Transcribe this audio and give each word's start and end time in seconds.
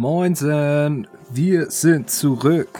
Moinsen, 0.00 1.06
wir 1.30 1.70
sind 1.70 2.08
zurück. 2.08 2.70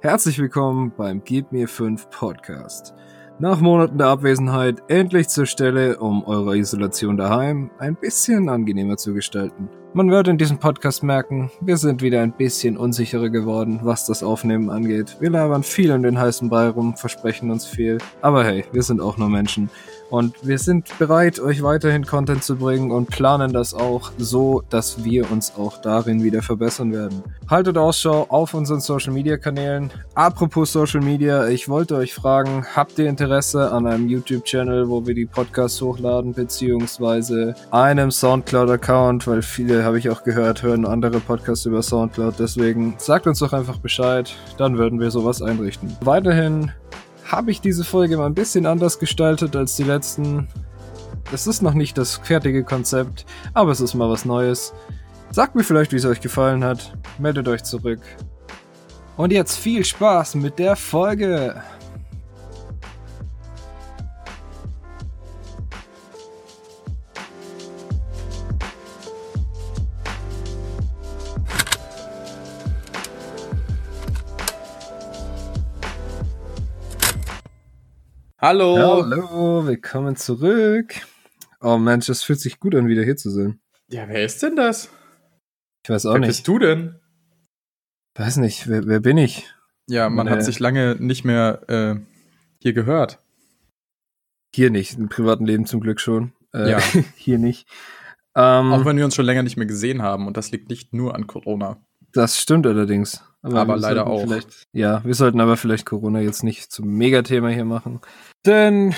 Herzlich 0.00 0.38
willkommen 0.38 0.90
beim 0.96 1.22
Gib 1.22 1.52
mir 1.52 1.68
5 1.68 2.08
Podcast. 2.08 2.94
Nach 3.38 3.60
Monaten 3.60 3.98
der 3.98 4.06
Abwesenheit 4.06 4.82
endlich 4.88 5.28
zur 5.28 5.44
Stelle, 5.44 5.98
um 5.98 6.24
eure 6.24 6.56
Isolation 6.56 7.18
daheim 7.18 7.70
ein 7.78 7.94
bisschen 7.94 8.48
angenehmer 8.48 8.96
zu 8.96 9.12
gestalten. 9.12 9.68
Man 9.92 10.10
wird 10.10 10.28
in 10.28 10.38
diesem 10.38 10.56
Podcast 10.56 11.02
merken, 11.02 11.50
wir 11.60 11.76
sind 11.76 12.00
wieder 12.00 12.22
ein 12.22 12.32
bisschen 12.32 12.78
unsicherer 12.78 13.28
geworden, 13.28 13.80
was 13.82 14.06
das 14.06 14.22
Aufnehmen 14.22 14.70
angeht. 14.70 15.18
Wir 15.20 15.28
labern 15.28 15.64
viel 15.64 15.90
in 15.90 16.02
den 16.02 16.18
heißen 16.18 16.48
Brei 16.48 16.68
rum, 16.68 16.96
versprechen 16.96 17.50
uns 17.50 17.66
viel. 17.66 17.98
Aber 18.22 18.44
hey, 18.44 18.64
wir 18.72 18.82
sind 18.82 19.02
auch 19.02 19.18
nur 19.18 19.28
Menschen. 19.28 19.68
Und 20.12 20.46
wir 20.46 20.58
sind 20.58 20.98
bereit, 20.98 21.40
euch 21.40 21.62
weiterhin 21.62 22.04
Content 22.04 22.44
zu 22.44 22.56
bringen 22.56 22.90
und 22.90 23.08
planen 23.08 23.50
das 23.50 23.72
auch 23.72 24.12
so, 24.18 24.62
dass 24.68 25.02
wir 25.02 25.30
uns 25.32 25.54
auch 25.56 25.80
darin 25.80 26.22
wieder 26.22 26.42
verbessern 26.42 26.92
werden. 26.92 27.22
Haltet 27.48 27.78
Ausschau 27.78 28.26
auf 28.28 28.52
unseren 28.52 28.80
Social 28.80 29.14
Media 29.14 29.38
Kanälen. 29.38 29.90
Apropos 30.14 30.70
Social 30.70 31.00
Media, 31.00 31.48
ich 31.48 31.66
wollte 31.70 31.96
euch 31.96 32.12
fragen, 32.12 32.62
habt 32.76 32.98
ihr 32.98 33.08
Interesse 33.08 33.72
an 33.72 33.86
einem 33.86 34.06
YouTube-Channel, 34.06 34.86
wo 34.90 35.06
wir 35.06 35.14
die 35.14 35.24
Podcasts 35.24 35.80
hochladen, 35.80 36.34
beziehungsweise 36.34 37.54
einem 37.70 38.10
Soundcloud-Account, 38.10 39.26
weil 39.26 39.40
viele, 39.40 39.82
habe 39.82 39.98
ich 39.98 40.10
auch 40.10 40.24
gehört, 40.24 40.62
hören 40.62 40.84
andere 40.84 41.20
Podcasts 41.20 41.64
über 41.64 41.80
Soundcloud. 41.80 42.34
Deswegen 42.38 42.96
sagt 42.98 43.26
uns 43.26 43.38
doch 43.38 43.54
einfach 43.54 43.78
Bescheid, 43.78 44.30
dann 44.58 44.76
würden 44.76 45.00
wir 45.00 45.10
sowas 45.10 45.40
einrichten. 45.40 45.96
Weiterhin 46.02 46.70
habe 47.32 47.50
ich 47.50 47.62
diese 47.62 47.82
Folge 47.82 48.18
mal 48.18 48.26
ein 48.26 48.34
bisschen 48.34 48.66
anders 48.66 48.98
gestaltet 48.98 49.56
als 49.56 49.74
die 49.74 49.84
letzten. 49.84 50.48
Es 51.32 51.46
ist 51.46 51.62
noch 51.62 51.72
nicht 51.72 51.96
das 51.96 52.18
fertige 52.18 52.62
Konzept, 52.62 53.24
aber 53.54 53.72
es 53.72 53.80
ist 53.80 53.94
mal 53.94 54.10
was 54.10 54.26
Neues. 54.26 54.74
Sagt 55.30 55.54
mir 55.54 55.64
vielleicht, 55.64 55.92
wie 55.92 55.96
es 55.96 56.04
euch 56.04 56.20
gefallen 56.20 56.62
hat. 56.62 56.92
Meldet 57.18 57.48
euch 57.48 57.62
zurück. 57.62 58.00
Und 59.16 59.32
jetzt 59.32 59.56
viel 59.56 59.82
Spaß 59.82 60.34
mit 60.34 60.58
der 60.58 60.76
Folge. 60.76 61.62
Hallo. 78.42 78.76
Hallo, 79.04 79.66
willkommen 79.66 80.16
zurück. 80.16 80.94
Oh 81.60 81.78
Mensch, 81.78 82.08
es 82.08 82.22
fühlt 82.24 82.40
sich 82.40 82.58
gut 82.58 82.74
an, 82.74 82.88
wieder 82.88 83.04
hier 83.04 83.16
zu 83.16 83.30
sein. 83.30 83.60
Ja, 83.88 84.08
wer 84.08 84.24
ist 84.24 84.42
denn 84.42 84.56
das? 84.56 84.90
Ich 85.84 85.90
weiß 85.90 86.06
auch 86.06 86.14
wer 86.14 86.20
nicht. 86.20 86.28
bist 86.28 86.48
du 86.48 86.58
denn? 86.58 86.96
Weiß 88.16 88.38
nicht, 88.38 88.68
wer, 88.68 88.86
wer 88.86 89.00
bin 89.00 89.16
ich? 89.16 89.48
Ja, 89.88 90.10
man 90.10 90.26
Nee. 90.26 90.32
hat 90.32 90.44
sich 90.44 90.58
lange 90.58 90.96
nicht 90.98 91.24
mehr 91.24 91.62
äh, 91.68 91.96
hier 92.60 92.72
gehört. 92.72 93.20
Hier 94.54 94.70
nicht, 94.70 94.98
im 94.98 95.08
privaten 95.08 95.46
Leben 95.46 95.66
zum 95.66 95.80
Glück 95.80 96.00
schon. 96.00 96.32
Äh, 96.52 96.70
Ja. 96.70 96.78
hier 97.16 97.38
nicht. 97.38 97.68
Ähm, 98.34 98.72
Auch 98.72 98.84
wenn 98.84 98.96
wir 98.96 99.04
uns 99.04 99.14
schon 99.14 99.24
länger 99.26 99.42
nicht 99.42 99.56
mehr 99.56 99.66
gesehen 99.66 100.02
haben. 100.02 100.26
Und 100.26 100.36
das 100.36 100.50
liegt 100.50 100.68
nicht 100.68 100.92
nur 100.92 101.14
an 101.14 101.26
Corona. 101.26 101.80
Das 102.12 102.38
stimmt 102.40 102.66
allerdings. 102.66 103.22
Aber 103.42 103.66
wir 103.66 103.76
leider 103.76 104.06
auch. 104.06 104.26
Ja, 104.72 105.04
wir 105.04 105.14
sollten 105.14 105.40
aber 105.40 105.56
vielleicht 105.56 105.86
Corona 105.86 106.20
jetzt 106.20 106.42
nicht 106.44 106.70
zum 106.70 106.88
Megathema 106.88 107.48
hier 107.48 107.64
machen. 107.64 108.00
Denn 108.46 108.94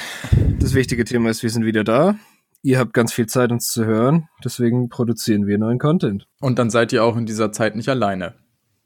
das 0.58 0.74
wichtige 0.74 1.04
Thema 1.04 1.30
ist, 1.30 1.42
wir 1.42 1.50
sind 1.50 1.64
wieder 1.64 1.84
da. 1.84 2.16
Ihr 2.62 2.78
habt 2.78 2.94
ganz 2.94 3.12
viel 3.12 3.26
Zeit, 3.26 3.52
uns 3.52 3.68
zu 3.68 3.84
hören. 3.84 4.28
Deswegen 4.42 4.88
produzieren 4.88 5.46
wir 5.46 5.58
neuen 5.58 5.78
Content. 5.78 6.26
Und 6.40 6.58
dann 6.58 6.70
seid 6.70 6.92
ihr 6.92 7.04
auch 7.04 7.16
in 7.16 7.26
dieser 7.26 7.52
Zeit 7.52 7.76
nicht 7.76 7.88
alleine. 7.90 8.34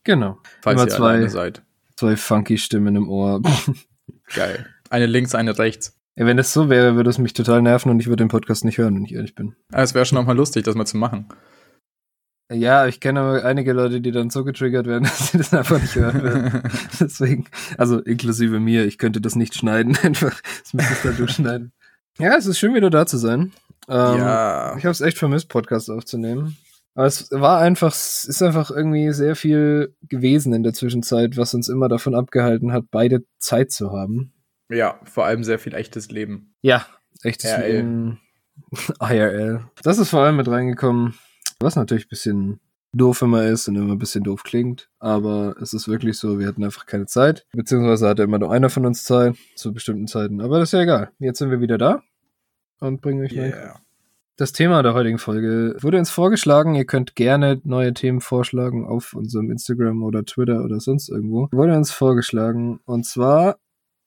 Genau. 0.03 0.39
Falls 0.63 0.81
Immer 0.81 0.91
ihr 0.91 0.97
zwei- 0.97 1.09
alleine 1.11 1.31
seid. 1.31 1.63
Zwei 1.97 2.17
funky 2.17 2.59
Stimmen 2.59 2.97
im 2.97 3.09
Ohr. 3.09 3.41
Geil. 4.35 4.67
Eine 4.91 5.07
links, 5.07 5.35
eine 5.35 5.59
rechts. 5.59 5.97
ja, 6.17 6.27
wenn 6.27 6.39
es 6.39 6.53
so 6.53 6.69
wäre, 6.69 6.97
würde 6.97 7.11
es 7.11 7.19
mich 7.19 7.35
total 7.35 7.63
nerven 7.63 7.91
und 7.91 8.01
ich 8.01 8.07
würde 8.07 8.25
den 8.25 8.29
Podcast 8.29 8.65
nicht 8.65 8.79
hören, 8.79 8.97
wenn 8.97 9.05
ich 9.05 9.15
ehrlich 9.15 9.35
bin. 9.35 9.55
Aber 9.71 9.83
es 9.83 9.95
wäre 9.95 10.05
schon 10.07 10.19
auch 10.19 10.25
mal 10.27 10.37
lustig, 10.37 10.65
das 10.65 10.75
mal 10.75 10.87
zu 10.87 10.97
machen. 10.97 11.29
Ja, 12.51 12.87
ich 12.87 13.01
kenne 13.01 13.45
einige 13.45 13.75
Leute, 13.75 14.01
die 14.01 14.11
dann 14.11 14.31
so 14.31 14.43
getriggert 14.43 14.87
werden, 14.87 15.05
dass 15.19 15.33
sie 15.33 15.39
das 15.39 15.53
einfach 15.53 15.81
nicht 15.81 15.95
hören 15.95 16.23
werden. 16.23 16.63
Deswegen, 17.01 17.47
also 17.77 18.01
inklusive 18.01 18.59
mir, 18.59 18.87
ich 18.87 18.99
könnte 18.99 19.21
das 19.21 19.37
nicht 19.37 19.55
schneiden, 19.55 19.97
einfach. 20.03 20.41
Das 20.63 20.73
müsste 20.73 20.93
ich 20.95 21.03
dann 21.03 21.17
durchschneiden. 21.17 21.73
Ja, 22.19 22.37
es 22.37 22.47
ist 22.47 22.59
schön, 22.59 22.75
wieder 22.75 22.91
da 22.91 23.07
zu 23.07 23.19
sein. 23.19 23.53
Ähm, 23.89 24.19
ja. 24.19 24.77
Ich 24.77 24.85
habe 24.85 24.93
es 24.93 25.01
echt 25.01 25.19
vermisst, 25.19 25.49
Podcast 25.49 25.91
aufzunehmen. 25.91 26.57
Aber 26.95 27.07
es 27.07 27.31
war 27.31 27.61
einfach, 27.61 27.93
es 27.93 28.25
ist 28.25 28.43
einfach 28.43 28.71
irgendwie 28.71 29.13
sehr 29.13 29.37
viel 29.37 29.95
gewesen 30.03 30.53
in 30.53 30.65
der 30.65 30.73
Zwischenzeit, 30.73 31.37
was 31.37 31.55
uns 31.55 31.69
immer 31.69 31.89
davon 31.89 32.15
abgehalten 32.17 32.73
hat, 32.73 32.87
beide 32.91 33.25
Zeit 33.39 33.71
zu 33.71 33.93
haben. 33.93 34.33
Ja, 34.69 34.99
vor 35.05 35.25
allem 35.25 35.45
sehr 35.45 35.61
viel 35.61 35.75
echtes 35.75 36.11
Leben. 36.11 36.55
Ja, 36.61 36.87
echtes 37.23 37.51
RL. 37.53 37.77
Leben. 37.77 38.21
IRL. 39.01 39.65
Das 39.83 39.99
ist 39.99 40.11
vor 40.11 40.23
allem 40.23 40.37
mit 40.37 40.49
reingekommen, 40.49 41.15
was 41.61 41.77
natürlich 41.77 42.07
ein 42.07 42.11
bisschen 42.11 42.61
doof 42.93 43.23
immer 43.23 43.45
ist 43.45 43.69
und 43.69 43.77
immer 43.77 43.93
ein 43.93 43.99
bisschen 43.99 44.25
doof 44.25 44.43
klingt. 44.45 44.89
Aber 44.99 45.57
es 45.61 45.75
ist 45.75 45.89
wirklich 45.89 46.19
so, 46.19 46.39
wir 46.39 46.47
hatten 46.47 46.65
einfach 46.65 46.87
keine 46.87 47.07
Zeit. 47.07 47.47
Beziehungsweise 47.53 48.09
hatte 48.09 48.23
immer 48.23 48.39
nur 48.39 48.53
einer 48.53 48.71
von 48.71 48.87
uns 48.87 49.05
Zeit 49.05 49.37
zu 49.57 49.73
bestimmten 49.73 50.07
Zeiten. 50.07 50.41
Aber 50.41 50.59
das 50.59 50.71
ist 50.71 50.73
ja 50.73 50.83
egal. 50.83 51.11
Jetzt 51.19 51.39
sind 51.39 51.51
wir 51.51 51.61
wieder 51.61 51.79
da 51.79 52.03
und 52.81 53.01
bringen 53.03 53.25
euch 53.25 53.33
Yeah. 53.33 53.81
das 54.37 54.53
Thema 54.53 54.83
der 54.83 54.95
heutigen 54.95 55.19
Folge 55.19 55.77
wurde 55.81 55.99
uns 55.99 56.11
vorgeschlagen. 56.11 56.75
Ihr 56.75 56.87
könnt 56.87 57.15
gerne 57.17 57.61
neue 57.65 57.93
Themen 57.93 58.21
vorschlagen 58.21 58.87
auf 58.87 59.15
unserem 59.15 59.51
Instagram 59.51 60.03
oder 60.03 60.25
Twitter 60.25 60.65
oder 60.65 60.81
sonst 60.81 61.09
irgendwo. 61.09 61.49
Wurde 61.53 61.77
uns 61.77 61.91
vorgeschlagen. 61.91 62.81
Und 62.87 63.05
zwar 63.05 63.59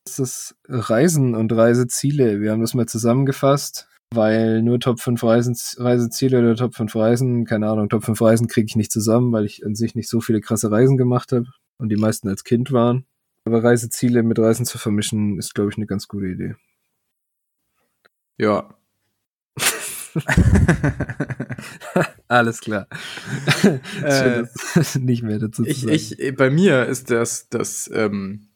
ist 0.07 0.19
es 0.19 0.56
Reisen 0.67 1.35
und 1.35 1.53
Reiseziele. 1.53 2.41
Wir 2.41 2.51
haben 2.51 2.61
das 2.61 2.73
mal 2.73 2.88
zusammengefasst, 2.88 3.88
weil 4.13 4.61
nur 4.61 4.79
Top 4.79 4.99
5 4.99 5.23
Reisen, 5.23 5.55
Reiseziele 5.77 6.39
oder 6.39 6.55
Top 6.55 6.75
5 6.75 6.95
Reisen, 6.95 7.45
keine 7.45 7.69
Ahnung, 7.69 7.89
Top 7.89 8.03
5 8.03 8.19
Reisen 8.22 8.47
kriege 8.47 8.66
ich 8.66 8.75
nicht 8.75 8.91
zusammen, 8.91 9.31
weil 9.31 9.45
ich 9.45 9.66
an 9.66 9.75
sich 9.75 9.95
nicht 9.95 10.09
so 10.09 10.22
viele 10.22 10.41
krasse 10.41 10.72
Reisen 10.72 10.97
gemacht 10.97 11.31
habe 11.31 11.45
und 11.77 11.89
die 11.89 11.97
meisten 11.97 12.27
als 12.27 12.44
Kind 12.44 12.72
waren. 12.72 13.05
Aber 13.45 13.63
Reiseziele 13.63 14.23
mit 14.23 14.38
Reisen 14.38 14.66
zu 14.66 14.77
vermischen, 14.77 15.38
ist, 15.38 15.55
glaube 15.55 15.72
ich, 15.72 15.77
eine 15.77 15.88
ganz 15.88 16.07
gute 16.07 16.27
Idee. 16.27 16.55
Ja. 18.38 18.75
Alles 22.28 22.61
klar. 22.61 22.88
Äh, 24.03 24.45
Schön, 24.83 25.05
nicht 25.05 25.23
mehr 25.23 25.38
dazu 25.38 25.63
zu 25.63 25.69
ich, 25.69 25.81
sagen. 25.81 25.93
ich, 25.93 26.35
bei 26.35 26.49
mir 26.49 26.88
ist 26.88 27.11
das, 27.11 27.47
das, 27.49 27.89
ähm, 27.93 28.49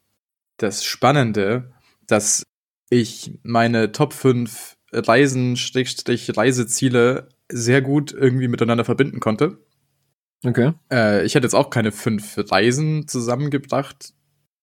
das 0.56 0.84
Spannende, 0.84 1.72
dass 2.06 2.42
ich 2.90 3.38
meine 3.42 3.92
Top 3.92 4.12
5 4.12 4.75
Reisen, 4.92 5.56
Reiseziele 5.56 7.28
sehr 7.50 7.82
gut 7.82 8.12
irgendwie 8.12 8.48
miteinander 8.48 8.84
verbinden 8.84 9.20
konnte. 9.20 9.58
okay. 10.44 10.72
Äh, 10.92 11.24
ich 11.24 11.34
hätte 11.34 11.46
jetzt 11.46 11.54
auch 11.54 11.70
keine 11.70 11.92
fünf 11.92 12.36
Reisen 12.50 13.08
zusammengebracht, 13.08 14.12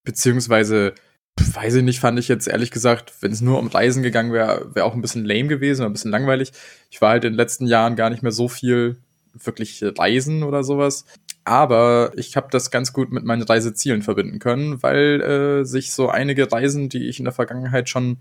beziehungsweise, 0.03 0.93
weiß 1.39 1.75
ich 1.75 1.83
nicht, 1.83 1.99
fand 1.99 2.19
ich 2.19 2.27
jetzt 2.27 2.47
ehrlich 2.47 2.71
gesagt, 2.71 3.13
wenn 3.21 3.31
es 3.31 3.41
nur 3.41 3.59
um 3.59 3.67
Reisen 3.67 4.03
gegangen 4.03 4.33
wäre, 4.33 4.73
wäre 4.75 4.85
auch 4.85 4.93
ein 4.93 5.01
bisschen 5.01 5.25
lame 5.25 5.47
gewesen, 5.47 5.85
ein 5.85 5.93
bisschen 5.93 6.11
langweilig. 6.11 6.51
Ich 6.89 7.01
war 7.01 7.11
halt 7.11 7.25
in 7.25 7.33
den 7.33 7.37
letzten 7.37 7.65
Jahren 7.65 7.95
gar 7.95 8.09
nicht 8.09 8.23
mehr 8.23 8.31
so 8.31 8.47
viel 8.47 8.97
wirklich 9.33 9.83
Reisen 9.97 10.43
oder 10.43 10.63
sowas. 10.63 11.05
Aber 11.45 12.11
ich 12.15 12.37
habe 12.37 12.47
das 12.51 12.71
ganz 12.71 12.93
gut 12.93 13.11
mit 13.11 13.25
meinen 13.25 13.41
Reisezielen 13.41 14.01
verbinden 14.01 14.39
können, 14.39 14.81
weil 14.81 15.21
äh, 15.21 15.65
sich 15.65 15.91
so 15.91 16.07
einige 16.07 16.49
Reisen, 16.51 16.87
die 16.87 17.09
ich 17.09 17.19
in 17.19 17.25
der 17.25 17.33
Vergangenheit 17.33 17.89
schon 17.89 18.17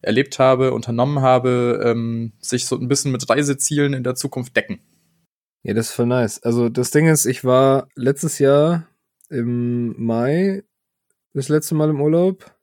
erlebt 0.00 0.38
habe, 0.38 0.72
unternommen 0.72 1.20
habe, 1.20 1.82
ähm, 1.84 2.32
sich 2.40 2.66
so 2.66 2.76
ein 2.76 2.88
bisschen 2.88 3.12
mit 3.12 3.28
Reisezielen 3.28 3.94
in 3.94 4.04
der 4.04 4.14
Zukunft 4.14 4.56
decken. 4.56 4.80
Ja, 5.62 5.74
das 5.74 5.88
ist 5.88 5.92
voll 5.92 6.06
nice. 6.06 6.42
Also 6.42 6.68
das 6.68 6.90
Ding 6.90 7.08
ist, 7.08 7.26
ich 7.26 7.44
war 7.44 7.88
letztes 7.94 8.38
Jahr 8.38 8.86
im 9.28 9.94
Mai 10.02 10.62
das 11.34 11.48
letzte 11.48 11.74
Mal 11.74 11.90
im 11.90 12.00
Urlaub 12.00 12.54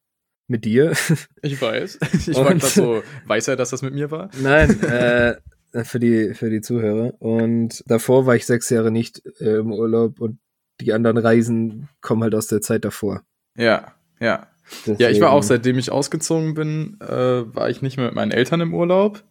mit 0.47 0.65
dir. 0.65 0.93
Ich 1.41 1.61
weiß. 1.61 1.99
Ich 2.27 2.35
war 2.35 2.45
gerade 2.45 2.65
so, 2.65 3.03
weiß 3.25 3.49
er, 3.49 3.55
dass 3.55 3.69
das 3.69 3.81
mit 3.81 3.93
mir 3.93 4.11
war? 4.11 4.29
Nein, 4.41 4.81
äh, 4.83 5.35
für 5.83 5.99
die 5.99 6.33
für 6.33 6.49
die 6.49 6.61
Zuhörer. 6.61 7.13
Und 7.19 7.83
davor 7.87 8.25
war 8.25 8.35
ich 8.35 8.45
sechs 8.45 8.69
Jahre 8.69 8.91
nicht 8.91 9.21
äh, 9.39 9.57
im 9.57 9.71
Urlaub 9.73 10.19
und 10.21 10.39
die 10.81 10.93
anderen 10.93 11.17
Reisen 11.17 11.89
kommen 12.01 12.23
halt 12.23 12.35
aus 12.35 12.47
der 12.47 12.61
Zeit 12.61 12.85
davor. 12.85 13.23
Ja, 13.57 13.93
ja. 14.19 14.47
Ja, 14.97 15.09
ich 15.09 15.21
war 15.21 15.31
auch, 15.31 15.41
Deswegen- 15.41 15.47
seitdem 15.57 15.77
ich 15.79 15.91
ausgezogen 15.91 16.53
bin, 16.53 16.97
äh, 17.01 17.07
war 17.55 17.69
ich 17.69 17.81
nicht 17.81 17.97
mehr 17.97 18.07
mit 18.07 18.15
meinen 18.15 18.31
Eltern 18.31 18.61
im 18.61 18.73
Urlaub. 18.73 19.23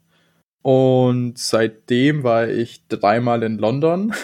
Und 0.62 1.36
seitdem 1.38 2.22
war 2.22 2.48
ich 2.48 2.86
dreimal 2.88 3.42
in 3.42 3.58
London. 3.58 4.12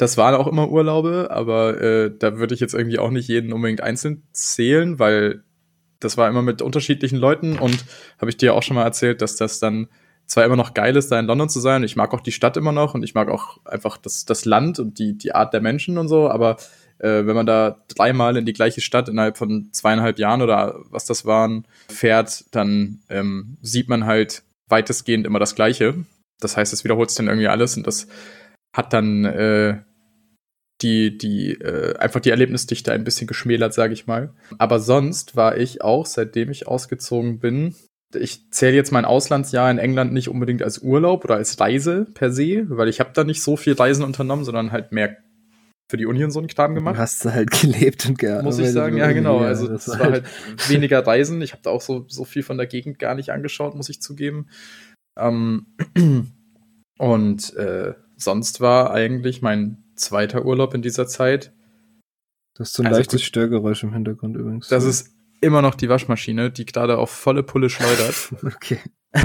Das 0.00 0.16
waren 0.16 0.36
auch 0.36 0.46
immer 0.46 0.70
Urlaube, 0.70 1.26
aber 1.32 1.80
äh, 1.82 2.12
da 2.16 2.38
würde 2.38 2.54
ich 2.54 2.60
jetzt 2.60 2.72
irgendwie 2.72 3.00
auch 3.00 3.10
nicht 3.10 3.26
jeden 3.26 3.52
unbedingt 3.52 3.80
einzeln 3.80 4.22
zählen, 4.30 5.00
weil 5.00 5.42
das 5.98 6.16
war 6.16 6.28
immer 6.28 6.40
mit 6.40 6.62
unterschiedlichen 6.62 7.18
Leuten 7.18 7.58
und 7.58 7.84
habe 8.20 8.30
ich 8.30 8.36
dir 8.36 8.54
auch 8.54 8.62
schon 8.62 8.76
mal 8.76 8.84
erzählt, 8.84 9.22
dass 9.22 9.34
das 9.34 9.58
dann 9.58 9.88
zwar 10.24 10.44
immer 10.44 10.54
noch 10.54 10.72
geil 10.72 10.94
ist, 10.94 11.10
da 11.10 11.18
in 11.18 11.26
London 11.26 11.48
zu 11.48 11.58
sein. 11.58 11.82
Ich 11.82 11.96
mag 11.96 12.14
auch 12.14 12.20
die 12.20 12.30
Stadt 12.30 12.56
immer 12.56 12.70
noch 12.70 12.94
und 12.94 13.02
ich 13.02 13.14
mag 13.14 13.28
auch 13.28 13.58
einfach 13.64 13.96
das, 13.96 14.24
das 14.24 14.44
Land 14.44 14.78
und 14.78 15.00
die, 15.00 15.18
die 15.18 15.34
Art 15.34 15.52
der 15.52 15.62
Menschen 15.62 15.98
und 15.98 16.06
so, 16.06 16.30
aber 16.30 16.58
äh, 16.98 17.26
wenn 17.26 17.36
man 17.36 17.46
da 17.46 17.84
dreimal 17.88 18.36
in 18.36 18.46
die 18.46 18.52
gleiche 18.52 18.80
Stadt 18.80 19.08
innerhalb 19.08 19.38
von 19.38 19.70
zweieinhalb 19.72 20.18
Jahren 20.18 20.42
oder 20.42 20.80
was 20.90 21.04
das 21.04 21.24
waren, 21.24 21.66
fährt, 21.88 22.44
dann 22.54 23.00
ähm, 23.08 23.58
sieht 23.62 23.88
man 23.88 24.06
halt 24.06 24.42
weitestgehend 24.68 25.26
immer 25.26 25.38
das 25.38 25.54
Gleiche. 25.54 26.04
Das 26.40 26.56
heißt, 26.56 26.72
es 26.72 26.84
wiederholt 26.84 27.10
sich 27.10 27.16
dann 27.16 27.28
irgendwie 27.28 27.48
alles 27.48 27.76
und 27.76 27.86
das 27.86 28.08
hat 28.74 28.92
dann 28.92 29.24
äh, 29.24 29.78
die, 30.82 31.18
die, 31.18 31.52
äh, 31.52 31.96
einfach 31.98 32.20
die 32.20 32.30
Erlebnisdichte 32.30 32.92
ein 32.92 33.04
bisschen 33.04 33.26
geschmälert, 33.26 33.74
sage 33.74 33.92
ich 33.92 34.06
mal. 34.06 34.32
Aber 34.58 34.78
sonst 34.78 35.34
war 35.34 35.56
ich 35.56 35.82
auch, 35.82 36.06
seitdem 36.06 36.50
ich 36.50 36.68
ausgezogen 36.68 37.40
bin, 37.40 37.74
ich 38.14 38.50
zähle 38.50 38.76
jetzt 38.76 38.92
mein 38.92 39.04
Auslandsjahr 39.04 39.70
in 39.70 39.78
England 39.78 40.12
nicht 40.12 40.28
unbedingt 40.28 40.62
als 40.62 40.78
Urlaub 40.78 41.24
oder 41.24 41.34
als 41.34 41.60
Reise 41.60 42.06
per 42.14 42.32
se, 42.32 42.64
weil 42.68 42.88
ich 42.88 43.00
habe 43.00 43.10
da 43.12 43.24
nicht 43.24 43.42
so 43.42 43.56
viel 43.56 43.74
Reisen 43.74 44.04
unternommen, 44.04 44.44
sondern 44.44 44.72
halt 44.72 44.92
mehr 44.92 45.16
für 45.88 45.96
die 45.96 46.06
Uni 46.06 46.22
und 46.22 46.30
so 46.30 46.38
einen 46.38 46.48
Kram 46.48 46.74
gemacht. 46.74 46.96
Du 46.96 47.00
hast 47.00 47.24
halt 47.24 47.50
gelebt 47.62 48.06
und 48.06 48.18
gearbeitet. 48.18 48.44
Muss 48.44 48.58
ich 48.58 48.70
sagen, 48.70 48.96
ja 48.96 49.10
genau. 49.12 49.38
Also 49.38 49.68
das, 49.68 49.88
war 49.88 49.98
halt 49.98 50.24
weniger 50.68 51.06
Reisen. 51.06 51.40
Ich 51.40 51.52
habe 51.52 51.62
da 51.62 51.70
auch 51.70 51.80
so, 51.80 52.04
so 52.08 52.24
viel 52.24 52.42
von 52.42 52.58
der 52.58 52.66
Gegend 52.66 52.98
gar 52.98 53.14
nicht 53.14 53.30
angeschaut, 53.30 53.74
muss 53.74 53.88
ich 53.88 54.02
zugeben. 54.02 54.48
Ähm, 55.18 55.66
und 56.98 57.56
äh, 57.56 57.94
sonst 58.16 58.60
war 58.60 58.92
eigentlich 58.92 59.40
mein 59.40 59.84
zweiter 59.94 60.44
Urlaub 60.44 60.74
in 60.74 60.82
dieser 60.82 61.06
Zeit. 61.06 61.52
Das 62.54 62.68
ist 62.68 62.74
so 62.74 62.82
ein 62.82 62.88
also, 62.88 62.98
leichtes 62.98 63.22
Störgeräusch 63.22 63.82
im 63.82 63.92
Hintergrund 63.92 64.36
übrigens. 64.36 64.68
Das 64.68 64.84
ist 64.84 65.14
immer 65.40 65.62
noch 65.62 65.74
die 65.74 65.88
Waschmaschine, 65.88 66.50
die 66.50 66.66
gerade 66.66 66.98
auf 66.98 67.10
volle 67.10 67.42
Pulle 67.42 67.70
schleudert. 67.70 68.34
okay. 68.42 68.80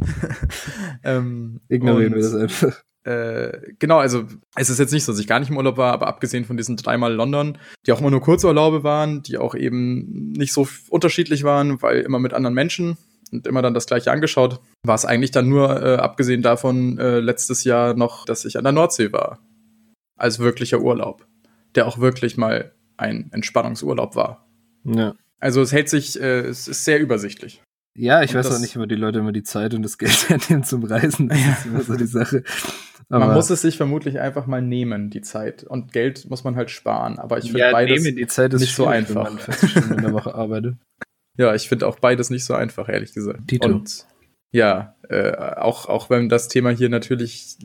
ähm, 1.04 1.60
Ignorieren 1.68 2.14
wir 2.14 2.22
das 2.22 2.36
einfach. 2.36 2.84
Äh, 3.04 3.74
genau, 3.80 3.98
also 3.98 4.26
es 4.56 4.70
ist 4.70 4.80
jetzt 4.80 4.94
nicht 4.94 5.04
so, 5.04 5.12
dass 5.12 5.20
ich 5.20 5.28
gar 5.28 5.40
nicht 5.40 5.50
im 5.50 5.58
Urlaub 5.58 5.78
war, 5.78 5.92
aber 5.92 6.08
abgesehen 6.08 6.46
von 6.46 6.56
diesen 6.56 6.78
dreimal 6.78 7.14
London, 7.14 7.58
die 7.86 7.92
auch 7.92 8.00
immer 8.00 8.12
nur 8.12 8.22
Kurzurlaube 8.22 8.84
waren, 8.84 9.24
die 9.24 9.38
auch 9.38 9.56
eben 9.56 10.32
nicht 10.32 10.54
so 10.54 10.68
unterschiedlich 10.90 11.44
waren, 11.44 11.82
weil 11.82 12.00
immer 12.02 12.20
mit 12.20 12.34
anderen 12.34 12.54
Menschen 12.54 12.98
und 13.32 13.46
immer 13.46 13.62
dann 13.62 13.74
das 13.74 13.88
gleiche 13.88 14.12
angeschaut, 14.12 14.62
war 14.86 14.96
es 14.96 15.06
eigentlich 15.06 15.32
dann 15.32 15.50
nur, 15.50 15.82
äh, 15.82 15.96
abgesehen 15.96 16.42
davon, 16.42 16.98
äh, 16.98 17.20
letztes 17.20 17.64
Jahr 17.66 17.94
noch, 17.94 18.26
dass 18.26 18.46
ich 18.46 18.58
an 18.58 18.64
der 18.64 18.74
Nordsee 18.74 19.12
war. 19.12 19.40
Als 20.18 20.40
wirklicher 20.40 20.80
Urlaub. 20.80 21.26
Der 21.76 21.88
auch 21.88 21.98
wirklich 21.98 22.38
mal 22.38 22.74
ein 22.96 23.32
Entspannungsurlaub 23.34 24.16
war. 24.16 24.48
Ja. 24.86 25.16
Also 25.40 25.62
es 25.62 25.74
hält 25.74 25.90
sich, 25.90 26.22
äh, 26.22 26.42
es 26.42 26.68
ist 26.68 26.86
sehr 26.86 27.02
übersichtlich. 27.02 27.62
Ja, 27.96 28.24
ich 28.24 28.32
und 28.32 28.38
weiß 28.38 28.56
auch 28.56 28.60
nicht, 28.60 28.76
immer 28.76 28.88
die 28.88 28.96
Leute 28.96 29.20
immer 29.20 29.32
die 29.32 29.44
Zeit 29.44 29.74
und 29.74 29.84
das 29.84 29.98
Geld 29.98 30.30
hernehmen 30.30 30.64
zum 30.64 30.84
Reisen. 30.84 31.30
Das 31.30 31.60
ist 31.60 31.66
immer 31.66 31.82
so 31.82 31.96
die 31.96 32.06
Sache. 32.06 32.44
Aber 33.10 33.28
man 33.28 33.36
muss 33.36 33.50
es 33.50 33.62
sich 33.62 33.78
vermutlich 33.78 34.20
einfach 34.20 34.48
mal 34.48 34.62
nehmen, 34.62 35.10
die 35.10 35.22
Zeit. 35.22 35.64
Und 35.64 35.94
Geld 35.94 36.30
muss 36.30 36.44
man 36.44 36.56
halt 36.56 36.72
sparen. 36.72 37.20
Aber 37.20 37.38
ich 37.38 37.46
finde 37.46 37.60
ja, 37.60 37.72
beides 37.72 38.04
nehmen, 38.04 38.18
die 38.18 38.28
Zeit 38.28 38.54
ist 38.54 38.62
nicht 38.62 38.76
so 38.76 38.88
einfach. 38.88 39.26
Wenn 39.26 39.34
man 39.34 39.42
40 39.42 39.70
Stunden 39.70 39.94
in 39.94 40.02
der 40.02 40.14
Woche 40.14 40.34
arbeitet. 40.36 40.76
Ja, 41.38 41.56
ich 41.56 41.68
finde 41.68 41.88
auch 41.88 42.00
beides 42.00 42.30
nicht 42.30 42.46
so 42.46 42.54
einfach, 42.54 42.90
ehrlich 42.90 43.14
gesagt. 43.14 43.50
Dito. 43.50 43.68
Und 43.68 44.06
ja, 44.52 44.96
äh, 45.10 45.36
auch, 45.36 45.88
auch 45.88 46.10
wenn 46.10 46.30
das 46.30 46.48
Thema 46.48 46.70
hier 46.70 46.90
natürlich 46.90 47.58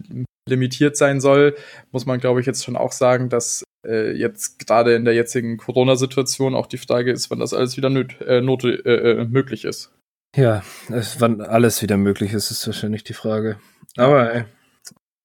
limitiert 0.48 0.96
sein 0.96 1.20
soll, 1.20 1.54
muss 1.92 2.06
man, 2.06 2.18
glaube 2.18 2.40
ich, 2.40 2.46
jetzt 2.46 2.64
schon 2.64 2.76
auch 2.76 2.92
sagen, 2.92 3.28
dass 3.28 3.62
äh, 3.86 4.12
jetzt 4.12 4.66
gerade 4.66 4.94
in 4.94 5.04
der 5.04 5.14
jetzigen 5.14 5.58
Corona-Situation 5.58 6.54
auch 6.54 6.66
die 6.66 6.78
Frage 6.78 7.12
ist, 7.12 7.30
wann 7.30 7.40
das 7.40 7.54
alles 7.54 7.76
wieder 7.76 7.90
nöt, 7.90 8.20
äh, 8.22 8.40
not, 8.40 8.64
äh, 8.64 8.78
äh, 8.78 9.24
möglich 9.24 9.64
ist. 9.64 9.92
Ja, 10.36 10.62
es, 10.90 11.20
wann 11.20 11.40
alles 11.40 11.82
wieder 11.82 11.96
möglich 11.96 12.32
ist, 12.32 12.50
ist 12.50 12.66
wahrscheinlich 12.66 13.04
die 13.04 13.14
Frage. 13.14 13.58
Aber 13.96 14.34
ey, 14.34 14.44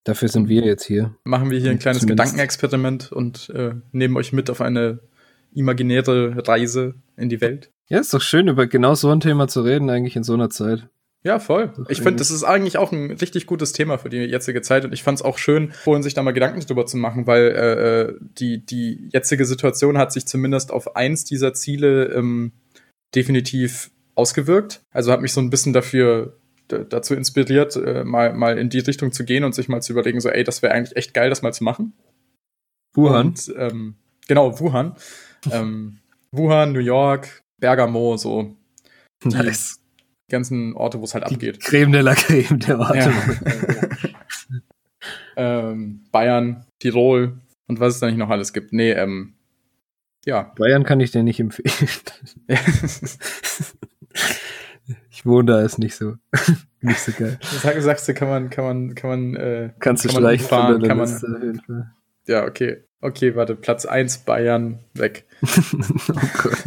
dafür 0.03 0.29
sind 0.29 0.49
wir 0.49 0.63
jetzt 0.63 0.83
hier. 0.85 1.15
Machen 1.23 1.49
wir 1.49 1.59
hier 1.59 1.71
ein 1.71 1.79
kleines 1.79 2.01
Zumindest. 2.01 2.31
Gedankenexperiment 2.31 3.11
und 3.11 3.49
äh, 3.49 3.75
nehmen 3.91 4.15
euch 4.17 4.33
mit 4.33 4.49
auf 4.49 4.61
eine 4.61 4.99
imaginäre 5.53 6.47
Reise 6.47 6.95
in 7.15 7.29
die 7.29 7.41
Welt. 7.41 7.71
Ja, 7.89 7.99
ist 7.99 8.13
doch 8.13 8.21
schön, 8.21 8.47
über 8.47 8.67
genau 8.67 8.95
so 8.95 9.09
ein 9.09 9.19
Thema 9.19 9.47
zu 9.47 9.61
reden, 9.61 9.89
eigentlich 9.89 10.15
in 10.15 10.23
so 10.23 10.33
einer 10.33 10.49
Zeit. 10.49 10.87
Ja, 11.25 11.39
voll. 11.39 11.73
Ich 11.87 11.99
finde, 11.99 12.17
das 12.17 12.31
ist 12.31 12.43
eigentlich 12.43 12.77
auch 12.77 12.91
ein 12.91 13.11
richtig 13.11 13.45
gutes 13.47 13.71
Thema 13.71 13.97
für 13.97 14.09
die 14.09 14.17
jetzige 14.17 14.61
Zeit 14.61 14.83
und 14.83 14.93
ich 14.93 15.03
fand 15.03 15.19
es 15.19 15.25
auch 15.25 15.37
schön, 15.37 15.71
vorhin 15.71 16.03
sich 16.03 16.13
da 16.13 16.21
mal 16.21 16.33
Gedanken 16.33 16.59
drüber 16.59 16.85
zu 16.85 16.97
machen, 16.97 17.27
weil 17.27 17.43
äh, 17.43 18.01
äh, 18.01 18.13
die, 18.19 18.65
die 18.65 19.09
jetzige 19.13 19.45
Situation 19.45 19.97
hat 19.97 20.11
sich 20.11 20.25
zumindest 20.25 20.71
auf 20.71 20.97
eins 20.97 21.23
dieser 21.23 21.53
Ziele 21.53 22.07
ähm, 22.07 22.51
definitiv 23.15 23.91
ausgewirkt. 24.15 24.81
Also 24.91 25.13
hat 25.13 25.21
mich 25.21 25.31
so 25.31 25.39
ein 25.39 25.49
bisschen 25.49 25.71
dafür 25.71 26.37
dazu 26.79 27.15
inspiriert, 27.15 27.75
äh, 27.75 28.03
mal, 28.03 28.33
mal 28.33 28.57
in 28.57 28.69
die 28.69 28.79
Richtung 28.79 29.11
zu 29.11 29.25
gehen 29.25 29.43
und 29.43 29.55
sich 29.55 29.67
mal 29.67 29.81
zu 29.81 29.93
überlegen, 29.93 30.19
so, 30.19 30.29
ey, 30.29 30.43
das 30.43 30.61
wäre 30.61 30.73
eigentlich 30.73 30.95
echt 30.95 31.13
geil, 31.13 31.29
das 31.29 31.41
mal 31.41 31.53
zu 31.53 31.63
machen. 31.63 31.93
Wuhan. 32.93 33.27
Und, 33.27 33.53
ähm, 33.57 33.95
genau, 34.27 34.59
Wuhan. 34.59 34.95
ähm, 35.51 35.99
Wuhan, 36.31 36.73
New 36.73 36.79
York, 36.79 37.41
Bergamo, 37.59 38.17
so. 38.17 38.55
Nice. 39.23 39.79
Die 40.29 40.31
ganzen 40.31 40.73
Orte, 40.75 40.99
wo 40.99 41.03
es 41.05 41.13
halt 41.13 41.29
die 41.29 41.35
abgeht. 41.35 41.59
Creme 41.59 41.91
de 41.91 42.01
la 42.01 42.15
Creme 42.15 42.59
der 42.59 42.79
Orte. 42.79 43.13
Ja. 45.35 45.69
ähm, 45.69 46.05
Bayern, 46.11 46.65
Tirol 46.79 47.39
und 47.67 47.79
was 47.79 47.95
es 47.95 47.99
da 47.99 48.07
nicht 48.07 48.17
noch 48.17 48.29
alles 48.29 48.53
gibt. 48.53 48.71
Nee, 48.71 48.91
ähm, 48.91 49.33
ja. 50.25 50.53
Bayern 50.55 50.83
kann 50.83 50.99
ich 50.99 51.11
dir 51.11 51.23
nicht 51.23 51.39
empfehlen. 51.39 51.89
ich 55.23 55.27
wohne 55.27 55.53
da, 55.53 55.61
ist 55.61 55.79
nicht 55.79 55.95
so, 55.95 56.15
nicht 56.81 56.99
so 56.99 57.13
geil. 57.13 57.39
Sag, 57.41 57.81
sagst 57.81 58.09
du, 58.09 58.13
kann 58.13 58.27
man, 58.27 58.49
kann 58.49 58.65
man, 58.65 58.93
kann 58.93 59.09
man, 59.09 59.35
äh, 59.37 59.69
Kannst 59.79 60.03
du 60.03 60.09
kann 60.09 60.17
streichen 60.17 60.47
fahren, 60.47 60.83
kann 60.83 60.97
man, 60.97 61.93
Ja, 62.27 62.43
okay. 62.43 62.83
Okay, 62.99 63.33
warte, 63.33 63.55
Platz 63.55 63.85
1 63.85 64.25
Bayern 64.25 64.79
weg. 64.93 65.25
oh 65.41 66.27
Gott. 66.41 66.59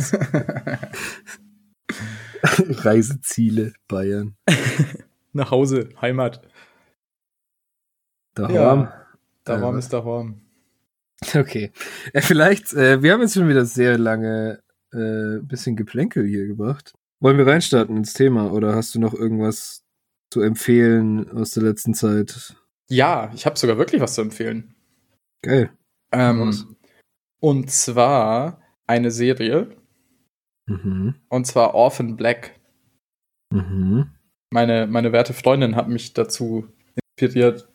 Reiseziele 2.85 3.75
Bayern. 3.89 4.37
Nach 5.35 5.51
Hause, 5.51 5.91
Heimat. 6.01 6.41
Daheim. 8.33 8.55
Ja, 8.55 9.07
daheim 9.45 9.77
ist 9.77 9.93
daheim. 9.93 10.41
Okay. 11.35 11.73
Ja, 12.15 12.23
vielleicht, 12.23 12.73
äh, 12.73 13.03
wir 13.03 13.13
haben 13.13 13.21
jetzt 13.21 13.35
schon 13.35 13.51
wieder 13.51 13.67
sehr 13.67 13.99
lange 13.99 14.63
äh, 14.93 15.41
bisschen 15.43 15.77
Geplänkel 15.77 16.27
hier 16.27 16.47
gebracht. 16.47 16.95
Wollen 17.21 17.39
wir 17.39 17.47
reinstarten 17.47 17.97
ins 17.97 18.13
Thema 18.13 18.53
oder 18.53 18.75
hast 18.75 18.95
du 18.95 19.01
noch 19.01 19.15
irgendwas 19.15 19.85
zu 20.31 20.43
empfehlen 20.43 21.31
aus 21.31 21.53
der 21.53 21.63
letzten 21.63 21.95
Zeit? 21.95 22.57
Ja, 22.89 23.31
ich 23.35 23.47
habe 23.47 23.59
sogar 23.59 23.79
wirklich 23.79 24.01
was 24.01 24.15
zu 24.15 24.21
empfehlen. 24.21 24.75
Geil. 25.43 25.71
Ähm, 26.13 26.77
und 27.41 27.71
zwar 27.71 28.61
eine 28.87 29.11
Serie. 29.11 29.77
Mhm. 30.67 31.15
Und 31.29 31.47
zwar 31.47 31.75
Orphan 31.75 32.17
Black. 32.17 32.59
Mhm. 33.51 34.11
Meine, 34.51 34.87
meine 34.87 35.13
werte 35.13 35.33
Freundin 35.33 35.77
hat 35.77 35.89
mich 35.89 36.13
dazu 36.13 36.69
inspiriert, 37.19 37.69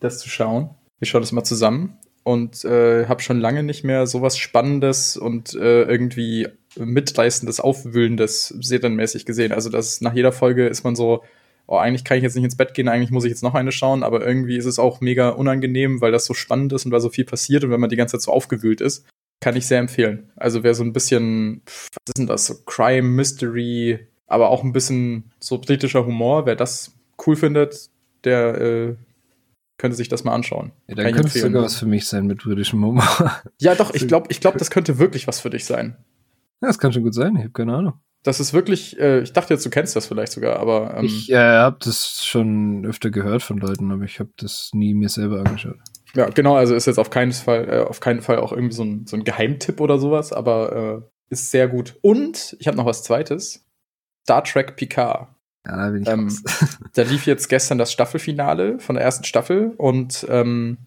das 0.00 0.18
zu 0.18 0.28
schauen. 0.28 0.74
Wir 0.98 1.06
schauen 1.06 1.22
das 1.22 1.32
mal 1.32 1.44
zusammen 1.44 1.98
und 2.24 2.64
äh, 2.64 3.06
habe 3.06 3.22
schon 3.22 3.40
lange 3.40 3.62
nicht 3.62 3.84
mehr 3.84 4.06
sowas 4.06 4.38
Spannendes 4.38 5.16
und 5.16 5.54
äh, 5.54 5.82
irgendwie 5.82 6.48
mitreißendes, 6.76 7.60
aufwühlendes 7.60 8.48
serienmäßig 8.60 9.26
gesehen. 9.26 9.52
Also 9.52 9.70
das 9.70 10.00
nach 10.00 10.14
jeder 10.14 10.32
Folge 10.32 10.66
ist 10.66 10.84
man 10.84 10.96
so, 10.96 11.22
oh, 11.66 11.76
eigentlich 11.76 12.04
kann 12.04 12.16
ich 12.16 12.22
jetzt 12.22 12.34
nicht 12.34 12.44
ins 12.44 12.56
Bett 12.56 12.74
gehen, 12.74 12.88
eigentlich 12.88 13.10
muss 13.10 13.24
ich 13.24 13.30
jetzt 13.30 13.42
noch 13.42 13.54
eine 13.54 13.72
schauen, 13.72 14.02
aber 14.02 14.24
irgendwie 14.26 14.56
ist 14.56 14.66
es 14.66 14.78
auch 14.78 15.00
mega 15.00 15.30
unangenehm, 15.30 16.00
weil 16.00 16.12
das 16.12 16.24
so 16.24 16.34
spannend 16.34 16.72
ist 16.72 16.84
und 16.84 16.92
weil 16.92 17.00
so 17.00 17.10
viel 17.10 17.24
passiert 17.24 17.64
und 17.64 17.70
wenn 17.70 17.80
man 17.80 17.90
die 17.90 17.96
ganze 17.96 18.18
Zeit 18.18 18.22
so 18.22 18.32
aufgewühlt 18.32 18.80
ist, 18.80 19.06
kann 19.40 19.56
ich 19.56 19.66
sehr 19.66 19.78
empfehlen. 19.78 20.30
Also 20.36 20.62
wer 20.62 20.74
so 20.74 20.84
ein 20.84 20.92
bisschen, 20.92 21.62
was 21.64 21.98
ist 22.08 22.18
denn 22.18 22.26
das, 22.26 22.46
so 22.46 22.54
Crime, 22.64 23.08
Mystery, 23.08 24.00
aber 24.26 24.50
auch 24.50 24.62
ein 24.62 24.72
bisschen 24.72 25.32
so 25.40 25.58
britischer 25.58 26.06
Humor, 26.06 26.46
wer 26.46 26.56
das 26.56 26.94
cool 27.26 27.36
findet, 27.36 27.90
der 28.24 28.60
äh, 28.60 28.94
könnte 29.78 29.96
sich 29.96 30.08
das 30.08 30.22
mal 30.24 30.32
anschauen. 30.32 30.72
Ja, 30.86 30.94
dann 30.94 31.12
könnte 31.12 31.38
sogar 31.38 31.64
was 31.64 31.76
für 31.76 31.86
mich 31.86 32.06
sein 32.06 32.26
mit 32.26 32.42
britischem 32.42 32.84
Humor. 32.84 33.32
Ja, 33.58 33.74
doch, 33.74 33.92
ich 33.94 34.06
glaube, 34.08 34.28
ich 34.30 34.40
glaub, 34.40 34.56
das 34.56 34.70
könnte 34.70 34.98
wirklich 34.98 35.26
was 35.26 35.40
für 35.40 35.50
dich 35.50 35.64
sein. 35.64 35.96
Ja, 36.62 36.68
das 36.68 36.78
kann 36.78 36.92
schon 36.92 37.02
gut 37.02 37.14
sein, 37.14 37.34
ich 37.36 37.42
habe 37.42 37.52
keine 37.52 37.74
Ahnung. 37.74 37.94
Das 38.22 38.38
ist 38.38 38.52
wirklich, 38.52 38.98
äh, 39.00 39.20
ich 39.20 39.32
dachte 39.32 39.52
jetzt, 39.52 39.66
du 39.66 39.70
kennst 39.70 39.96
das 39.96 40.06
vielleicht 40.06 40.30
sogar, 40.30 40.60
aber. 40.60 40.96
Ähm, 40.96 41.04
ich 41.04 41.30
äh, 41.30 41.36
habe 41.36 41.78
das 41.80 42.24
schon 42.24 42.86
öfter 42.86 43.10
gehört 43.10 43.42
von 43.42 43.58
Leuten, 43.58 43.90
aber 43.90 44.04
ich 44.04 44.20
habe 44.20 44.30
das 44.36 44.70
nie 44.72 44.94
mir 44.94 45.08
selber 45.08 45.40
angeschaut. 45.40 45.78
Ja, 46.14 46.28
genau, 46.28 46.54
also 46.54 46.74
ist 46.74 46.86
jetzt 46.86 46.98
auf 46.98 47.10
keinen 47.10 47.32
Fall, 47.32 47.68
äh, 47.68 47.80
auf 47.80 47.98
keinen 47.98 48.22
Fall 48.22 48.38
auch 48.38 48.52
irgendwie 48.52 48.74
so 48.74 48.84
ein, 48.84 49.06
so 49.06 49.16
ein 49.16 49.24
Geheimtipp 49.24 49.80
oder 49.80 49.98
sowas, 49.98 50.32
aber 50.32 51.02
äh, 51.02 51.32
ist 51.32 51.50
sehr 51.50 51.66
gut. 51.66 51.98
Und 52.00 52.56
ich 52.60 52.68
habe 52.68 52.76
noch 52.76 52.86
was 52.86 53.02
zweites. 53.02 53.66
Star 54.24 54.44
Trek 54.44 54.76
Picard. 54.76 55.34
Ja, 55.66 55.76
da 55.76 55.90
bin 55.90 56.02
ich 56.02 56.08
ähm, 56.08 56.30
Da 56.94 57.02
lief 57.02 57.26
jetzt 57.26 57.48
gestern 57.48 57.78
das 57.78 57.90
Staffelfinale 57.90 58.78
von 58.78 58.94
der 58.94 59.04
ersten 59.04 59.24
Staffel 59.24 59.72
und 59.78 60.26
ähm, 60.28 60.78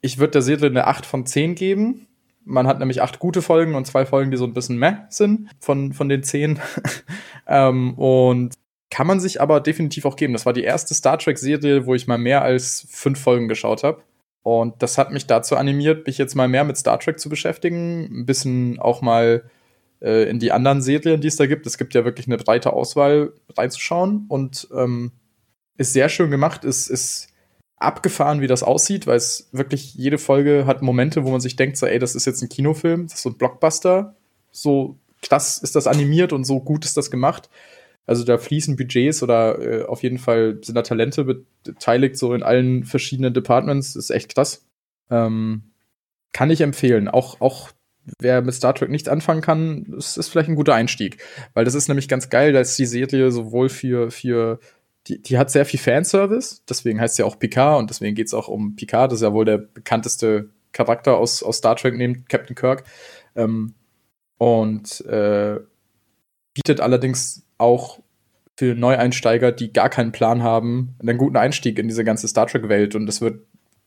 ich 0.00 0.18
würde 0.18 0.32
der 0.32 0.42
Serie 0.42 0.68
eine 0.68 0.86
8 0.86 1.06
von 1.06 1.24
10 1.24 1.54
geben. 1.54 2.07
Man 2.48 2.66
hat 2.66 2.78
nämlich 2.78 3.02
acht 3.02 3.18
gute 3.18 3.42
Folgen 3.42 3.74
und 3.74 3.86
zwei 3.86 4.06
Folgen, 4.06 4.30
die 4.30 4.38
so 4.38 4.44
ein 4.44 4.54
bisschen 4.54 4.78
meh 4.78 4.94
sind 5.10 5.50
von, 5.60 5.92
von 5.92 6.08
den 6.08 6.22
zehn. 6.22 6.58
ähm, 7.46 7.94
und 7.94 8.54
Kann 8.90 9.06
man 9.06 9.20
sich 9.20 9.40
aber 9.40 9.60
definitiv 9.60 10.06
auch 10.06 10.16
geben. 10.16 10.32
Das 10.32 10.46
war 10.46 10.54
die 10.54 10.62
erste 10.62 10.94
Star 10.94 11.18
Trek-Serie, 11.18 11.84
wo 11.86 11.94
ich 11.94 12.06
mal 12.06 12.16
mehr 12.18 12.42
als 12.42 12.86
fünf 12.90 13.20
Folgen 13.20 13.48
geschaut 13.48 13.84
habe. 13.84 14.02
Und 14.42 14.82
das 14.82 14.96
hat 14.96 15.12
mich 15.12 15.26
dazu 15.26 15.56
animiert, 15.56 16.06
mich 16.06 16.16
jetzt 16.16 16.34
mal 16.34 16.48
mehr 16.48 16.64
mit 16.64 16.78
Star 16.78 16.98
Trek 16.98 17.20
zu 17.20 17.28
beschäftigen. 17.28 18.08
Ein 18.10 18.24
bisschen 18.24 18.78
auch 18.78 19.02
mal 19.02 19.44
äh, 20.00 20.28
in 20.30 20.38
die 20.38 20.52
anderen 20.52 20.80
Serien, 20.80 21.20
die 21.20 21.28
es 21.28 21.36
da 21.36 21.46
gibt. 21.46 21.66
Es 21.66 21.76
gibt 21.76 21.92
ja 21.92 22.06
wirklich 22.06 22.28
eine 22.28 22.38
breite 22.38 22.72
Auswahl 22.72 23.34
reinzuschauen. 23.56 24.24
Und 24.28 24.68
ähm, 24.74 25.12
ist 25.76 25.92
sehr 25.92 26.08
schön 26.08 26.30
gemacht, 26.30 26.64
ist, 26.64 26.88
ist 26.88 27.28
abgefahren, 27.78 28.40
wie 28.40 28.46
das 28.46 28.62
aussieht, 28.62 29.06
weil 29.06 29.16
es 29.16 29.48
wirklich 29.52 29.94
jede 29.94 30.18
Folge 30.18 30.66
hat 30.66 30.82
Momente, 30.82 31.24
wo 31.24 31.30
man 31.30 31.40
sich 31.40 31.56
denkt, 31.56 31.76
so, 31.76 31.86
ey, 31.86 31.98
das 31.98 32.14
ist 32.14 32.26
jetzt 32.26 32.42
ein 32.42 32.48
Kinofilm, 32.48 33.06
das 33.06 33.14
ist 33.14 33.22
so 33.22 33.30
ein 33.30 33.38
Blockbuster. 33.38 34.16
So 34.50 34.96
krass 35.22 35.58
ist 35.58 35.76
das 35.76 35.86
animiert 35.86 36.32
und 36.32 36.44
so 36.44 36.60
gut 36.60 36.84
ist 36.84 36.96
das 36.96 37.10
gemacht. 37.10 37.48
Also 38.06 38.24
da 38.24 38.38
fließen 38.38 38.76
Budgets 38.76 39.22
oder 39.22 39.60
äh, 39.60 39.84
auf 39.84 40.02
jeden 40.02 40.18
Fall 40.18 40.58
sind 40.62 40.74
da 40.74 40.82
Talente 40.82 41.24
beteiligt, 41.64 42.16
so 42.16 42.32
in 42.34 42.42
allen 42.42 42.84
verschiedenen 42.84 43.34
Departments. 43.34 43.96
Ist 43.96 44.10
echt 44.10 44.34
krass. 44.34 44.66
Ähm, 45.10 45.62
kann 46.32 46.50
ich 46.50 46.62
empfehlen. 46.62 47.08
Auch, 47.08 47.40
auch 47.40 47.70
wer 48.18 48.40
mit 48.42 48.54
Star 48.54 48.74
Trek 48.74 48.88
nichts 48.88 49.08
anfangen 49.08 49.42
kann, 49.42 49.84
das 49.90 50.16
ist 50.16 50.28
vielleicht 50.28 50.48
ein 50.48 50.56
guter 50.56 50.74
Einstieg. 50.74 51.18
Weil 51.52 51.64
das 51.64 51.74
ist 51.74 51.88
nämlich 51.88 52.08
ganz 52.08 52.30
geil, 52.30 52.52
dass 52.52 52.76
die 52.76 52.86
Serie 52.86 53.30
sowohl 53.30 53.68
für, 53.68 54.10
für 54.10 54.58
die, 55.08 55.22
die 55.22 55.38
hat 55.38 55.50
sehr 55.50 55.64
viel 55.64 55.80
Fanservice, 55.80 56.62
deswegen 56.68 57.00
heißt 57.00 57.16
sie 57.16 57.22
auch 57.22 57.38
Picard 57.38 57.78
und 57.78 57.90
deswegen 57.90 58.14
geht 58.14 58.26
es 58.26 58.34
auch 58.34 58.48
um 58.48 58.76
Picard, 58.76 59.10
das 59.10 59.20
ist 59.20 59.22
ja 59.22 59.32
wohl 59.32 59.44
der 59.44 59.58
bekannteste 59.58 60.50
Charakter 60.72 61.16
aus, 61.16 61.42
aus 61.42 61.58
Star 61.58 61.76
Trek 61.76 61.96
neben 61.96 62.26
Captain 62.26 62.54
Kirk. 62.54 62.84
Ähm, 63.34 63.74
und 64.38 65.04
äh, 65.06 65.58
bietet 66.54 66.80
allerdings 66.80 67.44
auch 67.56 68.00
für 68.56 68.74
Neueinsteiger, 68.74 69.52
die 69.52 69.72
gar 69.72 69.88
keinen 69.88 70.12
Plan 70.12 70.42
haben, 70.42 70.96
einen 71.00 71.18
guten 71.18 71.36
Einstieg 71.36 71.78
in 71.78 71.88
diese 71.88 72.04
ganze 72.04 72.28
Star 72.28 72.46
Trek-Welt. 72.46 72.94
Und 72.94 73.08
es 73.08 73.20
wird 73.20 73.40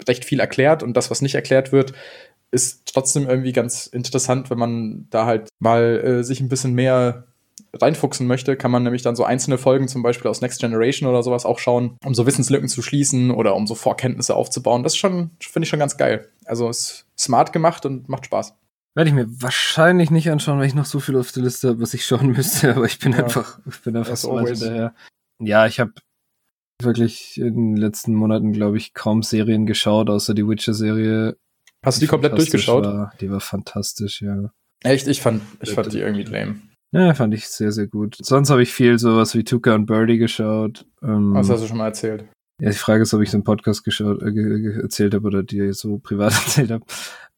recht 0.08 0.25
viel 0.25 0.40
erklärt 0.40 0.84
und 0.84 0.96
das, 0.96 1.12
was 1.12 1.22
nicht 1.22 1.36
erklärt 1.36 1.72
wird, 1.72 1.94
ist 2.51 2.86
trotzdem 2.86 3.30
irgendwie 3.30 3.54
ganz 3.54 3.88
interessant, 3.88 4.50
wenn 4.50 4.58
man 4.58 5.08
da 5.10 5.25
halt 5.25 5.50
mal 5.60 6.00
äh, 6.04 6.24
sich 6.24 6.42
ein 6.42 6.50
bisschen 6.50 6.74
mehr 6.74 7.28
reinfuchsen 7.80 8.28
möchte, 8.28 8.58
kann 8.58 8.72
man 8.72 8.84
nämlich 8.84 9.01
dann 9.01 9.16
so 9.16 9.24
einzelne 9.24 9.58
Folgen 9.58 9.88
zum 9.88 10.04
Beispiel 10.04 10.30
aus 10.30 10.42
Next 10.42 10.60
Generation 10.60 11.10
oder 11.10 11.24
sowas 11.24 11.46
auch 11.46 11.60
schauen, 11.60 11.98
um 12.04 12.13
so 12.13 12.25
Wissenslücken 12.25 12.68
zu 12.68 12.82
schließen 12.82 13.32
oder 13.32 13.56
um 13.56 13.68
so 13.68 13.75
Vorkenntnisse 13.75 14.36
aufzubauen. 14.36 14.84
Das 14.84 14.94
ist 14.94 14.98
schon, 15.00 15.32
finde 15.40 15.66
ich 15.66 15.70
schon 15.70 15.80
ganz 15.80 15.98
geil. 15.98 16.28
Also 16.46 16.70
ist 16.70 17.08
smart 17.18 17.54
gemacht 17.54 17.86
und 17.86 18.10
macht 18.10 18.25
Spaß. 18.25 18.56
Werde 18.94 19.10
ich 19.10 19.16
mir 19.16 19.28
wahrscheinlich 19.42 20.12
nicht 20.12 20.30
anschauen, 20.30 20.60
weil 20.60 20.68
ich 20.68 20.75
noch 20.75 20.86
so 20.86 21.00
viel 21.00 21.18
auf 21.18 21.32
der 21.32 21.44
Liste 21.44 21.70
habe, 21.70 21.82
was 21.82 21.94
ich 21.94 22.06
schauen 22.06 22.32
müsste, 22.32 22.75
aber 22.75 22.86
ich 22.86 23.00
bin 23.00 23.13
ja, 23.13 23.20
einfach, 23.20 23.60
ich 23.66 23.82
bin 23.82 23.96
einfach 23.96 24.18
so 24.18 24.38
hinterher. 24.38 24.94
Ja, 25.40 25.66
ich 25.66 25.80
habe 25.80 25.94
wirklich 26.84 27.38
in 27.40 27.75
den 27.75 27.78
letzten 27.78 28.13
Monaten, 28.13 28.51
glaube 28.51 28.78
ich, 28.78 28.94
kaum 28.94 29.24
Serien 29.24 29.66
geschaut, 29.66 30.10
außer 30.10 30.34
die 30.34 30.46
Witcher-Serie. 30.46 31.38
Hast 31.86 31.98
du 31.98 32.01
die 32.01 32.08
komplett 32.08 32.38
durchgeschaut? 32.38 32.84
War. 32.84 33.13
Die 33.22 33.32
war 33.32 33.40
fantastisch, 33.40 34.22
ja. 34.22 34.51
Echt? 34.84 35.08
Ich 35.08 35.22
fand, 35.22 35.42
ich 35.62 35.72
fand 35.72 35.94
die 35.94 36.00
irgendwie 36.00 36.24
lame. 36.24 36.60
Ja, 36.92 37.14
fand 37.14 37.34
ich 37.34 37.48
sehr, 37.48 37.72
sehr 37.72 37.88
gut. 37.88 38.18
Sonst 38.20 38.50
habe 38.50 38.62
ich 38.62 38.74
viel 38.74 39.00
sowas 39.00 39.34
wie 39.34 39.44
Tuka 39.44 39.74
und 39.76 39.86
Birdie 39.86 40.18
geschaut. 40.18 40.86
Ähm, 41.02 41.34
Was 41.34 41.50
hast 41.50 41.64
du 41.64 41.68
schon 41.68 41.78
mal 41.78 41.88
erzählt? 41.88 42.26
Ja, 42.60 42.70
die 42.70 42.76
Frage 42.76 43.04
ist, 43.04 43.14
ob 43.14 43.22
ich 43.22 43.32
so 43.32 43.38
einen 43.38 43.44
Podcast 43.44 43.84
geschaut, 43.84 44.22
äh, 44.22 44.82
erzählt 44.82 45.14
habe 45.14 45.26
oder 45.26 45.42
dir 45.42 45.74
so 45.74 46.00
privat 46.00 46.34
erzählt 46.46 46.72
habe. 46.72 46.86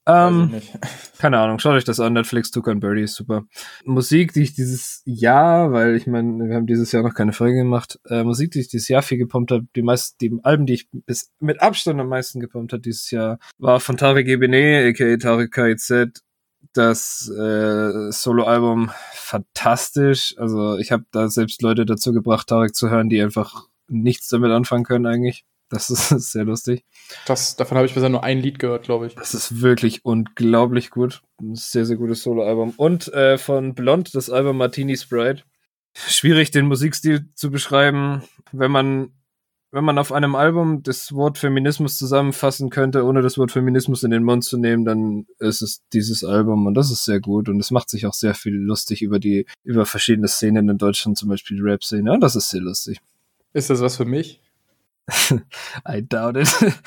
Ähm, 0.05 0.61
keine 1.19 1.37
Ahnung, 1.37 1.59
schaut 1.59 1.75
euch 1.75 1.85
das 1.85 1.99
an. 1.99 2.13
Netflix, 2.13 2.51
Tuka 2.51 2.71
und 2.71 2.79
Birdie 2.79 3.03
ist 3.03 3.15
super. 3.15 3.43
Musik, 3.85 4.33
die 4.33 4.41
ich 4.41 4.53
dieses 4.53 5.01
Jahr, 5.05 5.71
weil 5.71 5.95
ich 5.95 6.07
meine, 6.07 6.49
wir 6.49 6.55
haben 6.55 6.67
dieses 6.67 6.91
Jahr 6.91 7.03
noch 7.03 7.13
keine 7.13 7.31
Folge 7.31 7.57
gemacht, 7.57 7.99
äh, 8.09 8.23
Musik, 8.23 8.51
die 8.51 8.59
ich 8.59 8.67
dieses 8.67 8.87
Jahr 8.87 9.01
viel 9.01 9.17
gepumpt 9.17 9.51
habe, 9.51 9.65
die 9.75 9.81
meisten, 9.81 10.17
die 10.19 10.37
Alben, 10.43 10.65
die 10.65 10.73
ich 10.73 10.89
bis 10.91 11.31
mit 11.39 11.61
Abstand 11.61 12.01
am 12.01 12.09
meisten 12.09 12.39
gepumpt 12.39 12.73
habe 12.73 12.81
dieses 12.81 13.11
Jahr, 13.11 13.39
war 13.59 13.79
von 13.79 13.97
Tarek 13.97 14.27
Ebene, 14.27 14.89
aka 14.89 15.15
Tarek 15.17 15.53
KIZ, 15.53 16.23
das 16.73 17.29
äh, 17.29 18.11
Solo-Album 18.11 18.91
fantastisch. 19.13 20.35
Also 20.37 20.77
ich 20.77 20.91
habe 20.91 21.05
da 21.11 21.29
selbst 21.29 21.61
Leute 21.61 21.85
dazu 21.85 22.13
gebracht, 22.13 22.47
Tarek 22.47 22.75
zu 22.75 22.89
hören, 22.89 23.09
die 23.09 23.21
einfach 23.21 23.67
nichts 23.87 24.27
damit 24.29 24.51
anfangen 24.51 24.83
können 24.83 25.05
eigentlich. 25.05 25.45
Das 25.69 25.89
ist 26.11 26.31
sehr 26.31 26.45
lustig. 26.45 26.85
Das, 27.25 27.55
davon 27.55 27.77
habe 27.77 27.87
ich 27.87 27.93
bisher 27.93 28.09
nur 28.09 28.23
ein 28.23 28.39
Lied 28.39 28.59
gehört, 28.59 28.83
glaube 28.83 29.07
ich. 29.07 29.15
Das 29.15 29.33
ist 29.33 29.61
wirklich 29.61 30.05
unglaublich 30.05 30.89
gut. 30.89 31.21
Ein 31.41 31.55
sehr, 31.55 31.85
sehr 31.85 31.97
gutes 31.97 32.23
Soloalbum. 32.23 32.73
Und 32.77 33.11
äh, 33.13 33.37
von 33.37 33.73
Blond 33.73 34.13
das 34.15 34.29
Album 34.29 34.57
Martini 34.57 34.95
Sprite. 34.95 35.43
Schwierig, 35.95 36.51
den 36.51 36.67
Musikstil 36.67 37.29
zu 37.35 37.51
beschreiben. 37.51 38.23
Wenn 38.51 38.71
man, 38.71 39.11
wenn 39.73 39.83
man 39.83 39.97
auf 39.97 40.11
einem 40.11 40.35
Album 40.35 40.83
das 40.83 41.13
Wort 41.15 41.39
Feminismus 41.39 41.97
zusammenfassen 41.97 42.69
könnte, 42.69 43.03
ohne 43.05 43.23
das 43.23 43.39
Wort 43.39 43.51
Feminismus 43.51 44.03
in 44.03 44.11
den 44.11 44.23
Mund 44.23 44.43
zu 44.43 44.59
nehmen, 44.59 44.85
dann 44.85 45.25
ist 45.39 45.63
es 45.63 45.81
dieses 45.91 46.23
Album 46.23 46.67
und 46.67 46.75
das 46.75 46.91
ist 46.91 47.05
sehr 47.05 47.19
gut 47.19 47.49
und 47.49 47.59
es 47.59 47.71
macht 47.71 47.89
sich 47.89 48.05
auch 48.05 48.13
sehr 48.13 48.35
viel 48.35 48.53
lustig 48.53 49.01
über 49.01 49.17
die, 49.17 49.47
über 49.63 49.87
verschiedene 49.87 50.27
Szenen 50.27 50.69
in 50.69 50.77
Deutschland, 50.77 51.17
zum 51.17 51.29
Beispiel 51.29 51.57
die 51.57 51.63
Rap-Szene. 51.63 52.13
Und 52.13 52.21
das 52.21 52.35
ist 52.35 52.51
sehr 52.51 52.61
lustig. 52.61 52.99
Ist 53.53 53.71
das 53.71 53.81
was 53.81 53.97
für 53.97 54.05
mich? 54.05 54.41
I 55.89 56.05
doubt 56.07 56.37
it. 56.37 56.53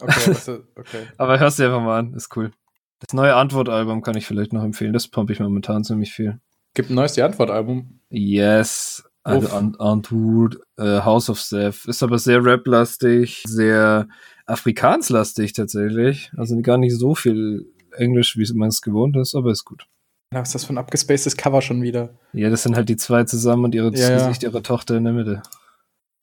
Okay, 0.00 0.28
also, 0.28 0.60
okay. 0.76 1.08
Aber 1.16 1.40
hörst 1.40 1.58
du 1.58 1.64
einfach 1.64 1.80
mal 1.80 1.98
an, 1.98 2.14
ist 2.14 2.36
cool. 2.36 2.52
Das 3.00 3.14
neue 3.14 3.34
Antwortalbum 3.34 4.00
kann 4.00 4.16
ich 4.16 4.28
vielleicht 4.28 4.52
noch 4.52 4.62
empfehlen. 4.62 4.92
Das 4.92 5.08
pumpe 5.08 5.32
ich 5.32 5.40
momentan 5.40 5.82
ziemlich 5.82 6.12
viel. 6.12 6.38
Gibt 6.72 6.90
ein 6.90 6.94
neues 6.94 7.14
Die 7.14 7.22
Antwortalbum? 7.22 7.98
Yes. 8.08 9.07
Also 9.28 9.48
Antwoord, 9.78 10.58
uh, 10.78 11.04
House 11.04 11.28
of 11.30 11.40
Seth. 11.40 11.84
Ist 11.86 12.02
aber 12.02 12.18
sehr 12.18 12.44
rap-lastig, 12.44 13.44
sehr 13.46 14.08
afrikanslastig 14.46 15.52
tatsächlich. 15.52 16.30
Also 16.36 16.60
gar 16.62 16.78
nicht 16.78 16.96
so 16.96 17.14
viel 17.14 17.66
Englisch, 17.92 18.36
wie 18.36 18.52
man 18.54 18.68
es 18.68 18.82
gewohnt 18.82 19.16
ist, 19.16 19.34
aber 19.34 19.50
ist 19.50 19.64
gut. 19.64 19.86
Was 20.30 20.48
ist 20.48 20.54
das 20.54 20.64
für 20.64 20.74
ein 20.74 20.78
abgespacedes 20.78 21.36
Cover 21.36 21.62
schon 21.62 21.82
wieder? 21.82 22.10
Ja, 22.32 22.50
das 22.50 22.62
sind 22.62 22.76
halt 22.76 22.88
die 22.88 22.96
zwei 22.96 23.24
zusammen 23.24 23.64
und 23.64 23.74
ihre 23.74 23.94
ja, 23.94 24.14
Gesicht 24.14 24.42
ihrer 24.42 24.62
Tochter 24.62 24.96
in 24.96 25.04
der 25.04 25.12
Mitte. 25.12 25.42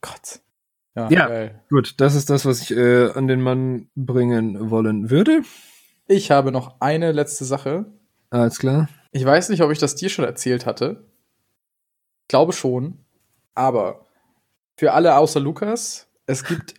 Gott. 0.01 0.41
Ja, 0.95 1.09
ja 1.09 1.49
gut, 1.69 1.95
das 1.97 2.15
ist 2.15 2.29
das, 2.29 2.45
was 2.45 2.61
ich 2.61 2.71
äh, 2.71 3.09
an 3.11 3.27
den 3.27 3.41
Mann 3.41 3.89
bringen 3.95 4.69
wollen 4.69 5.09
würde. 5.09 5.41
Ich 6.07 6.31
habe 6.31 6.51
noch 6.51 6.79
eine 6.79 7.11
letzte 7.11 7.43
Sache. 7.45 7.85
Alles 8.29 8.59
klar. 8.59 8.87
Ich 9.11 9.25
weiß 9.25 9.49
nicht, 9.49 9.61
ob 9.61 9.71
ich 9.71 9.79
das 9.79 9.95
dir 9.95 10.09
schon 10.09 10.23
erzählt 10.23 10.65
hatte. 10.65 11.03
Ich 12.25 12.29
glaube 12.29 12.53
schon. 12.53 13.05
Aber 13.53 14.05
für 14.77 14.93
alle 14.93 15.15
außer 15.15 15.39
Lukas, 15.39 16.07
es 16.25 16.43
gibt 16.43 16.73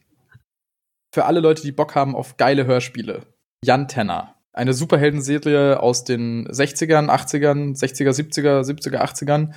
für 1.14 1.24
alle 1.24 1.40
Leute, 1.40 1.62
die 1.62 1.72
Bock 1.72 1.94
haben 1.94 2.14
auf 2.14 2.36
geile 2.36 2.66
Hörspiele, 2.66 3.22
Jan 3.64 3.88
Tenner. 3.88 4.34
Eine 4.52 4.74
Superheldenserie 4.74 5.80
aus 5.80 6.04
den 6.04 6.48
60ern, 6.48 7.08
80ern, 7.08 7.78
60er, 7.78 8.10
70er, 8.10 8.62
70er, 8.62 9.02
80ern 9.02 9.54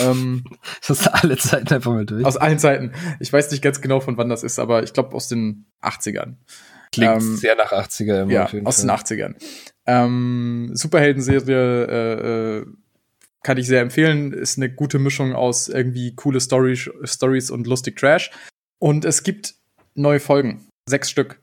ähm, 0.00 0.44
das 0.86 1.00
ist 1.00 1.08
alle 1.08 1.36
Zeiten 1.36 1.72
einfach 1.72 1.92
mal 1.92 2.06
durch. 2.06 2.24
Aus 2.24 2.36
allen 2.36 2.58
Zeiten. 2.58 2.92
Ich 3.20 3.32
weiß 3.32 3.50
nicht 3.50 3.62
ganz 3.62 3.80
genau, 3.80 4.00
von 4.00 4.16
wann 4.16 4.28
das 4.28 4.42
ist, 4.42 4.58
aber 4.58 4.82
ich 4.82 4.92
glaube 4.92 5.14
aus 5.14 5.28
den 5.28 5.66
80ern. 5.82 6.36
Klingt 6.92 7.22
ähm, 7.22 7.36
sehr 7.36 7.56
nach 7.56 7.72
80er 7.72 8.22
immer. 8.22 8.32
Ja, 8.32 8.44
aus 8.64 8.84
Fall. 8.84 8.86
den 8.86 8.90
80ern. 8.90 9.34
Ähm, 9.86 10.70
Superhelden-Serie 10.72 11.86
äh, 11.86 12.58
äh, 12.58 12.66
kann 13.42 13.58
ich 13.58 13.66
sehr 13.66 13.80
empfehlen. 13.80 14.32
Ist 14.32 14.58
eine 14.58 14.70
gute 14.70 14.98
Mischung 14.98 15.34
aus 15.34 15.68
irgendwie 15.68 16.14
coole 16.14 16.40
Story 16.40 16.76
Stories 17.04 17.50
und 17.50 17.66
lustig 17.66 17.98
Trash. 17.98 18.30
Und 18.78 19.04
es 19.04 19.22
gibt 19.22 19.54
neue 19.94 20.20
Folgen. 20.20 20.66
Sechs 20.88 21.10
Stück. 21.10 21.40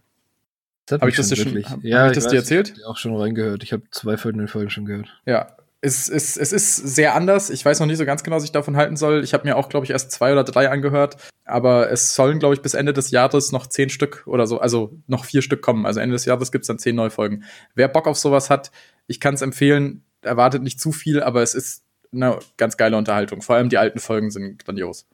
Habe 0.92 1.10
ich 1.10 1.16
das 1.16 1.30
dir 1.30 1.36
schon, 1.36 1.64
hab, 1.64 1.84
ja, 1.84 2.02
hab 2.02 2.12
ich 2.12 2.16
das 2.16 2.26
weiß, 2.26 2.32
dir 2.32 2.38
erzählt? 2.38 2.74
Ich 2.76 2.86
auch 2.86 2.98
schon 2.98 3.16
reingehört. 3.16 3.64
Ich 3.64 3.74
habe 3.74 3.84
zwei 3.92 4.18
von 4.18 4.38
den 4.38 4.48
Folgen 4.48 4.70
schon 4.72 4.86
gehört. 4.86 5.22
Ja, 5.26 5.56
es, 5.82 6.10
es, 6.10 6.36
es 6.36 6.52
ist 6.52 6.76
sehr 6.76 7.16
anders. 7.16 7.50
Ich 7.50 7.64
weiß 7.64 7.80
noch 7.80 7.88
nicht 7.88 7.98
so 7.98 8.06
ganz 8.06 8.24
genau, 8.24 8.38
was 8.38 8.44
ich 8.44 8.52
davon 8.52 8.76
halten 8.76 8.98
soll. 8.98 9.24
Ich 9.24 9.34
habe 9.34 9.48
mir 9.48 9.56
auch, 9.56 9.70
glaube 9.70 9.86
ich, 9.86 9.92
erst 9.92 10.12
zwei 10.12 10.32
oder 10.32 10.44
drei 10.44 10.70
angehört. 10.70 11.18
Aber 11.46 11.90
es 11.90 12.16
sollen, 12.16 12.40
glaube 12.40 12.56
ich, 12.56 12.62
bis 12.62 12.74
Ende 12.74 12.92
des 12.92 13.12
Jahres 13.12 13.52
noch 13.52 13.68
zehn 13.68 13.90
Stück 13.90 14.24
oder 14.26 14.46
so, 14.46 14.60
also 14.60 14.98
noch 15.08 15.26
vier 15.26 15.42
Stück 15.42 15.62
kommen. 15.62 15.86
Also 15.86 16.00
Ende 16.00 16.14
des 16.14 16.26
Jahres 16.26 16.52
gibt 16.52 16.64
es 16.64 16.68
dann 16.68 16.80
zehn 16.80 16.96
neue 16.96 17.10
Folgen. 17.12 17.44
Wer 17.76 17.88
Bock 17.88 18.08
auf 18.08 18.18
sowas 18.18 18.50
hat, 18.50 18.72
ich 19.08 19.20
kann 19.20 19.36
es 19.36 19.42
empfehlen. 19.42 20.04
Erwartet 20.22 20.64
nicht 20.64 20.82
zu 20.82 20.92
viel, 20.92 21.24
aber 21.24 21.42
es 21.42 21.56
ist 21.56 21.84
eine 22.12 22.40
ganz 22.58 22.78
geile 22.78 22.98
Unterhaltung. 22.98 23.42
Vor 23.42 23.56
allem 23.56 23.70
die 23.70 23.78
alten 23.78 24.00
Folgen 24.00 24.32
sind 24.32 24.64
grandios. 24.64 25.08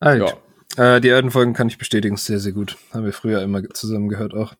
Alt. 0.00 0.22
Ja. 0.22 0.96
Äh, 0.96 1.00
die 1.00 1.10
alten 1.10 1.30
Folgen 1.30 1.54
kann 1.54 1.68
ich 1.68 1.78
bestätigen, 1.78 2.16
sehr, 2.16 2.38
sehr 2.38 2.52
gut. 2.52 2.76
Haben 2.92 3.04
wir 3.04 3.12
früher 3.12 3.40
immer 3.42 3.62
zusammen 3.70 4.08
gehört 4.08 4.34
auch. 4.34 4.54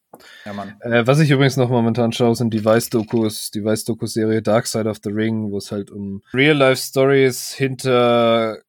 Ja, 0.45 0.53
Mann. 0.53 0.77
Äh, 0.81 1.07
was 1.07 1.21
ich 1.21 1.31
übrigens 1.31 1.57
noch 1.57 1.69
momentan 1.69 2.13
schaue, 2.13 2.35
sind 2.35 2.55
die 2.55 2.65
Weiß-Dokus, 2.65 3.51
die 3.51 3.65
Weiß-Doku-Serie 3.65 4.41
Dark 4.41 4.67
Side 4.67 4.89
of 4.89 4.99
the 5.03 5.11
Ring, 5.11 5.51
wo 5.51 5.59
es 5.59 5.73
halt 5.73 5.91
um 5.91 6.23
Real-Life-Stories 6.33 7.53
hinter 7.53 8.63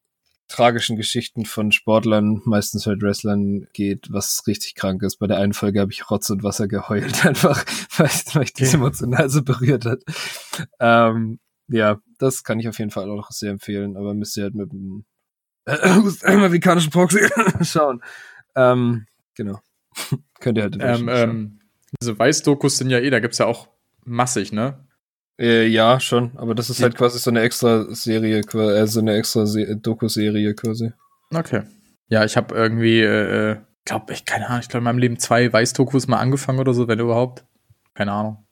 tragischen 0.50 0.96
Geschichten 0.96 1.46
von 1.46 1.72
Sportlern, 1.72 2.42
meistens 2.46 2.86
halt 2.86 3.02
Wrestlern 3.02 3.68
geht, 3.74 4.08
was 4.12 4.44
richtig 4.48 4.76
krank 4.76 5.04
ist. 5.04 5.18
Bei 5.18 5.28
der 5.28 5.38
einen 5.38 5.54
Folge 5.54 5.82
habe 5.82 5.92
ich 5.92 6.10
Rotz 6.10 6.30
und 6.30 6.44
Wasser 6.44 6.68
geheult, 6.68 7.26
einfach, 7.26 7.66
weil, 7.98 8.10
weil 8.34 8.44
ich 8.44 8.54
das 8.54 8.74
emotional 8.74 9.30
so 9.30 9.44
berührt 9.44 9.86
hat. 9.86 10.04
Ähm, 10.80 11.40
ja, 11.68 12.00
das 12.18 12.44
kann 12.44 12.60
ich 12.60 12.68
auf 12.68 12.80
jeden 12.80 12.92
Fall 12.92 13.10
auch 13.10 13.16
noch 13.16 13.32
sehr 13.32 13.52
empfehlen, 13.52 13.98
aber 13.98 14.14
müsst 14.14 14.38
ihr 14.38 14.44
halt 14.44 14.56
mit 14.56 14.72
einem 14.72 15.06
äh, 15.66 15.78
amerikanischen 16.24 16.92
Proxy 16.92 17.28
schauen. 17.62 18.02
Ähm, 18.56 19.06
genau. 19.36 19.60
Könnt 20.40 20.58
ihr 20.58 20.64
halt 20.64 20.78
ähm, 20.80 21.10
ähm, 21.10 21.60
Diese 22.02 22.18
Weiß-Dokus 22.18 22.78
sind 22.78 22.90
ja 22.90 23.00
eh, 23.00 23.10
da 23.10 23.20
gibt's 23.20 23.38
ja 23.38 23.46
auch 23.46 23.70
massig, 24.06 24.52
ne? 24.52 24.86
Äh, 25.40 25.68
ja, 25.68 26.00
schon, 26.00 26.36
aber 26.38 26.56
das 26.56 26.72
ist 26.72 26.82
halt 26.82 26.96
quasi 26.96 27.20
so 27.20 27.30
eine 27.30 27.42
extra 27.42 27.94
Serie, 27.94 28.40
äh, 28.40 28.88
so 28.88 29.00
eine 29.00 29.16
extra 29.16 29.46
Doku-Serie 29.46 30.56
quasi. 30.56 30.94
Okay. 31.32 31.62
Ja, 32.10 32.26
ich 32.26 32.38
habe 32.38 32.56
irgendwie, 32.56 33.02
äh, 33.02 33.52
äh 33.52 33.58
glaube 33.86 34.14
ich, 34.14 34.26
keine 34.26 34.48
Ahnung, 34.48 34.62
ich 34.62 34.70
glaube 34.70 34.80
in 34.80 34.86
meinem 34.86 34.98
Leben 34.98 35.20
zwei 35.20 35.52
Weiß-Dokus 35.52 36.08
mal 36.08 36.18
angefangen 36.18 36.60
oder 36.60 36.74
so, 36.74 36.88
wenn 36.88 37.00
überhaupt. 37.00 37.46
Keine 37.94 38.12
Ahnung. 38.12 38.47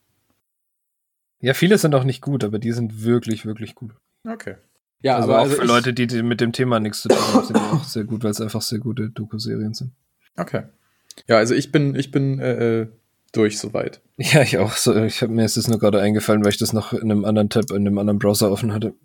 Ja, 1.46 1.54
viele 1.54 1.78
sind 1.78 1.94
auch 1.94 2.04
nicht 2.04 2.22
gut, 2.22 2.44
aber 2.44 2.58
die 2.58 2.72
sind 2.72 3.04
wirklich, 3.04 3.46
wirklich 3.46 3.76
gut. 3.76 3.92
Okay. 4.28 4.56
Ja, 5.04 5.18
also 5.18 5.30
aber 5.30 5.38
auch 5.38 5.44
also 5.44 5.58
für 5.58 5.68
Leute, 5.68 5.94
die, 5.94 6.08
die, 6.08 6.24
mit 6.24 6.42
dem 6.42 6.54
Thema 6.54 6.80
nichts 6.80 7.02
zu 7.02 7.10
tun 7.10 7.20
haben, 7.20 7.46
sind 7.46 7.56
die 7.56 7.62
auch 7.62 7.84
sehr 7.84 8.04
gut, 8.04 8.24
weil 8.24 8.32
es 8.32 8.42
einfach 8.42 8.64
sehr 8.64 8.80
gute 8.80 9.12
Doku-Serien 9.12 9.76
sind. 9.76 9.92
Okay. 10.38 10.64
Ja, 11.28 11.38
also 11.38 11.54
ich 11.54 11.72
bin, 11.72 11.94
ich 11.94 12.10
bin 12.10 12.40
äh, 12.40 12.80
äh 12.82 12.88
durch 13.32 13.60
soweit. 13.60 14.02
Ja, 14.18 14.42
ich 14.42 14.58
auch. 14.58 14.76
So, 14.76 14.96
ich 15.04 15.22
hab, 15.22 15.30
mir 15.30 15.46
ist 15.46 15.56
es 15.56 15.68
nur 15.68 15.78
gerade 15.78 16.02
eingefallen, 16.02 16.44
weil 16.44 16.50
ich 16.50 16.58
das 16.58 16.74
noch 16.74 16.94
in 16.94 17.12
einem 17.12 17.26
anderen 17.26 17.50
Tab, 17.50 17.70
in 17.70 17.76
einem 17.76 18.00
anderen 18.00 18.18
Browser 18.18 18.50
offen 18.50 18.74
hatte. 18.74 18.96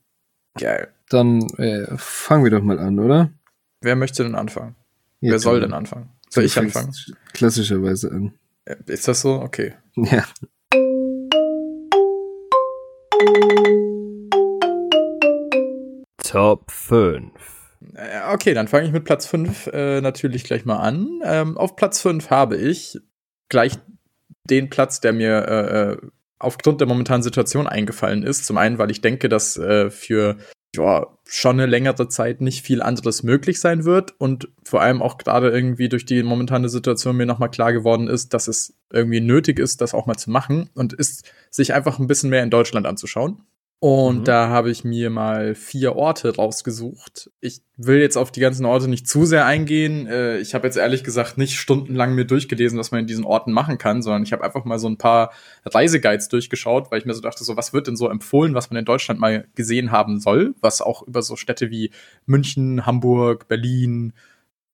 Geil. 0.59 0.88
Dann 1.11 1.42
äh, 1.59 1.88
fangen 1.99 2.44
wir 2.44 2.50
doch 2.50 2.62
mal 2.62 2.78
an, 2.78 2.99
oder? 3.00 3.30
Wer 3.82 3.97
möchte 3.97 4.23
denn 4.23 4.35
anfangen? 4.35 4.76
Ja, 5.20 5.32
Wer 5.32 5.40
soll 5.40 5.61
denn 5.61 5.75
anfangen? 5.75 6.09
Soll 6.30 6.44
ich 6.44 6.56
anfangen? 6.56 6.94
Klassischerweise 7.35 8.11
an. 8.11 8.32
Äh, 8.64 8.76
ist 8.87 9.09
das 9.09 9.20
so? 9.20 9.42
Okay. 9.42 9.75
Ja. 9.97 10.25
Top 16.30 16.70
5. 16.70 17.32
Äh, 17.94 18.32
okay, 18.32 18.54
dann 18.54 18.68
fange 18.68 18.86
ich 18.86 18.92
mit 18.92 19.04
Platz 19.04 19.26
5 19.26 19.66
äh, 19.68 20.00
natürlich 20.00 20.44
gleich 20.44 20.64
mal 20.64 20.78
an. 20.78 21.20
Ähm, 21.24 21.58
auf 21.58 21.76
Platz 21.76 22.00
5 22.00 22.30
habe 22.30 22.56
ich 22.56 22.98
gleich 23.48 23.78
den 24.44 24.70
Platz, 24.70 25.00
der 25.00 25.12
mir 25.12 25.48
äh, 25.48 25.92
äh, 25.92 25.96
aufgrund 26.38 26.80
der 26.80 26.88
momentanen 26.88 27.22
Situation 27.22 27.66
eingefallen 27.66 28.22
ist. 28.22 28.46
Zum 28.46 28.58
einen, 28.58 28.78
weil 28.78 28.90
ich 28.90 29.00
denke, 29.00 29.28
dass 29.28 29.56
äh, 29.56 29.90
für 29.90 30.36
ja, 30.76 31.06
schon 31.26 31.60
eine 31.60 31.66
längere 31.66 32.08
Zeit 32.08 32.40
nicht 32.40 32.64
viel 32.64 32.82
anderes 32.82 33.22
möglich 33.22 33.60
sein 33.60 33.84
wird 33.84 34.14
und 34.18 34.48
vor 34.64 34.80
allem 34.80 35.02
auch 35.02 35.18
gerade 35.18 35.50
irgendwie 35.50 35.88
durch 35.88 36.04
die 36.04 36.22
momentane 36.22 36.68
Situation 36.68 37.16
mir 37.16 37.26
nochmal 37.26 37.50
klar 37.50 37.72
geworden 37.72 38.08
ist, 38.08 38.34
dass 38.34 38.48
es 38.48 38.74
irgendwie 38.92 39.20
nötig 39.20 39.58
ist, 39.58 39.80
das 39.80 39.94
auch 39.94 40.06
mal 40.06 40.16
zu 40.16 40.30
machen 40.30 40.70
und 40.74 40.92
ist, 40.92 41.30
sich 41.50 41.74
einfach 41.74 41.98
ein 41.98 42.06
bisschen 42.06 42.30
mehr 42.30 42.42
in 42.42 42.50
Deutschland 42.50 42.86
anzuschauen. 42.86 43.42
Und 43.82 44.18
mhm. 44.18 44.25
da 44.25 44.50
habe 44.50 44.70
ich 44.70 44.84
mir 44.84 45.08
mal 45.08 45.54
vier 45.54 45.96
Orte 45.96 46.37
rausgesucht. 46.37 47.30
Ich 47.40 47.62
will 47.78 47.99
jetzt 47.99 48.18
auf 48.18 48.30
die 48.30 48.40
ganzen 48.40 48.66
Orte 48.66 48.88
nicht 48.88 49.08
zu 49.08 49.25
sehr 49.25 49.46
eingehen. 49.46 50.06
Äh, 50.06 50.37
ich 50.37 50.54
habe 50.54 50.66
jetzt 50.66 50.76
ehrlich 50.76 51.02
gesagt 51.02 51.38
nicht 51.38 51.56
stundenlang 51.56 52.14
mir 52.14 52.26
durchgelesen, 52.26 52.78
was 52.78 52.90
man 52.90 53.00
in 53.00 53.06
diesen 53.06 53.25
Orten 53.25 53.52
machen 53.52 53.78
kann, 53.78 54.02
sondern 54.02 54.22
ich 54.22 54.34
habe 54.34 54.44
einfach 54.44 54.66
mal 54.66 54.78
so 54.78 54.87
ein 54.87 54.99
paar 54.99 55.32
Reiseguides 55.64 56.28
durchgeschaut, 56.28 56.90
weil 56.90 56.99
ich 56.99 57.06
mir 57.06 57.14
so 57.14 57.22
dachte, 57.22 57.42
so 57.42 57.56
was 57.56 57.72
wird 57.72 57.87
denn 57.87 57.96
so 57.96 58.10
empfohlen, 58.10 58.54
was 58.54 58.70
man 58.70 58.78
in 58.78 58.84
Deutschland 58.84 59.18
mal 59.18 59.46
gesehen 59.54 59.90
haben 59.90 60.20
soll, 60.20 60.54
was 60.60 60.82
auch 60.82 61.02
über 61.02 61.22
so 61.22 61.37
Städte 61.37 61.70
wie 61.70 61.90
München, 62.26 62.84
Hamburg, 62.84 63.49
Berlin, 63.49 64.12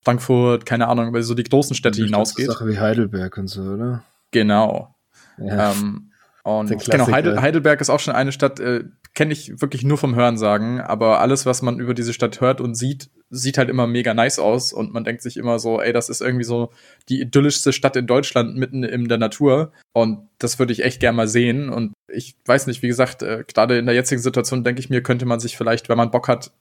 Frankfurt, 0.02 0.66
keine 0.66 0.88
Ahnung, 0.88 1.06
über 1.06 1.22
so 1.22 1.34
die 1.34 1.44
großen 1.44 1.76
Städte 1.76 2.02
hinausgeht. 2.02 2.46
Sache 2.46 2.66
wie 2.66 2.80
Heidelberg 2.80 3.38
und 3.38 3.46
so, 3.46 3.62
oder? 3.62 4.02
Genau. 4.32 4.96
Ja. 5.38 5.70
Ähm, 5.70 6.10
und 6.46 6.68
genau, 6.88 7.08
Heidel, 7.08 7.40
Heidelberg 7.40 7.80
ist 7.80 7.90
auch 7.90 7.98
schon 7.98 8.14
eine 8.14 8.30
Stadt, 8.30 8.60
äh, 8.60 8.84
kenne 9.14 9.32
ich 9.32 9.60
wirklich 9.60 9.82
nur 9.82 9.98
vom 9.98 10.14
Hörensagen, 10.14 10.80
aber 10.80 11.18
alles, 11.18 11.44
was 11.44 11.60
man 11.60 11.80
über 11.80 11.92
diese 11.92 12.12
Stadt 12.12 12.40
hört 12.40 12.60
und 12.60 12.76
sieht, 12.76 13.10
sieht 13.30 13.58
halt 13.58 13.68
immer 13.68 13.88
mega 13.88 14.14
nice 14.14 14.38
aus 14.38 14.72
und 14.72 14.94
man 14.94 15.02
denkt 15.02 15.22
sich 15.22 15.38
immer 15.38 15.58
so, 15.58 15.80
ey, 15.80 15.92
das 15.92 16.08
ist 16.08 16.20
irgendwie 16.20 16.44
so 16.44 16.70
die 17.08 17.20
idyllischste 17.20 17.72
Stadt 17.72 17.96
in 17.96 18.06
Deutschland 18.06 18.56
mitten 18.56 18.84
in 18.84 19.08
der 19.08 19.18
Natur 19.18 19.72
und 19.92 20.28
das 20.38 20.60
würde 20.60 20.72
ich 20.72 20.84
echt 20.84 21.00
gerne 21.00 21.16
mal 21.16 21.26
sehen 21.26 21.68
und 21.68 21.94
ich 22.06 22.36
weiß 22.44 22.68
nicht, 22.68 22.80
wie 22.80 22.88
gesagt, 22.88 23.24
äh, 23.24 23.42
gerade 23.52 23.76
in 23.78 23.86
der 23.86 23.96
jetzigen 23.96 24.22
Situation 24.22 24.62
denke 24.62 24.78
ich 24.78 24.88
mir, 24.88 25.02
könnte 25.02 25.26
man 25.26 25.40
sich 25.40 25.56
vielleicht, 25.56 25.88
wenn 25.88 25.98
man 25.98 26.12
Bock 26.12 26.28
hat, 26.28 26.52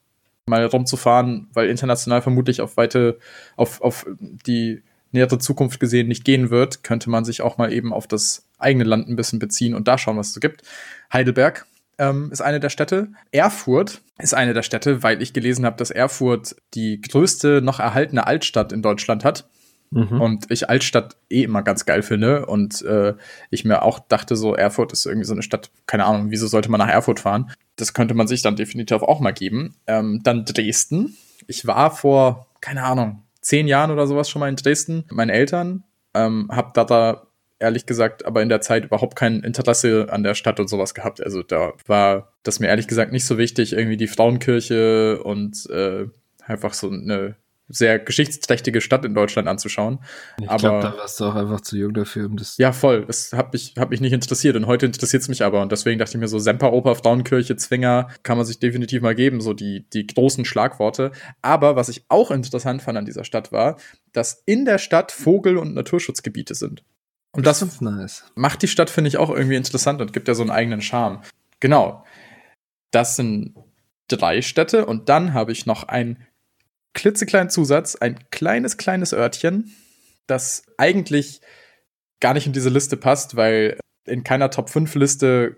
mal 0.48 0.66
rumzufahren, 0.66 1.48
weil 1.54 1.70
international 1.70 2.24
vermutlich 2.24 2.62
auf 2.62 2.76
weite, 2.76 3.20
auf, 3.56 3.82
auf 3.82 4.08
die 4.20 4.82
nähere 5.16 5.40
Zukunft 5.40 5.80
gesehen 5.80 6.08
nicht 6.08 6.24
gehen 6.24 6.50
wird, 6.50 6.84
könnte 6.84 7.10
man 7.10 7.26
sich 7.26 7.42
auch 7.42 7.58
mal 7.58 7.74
eben 7.74 7.92
auf 7.94 8.08
das 8.08 8.46
eigene 8.58 8.84
Land 8.84 9.10
ein 9.10 9.16
bisschen 9.16 9.40
beziehen 9.40 9.74
und 9.74 9.88
da 9.88 9.98
schauen, 9.98 10.18
was 10.18 10.28
es 10.28 10.34
so 10.34 10.40
gibt. 10.40 10.62
Heidelberg 11.12 11.66
ähm, 11.98 12.30
ist 12.32 12.42
eine 12.42 12.60
der 12.60 12.70
Städte. 12.70 13.10
Erfurt 13.32 14.02
ist 14.20 14.34
eine 14.34 14.54
der 14.54 14.64
Städte, 14.64 15.04
weil 15.04 15.22
ich 15.22 15.34
gelesen 15.34 15.66
habe, 15.66 15.78
dass 15.78 15.92
Erfurt 15.92 16.56
die 16.74 17.02
größte 17.02 17.62
noch 17.62 17.80
erhaltene 17.80 18.28
Altstadt 18.28 18.72
in 18.72 18.82
Deutschland 18.82 19.24
hat. 19.24 19.48
Mhm. 19.92 20.20
Und 20.20 20.52
ich 20.52 20.70
Altstadt 20.70 21.16
eh 21.30 21.44
immer 21.44 21.62
ganz 21.62 21.86
geil 21.86 22.02
finde. 22.02 22.46
Und 22.46 22.82
äh, 22.82 23.14
ich 23.50 23.66
mir 23.66 23.82
auch 23.82 24.00
dachte, 24.00 24.36
so 24.36 24.56
Erfurt 24.56 24.92
ist 24.92 25.06
irgendwie 25.06 25.26
so 25.26 25.34
eine 25.34 25.44
Stadt, 25.44 25.72
keine 25.86 26.06
Ahnung, 26.06 26.32
wieso 26.32 26.48
sollte 26.48 26.70
man 26.70 26.80
nach 26.80 26.90
Erfurt 26.90 27.22
fahren? 27.22 27.52
Das 27.78 27.94
könnte 27.94 28.14
man 28.14 28.28
sich 28.28 28.42
dann 28.42 28.56
definitiv 28.56 29.02
auch 29.02 29.20
mal 29.20 29.32
geben. 29.32 29.76
Ähm, 29.88 30.22
dann 30.24 30.46
Dresden. 30.46 31.16
Ich 31.48 31.66
war 31.68 31.96
vor, 31.96 32.48
keine 32.62 32.84
Ahnung, 32.84 33.22
zehn 33.46 33.68
Jahren 33.68 33.92
oder 33.92 34.08
sowas 34.08 34.28
schon 34.28 34.40
mal 34.40 34.50
in 34.50 34.56
Dresden. 34.56 35.06
Meine 35.12 35.32
Eltern 35.32 35.84
ähm, 36.16 36.50
hab 36.52 36.74
da, 36.74 36.84
da 36.84 37.28
ehrlich 37.60 37.86
gesagt 37.86 38.26
aber 38.26 38.42
in 38.42 38.50
der 38.50 38.60
Zeit 38.60 38.86
überhaupt 38.86 39.16
kein 39.16 39.42
Interesse 39.42 40.08
an 40.10 40.24
der 40.24 40.34
Stadt 40.34 40.60
und 40.60 40.68
sowas 40.68 40.96
gehabt. 40.96 41.22
Also 41.22 41.44
da 41.44 41.74
war 41.86 42.34
das 42.42 42.60
mir 42.60 42.68
ehrlich 42.68 42.88
gesagt 42.88 43.12
nicht 43.12 43.26
so 43.26 43.38
wichtig, 43.38 43.74
irgendwie 43.74 43.98
die 43.98 44.08
Frauenkirche 44.08 45.22
und 45.22 45.70
äh, 45.70 46.08
einfach 46.44 46.74
so 46.74 46.90
eine 46.90 47.36
sehr 47.68 47.98
geschichtsträchtige 48.00 48.80
Stadt 48.80 49.06
in 49.06 49.16
Deutschland 49.16 49.48
anzuschauen. 49.48 50.00
Ich 50.40 50.48
glaube, 50.48 50.82
da 50.82 50.98
warst 50.98 51.20
du 51.20 51.26
auch 51.26 51.36
einfach 51.36 51.62
zu 51.62 51.78
jung 51.78 51.94
dafür, 51.94 52.28
um 52.28 52.38
das. 52.38 52.58
Ja, 52.58 52.72
voll. 52.72 53.06
Das 53.06 53.34
hat 53.34 53.54
mich, 53.54 53.74
hat 53.78 53.90
mich 53.90 54.02
nicht 54.02 54.14
interessiert 54.14 54.56
und 54.56 54.68
heute 54.68 54.86
interessiert 54.86 55.24
es 55.24 55.30
mich 55.30 55.44
aber. 55.44 55.62
Und 55.62 55.72
deswegen 55.72 55.98
dachte 55.98 56.18
ich 56.18 56.22
mir 56.22 56.28
so, 56.28 56.38
Semperoper, 56.38 56.96
Frauenkirche, 56.96 57.56
Zwinger, 57.56 58.10
kann 58.24 58.38
man 58.38 58.46
sich 58.46 58.60
definitiv 58.60 59.02
mal 59.02 59.16
geben, 59.16 59.42
so 59.42 59.54
die, 59.54 59.88
die 59.90 60.06
großen 60.06 60.46
Schlagworte. 60.46 61.12
Aber 61.42 61.76
was 61.76 61.90
ich 61.90 62.06
auch 62.08 62.30
interessant 62.30 62.84
fand 62.84 62.98
an 62.98 63.06
dieser 63.06 63.24
Stadt 63.24 63.52
war, 63.52 63.78
dass 64.14 64.44
in 64.46 64.66
der 64.66 64.78
Stadt 64.78 65.12
Vogel- 65.12 65.58
und 65.58 65.74
Naturschutzgebiete 65.74 66.54
sind. 66.54 66.84
Und 67.32 67.46
das, 67.46 67.60
das 67.60 67.82
nice. 67.82 68.26
macht 68.36 68.62
die 68.62 68.68
Stadt, 68.68 68.90
finde 68.90 69.10
ich, 69.10 69.18
auch 69.18 69.30
irgendwie 69.30 69.56
interessant 69.56 70.02
und 70.02 70.14
gibt 70.14 70.28
ja 70.28 70.36
so 70.36 70.44
einen 70.44 70.52
eigenen 70.52 70.82
Charme. 70.82 71.22
Genau. 71.60 72.06
Das 72.92 73.16
sind 73.16 73.56
drei 74.08 74.42
Städte 74.42 74.86
und 74.86 75.10
dann 75.10 75.34
habe 75.34 75.52
ich 75.52 75.66
noch 75.66 75.84
ein 75.88 76.24
klitzekleinen 76.96 77.52
Zusatz, 77.52 77.96
ein 77.96 78.18
kleines, 78.32 78.78
kleines 78.78 79.14
Örtchen, 79.14 79.76
das 80.26 80.64
eigentlich 80.78 81.42
gar 82.20 82.34
nicht 82.34 82.48
in 82.48 82.54
diese 82.54 82.70
Liste 82.70 82.98
passt, 82.98 83.36
weil 83.36 83.78
in 84.06 84.24
keiner 84.24 84.50
Top 84.50 84.72
5 84.72 84.96
Liste 84.96 85.58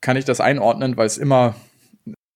kann 0.00 0.16
ich 0.16 0.24
das 0.24 0.40
einordnen, 0.40 0.96
weil 0.96 1.06
es 1.06 1.18
immer 1.18 1.54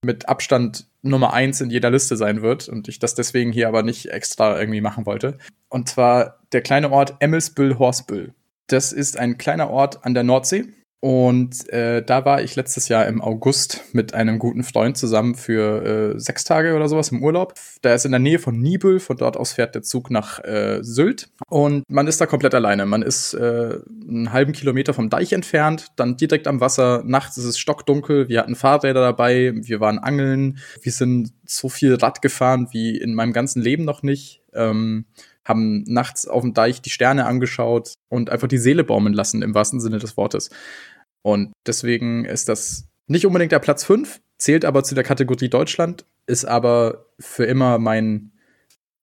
mit 0.05 0.29
Abstand 0.29 0.87
Nummer 1.03 1.33
1 1.33 1.61
in 1.63 1.71
jeder 1.71 1.91
Liste 1.91 2.17
sein 2.17 2.43
wird 2.43 2.69
und 2.69 2.87
ich 2.89 2.99
das 2.99 3.15
deswegen 3.15 3.53
hier 3.53 3.67
aber 3.67 3.83
nicht 3.83 4.11
extra 4.11 4.59
irgendwie 4.59 4.81
machen 4.81 5.07
wollte. 5.07 5.39
Und 5.69 5.89
zwar 5.89 6.39
der 6.53 6.63
kleine 6.63 6.93
Ort 6.93 7.17
Emmelsbüll-Horsbüll. 7.21 8.35
Das 8.69 8.93
ist 8.93 9.19
ein 9.19 9.39
kleiner 9.39 9.71
Ort 9.71 10.05
an 10.05 10.15
der 10.15 10.23
Nordsee 10.23 10.67
und 11.01 11.69
äh, 11.69 12.03
da 12.03 12.25
war 12.25 12.43
ich 12.43 12.57
letztes 12.57 12.89
Jahr 12.89 13.07
im 13.07 13.21
August 13.21 13.85
mit 13.93 14.15
einem 14.15 14.39
guten 14.39 14.65
Freund 14.65 14.97
zusammen 14.97 15.35
für 15.35 16.15
äh, 16.17 16.19
sechs 16.19 16.45
Tage 16.45 16.75
oder 16.75 16.89
sowas 16.89 17.11
im 17.11 17.23
Urlaub. 17.23 17.55
Der 17.85 17.95
ist 17.95 18.07
in 18.07 18.13
der 18.13 18.19
Nähe 18.19 18.39
von 18.39 18.59
Nibel, 18.59 18.99
von 18.99 19.19
dort 19.19 19.37
aus 19.37 19.53
fährt 19.53 19.75
der 19.75 19.83
Zug 19.83 20.11
nach 20.11 20.43
äh, 20.43 20.79
Sylt. 20.83 21.29
Und 21.49 21.85
man 21.89 22.07
ist 22.07 22.21
da 22.21 22.27
komplett 22.27 22.55
alleine. 22.55 22.87
Man 22.87 23.03
ist 23.03 23.35
äh, 23.35 23.79
einen 24.09 24.33
halben 24.33 24.53
Kilometer 24.53 24.95
vom 24.95 25.11
Deich 25.11 25.35
entfernt, 25.35 25.89
dann 25.97 26.17
direkt 26.17 26.49
am 26.49 26.61
Wasser. 26.61 27.03
Nachts 27.05 27.37
ist 27.37 27.45
es 27.45 27.59
stockdunkel. 27.59 28.29
Wir 28.29 28.41
hatten 28.41 28.57
Fahrräder 28.57 29.03
dabei, 29.03 29.53
wir 29.55 29.81
waren 29.81 29.99
angeln. 29.99 30.59
Wir 30.81 30.93
sind 30.93 31.33
so 31.45 31.69
viel 31.69 31.95
Rad 31.95 32.23
gefahren 32.23 32.69
wie 32.73 32.97
in 32.97 33.15
meinem 33.15 33.35
ganzen 33.35 33.61
Leben 33.61 33.85
noch 33.85 34.03
nicht. 34.03 34.43
Ähm, 34.55 35.05
haben 35.47 35.85
nachts 35.85 36.27
auf 36.27 36.43
dem 36.43 36.55
Deich 36.55 36.83
die 36.83 36.91
Sterne 36.91 37.27
angeschaut 37.27 37.95
und 38.09 38.31
einfach 38.31 38.49
die 38.49 38.59
Seele 38.59 38.85
baumeln 38.85 39.15
lassen, 39.15 39.43
im 39.43 39.55
wahrsten 39.55 39.81
Sinne 39.81 39.99
des 39.99 40.17
Wortes. 40.17 40.51
Und 41.23 41.53
deswegen 41.67 42.25
ist 42.25 42.49
das 42.49 42.89
nicht 43.07 43.27
unbedingt 43.27 43.53
der 43.53 43.61
Platz 43.61 43.85
5, 43.85 44.21
zählt 44.39 44.65
aber 44.65 44.85
zu 44.85 44.95
der 44.95 45.05
Kategorie 45.05 45.49
Deutschland, 45.49 46.05
ist 46.27 46.45
aber 46.45 47.07
für 47.19 47.45
immer 47.45 47.79
mein 47.79 48.33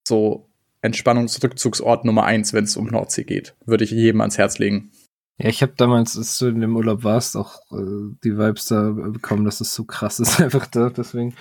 so 0.07 0.49
Entspannungsrückzugsort 0.81 2.03
Nummer 2.03 2.25
1, 2.25 2.51
wenn 2.51 2.65
es 2.65 2.75
um 2.75 2.87
Nordsee 2.87 3.23
geht. 3.23 3.55
Würde 3.65 3.85
ich 3.85 3.91
jedem 3.91 4.19
ans 4.19 4.37
Herz 4.37 4.59
legen. 4.59 4.91
Ja, 5.39 5.49
ich 5.49 5.61
habe 5.63 5.73
damals, 5.75 6.15
als 6.17 6.37
du 6.37 6.47
in 6.47 6.61
dem 6.61 6.75
Urlaub 6.75 7.03
warst, 7.03 7.35
auch 7.35 7.59
äh, 7.71 8.13
die 8.23 8.37
Vibes 8.37 8.65
da 8.67 8.91
bekommen, 8.91 9.45
dass 9.45 9.61
es 9.61 9.73
so 9.73 9.83
krass 9.83 10.19
ist 10.19 10.39
einfach 10.41 10.67
da. 10.67 10.89
Deswegen 10.89 11.35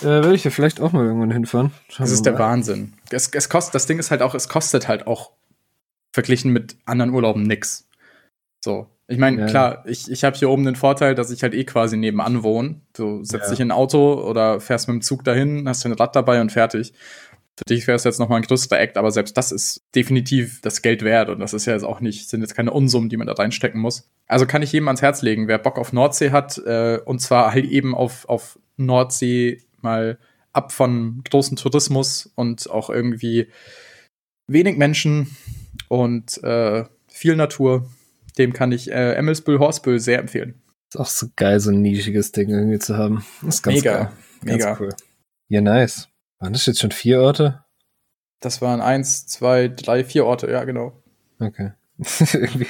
äh, 0.00 0.04
werde 0.06 0.34
ich 0.34 0.44
ja 0.44 0.50
vielleicht 0.50 0.80
auch 0.80 0.92
mal 0.92 1.04
irgendwann 1.04 1.30
hinfahren. 1.30 1.70
Schauen 1.88 2.04
das 2.04 2.10
ist 2.12 2.26
der 2.26 2.38
Wahnsinn. 2.38 2.94
Es, 3.10 3.28
es 3.28 3.48
kostet, 3.48 3.74
das 3.76 3.86
Ding 3.86 3.98
ist 3.98 4.10
halt 4.10 4.22
auch, 4.22 4.34
es 4.34 4.48
kostet 4.48 4.88
halt 4.88 5.06
auch 5.06 5.30
verglichen 6.12 6.52
mit 6.52 6.76
anderen 6.86 7.12
Urlauben 7.12 7.42
nix. 7.44 7.88
So. 8.64 8.88
Ich 9.08 9.18
meine, 9.18 9.42
Ja. 9.42 9.46
klar, 9.46 9.84
ich, 9.86 10.10
ich 10.10 10.24
habe 10.24 10.36
hier 10.36 10.50
oben 10.50 10.64
den 10.64 10.74
Vorteil, 10.74 11.14
dass 11.14 11.30
ich 11.30 11.44
halt 11.44 11.54
eh 11.54 11.62
quasi 11.64 11.96
nebenan 11.96 12.42
wohne. 12.42 12.80
Du 12.94 13.22
setzt 13.22 13.44
Ja. 13.44 13.50
dich 13.50 13.60
in 13.60 13.68
ein 13.68 13.76
Auto 13.76 14.14
oder 14.28 14.58
fährst 14.58 14.88
mit 14.88 14.94
dem 14.96 15.02
Zug 15.02 15.22
dahin, 15.22 15.68
hast 15.68 15.84
dein 15.84 15.92
Rad 15.92 16.16
dabei 16.16 16.40
und 16.40 16.50
fertig. 16.50 16.92
Für 17.58 17.64
dich 17.64 17.86
wäre 17.86 17.96
es 17.96 18.04
jetzt 18.04 18.20
nochmal 18.20 18.40
ein 18.40 18.46
größerer 18.46 18.78
Act, 18.78 18.98
aber 18.98 19.10
selbst 19.10 19.36
das 19.36 19.50
ist 19.50 19.82
definitiv 19.94 20.60
das 20.60 20.82
Geld 20.82 21.02
wert 21.02 21.30
und 21.30 21.38
das 21.38 21.54
ist 21.54 21.64
ja 21.64 21.72
jetzt 21.72 21.84
auch 21.84 22.00
nicht, 22.00 22.28
sind 22.28 22.42
jetzt 22.42 22.54
keine 22.54 22.70
Unsummen, 22.70 23.08
die 23.08 23.16
man 23.16 23.26
da 23.26 23.32
reinstecken 23.32 23.80
muss. 23.80 24.10
Also 24.26 24.46
kann 24.46 24.62
ich 24.62 24.72
jedem 24.72 24.88
ans 24.88 25.00
Herz 25.00 25.22
legen, 25.22 25.48
wer 25.48 25.58
Bock 25.58 25.78
auf 25.78 25.92
Nordsee 25.92 26.32
hat, 26.32 26.58
äh, 26.58 26.98
und 27.04 27.20
zwar 27.20 27.52
halt 27.52 27.64
eben 27.64 27.94
auf, 27.94 28.28
auf 28.28 28.58
Nordsee 28.76 29.62
mal 29.80 30.18
ab 30.52 30.72
von 30.72 31.22
großen 31.24 31.56
Tourismus 31.56 32.30
und 32.34 32.68
auch 32.68 32.90
irgendwie 32.90 33.48
wenig 34.48 34.76
Menschen 34.76 35.36
und 35.88 36.42
äh, 36.44 36.84
viel 37.08 37.36
Natur, 37.36 37.88
dem 38.36 38.52
kann 38.52 38.72
ich 38.72 38.90
äh, 38.90 39.14
Emmelsbüll 39.14 39.58
Horsbüll 39.58 39.98
sehr 39.98 40.18
empfehlen. 40.18 40.60
Ist 40.92 41.00
auch 41.00 41.06
so 41.06 41.26
geil, 41.36 41.58
so 41.60 41.70
ein 41.70 41.82
nischiges 41.82 42.32
Ding 42.32 42.50
irgendwie 42.50 42.78
zu 42.78 42.96
haben. 42.96 43.24
Ist 43.46 43.62
ganz 43.62 43.76
Mega, 43.76 43.92
geil. 43.92 44.12
Ganz 44.44 44.64
mega. 44.64 44.76
cool. 44.78 44.94
Ja, 45.48 45.60
nice. 45.60 46.08
Waren 46.38 46.52
das 46.52 46.66
jetzt 46.66 46.80
schon 46.80 46.90
vier 46.90 47.20
Orte? 47.20 47.64
Das 48.40 48.60
waren 48.60 48.80
eins, 48.80 49.26
zwei, 49.26 49.68
drei, 49.68 50.04
vier 50.04 50.26
Orte, 50.26 50.50
ja, 50.50 50.64
genau. 50.64 51.02
Okay. 51.40 51.72
irgendwie 52.34 52.66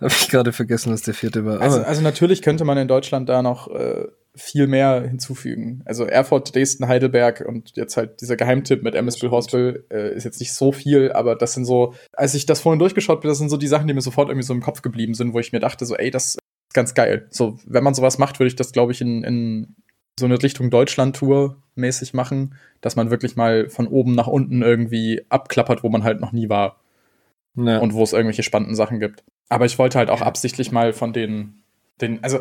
habe 0.00 0.12
ich 0.12 0.28
gerade 0.28 0.52
vergessen, 0.52 0.92
was 0.92 1.02
der 1.02 1.14
vierte 1.14 1.44
war. 1.44 1.60
Also, 1.60 1.82
also 1.82 2.00
natürlich 2.00 2.42
könnte 2.42 2.64
man 2.64 2.78
in 2.78 2.86
Deutschland 2.86 3.28
da 3.28 3.42
noch 3.42 3.68
äh, 3.68 4.06
viel 4.36 4.68
mehr 4.68 5.02
hinzufügen. 5.02 5.82
Also 5.84 6.04
Erfurt, 6.04 6.54
Dresden, 6.54 6.86
Heidelberg 6.86 7.44
und 7.46 7.76
jetzt 7.76 7.96
halt 7.96 8.20
dieser 8.20 8.36
Geheimtipp 8.36 8.84
mit 8.84 8.94
Emmelsbüll 8.94 9.30
Horsbüll 9.30 9.84
äh, 9.90 10.14
ist 10.14 10.24
jetzt 10.24 10.38
nicht 10.38 10.52
so 10.52 10.70
viel, 10.70 11.10
aber 11.12 11.34
das 11.34 11.54
sind 11.54 11.64
so, 11.64 11.94
als 12.12 12.34
ich 12.34 12.46
das 12.46 12.60
vorhin 12.60 12.78
durchgeschaut 12.78 13.20
bin, 13.20 13.28
das 13.28 13.38
sind 13.38 13.50
so 13.50 13.56
die 13.56 13.66
Sachen, 13.66 13.88
die 13.88 13.94
mir 13.94 14.00
sofort 14.00 14.28
irgendwie 14.28 14.46
so 14.46 14.54
im 14.54 14.62
Kopf 14.62 14.82
geblieben 14.82 15.14
sind, 15.14 15.34
wo 15.34 15.40
ich 15.40 15.52
mir 15.52 15.60
dachte, 15.60 15.84
so, 15.84 15.96
ey, 15.96 16.12
das 16.12 16.26
ist 16.34 16.38
ganz 16.72 16.94
geil. 16.94 17.26
So, 17.30 17.58
wenn 17.66 17.82
man 17.82 17.94
sowas 17.94 18.18
macht, 18.18 18.38
würde 18.38 18.48
ich 18.48 18.56
das, 18.56 18.70
glaube 18.70 18.92
ich, 18.92 19.00
in, 19.00 19.24
in 19.24 19.76
so 20.18 20.26
eine 20.26 20.42
Richtung 20.42 20.70
Deutschland-Tour 20.70 21.56
mäßig 21.74 22.14
machen, 22.14 22.54
dass 22.80 22.96
man 22.96 23.10
wirklich 23.10 23.36
mal 23.36 23.68
von 23.68 23.86
oben 23.86 24.14
nach 24.14 24.26
unten 24.26 24.62
irgendwie 24.62 25.24
abklappert, 25.28 25.82
wo 25.82 25.88
man 25.88 26.04
halt 26.04 26.20
noch 26.20 26.32
nie 26.32 26.48
war 26.48 26.80
ja. 27.54 27.78
und 27.78 27.94
wo 27.94 28.02
es 28.02 28.12
irgendwelche 28.12 28.42
spannenden 28.42 28.76
Sachen 28.76 29.00
gibt. 29.00 29.24
Aber 29.48 29.64
ich 29.64 29.78
wollte 29.78 29.98
halt 29.98 30.10
auch 30.10 30.20
absichtlich 30.20 30.72
mal 30.72 30.92
von 30.92 31.12
den, 31.12 31.62
den, 32.00 32.22
also 32.22 32.40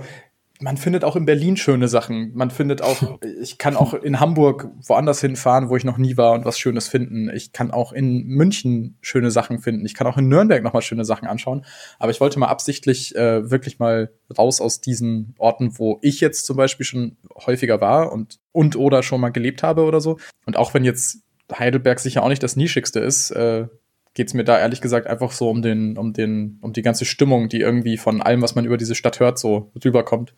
man 0.59 0.77
findet 0.77 1.03
auch 1.03 1.15
in 1.15 1.25
Berlin 1.25 1.57
schöne 1.57 1.87
Sachen. 1.87 2.31
Man 2.33 2.51
findet 2.51 2.81
auch, 2.81 3.19
ich 3.41 3.57
kann 3.57 3.75
auch 3.75 3.93
in 3.93 4.19
Hamburg 4.19 4.69
woanders 4.85 5.21
hinfahren, 5.21 5.69
wo 5.69 5.77
ich 5.77 5.83
noch 5.83 5.97
nie 5.97 6.17
war 6.17 6.33
und 6.33 6.45
was 6.45 6.57
Schönes 6.57 6.87
finden. 6.87 7.29
Ich 7.29 7.51
kann 7.53 7.71
auch 7.71 7.93
in 7.93 8.25
München 8.25 8.97
schöne 9.01 9.31
Sachen 9.31 9.59
finden. 9.59 9.85
Ich 9.85 9.93
kann 9.93 10.07
auch 10.07 10.17
in 10.17 10.27
Nürnberg 10.27 10.63
nochmal 10.63 10.81
schöne 10.81 11.05
Sachen 11.05 11.27
anschauen. 11.27 11.65
Aber 11.99 12.11
ich 12.11 12.19
wollte 12.19 12.39
mal 12.39 12.47
absichtlich 12.47 13.15
äh, 13.15 13.49
wirklich 13.49 13.79
mal 13.79 14.11
raus 14.37 14.61
aus 14.61 14.81
diesen 14.81 15.35
Orten, 15.37 15.77
wo 15.77 15.99
ich 16.01 16.19
jetzt 16.21 16.45
zum 16.45 16.57
Beispiel 16.57 16.85
schon 16.85 17.17
häufiger 17.45 17.79
war 17.81 18.11
und, 18.11 18.39
und 18.51 18.75
oder 18.75 19.03
schon 19.03 19.21
mal 19.21 19.29
gelebt 19.29 19.63
habe 19.63 19.83
oder 19.83 20.01
so. 20.01 20.17
Und 20.45 20.57
auch 20.57 20.73
wenn 20.73 20.83
jetzt 20.83 21.19
Heidelberg 21.57 21.99
sicher 21.99 22.23
auch 22.23 22.29
nicht 22.29 22.43
das 22.43 22.55
nischigste 22.55 22.99
ist, 22.99 23.31
äh, 23.31 23.67
geht 24.13 24.27
es 24.27 24.33
mir 24.33 24.43
da 24.43 24.57
ehrlich 24.57 24.81
gesagt 24.81 25.05
einfach 25.05 25.31
so 25.31 25.47
um 25.49 25.61
den, 25.61 25.95
um 25.95 26.11
den, 26.11 26.57
um 26.61 26.73
die 26.73 26.81
ganze 26.81 27.05
Stimmung, 27.05 27.49
die 27.49 27.59
irgendwie 27.59 27.97
von 27.97 28.21
allem, 28.21 28.41
was 28.41 28.55
man 28.55 28.65
über 28.65 28.77
diese 28.77 28.95
Stadt 28.95 29.19
hört, 29.19 29.37
so 29.37 29.71
rüberkommt. 29.85 30.33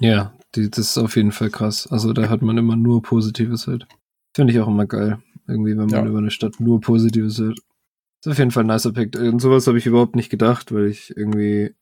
Ja, 0.00 0.34
die, 0.54 0.70
das 0.70 0.78
ist 0.90 0.98
auf 0.98 1.16
jeden 1.16 1.32
Fall 1.32 1.50
krass. 1.50 1.86
Also 1.90 2.12
da 2.12 2.28
hat 2.28 2.42
man 2.42 2.58
immer 2.58 2.76
nur 2.76 3.02
Positives 3.02 3.66
halt. 3.66 3.86
Finde 4.34 4.52
ich 4.52 4.60
auch 4.60 4.68
immer 4.68 4.86
geil. 4.86 5.18
Irgendwie, 5.46 5.72
wenn 5.72 5.86
man 5.86 5.88
Ja. 5.90 6.06
über 6.06 6.18
eine 6.18 6.30
Stadt 6.30 6.58
nur 6.60 6.80
Positives 6.80 7.38
hört. 7.38 7.58
Ist 7.58 8.30
auf 8.30 8.38
jeden 8.38 8.50
Fall 8.50 8.64
ein 8.64 8.68
nicer 8.68 8.92
Pick. 8.92 9.16
Und 9.18 9.40
sowas 9.40 9.66
habe 9.66 9.78
ich 9.78 9.86
überhaupt 9.86 10.16
nicht 10.16 10.30
gedacht, 10.30 10.72
weil 10.72 10.86
ich 10.86 11.16
irgendwie 11.16 11.74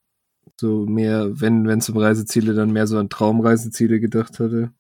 so 0.61 0.87
mehr, 0.87 1.41
wenn 1.41 1.67
wenn 1.67 1.79
es 1.79 1.89
um 1.89 1.97
Reiseziele, 1.97 2.55
dann 2.55 2.73
mehr 2.73 2.87
so 2.87 2.99
an 2.99 3.09
Traumreiseziele 3.09 4.01
gedacht 4.01 4.41
hatte. 4.41 4.73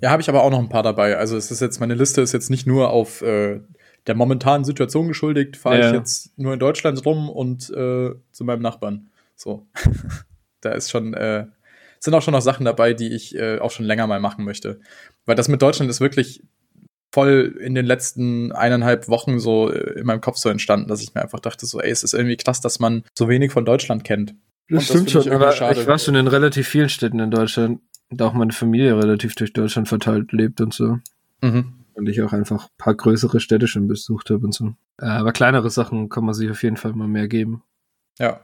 Ja, 0.00 0.10
habe 0.10 0.22
ich 0.22 0.28
aber 0.28 0.42
auch 0.42 0.50
noch 0.50 0.58
ein 0.58 0.68
paar 0.68 0.82
dabei. 0.82 1.16
Also 1.16 1.36
es 1.36 1.50
ist 1.50 1.60
jetzt, 1.60 1.80
meine 1.80 1.94
Liste 1.94 2.20
ist 2.20 2.32
jetzt 2.32 2.50
nicht 2.50 2.66
nur 2.66 2.90
auf 2.90 3.22
äh, 3.22 3.60
der 4.06 4.14
momentanen 4.14 4.64
Situation 4.64 5.08
geschuldigt, 5.08 5.56
fahre 5.56 5.80
Ja. 5.80 5.86
ich 5.88 5.92
jetzt 5.94 6.38
nur 6.38 6.52
in 6.54 6.60
Deutschland 6.60 7.04
rum 7.04 7.28
und 7.28 7.70
äh, 7.70 8.14
zu 8.32 8.44
meinem 8.44 8.62
Nachbarn. 8.62 9.10
So. 9.36 9.66
da 10.60 10.70
ist 10.72 10.90
schon, 10.90 11.14
äh, 11.14 11.46
sind 12.00 12.14
auch 12.14 12.22
schon 12.22 12.32
noch 12.32 12.42
Sachen 12.42 12.64
dabei, 12.64 12.94
die 12.94 13.14
ich 13.14 13.34
äh, 13.34 13.58
auch 13.58 13.70
schon 13.70 13.86
länger 13.86 14.06
mal 14.06 14.20
machen 14.20 14.44
möchte. 14.44 14.80
Weil 15.26 15.36
das 15.36 15.48
mit 15.48 15.62
Deutschland 15.62 15.90
ist 15.90 16.00
wirklich 16.00 16.42
voll 17.12 17.56
in 17.60 17.74
den 17.74 17.86
letzten 17.86 18.52
eineinhalb 18.52 19.08
Wochen 19.08 19.38
so 19.38 19.70
äh, 19.70 19.98
in 19.98 20.06
meinem 20.06 20.20
Kopf 20.20 20.36
so 20.36 20.48
entstanden, 20.48 20.88
dass 20.88 21.02
ich 21.02 21.14
mir 21.14 21.22
einfach 21.22 21.40
dachte, 21.40 21.66
so, 21.66 21.80
ey, 21.80 21.90
es 21.90 22.02
ist 22.02 22.14
irgendwie 22.14 22.36
krass, 22.36 22.60
dass 22.60 22.80
man 22.80 23.02
so 23.16 23.28
wenig 23.28 23.52
von 23.52 23.64
Deutschland 23.64 24.04
kennt. 24.04 24.34
Das 24.68 24.80
Und 24.80 24.82
stimmt 24.82 25.06
ich 25.06 25.12
schon, 25.12 25.22
irgendwie 25.22 25.44
aber 25.44 25.52
schade. 25.52 25.80
ich 25.80 25.86
war 25.86 25.98
schon 25.98 26.14
in 26.14 26.26
relativ 26.26 26.68
vielen 26.68 26.88
Städten 26.88 27.20
in 27.20 27.30
Deutschland. 27.30 27.80
Und 28.10 28.22
auch 28.22 28.32
meine 28.32 28.52
Familie 28.52 28.96
relativ 28.96 29.34
durch 29.34 29.52
Deutschland 29.52 29.88
verteilt 29.88 30.32
lebt 30.32 30.60
und 30.62 30.72
so. 30.72 30.98
Mhm. 31.42 31.74
Und 31.92 32.08
ich 32.08 32.22
auch 32.22 32.32
einfach 32.32 32.64
ein 32.64 32.78
paar 32.78 32.94
größere 32.94 33.40
Städte 33.40 33.66
schon 33.66 33.86
besucht 33.86 34.30
habe 34.30 34.46
und 34.46 34.54
so. 34.54 34.74
Äh, 34.98 35.06
aber 35.06 35.32
kleinere 35.32 35.68
Sachen 35.68 36.08
kann 36.08 36.24
man 36.24 36.34
sich 36.34 36.50
auf 36.50 36.62
jeden 36.62 36.76
Fall 36.76 36.92
mal 36.94 37.08
mehr 37.08 37.28
geben. 37.28 37.62
Ja. 38.18 38.40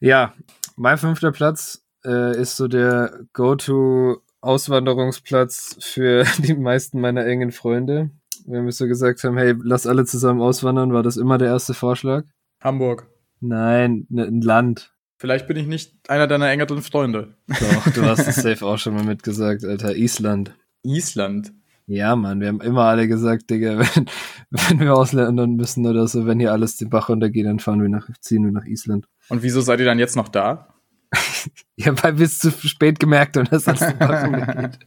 Ja, 0.00 0.34
mein 0.76 0.98
fünfter 0.98 1.30
Platz 1.30 1.81
äh, 2.04 2.40
ist 2.40 2.56
so 2.56 2.68
der 2.68 3.20
Go-To-Auswanderungsplatz 3.32 5.78
für 5.80 6.24
die 6.38 6.54
meisten 6.54 7.00
meiner 7.00 7.26
engen 7.26 7.52
Freunde. 7.52 8.10
Wenn 8.46 8.64
wir 8.64 8.72
so 8.72 8.86
gesagt 8.86 9.22
haben, 9.24 9.38
hey, 9.38 9.54
lass 9.62 9.86
alle 9.86 10.04
zusammen 10.04 10.40
auswandern, 10.40 10.92
war 10.92 11.02
das 11.02 11.16
immer 11.16 11.38
der 11.38 11.48
erste 11.48 11.74
Vorschlag? 11.74 12.24
Hamburg. 12.60 13.06
Nein, 13.40 14.06
ne, 14.08 14.24
ein 14.24 14.40
Land. 14.40 14.92
Vielleicht 15.18 15.46
bin 15.46 15.56
ich 15.56 15.66
nicht 15.66 15.94
einer 16.08 16.26
deiner 16.26 16.50
engeren 16.50 16.82
Freunde. 16.82 17.36
Doch, 17.46 17.92
du 17.92 18.02
hast 18.02 18.26
es 18.26 18.36
safe 18.42 18.66
auch 18.66 18.78
schon 18.78 18.94
mal 18.94 19.04
mitgesagt, 19.04 19.64
Alter. 19.64 19.94
Island. 19.94 20.56
Island. 20.82 21.52
Ja, 21.86 22.16
Mann, 22.16 22.40
wir 22.40 22.48
haben 22.48 22.60
immer 22.60 22.84
alle 22.84 23.06
gesagt, 23.06 23.50
Digga, 23.50 23.78
wenn, 23.94 24.06
wenn 24.50 24.80
wir 24.80 24.94
ausländern 24.94 25.54
müssen 25.54 25.86
oder 25.86 26.06
so, 26.08 26.26
wenn 26.26 26.40
hier 26.40 26.52
alles 26.52 26.76
den 26.76 26.90
Bach 26.90 27.08
runtergeht, 27.08 27.46
dann 27.46 27.58
fahren 27.58 27.82
wir 27.82 27.88
nach, 27.88 28.08
ziehen 28.20 28.44
wir 28.44 28.52
nach 28.52 28.64
Island. 28.64 29.06
Und 29.28 29.42
wieso 29.42 29.60
seid 29.60 29.80
ihr 29.80 29.86
dann 29.86 29.98
jetzt 29.98 30.16
noch 30.16 30.28
da? 30.28 30.68
Ja, 31.76 32.00
weil 32.02 32.18
wir 32.18 32.26
es 32.26 32.38
zu 32.38 32.50
spät 32.50 33.00
gemerkt 33.00 33.36
dass 33.36 33.64
das 33.64 33.80
Bach 33.98 34.24
runtergeht. 34.24 34.78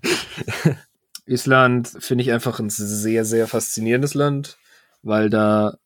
Island 1.26 1.92
finde 2.00 2.24
ich 2.24 2.32
einfach 2.32 2.60
ein 2.60 2.70
sehr, 2.70 3.26
sehr 3.26 3.48
faszinierendes 3.48 4.14
Land, 4.14 4.58
weil 5.02 5.30
da 5.30 5.78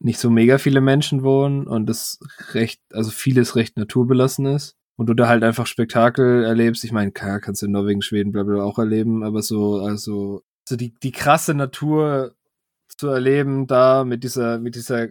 nicht 0.00 0.18
so 0.18 0.30
mega 0.30 0.58
viele 0.58 0.80
Menschen 0.80 1.22
wohnen 1.22 1.66
und 1.66 1.90
es 1.90 2.18
recht, 2.54 2.80
also 2.92 3.10
vieles 3.10 3.56
recht 3.56 3.76
naturbelassen 3.76 4.46
ist. 4.46 4.76
Und 4.96 5.06
du 5.06 5.14
da 5.14 5.28
halt 5.28 5.44
einfach 5.44 5.66
Spektakel 5.66 6.44
erlebst. 6.44 6.82
Ich 6.82 6.92
meine, 6.92 7.12
klar, 7.12 7.40
kannst 7.40 7.62
du 7.62 7.66
in 7.66 7.72
Norwegen, 7.72 8.02
Schweden, 8.02 8.32
bla 8.32 8.42
bla 8.42 8.62
auch 8.62 8.78
erleben, 8.78 9.22
aber 9.22 9.42
so, 9.42 9.80
also, 9.80 10.42
so 10.68 10.76
die, 10.76 10.94
die 11.02 11.12
krasse 11.12 11.54
Natur 11.54 12.34
zu 12.88 13.08
erleben, 13.08 13.66
da 13.66 14.04
mit 14.04 14.24
dieser, 14.24 14.58
mit 14.58 14.74
dieser 14.74 15.08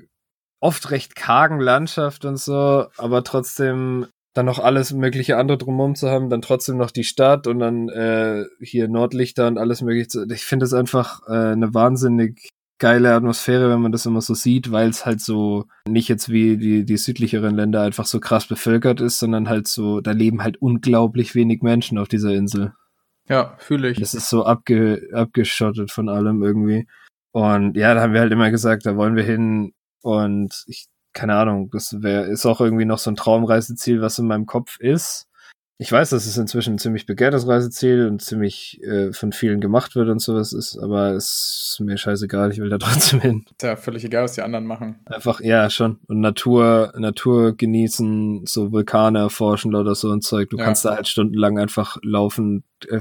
oft 0.60 0.92
recht 0.92 1.16
kargen 1.16 1.60
Landschaft 1.60 2.26
und 2.26 2.38
so, 2.38 2.88
aber 2.98 3.24
trotzdem 3.24 4.08
dann 4.38 4.46
noch 4.46 4.60
alles 4.60 4.94
mögliche 4.94 5.38
andere 5.38 5.58
drumherum 5.58 5.96
zu 5.96 6.10
haben, 6.10 6.30
dann 6.30 6.42
trotzdem 6.42 6.78
noch 6.78 6.92
die 6.92 7.04
Stadt 7.04 7.48
und 7.48 7.60
dann 7.60 7.90
äh, 7.90 8.46
hier 8.62 8.88
Nordlichter 8.88 9.48
und 9.48 9.58
alles 9.58 9.82
mögliche. 9.82 10.08
Zu, 10.08 10.30
ich 10.30 10.46
finde 10.46 10.66
es 10.66 10.74
einfach 10.74 11.22
äh, 11.28 11.54
eine 11.54 11.74
wahnsinnig 11.74 12.50
geile 12.80 13.14
Atmosphäre, 13.16 13.72
wenn 13.72 13.82
man 13.82 13.92
das 13.92 14.06
immer 14.06 14.22
so 14.22 14.36
sieht, 14.36 14.72
weil 14.72 14.90
es 14.90 15.06
halt 15.06 15.22
so 15.22 15.66
nicht 15.88 16.08
jetzt 16.08 16.30
wie 16.30 16.58
die, 16.58 16.86
die 16.86 16.98
südlicheren 16.98 17.56
Länder 17.56 17.82
einfach 17.82 18.06
so 18.06 18.20
krass 18.20 18.46
bevölkert 18.46 19.02
ist, 19.02 19.18
sondern 19.18 19.50
halt 19.50 19.68
so, 19.68 20.02
da 20.02 20.12
leben 20.12 20.44
halt 20.44 20.62
unglaublich 20.62 21.34
wenig 21.34 21.64
Menschen 21.64 21.98
auf 21.98 22.08
dieser 22.08 22.34
Insel. 22.34 22.74
Ja, 23.28 23.56
fühle 23.58 23.90
ich. 23.90 24.00
Das 24.00 24.14
ist 24.14 24.30
so 24.30 24.46
abge, 24.46 25.10
abgeschottet 25.14 25.92
von 25.92 26.08
allem 26.08 26.44
irgendwie. 26.44 26.88
Und 27.32 27.76
ja, 27.76 27.94
da 27.94 28.02
haben 28.02 28.14
wir 28.14 28.22
halt 28.22 28.32
immer 28.32 28.52
gesagt, 28.52 28.86
da 28.86 28.96
wollen 28.96 29.16
wir 29.16 29.24
hin. 29.24 29.74
Und 30.02 30.64
ich, 30.68 30.88
keine 31.18 31.36
Ahnung, 31.36 31.70
das 31.72 32.02
wär, 32.02 32.26
ist 32.28 32.46
auch 32.46 32.62
irgendwie 32.62 32.86
noch 32.86 33.00
so 33.00 33.10
ein 33.12 33.16
Traumreiseziel, 33.16 34.02
was 34.02 34.20
in 34.20 34.28
meinem 34.28 34.46
Kopf 34.46 34.80
ist. 34.80 35.26
Ich 35.80 35.92
weiß, 35.92 36.10
dass 36.10 36.26
es 36.26 36.38
inzwischen 36.38 36.76
ein 36.76 36.80
ziemlich 36.80 37.06
begehrtes 37.06 37.48
Reiseziel 37.48 38.08
und 38.08 38.20
ziemlich 38.22 38.82
äh, 38.84 39.14
von 39.14 39.32
vielen 39.32 39.62
gemacht 39.62 39.96
wird 39.96 40.10
und 40.10 40.20
sowas 40.20 40.52
ist, 40.54 40.78
aber 40.78 41.12
es 41.12 41.74
ist 41.78 41.80
mir 41.86 41.98
scheißegal, 41.98 42.52
ich 42.52 42.60
will 42.60 42.70
da 42.70 42.78
trotzdem 42.80 43.22
hin. 43.22 43.46
Ist 43.52 43.62
ja 43.64 43.76
völlig 43.76 44.04
egal, 44.04 44.24
was 44.24 44.34
die 44.34 44.42
anderen 44.42 44.66
machen. 44.66 45.00
Einfach, 45.06 45.40
ja, 45.40 45.70
schon. 45.70 46.00
Und 46.08 46.20
Natur, 46.20 46.94
Natur 46.98 47.56
genießen, 47.56 48.46
so 48.46 48.72
Vulkane 48.72 49.20
erforschen 49.20 49.76
oder 49.76 49.94
so 49.94 50.12
ein 50.12 50.22
Zeug. 50.22 50.50
Du 50.50 50.58
Ja. 50.58 50.66
kannst 50.66 50.84
da 50.86 50.96
halt 50.96 51.08
stundenlang 51.08 51.60
einfach 51.60 51.98
laufen, 52.02 52.64
äh, 52.90 53.00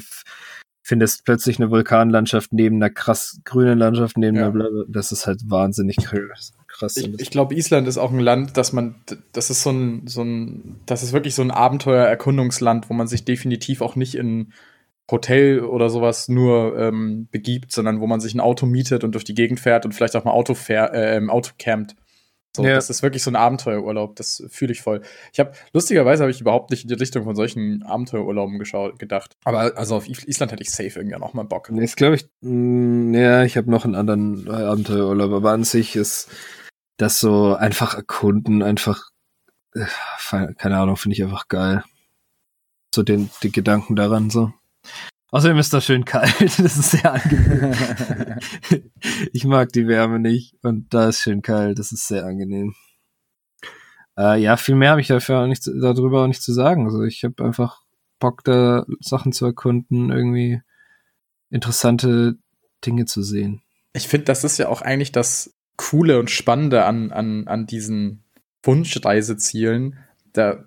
findest 0.83 1.25
plötzlich 1.25 1.59
eine 1.59 1.71
Vulkanlandschaft 1.71 2.53
neben 2.53 2.77
einer 2.77 2.91
krass 2.91 3.41
grünen 3.45 3.79
Landschaft, 3.79 4.19
neben 4.19 4.37
Ja. 4.37 4.45
einer 4.45 4.53
Bla 4.53 4.67
Das 4.89 5.13
ist 5.13 5.27
halt 5.27 5.41
wahnsinnig 5.51 5.97
krass. 5.97 6.53
Krass. 6.79 6.97
Ich, 6.97 7.21
ich 7.21 7.31
glaube, 7.31 7.55
Island 7.55 7.89
ist 7.89 7.99
auch 7.99 8.13
ein 8.13 8.21
Land, 8.21 8.57
dass 8.57 8.73
man, 8.73 8.97
das 9.33 9.51
ist 9.51 9.63
so 9.63 9.71
ein, 9.71 10.07
so 10.07 10.23
ein, 10.23 10.81
das 10.87 11.03
ist 11.03 11.13
wirklich 11.13 11.35
so 11.35 11.43
ein 11.43 11.51
Abenteuer-Erkundungsland, 11.51 12.91
wo 12.91 12.95
man 12.95 13.07
sich 13.07 13.25
definitiv 13.25 13.81
auch 13.81 13.97
nicht 13.97 14.15
in 14.15 14.53
Hotel 15.11 15.61
oder 15.61 15.89
sowas 15.89 16.29
nur 16.29 16.77
ähm, 16.79 17.29
begibt, 17.31 17.73
sondern 17.73 18.01
wo 18.01 18.07
man 18.07 18.21
sich 18.21 18.35
ein 18.35 18.41
Auto 18.41 18.67
mietet 18.67 19.05
und 19.05 19.13
durch 19.13 19.25
die 19.25 19.35
Gegend 19.35 19.61
fährt 19.61 19.85
und 19.85 19.93
vielleicht 19.93 20.17
auch 20.17 20.25
mal 20.25 20.33
Auto, 20.33 20.55
fähr, 20.55 20.93
äh, 20.93 21.17
im 21.17 21.31
Auto 21.31 21.53
campt. 21.59 21.95
So, 22.57 22.65
ja. 22.65 22.75
Das 22.75 22.89
ist 22.89 23.03
wirklich 23.03 23.23
so 23.23 23.31
ein 23.31 23.37
Abenteuerurlaub, 23.37 24.17
das 24.17 24.43
fühle 24.49 24.73
ich 24.73 24.81
voll. 24.81 25.03
Ich 25.33 25.39
habe, 25.39 25.53
lustigerweise 25.75 26.23
habe 26.23 26.31
ich 26.31 26.41
überhaupt 26.41 26.71
nicht 26.71 26.85
in 26.85 26.89
die 26.89 26.95
Richtung 26.95 27.25
von 27.25 27.37
solchen 27.37 27.83
Abenteuerurlauben 27.83 28.59
geschaut, 28.59 28.99
gedacht. 28.99 29.37
Aber 29.45 29.77
also 29.77 29.97
auf 29.97 30.09
Island 30.09 30.53
hätte 30.53 30.63
ich 30.63 30.71
safe 30.71 30.99
irgendwie 30.99 31.19
noch 31.19 31.35
mal 31.35 31.43
Bock. 31.43 31.71
Jetzt 31.75 31.99
glaube 31.99 32.17
ich, 32.17 32.27
mh, 32.41 32.51
mm, 32.51 33.15
ja, 33.15 33.45
ich 33.45 33.59
habe 33.59 33.71
noch 33.71 33.85
einen 33.85 33.95
anderen 33.95 34.51
Abenteuerurlaub, 34.51 35.33
aber 35.33 35.53
an 35.53 35.65
sich 35.65 35.97
ist 35.97 36.31
das 36.97 37.21
so 37.21 37.55
einfach 37.55 37.95
erkunden, 37.95 38.63
einfach, 38.63 39.11
äh, 39.75 39.87
keine 40.57 40.79
Ahnung, 40.79 40.97
finde 40.97 41.15
ich 41.15 41.23
einfach 41.23 41.49
geil. 41.49 41.85
So 42.95 43.03
den, 43.03 43.31
die 43.43 43.53
Gedanken 43.53 43.97
daran 43.97 44.31
so. 44.31 44.53
Außerdem 45.31 45.59
ist 45.59 45.73
das 45.73 45.85
schön 45.85 46.05
kalt, 46.05 46.41
das 46.41 46.59
ist 46.59 46.91
sehr 46.93 47.13
angenehm. 47.13 48.39
ich 49.33 49.45
mag 49.45 49.73
die 49.73 49.89
Wärme 49.89 50.19
nicht 50.19 50.57
und 50.63 50.95
da 50.95 51.09
ist 51.09 51.21
schön 51.21 51.43
kalt, 51.43 51.79
das 51.79 51.93
ist 51.93 52.07
sehr 52.07 52.25
angenehm. 52.25 52.75
Äh, 54.17 54.41
ja, 54.41 54.57
viel 54.57 54.77
mehr 54.77 54.91
habe 54.91 55.01
ich 55.01 55.09
dafür 55.09 55.41
auch 55.41 55.47
nicht, 55.47 55.67
darüber 55.67 56.23
auch 56.23 56.27
nicht 56.27 56.43
zu 56.43 56.53
sagen. 56.53 56.87
Also 56.87 57.03
ich 57.03 57.23
habe 57.25 57.45
einfach 57.45 57.83
Bock, 58.19 58.45
da 58.45 58.87
Sachen 59.01 59.33
zu 59.33 59.45
erkunden, 59.45 60.11
irgendwie 60.11 60.63
interessante 61.51 62.39
Dinge 62.85 63.05
zu 63.05 63.23
sehen. 63.23 63.63
Ich 63.93 64.09
finde, 64.09 64.27
das 64.27 64.45
ist 64.45 64.59
ja 64.59 64.69
auch 64.69 64.83
eigentlich 64.83 65.13
das 65.13 65.56
Coole 65.77 66.19
und 66.19 66.31
Spannende 66.31 66.85
an, 66.85 67.13
an, 67.13 67.47
an 67.47 67.67
diesen 67.67 68.23
Wunschreisezielen. 68.63 69.99
Da 70.33 70.65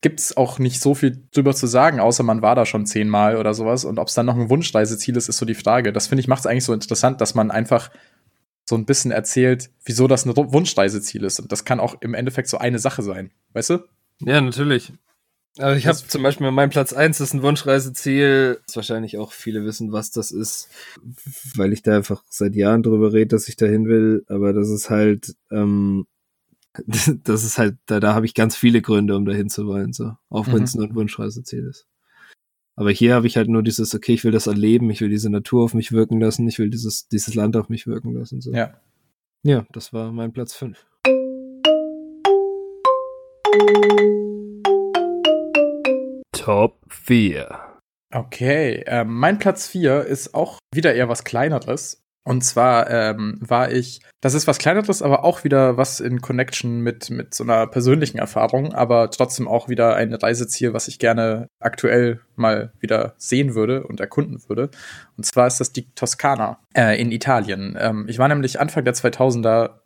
gibt 0.00 0.20
es 0.20 0.36
auch 0.36 0.58
nicht 0.58 0.80
so 0.80 0.94
viel 0.94 1.22
drüber 1.32 1.54
zu 1.54 1.66
sagen, 1.66 2.00
außer 2.00 2.22
man 2.22 2.42
war 2.42 2.54
da 2.54 2.66
schon 2.66 2.86
zehnmal 2.86 3.36
oder 3.36 3.54
sowas. 3.54 3.84
Und 3.84 3.98
ob 3.98 4.08
es 4.08 4.14
dann 4.14 4.26
noch 4.26 4.36
ein 4.36 4.50
Wunschreiseziel 4.50 5.16
ist, 5.16 5.28
ist 5.28 5.38
so 5.38 5.46
die 5.46 5.54
Frage. 5.54 5.92
Das 5.92 6.06
finde 6.06 6.20
ich 6.20 6.28
macht 6.28 6.40
es 6.40 6.46
eigentlich 6.46 6.64
so 6.64 6.72
interessant, 6.72 7.20
dass 7.20 7.34
man 7.34 7.50
einfach 7.50 7.90
so 8.68 8.76
ein 8.76 8.84
bisschen 8.84 9.10
erzählt, 9.10 9.70
wieso 9.84 10.08
das 10.08 10.26
ein 10.26 10.36
Wunschreiseziel 10.36 11.24
ist. 11.24 11.40
Und 11.40 11.52
das 11.52 11.64
kann 11.64 11.80
auch 11.80 11.96
im 12.00 12.14
Endeffekt 12.14 12.48
so 12.48 12.58
eine 12.58 12.78
Sache 12.78 13.02
sein. 13.02 13.30
Weißt 13.52 13.70
du? 13.70 13.78
Ja, 14.20 14.40
natürlich. 14.40 14.92
Also 15.58 15.78
ich 15.78 15.86
habe 15.86 15.96
zum 15.96 16.22
Beispiel 16.22 16.50
mein 16.50 16.70
Platz 16.70 16.92
1 16.92 17.20
ist 17.20 17.32
ein 17.32 17.42
Wunschreiseziel. 17.42 18.60
Das 18.66 18.76
wahrscheinlich 18.76 19.16
auch 19.16 19.32
viele 19.32 19.64
wissen, 19.64 19.92
was 19.92 20.10
das 20.10 20.30
ist, 20.30 20.68
weil 21.54 21.72
ich 21.72 21.82
da 21.82 21.96
einfach 21.96 22.22
seit 22.28 22.54
Jahren 22.54 22.82
drüber 22.82 23.12
rede, 23.12 23.28
dass 23.28 23.48
ich 23.48 23.56
dahin 23.56 23.86
will. 23.86 24.24
Aber 24.28 24.52
das 24.52 24.68
ist 24.68 24.90
halt 24.90 25.34
ähm, 25.50 26.06
das 27.24 27.44
ist 27.44 27.58
halt, 27.58 27.76
da, 27.86 28.00
da 28.00 28.14
habe 28.14 28.26
ich 28.26 28.34
ganz 28.34 28.56
viele 28.56 28.82
Gründe, 28.82 29.16
um 29.16 29.24
dahin 29.24 29.48
zu 29.48 29.66
wollen, 29.66 29.92
so, 29.92 30.12
auch 30.28 30.46
wenn 30.48 30.62
es 30.62 30.74
mhm. 30.74 30.80
nur 30.80 30.90
ein 30.90 30.94
Wunschreiseziel 30.94 31.66
ist. 31.66 31.86
Aber 32.74 32.90
hier 32.90 33.14
habe 33.14 33.26
ich 33.26 33.38
halt 33.38 33.48
nur 33.48 33.62
dieses, 33.62 33.94
okay, 33.94 34.12
ich 34.12 34.24
will 34.24 34.32
das 34.32 34.46
erleben, 34.46 34.90
ich 34.90 35.00
will 35.00 35.08
diese 35.08 35.30
Natur 35.30 35.64
auf 35.64 35.72
mich 35.72 35.92
wirken 35.92 36.20
lassen, 36.20 36.46
ich 36.46 36.58
will 36.58 36.68
dieses, 36.68 37.08
dieses 37.08 37.34
Land 37.34 37.56
auf 37.56 37.70
mich 37.70 37.86
wirken 37.86 38.12
lassen. 38.12 38.42
So. 38.42 38.52
Ja. 38.52 38.74
Ja, 39.42 39.64
das 39.72 39.92
war 39.92 40.12
mein 40.12 40.32
Platz 40.32 40.54
5. 40.54 40.84
Top 46.46 46.78
4. 46.88 47.58
Okay, 48.14 48.84
äh, 48.86 49.02
mein 49.02 49.40
Platz 49.40 49.66
4 49.66 50.04
ist 50.04 50.32
auch 50.32 50.58
wieder 50.72 50.94
eher 50.94 51.08
was 51.08 51.24
Kleineres. 51.24 52.04
Und 52.22 52.42
zwar 52.44 52.88
ähm, 52.88 53.36
war 53.40 53.72
ich, 53.72 54.00
das 54.20 54.34
ist 54.34 54.46
was 54.46 54.58
kleineres, 54.58 55.02
aber 55.02 55.24
auch 55.24 55.42
wieder 55.42 55.76
was 55.76 55.98
in 55.98 56.20
Connection 56.20 56.82
mit, 56.82 57.10
mit 57.10 57.34
so 57.34 57.42
einer 57.42 57.66
persönlichen 57.66 58.18
Erfahrung, 58.18 58.72
aber 58.72 59.10
trotzdem 59.10 59.48
auch 59.48 59.68
wieder 59.68 59.96
ein 59.96 60.14
Reiseziel, 60.14 60.72
was 60.72 60.86
ich 60.86 61.00
gerne 61.00 61.48
aktuell 61.58 62.20
mal 62.36 62.72
wieder 62.78 63.14
sehen 63.16 63.56
würde 63.56 63.84
und 63.84 63.98
erkunden 63.98 64.40
würde. 64.48 64.70
Und 65.16 65.26
zwar 65.26 65.48
ist 65.48 65.58
das 65.58 65.72
die 65.72 65.92
Toskana 65.96 66.60
äh, 66.76 67.00
in 67.00 67.10
Italien. 67.10 67.76
Ähm, 67.76 68.06
ich 68.08 68.20
war 68.20 68.28
nämlich 68.28 68.60
Anfang 68.60 68.84
der 68.84 68.94
2000er 68.94 69.80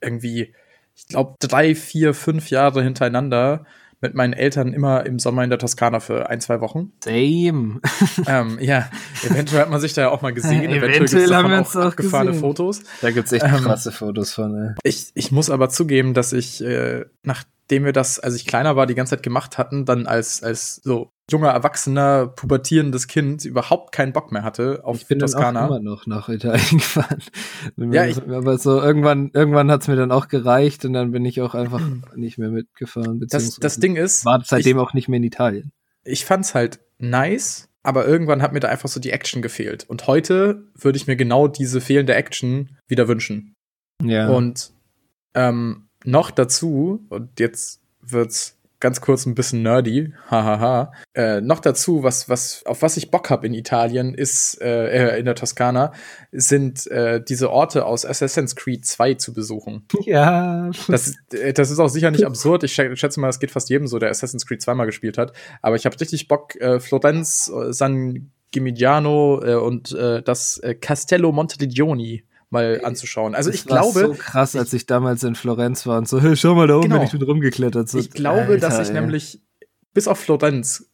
irgendwie, 0.00 0.54
ich 0.94 1.08
glaube, 1.08 1.34
drei, 1.38 1.74
vier, 1.74 2.14
fünf 2.14 2.48
Jahre 2.48 2.82
hintereinander 2.82 3.66
mit 4.02 4.14
meinen 4.14 4.32
Eltern 4.32 4.72
immer 4.72 5.06
im 5.06 5.18
Sommer 5.18 5.44
in 5.44 5.50
der 5.50 5.58
Toskana 5.58 6.00
für 6.00 6.28
ein, 6.28 6.40
zwei 6.40 6.60
Wochen. 6.60 6.92
Same. 7.02 7.80
ähm, 8.26 8.58
ja, 8.60 8.90
eventuell 9.24 9.62
hat 9.62 9.70
man 9.70 9.80
sich 9.80 9.94
da 9.94 10.02
ja 10.02 10.10
auch 10.10 10.22
mal 10.22 10.34
gesehen. 10.34 10.64
eventuell, 10.64 10.96
eventuell 10.96 11.34
haben 11.34 11.50
wir 11.50 11.58
uns 11.58 11.76
auch 11.76 11.96
gefahrene 11.96 12.34
Fotos. 12.34 12.82
Da 13.00 13.12
gibt's 13.12 13.32
echt 13.32 13.44
ähm, 13.44 13.62
krasse 13.62 13.92
Fotos 13.92 14.34
von. 14.34 14.54
Ey. 14.56 14.74
Ich, 14.82 15.12
ich 15.14 15.30
muss 15.30 15.50
aber 15.50 15.68
zugeben, 15.68 16.14
dass 16.14 16.32
ich, 16.32 16.62
äh, 16.62 17.04
nachdem 17.72 17.84
wir 17.86 17.92
das, 17.92 18.18
als 18.18 18.34
ich 18.34 18.46
kleiner 18.46 18.76
war, 18.76 18.86
die 18.86 18.94
ganze 18.94 19.16
Zeit 19.16 19.22
gemacht 19.22 19.56
hatten, 19.56 19.86
dann 19.86 20.06
als, 20.06 20.42
als 20.42 20.76
so 20.76 21.10
junger, 21.30 21.48
erwachsener, 21.48 22.26
pubertierendes 22.26 23.06
Kind 23.08 23.46
überhaupt 23.46 23.92
keinen 23.92 24.12
Bock 24.12 24.30
mehr 24.30 24.42
hatte 24.42 24.80
auf 24.84 25.00
ich 25.00 25.06
bin 25.06 25.20
Toskana. 25.20 25.52
Dann 25.52 25.56
auch 25.56 25.76
immer 25.76 25.80
noch 25.80 26.06
nach 26.06 26.28
Italien 26.28 26.68
gefahren. 26.70 27.22
ja, 27.78 28.04
ich, 28.04 28.18
aber 28.28 28.58
so 28.58 28.78
irgendwann, 28.78 29.30
irgendwann 29.32 29.70
hat's 29.70 29.88
mir 29.88 29.96
dann 29.96 30.12
auch 30.12 30.28
gereicht 30.28 30.84
und 30.84 30.92
dann 30.92 31.12
bin 31.12 31.24
ich 31.24 31.40
auch 31.40 31.54
einfach 31.54 31.80
nicht 32.14 32.36
mehr 32.36 32.50
mitgefahren. 32.50 33.24
Das, 33.30 33.56
das 33.56 33.78
Ding 33.78 33.96
ist, 33.96 34.26
war 34.26 34.42
seitdem 34.44 34.76
ich, 34.76 34.82
auch 34.82 34.92
nicht 34.92 35.08
mehr 35.08 35.16
in 35.16 35.24
Italien. 35.24 35.72
Ich 36.04 36.26
fand's 36.26 36.54
halt 36.54 36.80
nice, 36.98 37.70
aber 37.82 38.06
irgendwann 38.06 38.42
hat 38.42 38.52
mir 38.52 38.60
da 38.60 38.68
einfach 38.68 38.90
so 38.90 39.00
die 39.00 39.12
Action 39.12 39.40
gefehlt. 39.40 39.88
Und 39.88 40.06
heute 40.06 40.64
würde 40.74 40.98
ich 40.98 41.06
mir 41.06 41.16
genau 41.16 41.48
diese 41.48 41.80
fehlende 41.80 42.14
Action 42.14 42.76
wieder 42.86 43.08
wünschen. 43.08 43.54
Ja. 44.02 44.28
Und 44.28 44.72
ähm, 45.34 45.88
noch 46.04 46.30
dazu, 46.30 47.04
und 47.08 47.38
jetzt 47.38 47.80
wird's 48.00 48.58
ganz 48.82 49.00
kurz 49.00 49.26
ein 49.26 49.36
bisschen 49.36 49.62
nerdy, 49.62 50.12
hahaha. 50.28 50.92
Äh, 51.14 51.40
noch 51.40 51.60
dazu, 51.60 52.02
was, 52.02 52.28
was, 52.28 52.66
auf 52.66 52.82
was 52.82 52.96
ich 52.96 53.12
Bock 53.12 53.30
habe 53.30 53.46
in 53.46 53.54
Italien, 53.54 54.12
ist, 54.12 54.60
äh, 54.60 55.18
in 55.18 55.24
der 55.24 55.36
Toskana, 55.36 55.92
sind 56.32 56.88
äh, 56.88 57.22
diese 57.22 57.50
Orte 57.50 57.86
aus 57.86 58.04
Assassin's 58.04 58.56
Creed 58.56 58.84
2 58.84 59.14
zu 59.14 59.32
besuchen. 59.32 59.86
Ja. 60.04 60.70
Das, 60.88 61.14
äh, 61.32 61.52
das 61.52 61.70
ist 61.70 61.78
auch 61.78 61.88
sicher 61.88 62.10
nicht 62.10 62.26
absurd. 62.26 62.64
Ich 62.64 62.74
schätze 62.74 63.20
mal, 63.20 63.28
es 63.28 63.38
geht 63.38 63.52
fast 63.52 63.70
jedem 63.70 63.86
so, 63.86 64.00
der 64.00 64.10
Assassin's 64.10 64.46
Creed 64.46 64.60
2 64.60 64.74
mal 64.74 64.84
gespielt 64.84 65.16
hat. 65.16 65.32
Aber 65.62 65.76
ich 65.76 65.86
habe 65.86 65.98
richtig 66.00 66.26
Bock, 66.26 66.56
äh, 66.56 66.80
Florenz, 66.80 67.48
äh, 67.54 67.72
San 67.72 68.32
Gimignano 68.50 69.40
äh, 69.44 69.54
und 69.54 69.92
äh, 69.92 70.22
das 70.22 70.58
äh, 70.58 70.74
Castello 70.74 71.30
Monteregioni 71.30 72.24
mal 72.52 72.80
anzuschauen. 72.84 73.34
Also 73.34 73.50
das 73.50 73.60
ich 73.60 73.66
glaube. 73.66 73.98
so 73.98 74.14
krass, 74.14 74.54
als 74.54 74.72
ich 74.72 74.86
damals 74.86 75.24
in 75.24 75.34
Florenz 75.34 75.86
war 75.86 75.98
und 75.98 76.08
so, 76.08 76.20
hey, 76.20 76.36
schau 76.36 76.54
mal 76.54 76.66
da 76.66 76.76
oben, 76.76 76.84
genau. 76.84 76.96
bin 76.96 77.06
ich 77.06 77.12
mit 77.12 77.26
rumgeklettert. 77.26 77.88
So, 77.88 77.98
ich 77.98 78.10
glaube, 78.10 78.40
Alter, 78.42 78.68
dass 78.68 78.78
ich 78.78 78.94
ey. 78.94 79.00
nämlich 79.00 79.40
bis 79.94 80.06
auf 80.08 80.18
Florenz 80.18 80.90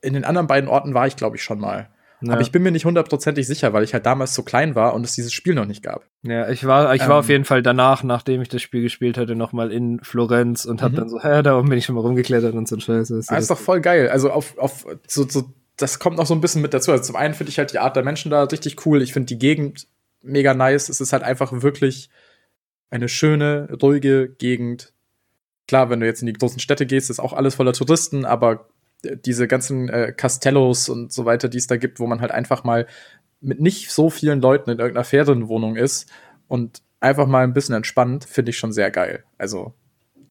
in 0.00 0.14
den 0.14 0.24
anderen 0.24 0.46
beiden 0.46 0.68
Orten 0.68 0.94
war 0.94 1.06
ich, 1.06 1.16
glaube 1.16 1.36
ich, 1.36 1.42
schon 1.42 1.60
mal. 1.60 1.90
Ja. 2.22 2.34
Aber 2.34 2.40
ich 2.40 2.52
bin 2.52 2.62
mir 2.62 2.70
nicht 2.70 2.84
hundertprozentig 2.84 3.46
sicher, 3.46 3.72
weil 3.72 3.82
ich 3.82 3.94
halt 3.94 4.06
damals 4.06 4.34
so 4.34 4.42
klein 4.42 4.74
war 4.74 4.94
und 4.94 5.04
es 5.04 5.14
dieses 5.14 5.32
Spiel 5.32 5.54
noch 5.54 5.64
nicht 5.64 5.82
gab. 5.82 6.06
Ja, 6.22 6.48
ich 6.48 6.64
war, 6.66 6.94
ich 6.94 7.06
war 7.08 7.16
auf 7.16 7.26
ähm. 7.26 7.32
jeden 7.32 7.44
Fall 7.44 7.62
danach, 7.62 8.04
nachdem 8.04 8.40
ich 8.42 8.48
das 8.48 8.62
Spiel 8.62 8.82
gespielt 8.82 9.18
hatte, 9.18 9.34
noch 9.34 9.52
mal 9.52 9.72
in 9.72 9.98
Florenz 10.02 10.64
und 10.64 10.82
hab 10.82 10.92
mhm. 10.92 10.96
dann 10.96 11.08
so, 11.08 11.20
hä, 11.20 11.42
da 11.42 11.58
oben 11.58 11.68
bin 11.68 11.78
ich 11.78 11.84
schon 11.84 11.96
mal 11.96 12.02
rumgeklettert 12.02 12.54
und 12.54 12.68
so 12.68 12.76
ein 12.76 12.80
Scheiß. 12.80 13.08
Das 13.08 13.28
ah, 13.28 13.36
ist 13.36 13.50
doch 13.50 13.58
voll 13.58 13.80
geil. 13.80 14.08
Also 14.08 14.30
auf, 14.30 14.56
auf 14.56 14.86
so, 15.08 15.28
so, 15.28 15.52
das 15.76 15.98
kommt 15.98 16.16
noch 16.16 16.26
so 16.26 16.34
ein 16.34 16.40
bisschen 16.40 16.62
mit 16.62 16.72
dazu. 16.72 16.92
Also 16.92 17.02
zum 17.02 17.16
einen 17.16 17.34
finde 17.34 17.50
ich 17.50 17.58
halt 17.58 17.72
die 17.72 17.80
Art 17.80 17.96
der 17.96 18.04
Menschen 18.04 18.30
da 18.30 18.44
richtig 18.44 18.86
cool. 18.86 19.02
Ich 19.02 19.12
finde 19.12 19.26
die 19.26 19.38
Gegend 19.38 19.88
mega 20.22 20.54
nice. 20.54 20.88
Es 20.88 21.00
ist 21.00 21.12
halt 21.12 21.22
einfach 21.22 21.52
wirklich 21.62 22.10
eine 22.90 23.08
schöne, 23.08 23.68
ruhige 23.82 24.28
Gegend. 24.28 24.92
Klar, 25.66 25.90
wenn 25.90 26.00
du 26.00 26.06
jetzt 26.06 26.20
in 26.20 26.26
die 26.26 26.32
großen 26.32 26.60
Städte 26.60 26.86
gehst, 26.86 27.10
ist 27.10 27.20
auch 27.20 27.32
alles 27.32 27.54
voller 27.54 27.72
Touristen, 27.72 28.24
aber 28.24 28.68
diese 29.04 29.48
ganzen 29.48 29.88
äh, 29.88 30.12
Castellos 30.12 30.88
und 30.88 31.12
so 31.12 31.24
weiter, 31.24 31.48
die 31.48 31.58
es 31.58 31.66
da 31.66 31.76
gibt, 31.76 31.98
wo 31.98 32.06
man 32.06 32.20
halt 32.20 32.30
einfach 32.30 32.64
mal 32.64 32.86
mit 33.40 33.60
nicht 33.60 33.90
so 33.90 34.10
vielen 34.10 34.40
Leuten 34.40 34.70
in 34.70 34.78
irgendeiner 34.78 35.04
Ferienwohnung 35.04 35.76
ist 35.76 36.10
und 36.46 36.82
einfach 37.00 37.26
mal 37.26 37.42
ein 37.42 37.52
bisschen 37.54 37.74
entspannt, 37.74 38.24
finde 38.24 38.50
ich 38.50 38.58
schon 38.58 38.72
sehr 38.72 38.90
geil. 38.90 39.24
Also 39.38 39.74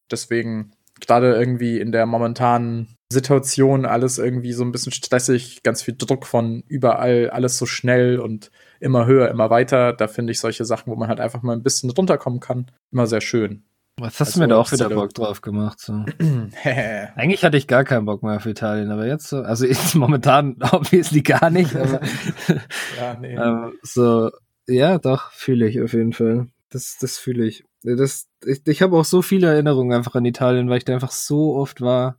deswegen 0.10 0.72
gerade 1.02 1.34
irgendwie 1.34 1.80
in 1.80 1.92
der 1.92 2.06
momentanen 2.06 2.96
Situation 3.12 3.86
alles 3.86 4.18
irgendwie 4.18 4.54
so 4.54 4.64
ein 4.64 4.72
bisschen 4.72 4.94
stressig, 4.94 5.64
ganz 5.64 5.82
viel 5.82 5.96
Druck 5.98 6.26
von 6.26 6.64
überall, 6.68 7.30
alles 7.30 7.58
so 7.58 7.66
schnell 7.66 8.20
und 8.20 8.52
immer 8.82 9.06
höher, 9.06 9.30
immer 9.30 9.50
weiter. 9.50 9.94
Da 9.94 10.08
finde 10.08 10.32
ich 10.32 10.40
solche 10.40 10.66
Sachen, 10.66 10.92
wo 10.92 10.96
man 10.96 11.10
halt 11.10 11.20
einfach 11.20 11.42
mal 11.42 11.54
ein 11.54 11.64
bisschen 11.64 11.90
runterkommen 11.90 12.40
kann, 12.40 12.72
immer 12.92 13.08
sehr 13.08 13.22
schön. 13.22 13.64
Was 13.98 14.20
hast 14.20 14.30
also, 14.30 14.40
du 14.40 14.44
mir 14.44 14.48
da 14.48 14.58
auch 14.58 14.72
wieder 14.72 14.90
Bock 14.90 15.14
drauf 15.14 15.42
gemacht? 15.42 15.80
So. 15.80 15.94
Eigentlich 17.16 17.44
hatte 17.44 17.58
ich 17.58 17.68
gar 17.68 17.84
keinen 17.84 18.06
Bock 18.06 18.24
mehr 18.24 18.38
auf 18.38 18.46
Italien, 18.46 18.90
aber 18.90 19.06
jetzt 19.06 19.28
so, 19.28 19.42
also 19.42 19.66
jetzt 19.66 19.96
momentan 19.96 20.58
obviously 20.72 21.22
gar 21.22 21.50
nicht, 21.50 21.76
aber 21.76 22.02
ja, 23.00 23.18
nee. 23.20 23.36
ähm, 23.36 23.74
so, 23.84 24.32
ja, 24.68 24.98
doch, 24.98 25.32
fühle 25.32 25.68
ich 25.68 25.82
auf 25.82 25.94
jeden 25.94 26.14
Fall. 26.14 26.48
Das, 26.70 26.98
das 27.00 27.18
fühle 27.18 27.46
ich. 27.46 27.66
Das, 27.84 28.28
ich 28.46 28.62
ich 28.66 28.82
habe 28.82 28.98
auch 28.98 29.06
so 29.06 29.22
viele 29.22 29.48
Erinnerungen 29.48 29.94
einfach 29.94 30.16
an 30.16 30.26
Italien, 30.26 30.70
weil 30.70 30.78
ich 30.78 30.86
da 30.86 30.94
einfach 30.94 31.12
so 31.12 31.56
oft 31.56 31.82
war. 31.82 32.18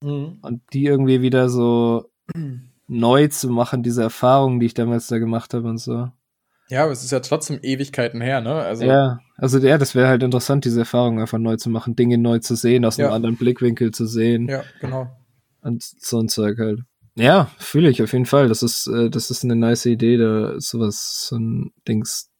Mhm. 0.00 0.38
Und 0.42 0.62
die 0.72 0.86
irgendwie 0.86 1.20
wieder 1.22 1.48
so 1.48 2.10
neu 2.88 3.28
zu 3.28 3.50
machen, 3.50 3.82
diese 3.82 4.02
Erfahrungen, 4.02 4.60
die 4.60 4.66
ich 4.66 4.74
damals 4.74 5.06
da 5.08 5.18
gemacht 5.18 5.54
habe 5.54 5.68
und 5.68 5.78
so. 5.78 6.10
Ja, 6.68 6.82
aber 6.82 6.92
es 6.92 7.04
ist 7.04 7.12
ja 7.12 7.20
trotzdem 7.20 7.60
Ewigkeiten 7.62 8.20
her, 8.20 8.40
ne? 8.40 8.54
Also 8.54 8.84
ja, 8.84 9.20
also 9.36 9.58
ja, 9.58 9.78
das 9.78 9.94
wäre 9.94 10.08
halt 10.08 10.22
interessant, 10.22 10.64
diese 10.64 10.80
Erfahrung 10.80 11.20
einfach 11.20 11.38
neu 11.38 11.56
zu 11.56 11.70
machen, 11.70 11.94
Dinge 11.94 12.18
neu 12.18 12.40
zu 12.40 12.56
sehen, 12.56 12.84
aus 12.84 12.96
ja. 12.96 13.06
einem 13.06 13.14
anderen 13.14 13.36
Blickwinkel 13.36 13.92
zu 13.92 14.06
sehen. 14.06 14.48
Ja, 14.48 14.64
genau. 14.80 15.08
Und 15.60 15.82
so 15.82 16.18
ein 16.20 16.28
Zeug 16.28 16.58
halt. 16.58 16.80
Ja, 17.14 17.50
fühle 17.58 17.88
ich 17.88 18.02
auf 18.02 18.12
jeden 18.12 18.26
Fall. 18.26 18.48
Das 18.48 18.62
ist, 18.62 18.88
äh, 18.88 19.10
das 19.10 19.30
ist 19.30 19.44
eine 19.44 19.56
nice 19.56 19.86
Idee, 19.86 20.16
da 20.16 20.60
sowas, 20.60 21.26
so 21.28 21.36
ein 21.36 21.72
Dings 21.86 22.30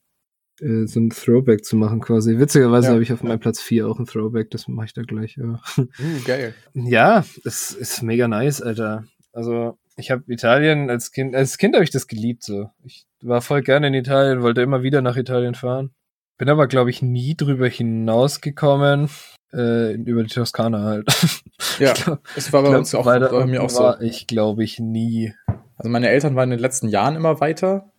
äh, 0.60 0.86
so 0.86 1.00
ein 1.00 1.10
Throwback 1.10 1.64
zu 1.64 1.76
machen 1.76 2.00
quasi. 2.00 2.38
Witzigerweise 2.38 2.88
Ja. 2.88 2.92
habe 2.94 3.02
ich 3.02 3.12
auf 3.12 3.22
meinem 3.22 3.40
Platz 3.40 3.60
4 3.60 3.88
auch 3.88 3.98
ein 3.98 4.06
Throwback, 4.06 4.50
das 4.50 4.68
mache 4.68 4.86
ich 4.86 4.94
da 4.94 5.02
gleich. 5.02 5.36
Ja, 5.36 5.60
Uh, 5.78 5.86
geil. 6.24 6.54
ja 6.74 7.24
es 7.44 7.72
ist 7.72 8.02
mega 8.02 8.26
nice, 8.28 8.60
Alter. 8.62 9.04
Also 9.32 9.78
ich 9.96 10.10
habe 10.10 10.22
Italien 10.28 10.90
als 10.90 11.10
Kind, 11.12 11.34
als 11.34 11.58
Kind 11.58 11.74
habe 11.74 11.84
ich 11.84 11.90
das 11.90 12.06
geliebt 12.06 12.42
so. 12.44 12.70
Ich 12.84 13.06
war 13.22 13.40
voll 13.42 13.62
gerne 13.62 13.88
in 13.88 13.94
Italien, 13.94 14.42
wollte 14.42 14.60
immer 14.62 14.82
wieder 14.82 15.00
nach 15.02 15.16
Italien 15.16 15.54
fahren. 15.54 15.90
Bin 16.38 16.48
aber, 16.50 16.66
glaube 16.66 16.90
ich, 16.90 17.00
nie 17.00 17.34
drüber 17.34 17.66
hinausgekommen, 17.66 19.08
äh, 19.52 19.92
über 19.94 20.22
die 20.22 20.28
Toskana 20.34 20.82
halt. 20.82 21.06
Ja, 21.78 21.92
glaub- 21.94 22.20
es 22.36 22.52
war 22.52 22.62
bei 22.62 22.68
glaub, 22.68 22.78
uns 22.80 22.94
auch, 22.94 23.06
weiter 23.06 23.30
bei 23.30 23.46
mir 23.46 23.62
auch 23.62 23.70
so. 23.70 23.80
war 23.80 24.00
ich, 24.02 24.26
glaube 24.26 24.62
ich, 24.64 24.78
nie. 24.78 25.32
Also 25.76 25.88
meine 25.90 26.08
Eltern 26.08 26.36
waren 26.36 26.50
in 26.50 26.58
den 26.58 26.62
letzten 26.62 26.88
Jahren 26.88 27.16
immer 27.16 27.40
weiter 27.40 27.90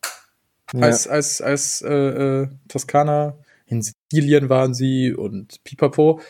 Ja. 0.73 0.81
als, 0.81 1.07
als, 1.07 1.41
als 1.41 1.81
äh, 1.81 1.93
äh, 2.43 2.47
Toskana. 2.67 3.37
In 3.65 3.81
Sizilien 3.81 4.49
waren 4.49 4.73
sie 4.73 5.13
und 5.13 5.63
Pipapo. 5.63 6.21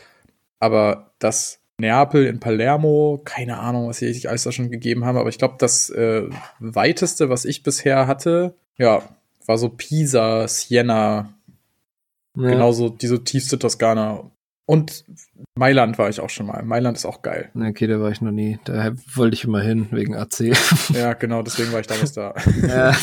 Aber 0.59 1.11
das 1.19 1.59
Neapel 1.79 2.25
in 2.25 2.39
Palermo, 2.39 3.21
keine 3.23 3.59
Ahnung, 3.59 3.87
was 3.87 3.97
sie 3.99 4.11
sich 4.13 4.29
alles 4.29 4.43
da 4.43 4.51
schon 4.51 4.71
gegeben 4.71 5.05
haben, 5.05 5.17
aber 5.17 5.29
ich 5.29 5.37
glaube, 5.37 5.55
das 5.59 5.89
äh, 5.91 6.23
weiteste, 6.59 7.29
was 7.29 7.45
ich 7.45 7.61
bisher 7.63 8.07
hatte, 8.07 8.55
ja, 8.77 9.03
war 9.45 9.57
so 9.57 9.69
Pisa, 9.69 10.47
Siena, 10.47 11.33
Ja. 12.35 12.49
genauso 12.49 12.89
diese 12.89 13.23
tiefste 13.23 13.59
Toskana. 13.59 14.29
Und 14.69 15.05
Mailand 15.57 15.97
war 15.97 16.09
ich 16.09 16.19
auch 16.19 16.29
schon 16.29 16.47
mal. 16.47 16.61
Mailand 16.63 16.97
ist 16.97 17.05
auch 17.05 17.21
geil. 17.21 17.49
Okay, 17.55 17.87
da 17.87 18.01
war 18.01 18.11
ich 18.11 18.19
noch 18.21 18.33
nie. 18.33 18.59
Da 18.65 18.93
wollte 19.15 19.33
ich 19.35 19.45
immer 19.45 19.61
hin, 19.61 19.87
wegen 19.91 20.13
AC. 20.13 20.51
Ja, 20.93 21.13
genau, 21.13 21.41
deswegen 21.41 21.71
war 21.71 21.79
ich 21.79 21.87
damals 21.87 22.11
da. 22.11 22.33
ja. 22.67 22.93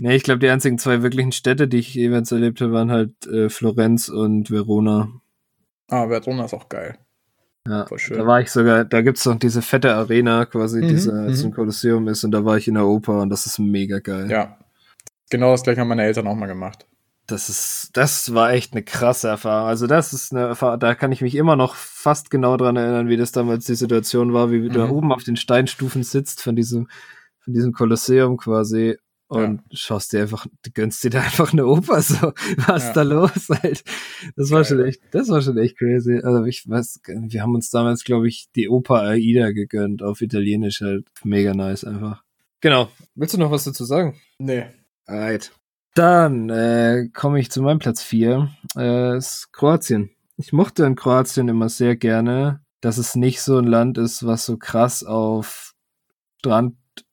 Nee, 0.00 0.16
ich 0.16 0.22
glaube, 0.22 0.38
die 0.38 0.48
einzigen 0.48 0.78
zwei 0.78 1.02
wirklichen 1.02 1.32
Städte, 1.32 1.68
die 1.68 1.76
ich 1.76 1.94
jeweils 1.94 2.32
erlebt 2.32 2.60
habe, 2.62 2.72
waren 2.72 2.90
halt 2.90 3.26
äh, 3.26 3.50
Florenz 3.50 4.08
und 4.08 4.50
Verona. 4.50 5.10
Ah, 5.88 6.08
Verona 6.08 6.46
ist 6.46 6.54
auch 6.54 6.70
geil. 6.70 6.96
Ja, 7.68 7.84
da 7.84 8.26
war 8.26 8.40
ich 8.40 8.50
sogar, 8.50 8.84
da 8.84 9.02
gibt's 9.02 9.24
noch 9.26 9.38
diese 9.38 9.62
fette 9.62 9.94
Arena 9.94 10.44
quasi, 10.46 10.80
Mhm, 10.82 10.88
die 10.88 10.98
so 10.98 11.12
mhm. 11.12 11.28
ein 11.28 11.52
Kolosseum 11.52 12.08
ist 12.08 12.24
und 12.24 12.30
da 12.32 12.44
war 12.44 12.56
ich 12.56 12.68
in 12.68 12.74
der 12.74 12.86
Oper 12.86 13.20
und 13.20 13.30
das 13.30 13.46
ist 13.46 13.58
mega 13.58 13.98
geil. 13.98 14.30
Ja. 14.30 14.56
Genau 15.30 15.50
das 15.52 15.62
gleiche 15.62 15.80
haben 15.80 15.88
meine 15.88 16.04
Eltern 16.04 16.26
auch 16.28 16.36
mal 16.36 16.46
gemacht. 16.46 16.86
Das 17.26 17.48
ist, 17.48 17.90
das 17.94 18.34
war 18.34 18.52
echt 18.52 18.72
eine 18.72 18.84
krasse 18.84 19.26
Erfahrung. 19.26 19.68
Also 19.68 19.88
das 19.88 20.12
ist 20.12 20.32
eine 20.32 20.42
Erfahrung, 20.46 20.78
da 20.78 20.94
kann 20.94 21.10
ich 21.10 21.22
mich 21.22 21.34
immer 21.34 21.56
noch 21.56 21.74
fast 21.74 22.30
genau 22.30 22.56
dran 22.56 22.76
erinnern, 22.76 23.08
wie 23.08 23.16
das 23.16 23.32
damals 23.32 23.64
die 23.64 23.74
Situation 23.74 24.32
war, 24.32 24.52
wie 24.52 24.60
du 24.60 24.68
da 24.68 24.86
Mhm. 24.86 24.92
oben 24.92 25.12
auf 25.12 25.24
den 25.24 25.34
Steinstufen 25.36 26.04
sitzt 26.04 26.40
von 26.40 26.54
diesem, 26.54 26.88
von 27.40 27.52
diesem 27.52 27.72
Kolosseum 27.72 28.36
quasi 28.36 28.96
und 29.28 29.62
schaust 29.72 30.12
dir 30.12 30.20
einfach, 30.22 30.46
du 30.62 30.70
gönnst 30.72 31.02
dir 31.04 31.10
da 31.10 31.20
einfach 31.22 31.52
eine 31.52 31.66
Oper 31.66 32.00
so. 32.02 32.32
Was 32.56 32.66
Ja. 32.68 32.76
ist 32.76 32.92
da 32.92 33.02
los 33.02 33.48
halt? 33.62 33.82
Das 34.36 34.50
war 34.50 34.62
Geil. 34.62 34.64
schon 34.68 34.84
echt, 34.84 35.00
das 35.10 35.28
war 35.28 35.40
schon 35.42 35.58
echt 35.58 35.78
crazy. 35.78 36.20
Also 36.22 36.44
ich 36.44 36.68
weiß, 36.68 37.00
wir 37.06 37.42
haben 37.42 37.54
uns 37.54 37.70
damals, 37.70 38.04
glaube 38.04 38.28
ich, 38.28 38.46
die 38.54 38.68
Oper 38.68 39.02
Aida 39.02 39.50
gegönnt, 39.52 40.02
auf 40.02 40.20
Italienisch 40.20 40.80
halt. 40.80 41.06
Mega 41.24 41.54
nice 41.54 41.84
einfach. 41.84 42.22
Genau. 42.60 42.88
Willst 43.14 43.34
du 43.34 43.38
noch 43.38 43.50
was 43.50 43.64
dazu 43.64 43.84
sagen? 43.84 44.16
Nee. 44.38 44.64
Alright. 45.06 45.52
Dann 45.94 46.50
äh, 46.50 47.08
komme 47.12 47.40
ich 47.40 47.50
zu 47.50 47.62
meinem 47.62 47.78
Platz 47.78 48.02
4. 48.02 48.50
Äh, 48.76 49.16
ist 49.16 49.52
Kroatien. 49.52 50.10
Ich 50.36 50.52
mochte 50.52 50.84
in 50.84 50.94
Kroatien 50.94 51.48
immer 51.48 51.68
sehr 51.68 51.96
gerne, 51.96 52.60
dass 52.82 52.98
es 52.98 53.14
nicht 53.14 53.40
so 53.40 53.56
ein 53.58 53.64
Land 53.64 53.96
ist, 53.98 54.26
was 54.26 54.44
so 54.44 54.56
krass 54.58 55.02
auf 55.04 55.72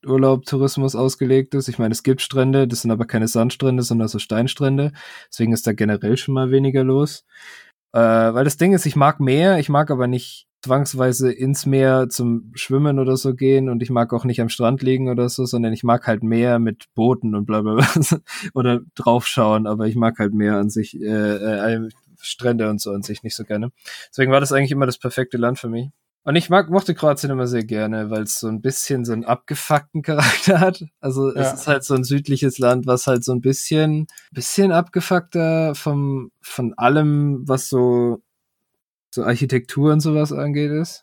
Strandurlaub, 0.04 0.46
Tourismus 0.46 0.96
ausgelegt 0.96 1.54
ist. 1.56 1.68
Ich 1.68 1.80
meine, 1.80 1.92
es 1.92 2.04
gibt 2.04 2.22
Strände, 2.22 2.68
das 2.68 2.82
sind 2.82 2.92
aber 2.92 3.06
keine 3.06 3.28
Sandstrände, 3.28 3.84
sondern 3.84 4.08
so 4.08 4.20
Steinstrände. 4.20 4.92
Deswegen 5.30 5.54
ist 5.54 5.68
da 5.68 5.74
generell 5.74 6.18
schon 6.18 6.34
mal 6.34 6.52
weniger 6.52 6.84
los. 6.84 7.26
Äh, 7.94 8.00
weil 8.00 8.44
das 8.44 8.58
Ding 8.58 8.74
ist, 8.74 8.86
ich 8.86 8.96
mag 8.96 9.20
Meer, 9.20 9.60
ich 9.60 9.70
mag 9.70 9.92
aber 9.92 10.08
nicht 10.08 10.48
zwangsweise 10.64 11.32
ins 11.32 11.66
Meer 11.66 12.08
zum 12.10 12.52
Schwimmen 12.56 12.98
oder 12.98 13.18
so 13.18 13.36
gehen 13.36 13.70
und 13.70 13.84
ich 13.84 13.90
mag 13.90 14.14
auch 14.14 14.24
nicht 14.24 14.42
am 14.42 14.50
Strand 14.50 14.82
liegen 14.82 15.10
oder 15.10 15.28
so, 15.28 15.46
sondern 15.46 15.74
ich 15.74 15.84
mag 15.84 16.08
halt 16.08 16.24
Meer 16.24 16.58
mit 16.58 16.86
Booten 16.96 17.36
und 17.36 17.46
bla 17.46 17.62
bla 17.62 17.76
bla 17.76 17.88
oder 18.54 18.80
draufschauen, 18.96 19.68
aber 19.68 19.88
ich 19.88 19.96
mag 19.96 20.20
halt 20.20 20.34
Meer 20.34 20.58
an 20.58 20.70
sich, 20.70 21.00
äh, 21.00 21.06
äh, 21.76 21.90
Strände 22.22 22.70
und 22.70 22.80
so 22.80 22.92
an 22.92 23.04
sich 23.04 23.24
nicht 23.24 23.36
so 23.36 23.44
gerne. 23.44 23.72
Deswegen 24.10 24.32
war 24.32 24.40
das 24.40 24.54
eigentlich 24.54 24.72
immer 24.72 24.86
das 24.86 24.98
perfekte 24.98 25.38
Land 25.38 25.60
für 25.60 25.70
mich. 25.70 25.90
Und 26.26 26.38
ich 26.38 26.50
mag, 26.50 26.70
mochte 26.70 26.96
Kroatien 26.96 27.32
immer 27.32 27.48
sehr 27.48 27.66
gerne, 27.66 28.10
weil 28.10 28.24
es 28.24 28.40
so 28.40 28.48
ein 28.48 28.62
bisschen 28.62 29.04
so 29.04 29.12
einen 29.12 29.26
abgefuckten 29.26 30.02
Charakter 30.04 30.60
hat. 30.62 30.86
Also 31.02 31.30
es 31.30 31.36
Ja. 31.36 31.54
ist 31.54 31.68
halt 31.68 31.84
so 31.84 31.96
ein 31.96 32.04
südliches 32.06 32.60
Land, 32.60 32.86
was 32.88 33.08
halt 33.08 33.24
so 33.26 33.34
ein 33.34 33.42
bisschen, 33.42 34.08
bisschen 34.32 34.72
abgefuckter 34.72 35.76
vom, 35.76 36.32
von 36.42 36.74
allem, 36.78 37.44
was 37.48 37.68
so, 37.68 38.22
so 39.12 39.24
Architektur 39.24 39.92
und 39.94 40.00
sowas 40.02 40.32
angeht 40.32 40.72
ist. 40.72 41.03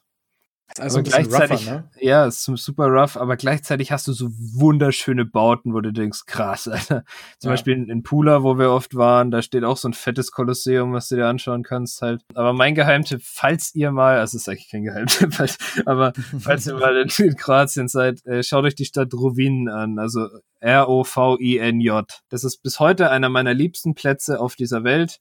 Also 0.79 0.99
Aber 0.99 1.05
bisschen 1.05 1.25
rougher, 1.27 1.39
gleichzeitig- 1.47 1.67
ne? 1.71 1.85
Ja, 2.01 2.27
es 2.27 2.47
ist 2.49 2.63
super 2.65 2.87
rough, 2.87 3.17
aber 3.17 3.37
gleichzeitig 3.37 3.91
hast 3.93 4.07
du 4.09 4.13
so 4.13 4.29
wunderschöne 4.31 5.25
Bauten, 5.25 5.75
wo 5.75 5.81
du 5.81 5.93
denkst, 5.93 6.27
krass, 6.27 6.69
Alter. 6.69 7.05
Zum 7.39 7.49
Ja. 7.49 7.55
Beispiel 7.55 7.75
in, 7.75 7.89
in 7.89 8.03
Pula, 8.03 8.43
wo 8.43 8.59
wir 8.59 8.71
oft 8.71 8.95
waren, 8.95 9.31
da 9.31 9.43
steht 9.43 9.65
auch 9.65 9.77
so 9.77 9.89
ein 9.89 9.95
fettes 9.95 10.31
Kolosseum, 10.31 10.93
was 10.93 11.09
du 11.09 11.17
dir 11.17 11.27
anschauen 11.27 11.63
kannst 11.65 12.03
halt. 12.03 12.23
Aber 12.35 12.53
mein 12.53 12.75
Geheimtipp, 12.75 13.21
falls 13.25 13.75
ihr 13.75 13.91
mal, 13.91 14.19
also 14.19 14.37
es 14.37 14.43
ist 14.43 14.49
eigentlich 14.49 14.71
kein 14.71 14.85
Geheimtipp, 14.85 15.39
halt, 15.39 15.59
aber 15.87 16.13
falls 16.39 16.67
ihr 16.67 16.75
mal 16.75 16.97
in, 16.97 17.09
in 17.25 17.37
Kroatien 17.37 17.89
seid, 17.89 18.25
äh, 18.27 18.43
schaut 18.43 18.65
euch 18.65 18.75
die 18.75 18.85
Stadt 18.85 19.13
Rovin 19.13 19.69
an, 19.69 19.99
also 19.99 20.29
R-O-V-I-N-J. 20.61 22.21
Das 22.29 22.45
ist 22.45 22.63
bis 22.63 22.81
heute 22.81 23.11
einer 23.11 23.29
meiner 23.29 23.55
liebsten 23.55 23.95
Plätze 23.95 24.39
auf 24.41 24.55
dieser 24.57 24.85
Welt 24.85 25.19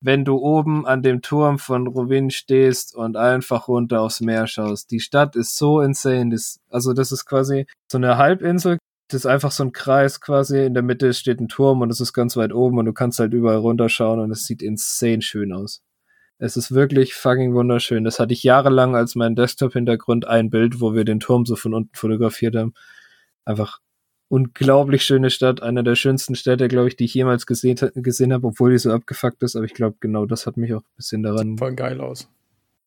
wenn 0.00 0.24
du 0.24 0.36
oben 0.36 0.86
an 0.86 1.02
dem 1.02 1.22
Turm 1.22 1.58
von 1.58 1.86
Rovin 1.86 2.30
stehst 2.30 2.94
und 2.94 3.16
einfach 3.16 3.68
runter 3.68 4.02
aufs 4.02 4.20
Meer 4.20 4.46
schaust. 4.46 4.90
Die 4.90 5.00
Stadt 5.00 5.36
ist 5.36 5.56
so 5.56 5.80
insane. 5.80 6.30
Das, 6.30 6.60
also 6.70 6.92
das 6.92 7.12
ist 7.12 7.24
quasi 7.24 7.66
so 7.90 7.98
eine 7.98 8.18
Halbinsel. 8.18 8.78
Das 9.08 9.20
ist 9.20 9.26
einfach 9.26 9.52
so 9.52 9.64
ein 9.64 9.72
Kreis 9.72 10.20
quasi. 10.20 10.64
In 10.64 10.74
der 10.74 10.82
Mitte 10.82 11.14
steht 11.14 11.40
ein 11.40 11.48
Turm 11.48 11.80
und 11.80 11.90
es 11.90 12.00
ist 12.00 12.12
ganz 12.12 12.36
weit 12.36 12.52
oben 12.52 12.78
und 12.78 12.86
du 12.86 12.92
kannst 12.92 13.18
halt 13.20 13.32
überall 13.32 13.58
runterschauen 13.58 14.20
und 14.20 14.30
es 14.30 14.44
sieht 14.46 14.62
insane 14.62 15.22
schön 15.22 15.52
aus. 15.52 15.82
Es 16.38 16.56
ist 16.56 16.72
wirklich 16.72 17.14
fucking 17.14 17.54
wunderschön. 17.54 18.04
Das 18.04 18.18
hatte 18.18 18.34
ich 18.34 18.42
jahrelang 18.42 18.94
als 18.94 19.14
mein 19.14 19.34
Desktop-Hintergrund 19.34 20.26
ein 20.26 20.50
Bild, 20.50 20.80
wo 20.80 20.94
wir 20.94 21.04
den 21.04 21.20
Turm 21.20 21.46
so 21.46 21.56
von 21.56 21.72
unten 21.72 21.94
fotografiert 21.94 22.56
haben. 22.56 22.74
Einfach 23.46 23.80
unglaublich 24.28 25.04
schöne 25.04 25.30
Stadt, 25.30 25.62
einer 25.62 25.82
der 25.82 25.94
schönsten 25.94 26.34
Städte, 26.34 26.68
glaube 26.68 26.88
ich, 26.88 26.96
die 26.96 27.04
ich 27.04 27.14
jemals 27.14 27.46
gesehen, 27.46 27.76
gesehen 27.94 28.32
habe, 28.32 28.48
obwohl 28.48 28.72
die 28.72 28.78
so 28.78 28.92
abgefuckt 28.92 29.42
ist. 29.42 29.56
Aber 29.56 29.64
ich 29.64 29.74
glaube, 29.74 29.96
genau 30.00 30.26
das 30.26 30.46
hat 30.46 30.56
mich 30.56 30.74
auch 30.74 30.80
ein 30.80 30.96
bisschen 30.96 31.22
daran. 31.22 31.58
Voll 31.58 31.74
geil 31.74 32.00
aus. 32.00 32.28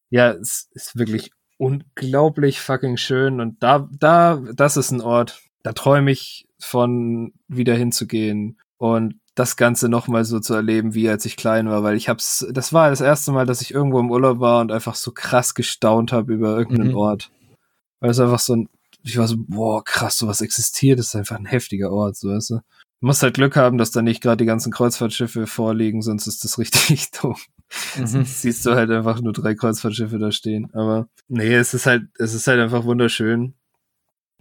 Ja, 0.09 0.31
es 0.31 0.69
ist 0.73 0.97
wirklich 0.97 1.31
unglaublich 1.57 2.59
fucking 2.59 2.97
schön. 2.97 3.39
Und 3.39 3.61
da, 3.61 3.87
da, 3.97 4.41
das 4.53 4.77
ist 4.77 4.91
ein 4.91 5.01
Ort, 5.01 5.41
da 5.63 5.73
träume 5.73 6.11
ich 6.11 6.47
von 6.59 7.33
wieder 7.47 7.75
hinzugehen 7.75 8.57
und 8.77 9.15
das 9.35 9.55
Ganze 9.55 9.87
nochmal 9.87 10.25
so 10.25 10.41
zu 10.41 10.53
erleben, 10.53 10.93
wie 10.93 11.07
als 11.07 11.25
ich 11.25 11.37
klein 11.37 11.69
war, 11.69 11.81
weil 11.83 11.95
ich 11.95 12.09
hab's, 12.09 12.45
das 12.51 12.73
war 12.73 12.89
das 12.89 12.99
erste 12.99 13.31
Mal, 13.31 13.45
dass 13.45 13.61
ich 13.61 13.73
irgendwo 13.73 13.99
im 13.99 14.11
Urlaub 14.11 14.41
war 14.41 14.59
und 14.59 14.71
einfach 14.71 14.95
so 14.95 15.11
krass 15.11 15.53
gestaunt 15.53 16.11
habe 16.11 16.33
über 16.33 16.57
irgendeinen 16.57 16.89
Mhm. 16.89 16.97
Ort. 16.97 17.31
Weil 18.01 18.09
es 18.09 18.19
einfach 18.19 18.39
so 18.39 18.55
ein, 18.55 18.69
ich 19.03 19.17
war 19.17 19.27
so, 19.27 19.35
boah, 19.37 19.83
krass, 19.83 20.17
sowas 20.17 20.41
existiert, 20.41 20.99
das 20.99 21.07
ist 21.07 21.15
einfach 21.15 21.37
ein 21.37 21.45
heftiger 21.45 21.91
Ort, 21.91 22.17
so 22.17 22.29
weißt 22.29 22.49
du. 22.51 22.55
Du 22.55 23.07
musst 23.07 23.23
halt 23.23 23.35
Glück 23.35 23.55
haben, 23.55 23.77
dass 23.77 23.91
da 23.91 24.01
nicht 24.01 24.21
gerade 24.21 24.37
die 24.37 24.45
ganzen 24.45 24.73
Kreuzfahrtschiffe 24.73 25.47
vorliegen, 25.47 26.01
sonst 26.01 26.27
ist 26.27 26.43
das 26.43 26.57
richtig 26.59 27.11
dumm. 27.11 27.35
Mhm. 27.95 28.07
Sonst 28.07 28.41
siehst 28.41 28.65
du 28.65 28.71
halt 28.75 28.89
einfach 28.91 29.21
nur 29.21 29.31
drei 29.31 29.55
Kreuzfahrtschiffe 29.55 30.19
da 30.19 30.31
stehen. 30.31 30.69
Aber 30.73 31.07
nee, 31.27 31.53
es 31.53 31.73
ist 31.73 31.85
halt, 31.85 32.07
es 32.17 32.33
ist 32.33 32.47
halt 32.47 32.59
einfach 32.59 32.83
wunderschön. 32.83 33.53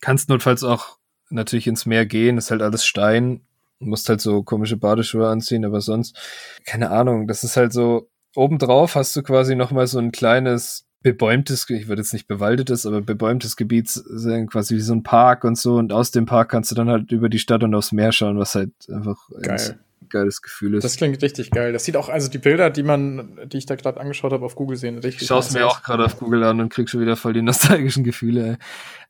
Kannst 0.01 0.29
notfalls 0.29 0.65
auch 0.65 0.99
natürlich 1.31 1.67
ins 1.67 1.87
Meer 1.87 2.07
gehen, 2.07 2.39
ist 2.39 2.51
halt 2.51 2.63
alles 2.63 2.85
Stein. 2.85 3.43
Du 3.81 3.87
musst 3.87 4.09
halt 4.09 4.21
so 4.21 4.43
komische 4.43 4.77
Badeschuhe 4.77 5.29
anziehen, 5.29 5.65
aber 5.65 5.81
sonst, 5.81 6.19
keine 6.65 6.91
Ahnung, 6.91 7.29
das 7.29 7.45
ist 7.45 7.57
halt 7.57 7.73
so, 7.73 8.09
obendrauf 8.35 8.95
hast 8.95 9.15
du 9.15 9.23
quasi 9.23 9.55
nochmal 9.55 9.87
so 9.87 9.99
ein 9.99 10.11
kleines 10.11 10.88
bebäumtes, 11.03 11.69
ich 11.71 11.89
würde 11.89 12.03
jetzt 12.03 12.13
nicht 12.13 12.27
bewaldetes, 12.27 12.85
aber 12.87 13.01
bebäumtes 13.01 13.57
Gebiet 13.57 13.89
sein, 13.89 14.49
quasi 14.49 14.75
wie 14.77 14.81
so 14.81 14.93
ein 14.95 15.03
Park 15.03 15.45
und 15.45 15.57
so. 15.57 15.77
Und 15.77 15.93
aus 15.93 16.11
dem 16.11 16.27
Park 16.27 16.51
kannst 16.51 16.71
du 16.71 16.75
dann 16.75 16.89
halt 16.89 17.13
über 17.13 17.29
die 17.29 17.39
Stadt 17.39 17.63
und 17.63 17.75
aufs 17.75 17.93
Meer 17.93 18.13
schauen, 18.13 18.39
was 18.39 18.55
halt 18.55 18.73
einfach 18.93 19.17
ein 19.37 19.43
Geil. 19.43 19.79
geiles 20.09 20.43
Gefühl 20.43 20.75
ist. 20.75 20.85
Das 20.85 20.97
klingt 20.97 21.23
richtig 21.23 21.51
geil. 21.51 21.73
Das 21.73 21.85
sieht 21.85 21.97
auch, 21.97 22.09
also 22.09 22.29
die 22.29 22.39
Bilder, 22.39 22.71
die 22.71 22.83
man, 22.83 23.39
die 23.47 23.59
ich 23.59 23.67
da 23.67 23.77
gerade 23.77 24.01
angeschaut 24.01 24.33
habe 24.33 24.45
auf 24.45 24.57
Google 24.57 24.77
sehen, 24.77 24.97
richtig 24.99 25.23
Ich 25.23 25.29
schaue 25.29 25.41
es 25.41 25.53
mir 25.53 25.67
aus. 25.67 25.75
auch 25.75 25.83
gerade 25.83 26.05
auf 26.05 26.19
Google 26.19 26.43
an 26.45 26.61
und 26.61 26.69
krieg 26.71 26.89
schon 26.91 27.01
wieder 27.01 27.17
voll 27.17 27.33
die 27.33 27.43
nostalgischen 27.43 28.03
Gefühle. 28.05 28.59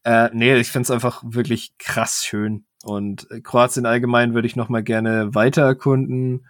Äh, 0.04 0.28
nee, 0.32 0.56
ich 0.56 0.70
find's 0.70 0.90
einfach 0.90 1.22
wirklich 1.26 1.72
krass 1.78 2.22
schön. 2.24 2.64
Und 2.84 3.26
Kroatien 3.44 3.86
allgemein 3.86 4.34
würde 4.34 4.46
ich 4.46 4.56
noch 4.56 4.68
mal 4.68 4.82
gerne 4.82 5.34
weiter 5.34 5.62
erkunden. 5.62 6.46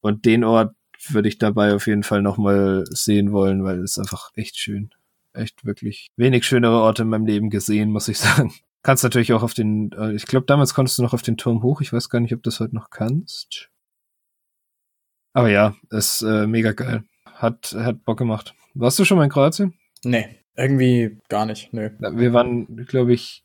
Und 0.00 0.24
den 0.24 0.42
Ort 0.42 0.74
würde 1.10 1.28
ich 1.28 1.38
dabei 1.38 1.74
auf 1.74 1.86
jeden 1.86 2.02
Fall 2.02 2.22
noch 2.22 2.38
mal 2.38 2.84
sehen 2.90 3.32
wollen, 3.32 3.64
weil 3.64 3.80
es 3.80 3.98
einfach 3.98 4.30
echt 4.34 4.56
schön. 4.58 4.90
Echt 5.32 5.64
wirklich 5.64 6.08
wenig 6.16 6.44
schönere 6.44 6.80
Orte 6.80 7.02
in 7.02 7.08
meinem 7.08 7.26
Leben 7.26 7.50
gesehen, 7.50 7.90
muss 7.90 8.08
ich 8.08 8.18
sagen. 8.20 8.52
Kannst 8.82 9.04
natürlich 9.04 9.32
auch 9.32 9.42
auf 9.42 9.54
den, 9.54 9.92
äh, 9.92 10.12
ich 10.12 10.26
glaube, 10.26 10.46
damals 10.46 10.74
konntest 10.74 10.98
du 10.98 11.02
noch 11.02 11.14
auf 11.14 11.22
den 11.22 11.36
Turm 11.36 11.62
hoch. 11.62 11.80
Ich 11.80 11.92
weiß 11.92 12.08
gar 12.08 12.20
nicht, 12.20 12.34
ob 12.34 12.42
du 12.42 12.50
das 12.50 12.60
heute 12.60 12.74
noch 12.74 12.90
kannst. 12.90 13.70
Aber 15.32 15.48
ja, 15.48 15.74
ist 15.90 16.22
äh, 16.22 16.46
mega 16.46 16.72
geil. 16.72 17.04
Hat, 17.24 17.74
hat 17.78 18.04
Bock 18.04 18.18
gemacht. 18.18 18.54
Warst 18.74 18.98
du 18.98 19.04
schon 19.04 19.16
mal 19.18 19.24
in 19.24 19.30
Kroatien? 19.30 19.74
Nee, 20.04 20.38
irgendwie 20.56 21.18
gar 21.28 21.46
nicht. 21.46 21.72
Nö. 21.72 21.90
Wir 21.98 22.32
waren, 22.32 22.84
glaube 22.86 23.14
ich, 23.14 23.41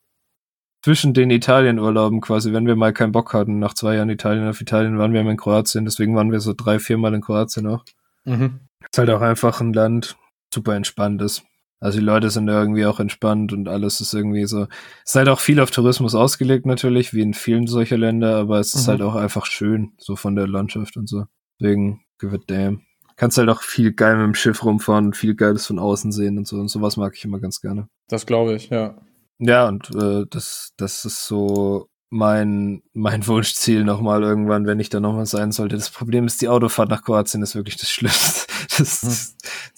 zwischen 0.87 1.13
den 1.13 1.31
Italienurlauben 1.31 2.21
quasi, 2.21 2.53
wenn 2.53 2.65
wir 2.65 2.77
mal 2.77 2.93
keinen 2.93 3.11
Bock 3.11 3.33
hatten, 3.33 3.59
nach 3.59 3.73
zwei 3.73 3.95
Jahren 3.95 4.09
Italien 4.09 4.47
auf 4.47 4.61
Italien, 4.61 4.97
waren 4.97 5.11
wir 5.11 5.19
in 5.19 5.35
Kroatien. 5.35 5.83
Deswegen 5.83 6.15
waren 6.15 6.31
wir 6.31 6.39
so 6.39 6.53
drei, 6.53 6.79
vier 6.79 6.97
Mal 6.97 7.13
in 7.13 7.19
Kroatien 7.19 7.67
auch. 7.67 7.83
Mhm. 8.23 8.61
Ist 8.89 8.97
halt 8.97 9.09
auch 9.09 9.19
einfach 9.19 9.59
ein 9.59 9.73
Land, 9.73 10.15
super 10.53 10.75
entspannt 10.75 11.21
ist. 11.21 11.43
Also 11.81 11.99
die 11.99 12.05
Leute 12.05 12.29
sind 12.29 12.47
irgendwie 12.47 12.85
auch 12.85 13.01
entspannt 13.01 13.51
und 13.51 13.67
alles 13.67 13.99
ist 13.99 14.13
irgendwie 14.13 14.45
so. 14.45 14.61
Es 15.03 15.09
ist 15.11 15.15
halt 15.15 15.27
auch 15.27 15.41
viel 15.41 15.59
auf 15.59 15.71
Tourismus 15.71 16.15
ausgelegt 16.15 16.65
natürlich, 16.65 17.13
wie 17.13 17.21
in 17.21 17.33
vielen 17.33 17.67
solcher 17.67 17.97
Länder, 17.97 18.37
aber 18.37 18.61
es 18.61 18.73
ist 18.73 18.87
mhm. 18.87 18.91
halt 18.91 19.01
auch 19.01 19.15
einfach 19.15 19.45
schön, 19.45 19.91
so 19.97 20.15
von 20.15 20.37
der 20.37 20.47
Landschaft 20.47 20.95
und 20.95 21.09
so. 21.09 21.25
Deswegen, 21.59 21.99
give 22.17 22.33
it 22.33 22.43
damn. 22.47 22.83
Kannst 23.17 23.37
halt 23.37 23.49
auch 23.49 23.61
viel 23.61 23.91
geil 23.91 24.15
mit 24.15 24.25
dem 24.25 24.35
Schiff 24.35 24.63
rumfahren 24.63 25.07
und 25.07 25.17
viel 25.17 25.35
Geiles 25.35 25.65
von 25.65 25.79
außen 25.79 26.13
sehen 26.13 26.37
und 26.37 26.47
so. 26.47 26.55
Und 26.55 26.69
sowas 26.69 26.95
mag 26.95 27.13
ich 27.13 27.25
immer 27.25 27.41
ganz 27.41 27.59
gerne. 27.59 27.89
Das 28.07 28.25
glaube 28.25 28.55
ich, 28.55 28.69
ja. 28.69 28.95
Ja, 29.39 29.67
und 29.67 29.93
äh, 29.95 30.25
das, 30.29 30.73
das 30.77 31.05
ist 31.05 31.25
so 31.25 31.89
mein, 32.09 32.81
mein 32.93 33.25
Wunschziel 33.27 33.83
nochmal 33.83 34.23
irgendwann, 34.23 34.65
wenn 34.65 34.79
ich 34.79 34.89
da 34.89 34.99
nochmal 34.99 35.25
sein 35.25 35.51
sollte. 35.51 35.75
Das 35.75 35.89
Problem 35.89 36.25
ist, 36.25 36.41
die 36.41 36.47
Autofahrt 36.47 36.89
nach 36.89 37.03
Kroatien 37.03 37.43
ist 37.43 37.55
wirklich 37.55 37.77
das 37.77 37.89
Schlimmste. 37.89 38.47
Das, 38.77 39.01
das, 39.01 39.35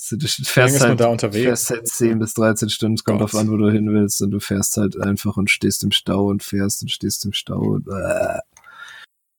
hm. 0.10 0.20
das, 0.20 0.38
du 0.38 0.44
fährst 0.44 0.82
halt, 0.82 1.00
da 1.00 1.08
unterwegs? 1.08 1.44
fährst 1.46 1.70
halt 1.72 1.88
10 1.88 2.20
bis 2.20 2.34
13 2.34 2.70
Stunden, 2.70 2.96
es 2.96 3.04
kommt 3.04 3.20
Gott. 3.20 3.34
auf 3.34 3.40
an, 3.40 3.52
wo 3.52 3.58
du 3.58 3.70
hin 3.70 3.92
willst, 3.92 4.22
und 4.22 4.32
du 4.32 4.40
fährst 4.40 4.78
halt 4.78 5.00
einfach 5.00 5.38
und 5.38 5.50
stehst 5.50 5.84
im 5.84 5.92
Stau 5.92 6.28
und 6.28 6.44
fährst 6.44 6.82
und 6.82 6.90
stehst 6.90 7.26
im 7.26 7.34
Stau 7.34 7.60
und, 7.60 7.88
äh. 7.88 8.40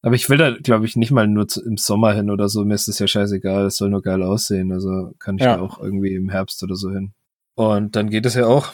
Aber 0.02 0.14
ich 0.14 0.30
will 0.30 0.38
da, 0.38 0.52
glaube 0.52 0.86
ich, 0.86 0.96
nicht 0.96 1.10
mal 1.10 1.28
nur 1.28 1.46
zu, 1.46 1.62
im 1.62 1.76
Sommer 1.76 2.14
hin 2.14 2.30
oder 2.30 2.48
so. 2.48 2.64
Mir 2.64 2.74
ist 2.74 2.88
das 2.88 2.98
ja 2.98 3.06
scheißegal. 3.06 3.66
Es 3.66 3.76
soll 3.76 3.90
nur 3.90 4.00
geil 4.00 4.22
aussehen. 4.22 4.72
Also 4.72 5.12
kann 5.18 5.36
ich 5.36 5.42
ja. 5.42 5.56
da 5.56 5.62
auch 5.62 5.78
irgendwie 5.78 6.14
im 6.14 6.30
Herbst 6.30 6.62
oder 6.62 6.74
so 6.74 6.90
hin. 6.90 7.12
Und 7.54 7.96
dann 7.96 8.08
geht 8.08 8.24
es 8.24 8.32
ja 8.32 8.46
auch 8.46 8.72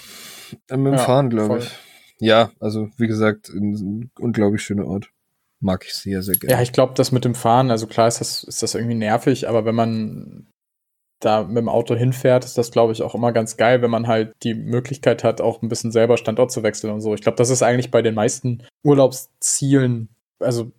mit 0.52 0.86
dem 0.86 0.92
ja, 0.92 0.98
Fahren, 0.98 1.30
glaube 1.30 1.58
ich. 1.58 1.70
Ja, 2.18 2.50
also 2.60 2.88
wie 2.96 3.06
gesagt, 3.06 3.48
ein 3.50 4.10
unglaublich 4.18 4.62
schöner 4.62 4.86
Ort. 4.86 5.10
Mag 5.60 5.84
ich 5.86 5.94
sehr, 5.94 6.22
sehr 6.22 6.36
gerne. 6.36 6.54
Ja, 6.54 6.62
ich 6.62 6.72
glaube, 6.72 6.94
das 6.94 7.12
mit 7.12 7.24
dem 7.24 7.34
Fahren, 7.34 7.70
also 7.70 7.86
klar 7.86 8.08
ist 8.08 8.20
das, 8.20 8.44
ist 8.44 8.62
das 8.62 8.74
irgendwie 8.74 8.94
nervig, 8.94 9.48
aber 9.48 9.64
wenn 9.64 9.74
man 9.74 10.46
da 11.20 11.44
mit 11.44 11.56
dem 11.56 11.68
Auto 11.68 11.94
hinfährt, 11.94 12.44
ist 12.44 12.58
das, 12.58 12.70
glaube 12.70 12.92
ich, 12.92 13.02
auch 13.02 13.14
immer 13.14 13.32
ganz 13.32 13.56
geil, 13.56 13.80
wenn 13.80 13.90
man 13.90 14.06
halt 14.06 14.34
die 14.42 14.54
Möglichkeit 14.54 15.24
hat, 15.24 15.40
auch 15.40 15.62
ein 15.62 15.68
bisschen 15.68 15.92
selber 15.92 16.18
Standort 16.18 16.52
zu 16.52 16.62
wechseln 16.62 16.92
und 16.92 17.00
so. 17.00 17.14
Ich 17.14 17.22
glaube, 17.22 17.36
das 17.36 17.48
ist 17.48 17.62
eigentlich 17.62 17.90
bei 17.90 18.02
den 18.02 18.14
meisten 18.14 18.64
Urlaubszielen, 18.84 20.10
also 20.40 20.72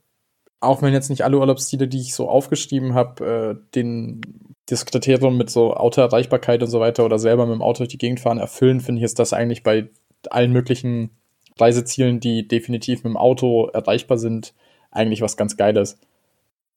auch 0.59 0.82
wenn 0.82 0.93
jetzt 0.93 1.09
nicht 1.09 1.24
alle 1.24 1.39
Urlaubsziele, 1.39 1.88
die 1.88 2.01
ich 2.01 2.13
so 2.13 2.30
aufgeschrieben 2.30 2.93
habe, 2.93 3.59
äh, 3.59 3.74
den 3.76 4.22
das 4.68 4.86
Kriterium 4.86 5.38
mit 5.38 5.49
so 5.49 5.74
Autoerreichbarkeit 5.74 6.61
und 6.61 6.70
so 6.70 6.80
weiter 6.80 7.05
oder 7.05 7.20
selber 7.20 7.45
mit 7.45 7.55
dem 7.55 7.61
Auto 7.61 7.80
durch 7.80 7.89
die 7.89 7.97
Gegend 7.97 8.20
fahren 8.20 8.38
erfüllen, 8.38 8.82
finde 8.82 8.99
ich, 8.99 9.05
ist 9.05 9.20
das 9.20 9.34
eigentlich 9.34 9.63
bei 9.63 9.89
allen 10.30 10.51
möglichen 10.51 11.11
Reisezielen, 11.57 12.20
die 12.20 12.47
definitiv 12.47 13.03
mit 13.03 13.11
dem 13.11 13.18
Auto 13.18 13.68
erreichbar 13.68 14.18
sind, 14.18 14.53
eigentlich 14.91 15.22
was 15.22 15.38
ganz 15.38 15.57
Geiles. 15.57 15.99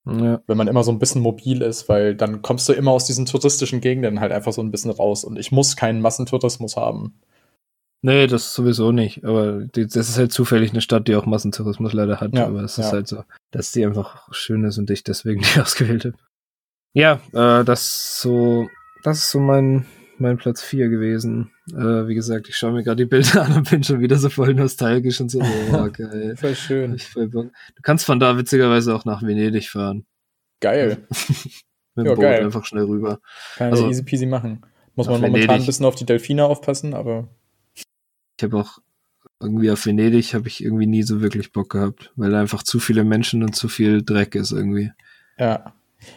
Ja. 0.06 0.40
Wenn 0.46 0.56
man 0.56 0.68
immer 0.68 0.82
so 0.82 0.92
ein 0.92 0.98
bisschen 0.98 1.20
mobil 1.20 1.62
ist, 1.62 1.88
weil 1.88 2.14
dann 2.14 2.42
kommst 2.42 2.68
du 2.68 2.72
immer 2.72 2.92
aus 2.92 3.04
diesen 3.04 3.26
touristischen 3.26 3.80
Gegenden 3.80 4.20
halt 4.20 4.32
einfach 4.32 4.52
so 4.52 4.62
ein 4.62 4.70
bisschen 4.70 4.90
raus 4.90 5.24
und 5.24 5.38
ich 5.38 5.52
muss 5.52 5.76
keinen 5.76 6.00
Massentourismus 6.00 6.76
haben. 6.76 7.14
Nee, 8.02 8.26
das 8.26 8.54
sowieso 8.54 8.92
nicht. 8.92 9.24
Aber 9.24 9.64
die, 9.64 9.86
das 9.86 10.08
ist 10.08 10.16
halt 10.16 10.32
zufällig 10.32 10.70
eine 10.70 10.80
Stadt, 10.80 11.06
die 11.06 11.16
auch 11.16 11.26
Massentourismus 11.26 11.92
leider 11.92 12.20
hat. 12.20 12.34
Ja, 12.34 12.46
aber 12.46 12.62
es 12.62 12.78
ja. 12.78 12.84
ist 12.84 12.92
halt 12.92 13.08
so, 13.08 13.24
dass 13.50 13.72
die 13.72 13.84
einfach 13.84 14.32
schön 14.32 14.64
ist 14.64 14.78
und 14.78 14.90
ich 14.90 15.04
deswegen 15.04 15.42
die 15.54 15.60
ausgewählt 15.60 16.06
habe. 16.06 16.16
Ja, 16.92 17.20
äh, 17.32 17.64
das 17.64 18.20
so, 18.20 18.68
das 19.02 19.18
ist 19.18 19.30
so 19.30 19.40
mein, 19.40 19.86
mein 20.18 20.38
Platz 20.38 20.62
4 20.62 20.88
gewesen. 20.88 21.52
Äh, 21.70 22.08
wie 22.08 22.14
gesagt, 22.14 22.48
ich 22.48 22.56
schaue 22.56 22.72
mir 22.72 22.82
gerade 22.82 23.04
die 23.04 23.08
Bilder 23.08 23.42
an 23.42 23.52
und 23.52 23.70
bin 23.70 23.84
schon 23.84 24.00
wieder 24.00 24.16
so 24.16 24.28
voll 24.28 24.54
nostalgisch 24.54 25.20
und 25.20 25.30
so. 25.30 25.40
Oh, 25.40 25.88
geil. 25.92 26.36
voll 26.36 26.54
schön. 26.54 26.98
Voll 26.98 27.28
du 27.28 27.50
kannst 27.82 28.04
von 28.04 28.18
da 28.18 28.36
witzigerweise 28.36 28.94
auch 28.94 29.04
nach 29.04 29.22
Venedig 29.22 29.68
fahren. 29.68 30.04
Geil. 30.60 31.06
Mit 31.94 32.06
dem 32.06 32.10
ja, 32.10 32.14
Boot 32.14 32.22
geil. 32.22 32.44
einfach 32.44 32.64
schnell 32.64 32.84
rüber. 32.84 33.20
Kann 33.56 33.70
also, 33.70 33.88
easy 33.88 34.02
peasy 34.02 34.26
machen. 34.26 34.62
Muss 34.94 35.06
man 35.06 35.20
momentan 35.20 35.42
Venedig. 35.42 35.62
ein 35.62 35.66
bisschen 35.66 35.86
auf 35.86 35.94
die 35.94 36.06
Delfine 36.06 36.44
aufpassen, 36.44 36.94
aber. 36.94 37.28
Ich 37.74 38.44
habe 38.44 38.56
auch 38.58 38.78
irgendwie 39.40 39.70
auf 39.70 39.86
Venedig 39.86 40.34
habe 40.34 40.48
ich 40.48 40.62
irgendwie 40.62 40.86
nie 40.86 41.02
so 41.02 41.20
wirklich 41.22 41.52
Bock 41.52 41.70
gehabt, 41.70 42.12
weil 42.16 42.34
einfach 42.34 42.62
zu 42.62 42.78
viele 42.78 43.04
Menschen 43.04 43.42
und 43.42 43.54
zu 43.54 43.68
viel 43.68 44.02
Dreck 44.02 44.34
ist 44.34 44.52
irgendwie. 44.52 44.92
Ja. 45.38 45.72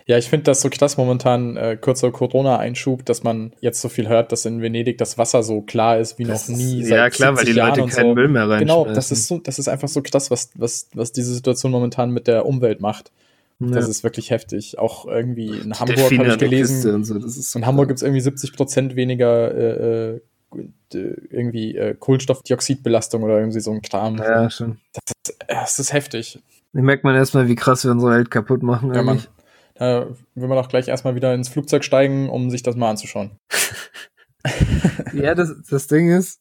Ja, 0.06 0.18
ich 0.18 0.30
finde 0.30 0.44
das 0.46 0.62
so 0.62 0.70
krass 0.70 0.98
momentan, 0.98 1.58
äh, 1.58 1.78
kurzer 1.80 2.12
Corona-Einschub, 2.12 3.06
dass 3.06 3.24
man 3.24 3.54
jetzt 3.62 3.82
so 3.82 3.90
viel 3.90 4.08
hört, 4.08 4.32
dass 4.32 4.46
in 4.46 4.62
Venedig 4.62 4.98
das 4.98 5.18
Wasser 5.18 5.44
so 5.44 5.62
klar 5.62 6.00
ist 6.00 6.20
wie 6.20 6.24
das 6.24 6.50
noch 6.50 6.58
nie. 6.58 6.82
Ist, 6.82 6.90
ja, 6.90 7.10
klar, 7.10 7.38
weil 7.38 7.46
die 7.46 7.52
Jahren 7.52 7.80
Leute 7.80 7.94
keinen 7.94 8.10
so. 8.10 8.16
Müll 8.16 8.28
mehr 8.28 8.50
rein. 8.50 8.60
Genau, 8.60 8.86
das 8.86 9.12
ist 9.12 9.28
so, 9.28 9.40
das 9.40 9.60
ist 9.60 9.68
einfach 9.68 9.88
so 9.88 10.02
krass, 10.02 10.32
was, 10.32 10.52
was, 10.56 10.90
was 10.94 11.12
diese 11.12 11.34
Situation 11.34 11.72
momentan 11.72 12.12
mit 12.12 12.28
der 12.28 12.46
Umwelt 12.46 12.82
macht. 12.82 13.12
Ja. 13.60 13.68
Das 13.68 13.88
ist 13.88 14.04
wirklich 14.04 14.32
heftig. 14.32 14.80
Auch 14.80 15.06
irgendwie 15.06 15.48
in 15.48 15.80
Hamburg 15.80 16.00
habe 16.00 16.28
ich 16.28 16.38
gelesen. 16.38 17.04
So, 17.04 17.20
so 17.20 17.60
in 17.60 17.66
Hamburg 17.66 17.88
gibt 17.88 17.98
es 17.98 18.04
irgendwie 18.04 18.22
70 18.22 18.54
Prozent 18.54 18.96
weniger 18.96 19.54
äh, 19.54 20.16
äh 20.16 20.22
irgendwie 20.94 21.76
äh, 21.76 21.96
Kohlenstoffdioxidbelastung 21.98 23.24
oder 23.24 23.40
irgendwie 23.40 23.60
so 23.60 23.72
ein 23.72 23.82
Kram. 23.82 24.18
Ja, 24.18 24.50
schon. 24.52 24.78
Das 24.94 25.04
ist, 25.26 25.38
das 25.48 25.80
ist 25.80 25.94
heftig. 25.94 26.40
Da 26.74 26.82
merkt 26.82 27.04
man 27.04 27.16
erstmal, 27.16 27.48
wie 27.48 27.56
krass 27.56 27.84
wir 27.84 27.92
unsere 27.92 28.12
Welt 28.12 28.30
kaputt 28.32 28.62
machen. 28.62 28.94
Ja, 28.94 29.02
man. 29.02 29.24
Da 29.76 30.08
will 30.36 30.48
man 30.48 30.58
doch 30.58 30.70
gleich 30.70 30.88
erstmal 30.88 31.16
wieder 31.16 31.34
ins 31.34 31.50
Flugzeug 31.50 31.84
steigen, 31.84 32.30
um 32.30 32.50
sich 32.50 32.64
das 32.64 32.76
mal 32.76 32.92
anzuschauen. 32.92 33.32
ja, 35.14 35.34
das, 35.36 35.54
das 35.70 35.88
Ding 35.88 36.10
ist, 36.10 36.40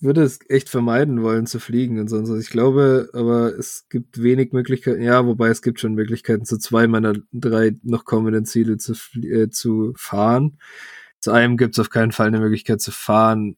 würde 0.00 0.22
es 0.22 0.40
echt 0.48 0.68
vermeiden 0.68 1.22
wollen 1.22 1.46
zu 1.46 1.60
fliegen 1.60 2.00
und 2.00 2.08
sonst. 2.08 2.30
Ich 2.40 2.50
glaube, 2.50 3.10
aber 3.12 3.56
es 3.56 3.86
gibt 3.88 4.20
wenig 4.22 4.52
Möglichkeiten. 4.52 5.02
Ja, 5.02 5.26
wobei 5.26 5.48
es 5.48 5.62
gibt 5.62 5.80
schon 5.80 5.94
Möglichkeiten, 5.94 6.44
zu 6.44 6.58
zwei 6.58 6.88
meiner 6.88 7.14
drei 7.32 7.76
noch 7.82 8.04
kommenden 8.04 8.44
Ziele 8.44 8.78
zu, 8.78 8.94
äh, 9.22 9.48
zu 9.48 9.92
fahren. 9.96 10.58
Zu 11.20 11.30
einem 11.30 11.56
gibt 11.56 11.76
es 11.76 11.78
auf 11.78 11.90
keinen 11.90 12.10
Fall 12.10 12.26
eine 12.26 12.40
Möglichkeit 12.40 12.80
zu 12.80 12.90
fahren. 12.90 13.56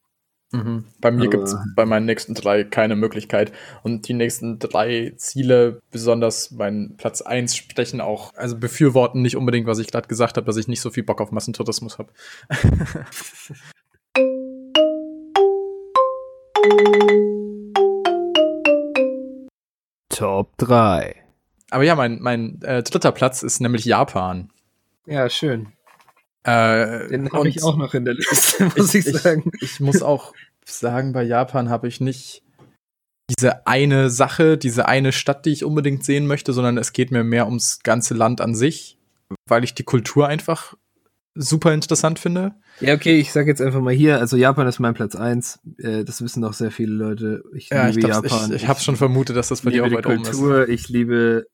Mhm. 0.55 0.85
Bei 1.01 1.11
mir 1.11 1.29
gibt 1.29 1.49
es 1.49 1.57
bei 1.75 1.85
meinen 1.85 2.07
nächsten 2.07 2.35
drei 2.35 2.63
keine 2.63 2.95
Möglichkeit. 2.95 3.51
Und 3.83 4.07
die 4.07 4.15
nächsten 4.15 4.61
drei 4.61 5.13
Ziele, 5.17 5.81
besonders 5.91 6.53
mein 6.53 6.95
Platz 6.97 7.23
1, 7.23 7.57
sprechen 7.57 8.01
auch, 8.01 8.33
also 8.37 8.57
befürworten 8.57 9.21
nicht 9.21 9.37
unbedingt, 9.37 9.67
was 9.67 9.81
ich 9.81 9.89
gerade 9.89 10.07
gesagt 10.07 10.37
habe, 10.37 10.47
dass 10.47 10.57
ich 10.57 10.69
nicht 10.69 10.81
so 10.81 10.91
viel 10.91 11.03
Bock 11.03 11.21
auf 11.21 11.33
Massentourismus 11.33 11.99
habe. 11.99 12.13
Top 20.09 20.57
3. 20.59 21.17
Aber 21.71 21.83
ja, 21.83 21.97
mein, 21.97 22.21
mein 22.21 22.63
äh, 22.63 22.85
dritter 22.85 23.11
Platz 23.11 23.43
ist 23.43 23.61
nämlich 23.61 23.85
Japan. 23.85 24.53
Ja, 25.07 25.29
schön. 25.29 25.73
Äh, 26.45 27.09
Den 27.09 27.33
habe 27.33 27.49
ich 27.49 27.63
auch 27.63 27.77
noch 27.77 27.95
in 27.95 28.05
der 28.05 28.15
Liste, 28.15 28.65
muss 28.77 28.95
ich, 28.95 29.07
ich 29.07 29.17
sagen. 29.17 29.51
Ich, 29.61 29.63
ich, 29.63 29.81
muss 29.81 30.03
auch 30.03 30.35
sagen, 30.65 31.13
bei 31.13 31.23
Japan 31.23 31.71
habe 31.71 31.89
ich 31.89 32.01
nicht 32.01 32.43
diese 33.31 33.67
eine 33.67 34.11
Sache, 34.11 34.59
diese 34.59 34.87
eine 34.87 35.13
Stadt, 35.13 35.47
die 35.47 35.53
ich 35.53 35.65
unbedingt 35.65 36.05
sehen 36.05 36.27
möchte, 36.27 36.53
sondern 36.53 36.77
es 36.77 36.93
geht 36.93 37.11
mir 37.11 37.25
mehr 37.25 37.47
ums 37.47 37.81
ganze 37.83 38.13
Land 38.13 38.43
an 38.43 38.55
sich, 38.55 38.99
weil 39.49 39.65
ich 39.65 39.75
die 39.75 39.85
Kultur 39.85 40.29
einfach 40.29 40.75
super 41.35 41.73
interessant 41.73 42.19
finde. 42.19 42.55
Ja, 42.81 42.95
okay, 42.95 43.19
ich 43.19 43.33
sag 43.33 43.47
jetzt 43.47 43.63
einfach 43.63 43.81
mal 43.81 43.95
hier, 43.95 44.21
also 44.21 44.37
Japan 44.37 44.67
ist 44.67 44.79
mein 44.79 44.95
Platz 44.95 45.17
eins. 45.17 45.61
Äh, 45.79 46.05
das 46.05 46.23
wissen 46.23 46.45
auch 46.45 46.53
sehr 46.53 46.71
viele 46.71 46.93
Leute. 46.93 47.43
Ich 47.55 47.71
ja, 47.71 47.87
liebe 47.87 48.01
ich 48.01 48.07
Japan. 48.07 48.51
Ich, 48.51 48.63
ich 48.63 48.69
habe 48.69 48.81
schon 48.81 48.97
vermutet, 48.97 49.37
dass 49.37 49.49
das 49.49 49.63
bei 49.63 49.71
dir 49.71 49.85
auch 49.85 49.91
weit 49.91 50.07
oben 50.07 50.23
ist. 50.23 50.33
Kultur, 50.33 50.69
ich 50.69 50.89
liebe 50.89 51.47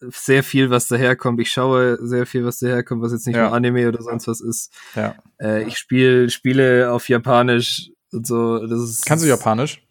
sehr 0.00 0.42
viel, 0.42 0.70
was 0.70 0.88
daherkommt. 0.88 1.40
Ich 1.40 1.50
schaue 1.50 1.98
sehr 2.00 2.26
viel, 2.26 2.44
was 2.44 2.58
daherkommt, 2.58 3.02
was 3.02 3.12
jetzt 3.12 3.26
nicht 3.26 3.36
ja. 3.36 3.44
nur 3.44 3.52
Anime 3.52 3.88
oder 3.88 4.02
sonst 4.02 4.26
was 4.26 4.40
ist. 4.40 4.72
Ja. 4.94 5.14
Äh, 5.38 5.64
ich 5.64 5.76
spiele 5.76 6.30
Spiele 6.30 6.92
auf 6.92 7.08
Japanisch 7.08 7.90
und 8.12 8.26
so. 8.26 8.66
Das 8.66 8.80
ist, 8.80 9.06
Kannst 9.06 9.24
du 9.24 9.28
Japanisch? 9.28 9.82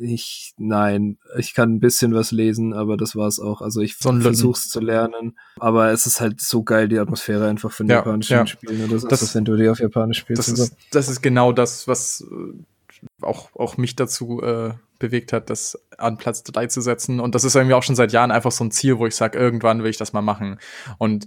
Ich, 0.00 0.54
nein, 0.58 1.18
ich 1.36 1.54
kann 1.54 1.74
ein 1.74 1.80
bisschen 1.80 2.14
was 2.14 2.30
lesen, 2.30 2.72
aber 2.72 2.96
das 2.96 3.16
war's 3.16 3.40
auch. 3.40 3.60
Also 3.60 3.80
ich 3.80 3.96
so 3.96 4.12
versuch's 4.20 4.68
zu 4.68 4.78
lernen. 4.78 5.36
Aber 5.56 5.90
es 5.90 6.06
ist 6.06 6.20
halt 6.20 6.40
so 6.40 6.62
geil, 6.62 6.86
die 6.86 7.00
Atmosphäre 7.00 7.48
einfach 7.48 7.72
von 7.72 7.88
ja, 7.88 7.96
japanischen 7.96 8.34
ja. 8.34 8.46
Spielen. 8.46 8.88
Das, 8.90 9.02
das 9.02 9.22
ist, 9.22 9.34
wenn 9.34 9.44
du 9.44 9.56
die 9.56 9.68
auf 9.68 9.80
Japanisch 9.80 10.18
spielst. 10.18 10.38
Das, 10.38 10.56
ist, 10.56 10.76
das 10.92 11.08
ist 11.08 11.20
genau 11.20 11.50
das, 11.50 11.88
was 11.88 12.24
äh, 12.30 13.24
auch, 13.24 13.50
auch 13.56 13.76
mich 13.76 13.96
dazu 13.96 14.40
äh, 14.40 14.74
bewegt 14.98 15.32
hat, 15.32 15.50
das 15.50 15.78
an 15.96 16.16
Platz 16.16 16.42
3 16.42 16.66
zu 16.66 16.80
setzen. 16.80 17.20
Und 17.20 17.34
das 17.34 17.44
ist 17.44 17.54
irgendwie 17.54 17.74
auch 17.74 17.82
schon 17.82 17.96
seit 17.96 18.12
Jahren 18.12 18.30
einfach 18.30 18.52
so 18.52 18.64
ein 18.64 18.70
Ziel, 18.70 18.98
wo 18.98 19.06
ich 19.06 19.16
sage, 19.16 19.38
irgendwann 19.38 19.82
will 19.82 19.90
ich 19.90 19.96
das 19.96 20.12
mal 20.12 20.22
machen. 20.22 20.58
Und 20.98 21.26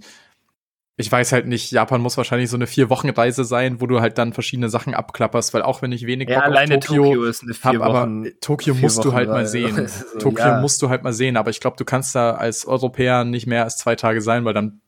ich 0.96 1.10
weiß 1.10 1.32
halt 1.32 1.46
nicht, 1.46 1.72
Japan 1.72 2.02
muss 2.02 2.16
wahrscheinlich 2.16 2.50
so 2.50 2.56
eine 2.56 2.66
vier 2.66 2.90
Wochen 2.90 3.08
Reise 3.08 3.44
sein, 3.44 3.80
wo 3.80 3.86
du 3.86 4.00
halt 4.00 4.18
dann 4.18 4.32
verschiedene 4.32 4.68
Sachen 4.68 4.94
abklapperst, 4.94 5.54
weil 5.54 5.62
auch 5.62 5.80
wenn 5.80 5.90
ich 5.90 6.06
wenig 6.06 6.28
ja, 6.28 6.36
Bock 6.36 6.44
alleine 6.44 6.80
Tokio, 6.80 7.04
Tokio 7.04 7.24
ist 7.24 7.42
eine 7.42 7.54
vier 7.54 7.72
hab, 7.72 7.82
aber 7.82 8.08
Tokio 8.40 8.74
musst 8.74 8.98
Wochen 8.98 9.08
du 9.08 9.12
halt 9.14 9.28
mal 9.28 9.46
sehen. 9.46 9.88
Tokio 10.18 10.44
ja. 10.44 10.60
musst 10.60 10.82
du 10.82 10.90
halt 10.90 11.02
mal 11.02 11.14
sehen, 11.14 11.36
aber 11.36 11.50
ich 11.50 11.60
glaube, 11.60 11.76
du 11.78 11.84
kannst 11.84 12.14
da 12.14 12.32
als 12.32 12.66
Europäer 12.66 13.24
nicht 13.24 13.46
mehr 13.46 13.64
als 13.64 13.78
zwei 13.78 13.96
Tage 13.96 14.20
sein, 14.20 14.44
weil 14.44 14.54
dann 14.54 14.80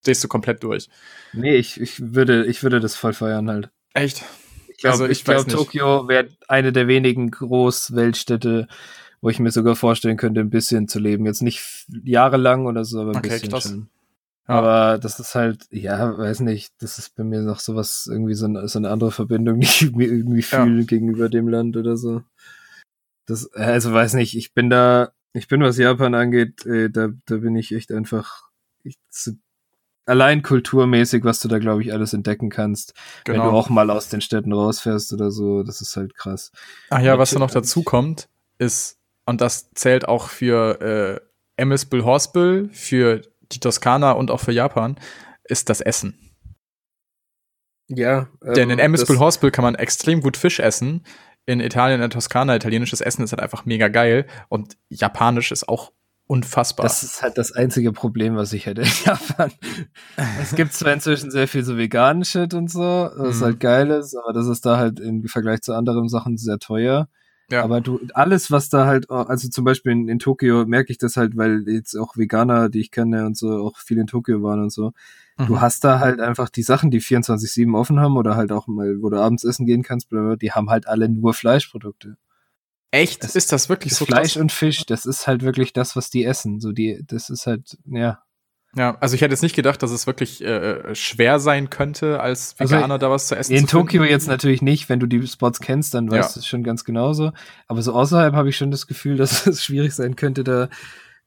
stehst 0.00 0.24
du 0.24 0.28
komplett 0.28 0.62
durch. 0.62 0.88
Nee, 1.34 1.56
ich, 1.56 1.78
ich, 1.80 2.14
würde, 2.14 2.46
ich 2.46 2.62
würde 2.62 2.80
das 2.80 2.96
voll 2.96 3.12
feiern 3.12 3.48
halt. 3.50 3.70
Echt? 3.92 4.24
Ich 4.80 4.84
glaube, 4.84 4.94
Also, 4.94 5.04
ich 5.08 5.18
ich 5.18 5.24
glaub, 5.24 5.46
nicht. 5.46 5.54
Tokio 5.54 6.08
wäre 6.08 6.28
eine 6.48 6.72
der 6.72 6.88
wenigen 6.88 7.30
Großweltstädte, 7.30 8.66
wo 9.20 9.28
ich 9.28 9.38
mir 9.38 9.50
sogar 9.50 9.76
vorstellen 9.76 10.16
könnte, 10.16 10.40
ein 10.40 10.48
bisschen 10.48 10.88
zu 10.88 10.98
leben. 10.98 11.26
Jetzt 11.26 11.42
nicht 11.42 11.62
jahrelang 12.02 12.64
oder 12.64 12.86
so, 12.86 12.98
aber 13.02 13.10
ein 13.10 13.16
Okay, 13.18 13.28
bisschen 13.28 13.50
krass. 13.50 13.64
schon. 13.64 13.90
Ja. 14.48 14.54
Aber 14.54 14.98
das 14.98 15.20
ist 15.20 15.34
halt, 15.34 15.66
ja, 15.70 16.16
weiß 16.16 16.40
nicht, 16.40 16.72
das 16.78 16.98
ist 16.98 17.14
bei 17.14 17.24
mir 17.24 17.42
noch 17.42 17.60
sowas, 17.60 18.08
irgendwie 18.10 18.32
so, 18.32 18.46
ein, 18.46 18.66
so 18.68 18.78
eine 18.78 18.88
andere 18.88 19.12
Verbindung, 19.12 19.60
die 19.60 19.66
ich 19.66 19.92
mir 19.92 20.06
irgendwie 20.08 20.40
Ja. 20.50 20.64
fühle 20.64 20.86
gegenüber 20.86 21.28
dem 21.28 21.48
Land 21.48 21.76
oder 21.76 21.98
so. 21.98 22.22
Das, 23.26 23.52
also 23.52 23.92
weiß 23.92 24.14
nicht, 24.14 24.34
ich 24.34 24.54
bin 24.54 24.70
da, 24.70 25.12
ich 25.34 25.46
bin, 25.46 25.60
was 25.60 25.76
Japan 25.76 26.14
angeht, 26.14 26.64
äh, 26.64 26.88
da, 26.88 27.10
da 27.26 27.36
bin 27.36 27.54
ich 27.54 27.72
echt 27.72 27.92
einfach, 27.92 28.48
ich, 28.82 28.96
so, 29.10 29.32
allein 30.10 30.42
kulturmäßig, 30.42 31.24
was 31.24 31.40
du 31.40 31.48
da, 31.48 31.58
glaube 31.58 31.82
ich, 31.82 31.92
alles 31.92 32.12
entdecken 32.12 32.50
kannst, 32.50 32.94
wenn 33.24 33.36
du 33.36 33.42
auch 33.42 33.68
mal 33.68 33.88
aus 33.90 34.08
den 34.08 34.20
Städten 34.20 34.52
rausfährst 34.52 35.12
oder 35.12 35.30
so, 35.30 35.62
das 35.62 35.80
ist 35.80 35.96
halt 35.96 36.16
krass. 36.16 36.50
Ach 36.90 37.00
ja, 37.00 37.18
was 37.18 37.30
da 37.30 37.38
noch 37.38 37.50
dazu 37.50 37.82
kommt, 37.82 38.28
ist, 38.58 38.98
und 39.24 39.40
das 39.40 39.70
zählt 39.70 40.08
auch 40.08 40.28
für 40.28 40.80
äh, 40.80 41.20
Emmesbull 41.56 42.04
Horsbull, 42.04 42.68
für 42.72 43.22
die 43.52 43.60
Toskana 43.60 44.12
und 44.12 44.30
auch 44.30 44.40
für 44.40 44.52
Japan, 44.52 44.96
ist 45.44 45.70
das 45.70 45.80
Essen. 45.80 46.18
Ja, 47.88 48.28
ähm, 48.44 48.54
Denn 48.54 48.70
in 48.70 48.78
Emmesbull 48.78 49.18
Horsbull 49.18 49.50
kann 49.50 49.64
man 49.64 49.76
extrem 49.76 50.20
gut 50.20 50.36
Fisch 50.36 50.58
essen. 50.60 51.04
In 51.46 51.60
Italien, 51.60 51.96
in 51.96 52.00
der 52.00 52.10
Toskana, 52.10 52.54
italienisches 52.54 53.00
Essen 53.00 53.24
ist 53.24 53.32
halt 53.32 53.40
einfach 53.40 53.64
mega 53.64 53.88
geil. 53.88 54.26
Und 54.48 54.76
japanisch 54.88 55.50
ist 55.52 55.68
auch 55.68 55.92
unfassbar. 56.30 56.84
Das 56.84 57.02
ist 57.02 57.22
halt 57.22 57.36
das 57.38 57.50
einzige 57.52 57.92
Problem, 57.92 58.36
was 58.36 58.52
ich 58.52 58.66
hätte 58.66 58.82
in 58.82 58.88
Japan. 59.04 59.50
es 60.40 60.54
gibt 60.54 60.72
zwar 60.72 60.92
inzwischen 60.92 61.30
sehr 61.30 61.48
viel 61.48 61.64
so 61.64 61.76
veganen 61.76 62.24
Shit 62.24 62.54
und 62.54 62.70
so, 62.70 62.80
was 63.16 63.40
Mhm. 63.40 63.44
halt 63.44 63.60
geil 63.60 63.90
ist, 63.90 64.14
aber 64.16 64.32
das 64.32 64.46
ist 64.46 64.64
da 64.64 64.76
halt 64.78 65.00
im 65.00 65.24
Vergleich 65.26 65.60
zu 65.62 65.74
anderen 65.74 66.08
Sachen 66.08 66.36
sehr 66.38 66.58
teuer. 66.58 67.08
ja. 67.50 67.64
Aber 67.64 67.80
du, 67.80 67.98
alles, 68.14 68.50
was 68.52 68.68
da 68.68 68.86
halt, 68.86 69.10
also 69.10 69.48
zum 69.48 69.64
Beispiel 69.64 69.90
in, 69.92 70.08
in 70.08 70.18
Tokio 70.20 70.64
merke 70.66 70.92
ich 70.92 70.98
das 70.98 71.16
halt, 71.16 71.36
weil 71.36 71.64
jetzt 71.68 71.96
auch 71.96 72.16
Veganer, 72.16 72.68
die 72.68 72.80
ich 72.80 72.92
kenne 72.92 73.26
und 73.26 73.36
so, 73.36 73.50
auch 73.66 73.76
viel 73.78 73.98
in 73.98 74.06
Tokio 74.06 74.40
waren 74.42 74.62
und 74.62 74.72
so. 74.72 74.92
Du 75.36 75.54
Mhm. 75.54 75.60
hast 75.60 75.82
da 75.84 75.98
halt 76.00 76.20
einfach 76.20 76.48
die 76.50 76.62
Sachen, 76.62 76.90
die 76.92 77.00
24-7 77.00 77.74
offen 77.74 77.98
haben 77.98 78.16
oder 78.16 78.36
halt 78.36 78.52
auch 78.52 78.66
mal, 78.68 78.98
wo 79.02 79.08
du 79.10 79.18
abends 79.18 79.42
essen 79.42 79.66
gehen 79.66 79.82
kannst, 79.82 80.10
die 80.12 80.52
haben 80.52 80.70
halt 80.70 80.86
alle 80.86 81.08
nur 81.08 81.34
Fleischprodukte. 81.34 82.16
Echt? 82.90 83.24
es- 83.24 83.36
ist 83.36 83.52
das 83.52 83.68
wirklich 83.68 83.90
Das 83.92 83.98
so 84.00 84.04
Fleisch 84.06 84.32
krass? 84.34 84.42
und 84.42 84.52
Fisch, 84.52 84.84
das 84.86 85.06
ist 85.06 85.26
halt 85.26 85.42
wirklich 85.42 85.72
das, 85.72 85.94
was 85.96 86.10
die 86.10 86.24
essen. 86.24 86.60
So 86.60 86.72
die, 86.72 87.02
das 87.06 87.30
ist 87.30 87.46
halt, 87.46 87.78
ja. 87.86 88.22
Ja, 88.76 88.96
also 89.00 89.16
ich 89.16 89.20
hätte 89.22 89.32
jetzt 89.32 89.42
nicht 89.42 89.56
gedacht, 89.56 89.82
dass 89.82 89.90
es 89.90 90.06
wirklich 90.06 90.44
äh, 90.44 90.94
schwer 90.94 91.40
sein 91.40 91.70
könnte, 91.70 92.20
als 92.20 92.54
Also 92.56 92.76
Veganer 92.76 92.98
da 92.98 93.10
was 93.10 93.26
zu 93.26 93.34
essen 93.34 93.52
In 93.52 93.66
zu. 93.66 93.78
Tokio 93.78 94.04
jetzt 94.04 94.28
natürlich 94.28 94.62
nicht, 94.62 94.88
wenn 94.88 95.00
du 95.00 95.06
die 95.06 95.26
Spots 95.26 95.58
kennst, 95.60 95.92
dann 95.94 96.08
weißt 96.08 96.30
Ja. 96.30 96.34
du 96.34 96.38
es 96.40 96.46
schon 96.46 96.62
ganz 96.62 96.84
genauso. 96.84 97.32
Aber 97.66 97.82
so 97.82 97.92
außerhalb 97.94 98.32
habe 98.34 98.48
ich 98.48 98.56
schon 98.56 98.70
das 98.70 98.86
Gefühl, 98.86 99.16
dass 99.16 99.44
es 99.48 99.64
schwierig 99.64 99.92
sein 99.92 100.14
könnte, 100.14 100.44
da 100.44 100.68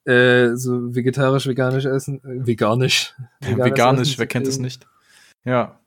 äh, 0.06 0.56
so 0.56 0.96
vegetarisch, 0.96 1.46
veganisch 1.46 1.84
essen, 1.86 2.20
äh, 2.24 2.46
veganisch. 2.48 3.14
Veganisch, 3.42 4.10
Essen 4.12 4.20
wer 4.20 4.28
kennt 4.28 4.48
es 4.48 4.60
nicht? 4.60 4.88
Ja, 5.44 5.82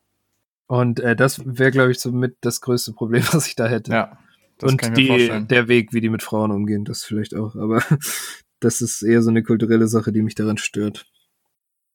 Und 0.66 1.00
äh, 1.00 1.16
das 1.16 1.40
wäre, 1.44 1.70
glaube 1.70 1.90
ich, 1.92 2.00
so 2.00 2.12
mit 2.12 2.36
das 2.42 2.60
größte 2.60 2.92
Problem, 2.92 3.22
was 3.32 3.46
ich 3.46 3.56
da 3.56 3.66
hätte. 3.66 3.92
ja. 3.92 4.18
Das 4.58 4.72
Und 4.72 4.96
die, 4.96 5.46
der 5.48 5.68
Weg, 5.68 5.92
wie 5.92 6.00
die 6.00 6.08
mit 6.08 6.22
Frauen 6.22 6.50
umgehen, 6.50 6.84
das 6.84 7.04
vielleicht 7.04 7.34
auch. 7.34 7.56
Aber 7.56 7.82
das 8.60 8.80
ist 8.80 9.02
eher 9.02 9.22
so 9.22 9.30
eine 9.30 9.42
kulturelle 9.42 9.88
Sache, 9.88 10.12
die 10.12 10.22
mich 10.22 10.34
daran 10.34 10.56
stört. 10.56 11.06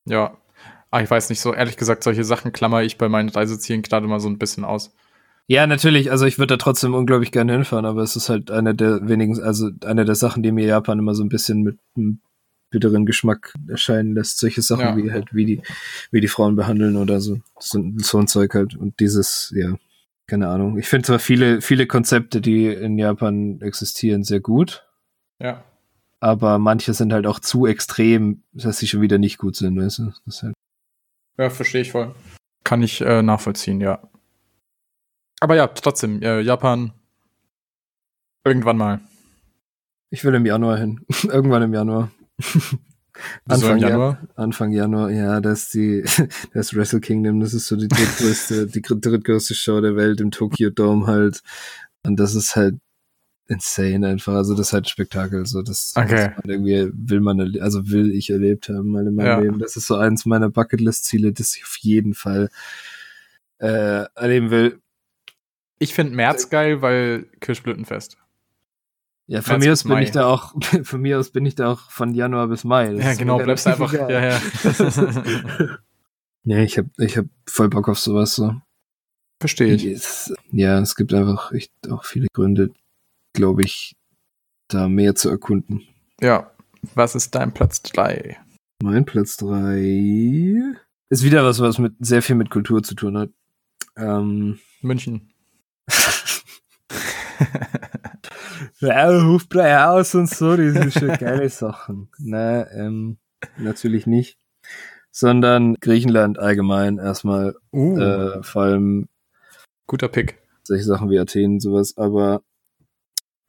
Ja. 0.05 0.37
Ah, 0.91 1.01
ich 1.01 1.09
weiß 1.09 1.29
nicht, 1.29 1.39
so 1.39 1.53
ehrlich 1.53 1.77
gesagt, 1.77 2.03
solche 2.03 2.23
Sachen 2.23 2.51
klammer 2.51 2.83
ich 2.83 2.97
bei 2.97 3.09
meinen 3.09 3.29
Reisezielen 3.29 3.81
gerade 3.81 4.07
mal 4.07 4.19
so 4.19 4.29
ein 4.29 4.37
bisschen 4.37 4.65
aus. 4.65 4.93
Ja, 5.47 5.65
natürlich. 5.65 6.11
Also 6.11 6.25
ich 6.25 6.37
würde 6.37 6.53
da 6.53 6.57
trotzdem 6.57 6.93
unglaublich 6.93 7.31
gerne 7.31 7.53
hinfahren, 7.53 7.85
aber 7.85 8.03
es 8.03 8.15
ist 8.15 8.29
halt 8.29 8.51
eine 8.51 8.75
der 8.75 9.07
wenigen, 9.07 9.41
also 9.41 9.69
eine 9.85 10.05
der 10.05 10.15
Sachen, 10.15 10.43
die 10.43 10.51
mir 10.51 10.65
Japan 10.65 10.99
immer 10.99 11.15
so 11.15 11.23
ein 11.23 11.29
bisschen 11.29 11.63
mit 11.63 11.77
einem 11.95 12.19
bitteren 12.69 13.05
Geschmack 13.05 13.53
erscheinen 13.67 14.13
lässt. 14.13 14.39
Solche 14.39 14.61
Sachen 14.61 14.81
Ja. 14.81 14.97
wie 14.97 15.11
halt, 15.11 15.33
wie 15.33 15.45
die, 15.45 15.61
wie 16.11 16.21
die 16.21 16.27
Frauen 16.27 16.55
behandeln 16.55 16.95
oder 16.95 17.19
so. 17.19 17.39
So, 17.59 17.83
so 17.97 18.17
ein 18.17 18.27
Zeug 18.27 18.53
halt. 18.53 18.75
Und 18.75 18.99
dieses, 18.99 19.53
ja, 19.55 19.75
keine 20.31 20.47
Ahnung. 20.47 20.77
Ich 20.79 20.87
finde 20.87 21.05
zwar 21.07 21.19
viele, 21.19 21.59
viele 21.61 21.87
Konzepte, 21.87 22.39
die 22.39 22.67
in 22.67 22.97
Japan 22.97 23.59
existieren, 23.61 24.23
sehr 24.23 24.39
gut, 24.39 24.87
Ja. 25.39 25.61
aber 26.21 26.57
manche 26.57 26.93
sind 26.93 27.11
halt 27.11 27.27
auch 27.27 27.39
zu 27.41 27.65
extrem, 27.65 28.41
dass 28.53 28.77
sie 28.77 28.87
schon 28.87 29.01
wieder 29.01 29.17
nicht 29.17 29.37
gut 29.37 29.57
sind, 29.57 29.77
weißt 29.77 29.99
du? 29.99 30.13
Halt 30.41 30.53
Ja, 31.37 31.49
verstehe 31.49 31.81
ich 31.81 31.91
voll. 31.91 32.15
Kann 32.63 32.81
ich 32.81 33.01
äh, 33.01 33.21
nachvollziehen, 33.21 33.81
ja. 33.81 33.99
Aber 35.41 35.55
ja, 35.55 35.67
trotzdem, 35.67 36.21
äh, 36.21 36.39
Japan 36.39 36.93
irgendwann 38.45 38.77
mal. 38.77 39.01
ich 40.11 40.23
will 40.23 40.33
im 40.35 40.45
Januar 40.45 40.77
hin. 40.77 41.05
Irgendwann 41.23 41.63
im 41.63 41.73
Januar. 41.73 42.09
Im 43.49 43.79
Jan- 43.79 43.89
Januar? 43.89 44.27
Anfang 44.35 44.71
Januar, 44.71 45.09
ja, 45.11 45.39
das 45.41 45.63
ist 45.63 45.73
die, 45.73 46.03
das 46.53 46.75
Wrestle 46.75 46.99
Kingdom, 47.01 47.39
das 47.39 47.53
ist 47.53 47.67
so 47.67 47.75
die 47.75 47.87
drittgrößte, 47.87 48.67
die 48.73 48.81
drittgrößte 48.81 49.55
Show 49.55 49.81
der 49.81 49.95
Welt 49.95 50.21
im 50.21 50.31
Tokyo 50.31 50.69
Dome 50.69 51.07
halt. 51.07 51.41
Und 52.03 52.19
das 52.19 52.35
ist 52.35 52.55
halt 52.55 52.75
insane 53.47 54.07
einfach. 54.07 54.33
Also 54.35 54.55
das 54.55 54.67
ist 54.67 54.73
halt 54.73 54.89
Spektakel. 54.89 55.45
So, 55.45 55.61
das, 55.61 55.93
Okay. 55.95 56.31
das 56.35 56.45
man 56.45 56.49
irgendwie 56.49 56.89
will 56.93 57.19
man, 57.19 57.59
also 57.59 57.89
will 57.89 58.11
ich 58.11 58.29
erlebt 58.29 58.69
haben 58.69 58.91
mal 58.91 59.05
in 59.05 59.15
meinem 59.15 59.25
Ja. 59.27 59.39
Leben. 59.39 59.59
Das 59.59 59.75
ist 59.75 59.87
so 59.87 59.95
eins 59.95 60.25
meiner 60.25 60.49
Bucketlist-Ziele, 60.49 61.33
das 61.33 61.55
ich 61.57 61.63
auf 61.63 61.75
jeden 61.81 62.13
Fall 62.13 62.49
äh, 63.59 64.05
erleben 64.15 64.51
will. 64.51 64.79
Ich 65.79 65.93
finde 65.93 66.15
März 66.15 66.49
geil, 66.49 66.81
weil 66.81 67.25
Kirschblütenfest. 67.39 68.17
Ja, 69.31 69.41
von 69.41 69.59
März 69.59 69.63
mir 69.63 69.71
aus 69.71 69.83
bin 69.83 69.91
Mai. 69.93 70.03
ich 70.03 70.11
da 70.11 70.25
auch, 70.25 70.53
von 70.83 71.01
mir 71.01 71.17
aus 71.17 71.29
bin 71.29 71.45
ich 71.45 71.55
da 71.55 71.71
auch 71.71 71.89
von 71.89 72.13
Januar 72.13 72.49
bis 72.49 72.65
Mai. 72.65 72.91
Das 72.91 73.05
ja, 73.05 73.13
genau, 73.13 73.37
bleibst 73.37 73.65
einfach. 73.65 73.93
egal. 73.93 74.11
Ja, 74.11 74.29
ja. 74.31 75.77
Nee, 76.43 76.63
ich 76.63 76.79
hab, 76.79 76.87
ich 76.97 77.17
hab 77.17 77.27
voll 77.47 77.69
Bock 77.69 77.87
auf 77.87 77.99
sowas 77.99 78.33
so. 78.33 78.55
Verstehe 79.39 79.75
ich. 79.75 79.85
Es, 79.85 80.33
ja, 80.51 80.79
es 80.79 80.95
gibt 80.95 81.13
einfach 81.13 81.51
echt 81.51 81.71
auch 81.87 82.03
viele 82.03 82.25
Gründe, 82.33 82.71
glaube 83.33 83.61
ich, 83.61 83.95
da 84.67 84.89
mehr 84.89 85.13
zu 85.13 85.29
erkunden. 85.29 85.83
Ja. 86.19 86.51
Was 86.95 87.13
ist 87.13 87.35
dein 87.35 87.53
Platz 87.53 87.83
3? 87.83 88.39
Mein 88.81 89.05
Platz 89.05 89.37
drei 89.37 90.73
ist 91.09 91.23
wieder 91.23 91.45
was, 91.45 91.59
was 91.59 91.77
mit 91.77 91.93
sehr 91.99 92.23
viel 92.23 92.35
mit 92.35 92.49
Kultur 92.49 92.81
zu 92.81 92.95
tun 92.95 93.15
hat. 93.15 93.29
Ähm, 93.95 94.57
München. 94.81 95.31
ja, 98.81 99.25
Hofbräuhaus 99.25 100.15
und 100.15 100.29
so, 100.29 100.57
das 100.57 100.73
sind 100.73 100.93
schon 100.93 101.17
geile 101.17 101.49
Sachen. 101.49 102.09
Nein, 102.17 102.65
ähm, 102.73 103.17
natürlich 103.57 104.07
nicht. 104.07 104.37
Sondern 105.11 105.75
Griechenland 105.75 106.39
allgemein 106.39 106.97
erstmal, 106.97 107.55
Uh, 107.71 107.99
äh, 107.99 108.43
vor 108.43 108.63
allem 108.63 109.07
guter 109.87 110.07
Pick. 110.07 110.37
solche 110.63 110.83
Sachen 110.83 111.09
wie 111.09 111.19
Athen 111.19 111.53
und 111.53 111.59
sowas, 111.59 111.97
aber 111.97 112.43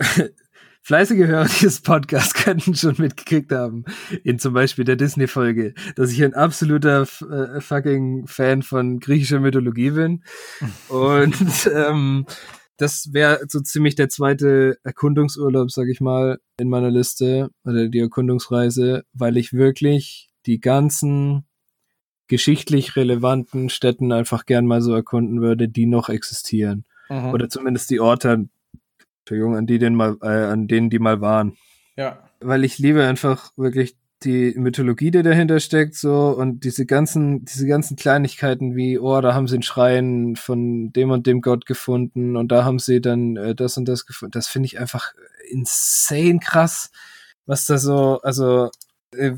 fleißige 0.82 1.26
Hörer 1.26 1.44
dieses 1.44 1.80
Podcasts 1.80 2.34
könnten 2.44 2.74
schon 2.74 2.96
mitgekriegt 2.98 3.52
haben, 3.52 3.84
in 4.24 4.38
zum 4.38 4.52
Beispiel 4.52 4.84
der 4.84 4.96
Disney-Folge, 4.96 5.74
dass 5.96 6.10
ich 6.10 6.22
ein 6.22 6.34
absoluter 6.34 7.02
äh, 7.02 7.60
fucking 7.60 8.26
Fan 8.26 8.62
von 8.62 8.98
griechischer 8.98 9.40
Mythologie 9.40 9.90
bin. 9.92 10.24
Und 10.88 11.70
ähm, 11.72 12.26
das 12.82 13.12
wäre 13.12 13.40
so 13.48 13.60
ziemlich 13.60 13.94
der 13.94 14.08
zweite 14.08 14.76
Erkundungsurlaub, 14.82 15.70
sag 15.70 15.86
ich 15.88 16.00
mal, 16.00 16.40
in 16.58 16.68
meiner 16.68 16.90
Liste, 16.90 17.50
oder 17.64 17.88
die 17.88 18.00
Erkundungsreise, 18.00 19.04
weil 19.12 19.36
ich 19.36 19.52
wirklich 19.52 20.30
die 20.46 20.60
ganzen 20.60 21.46
geschichtlich 22.26 22.96
relevanten 22.96 23.68
Städten 23.68 24.10
einfach 24.10 24.46
gern 24.46 24.66
mal 24.66 24.82
so 24.82 24.92
erkunden 24.94 25.40
würde, 25.40 25.68
die 25.68 25.86
noch 25.86 26.08
existieren. 26.08 26.84
Mhm. 27.08 27.30
Oder 27.30 27.48
zumindest 27.48 27.88
die 27.90 28.00
Orte, 28.00 28.48
Entschuldigung, 29.20 29.56
an 29.56 29.66
die 29.66 29.78
den 29.78 29.94
mal, 29.94 30.16
äh, 30.20 30.26
an 30.26 30.66
denen 30.66 30.90
die 30.90 30.98
mal 30.98 31.20
waren. 31.20 31.56
Ja. 31.96 32.28
Weil 32.40 32.64
ich 32.64 32.78
liebe 32.78 33.04
einfach 33.04 33.52
wirklich 33.56 33.96
die 34.24 34.54
Mythologie, 34.56 35.10
die 35.10 35.22
dahinter 35.22 35.60
steckt, 35.60 35.94
so 35.94 36.28
und 36.28 36.64
diese 36.64 36.86
ganzen, 36.86 37.44
diese 37.44 37.66
ganzen 37.66 37.96
Kleinigkeiten 37.96 38.76
wie, 38.76 38.98
oh, 38.98 39.20
da 39.20 39.34
haben 39.34 39.48
sie 39.48 39.56
einen 39.56 39.62
Schrein 39.62 40.36
von 40.36 40.92
dem 40.92 41.10
und 41.10 41.26
dem 41.26 41.40
Gott 41.40 41.66
gefunden 41.66 42.36
und 42.36 42.52
da 42.52 42.64
haben 42.64 42.78
sie 42.78 43.00
dann 43.00 43.36
äh, 43.36 43.54
das 43.54 43.76
und 43.76 43.86
das 43.86 44.06
gefunden. 44.06 44.32
Das 44.32 44.48
finde 44.48 44.66
ich 44.66 44.78
einfach 44.78 45.12
insane 45.50 46.38
krass, 46.40 46.90
was 47.46 47.66
da 47.66 47.78
so, 47.78 48.20
also 48.22 48.70
äh, 49.16 49.32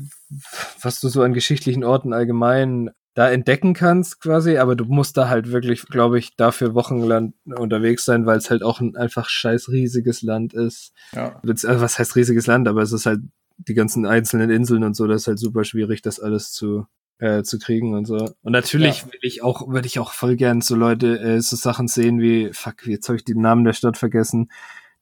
was 0.81 0.99
du 0.99 1.09
so 1.09 1.21
an 1.21 1.33
geschichtlichen 1.33 1.83
Orten 1.83 2.13
allgemein 2.13 2.91
da 3.15 3.31
entdecken 3.31 3.73
kannst 3.73 4.19
quasi, 4.19 4.57
aber 4.57 4.75
du 4.75 4.83
musst 4.83 5.15
da 5.15 5.29
halt 5.29 5.51
wirklich, 5.51 5.83
glaube 5.85 6.19
ich, 6.19 6.35
dafür 6.35 6.75
wochenlang 6.75 7.33
unterwegs 7.45 8.03
sein, 8.03 8.25
weil 8.25 8.37
es 8.37 8.49
halt 8.49 8.61
auch 8.61 8.81
ein 8.81 8.97
einfach 8.97 9.29
scheiß 9.29 9.69
riesiges 9.69 10.21
Land 10.21 10.53
ist. 10.53 10.91
Ja. 11.13 11.41
Also 11.43 11.79
was 11.79 11.97
heißt 11.97 12.17
riesiges 12.17 12.45
Land, 12.45 12.67
aber 12.67 12.81
es 12.81 12.91
ist 12.91 13.05
halt 13.05 13.21
die 13.57 13.73
ganzen 13.73 14.05
einzelnen 14.05 14.49
Inseln 14.49 14.83
und 14.83 14.95
so, 14.95 15.07
das 15.07 15.21
ist 15.23 15.27
halt 15.27 15.39
super 15.39 15.63
schwierig, 15.63 16.01
das 16.01 16.19
alles 16.19 16.51
zu 16.51 16.85
äh, 17.17 17.43
zu 17.43 17.59
kriegen 17.59 17.93
und 17.93 18.03
so. 18.05 18.15
Und 18.43 18.51
natürlich 18.51 19.03
Ja. 19.03 19.05
will 19.05 19.19
ich 19.21 19.41
auch, 19.41 19.69
würde 19.69 19.87
ich 19.87 19.99
auch 19.99 20.11
voll 20.11 20.35
gern 20.35 20.59
so 20.59 20.75
Leute, 20.75 21.17
äh, 21.19 21.39
so 21.39 21.55
Sachen 21.55 21.87
sehen 21.87 22.19
wie, 22.19 22.49
fuck, 22.51 22.85
jetzt 22.87 23.07
habe 23.07 23.15
ich 23.15 23.23
den 23.23 23.39
Namen 23.39 23.63
der 23.63 23.71
Stadt 23.71 23.95
vergessen. 23.95 24.51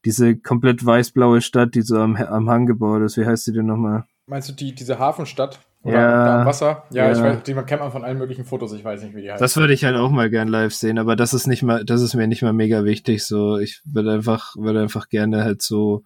Diese 0.06 0.36
komplett 0.36 0.86
weiß-blaue 0.86 1.42
Stadt, 1.42 1.74
die 1.74 1.82
so 1.82 1.98
am, 1.98 2.16
am 2.16 2.50
Hang 2.52 2.68
gebaut 2.68 3.02
ist. 3.02 3.18
Wie 3.18 3.26
heißt 3.26 3.48
die 3.48 3.54
denn 3.54 3.66
nochmal? 3.66 4.04
Meinst 4.28 4.48
du 4.48 4.54
die, 4.54 4.76
diese 4.76 5.00
Hafenstadt? 5.00 5.60
Ja. 5.86 5.92
da 6.26 6.40
am 6.42 6.46
Wasser? 6.46 6.84
Ja, 6.92 7.08
Ja. 7.08 7.12
ich 7.14 7.20
weiß, 7.20 7.44
die 7.44 7.54
kennt 7.56 7.82
man 7.82 7.92
von 7.92 8.04
allen 8.06 8.18
möglichen 8.20 8.46
Fotos, 8.46 8.72
ich 8.74 8.86
weiß 8.86 9.02
nicht, 9.04 9.16
wie 9.16 9.22
die 9.24 9.32
heißt. 9.32 9.42
Das 9.42 9.58
würde 9.58 9.74
ich 9.74 9.84
halt 9.84 9.98
auch 9.98 10.12
mal 10.12 10.30
gern 10.30 10.48
live 10.48 10.74
sehen, 10.74 10.98
aber 11.00 11.16
das 11.16 11.34
ist 11.34 11.48
nicht 11.48 11.64
mal, 11.64 11.84
das 11.84 12.02
ist 12.02 12.14
mir 12.14 12.28
nicht 12.28 12.42
mal 12.44 12.54
mega 12.54 12.86
wichtig. 12.86 13.26
So, 13.26 13.58
ich 13.58 13.82
würde 13.86 14.12
einfach, 14.14 14.56
würde 14.56 14.82
einfach 14.82 15.10
gerne 15.10 15.44
halt 15.44 15.62
so, 15.62 16.04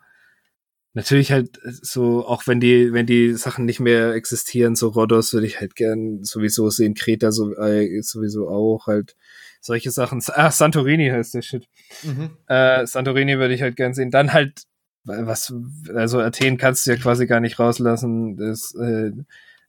natürlich 0.94 1.32
halt 1.32 1.60
so, 1.64 2.26
auch 2.26 2.48
wenn 2.48 2.60
die, 2.60 2.94
wenn 2.94 3.06
die 3.06 3.34
Sachen 3.34 3.66
nicht 3.66 3.80
mehr 3.80 4.14
existieren, 4.14 4.76
so 4.76 4.90
Rhodos 4.90 5.34
würde 5.34 5.48
ich 5.48 5.60
halt 5.60 5.76
gern 5.76 6.24
sowieso 6.24 6.70
sehen, 6.70 6.96
Kreta 6.96 7.32
so, 7.32 7.56
äh, 7.56 8.02
sowieso 8.02 8.50
auch 8.50 8.88
halt 8.88 9.16
solche 9.62 9.92
Sachen. 9.92 10.22
Ah, 10.28 10.52
Santorini 10.52 11.10
heißt 11.10 11.34
der 11.34 11.42
Shit. 11.42 11.68
mhm. 12.04 12.32
Äh, 12.48 12.86
Santorini 12.86 13.38
würde 13.38 13.54
ich 13.54 13.62
halt 13.62 13.76
gern 13.76 13.94
sehen. 13.94 14.12
Dann 14.12 14.34
halt, 14.34 14.64
was, 15.04 15.54
also 15.94 16.20
Athen 16.20 16.58
kannst 16.58 16.86
du 16.86 16.92
ja 16.92 16.98
quasi 16.98 17.28
gar 17.28 17.40
nicht 17.40 17.60
rauslassen. 17.60 18.38
Das, 18.38 18.74
äh, 18.76 19.12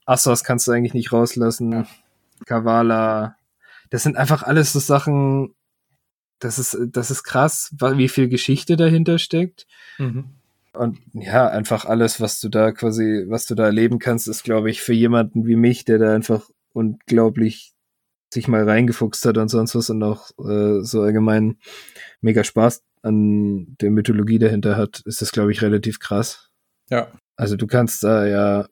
Assos 0.05 0.43
kannst 0.43 0.67
du 0.67 0.71
eigentlich 0.71 0.95
nicht 0.95 1.11
rauslassen. 1.11 1.71
Ja. 1.71 1.87
Kavala. 2.45 3.35
Das 3.91 4.03
sind 4.03 4.17
einfach 4.17 4.43
alles 4.43 4.73
so 4.73 4.79
Sachen, 4.79 5.53
das 6.39 6.57
ist, 6.57 6.77
das 6.91 7.11
ist 7.11 7.23
krass, 7.23 7.73
wie 7.79 8.09
viel 8.09 8.29
Geschichte 8.29 8.77
dahinter 8.77 9.19
steckt. 9.19 9.67
Mhm. 9.97 10.38
Und 10.79 10.97
ja, 11.11 11.49
einfach 11.49 11.83
alles, 11.83 12.21
was 12.21 12.39
du 12.39 12.47
da 12.47 12.71
quasi, 12.71 13.25
was 13.27 13.45
du 13.45 13.53
da 13.53 13.65
erleben 13.65 13.99
kannst, 13.99 14.29
ist, 14.29 14.45
glaube 14.45 14.71
ich, 14.71 14.81
für 14.81 14.93
jemanden 14.93 15.45
wie 15.45 15.57
mich, 15.57 15.83
der 15.83 15.97
da 15.97 16.15
einfach 16.15 16.49
unglaublich 16.71 17.73
sich 18.33 18.47
mal 18.47 18.63
reingefuchst 18.63 19.25
hat 19.25 19.37
und 19.37 19.49
sonst 19.49 19.75
was 19.75 19.89
und 19.89 20.01
auch 20.03 20.29
äh, 20.39 20.81
so 20.81 21.01
allgemein 21.01 21.57
mega 22.21 22.45
Spaß 22.45 22.81
an 23.01 23.75
der 23.81 23.91
Mythologie 23.91 24.39
dahinter 24.39 24.77
hat, 24.77 25.01
ist 25.03 25.21
das, 25.21 25.33
glaube 25.33 25.51
ich, 25.51 25.61
relativ 25.61 25.99
krass. 25.99 26.49
Ja. 26.89 27.11
Also 27.35 27.57
du 27.57 27.67
kannst 27.67 28.01
da 28.05 28.25
ja 28.25 28.65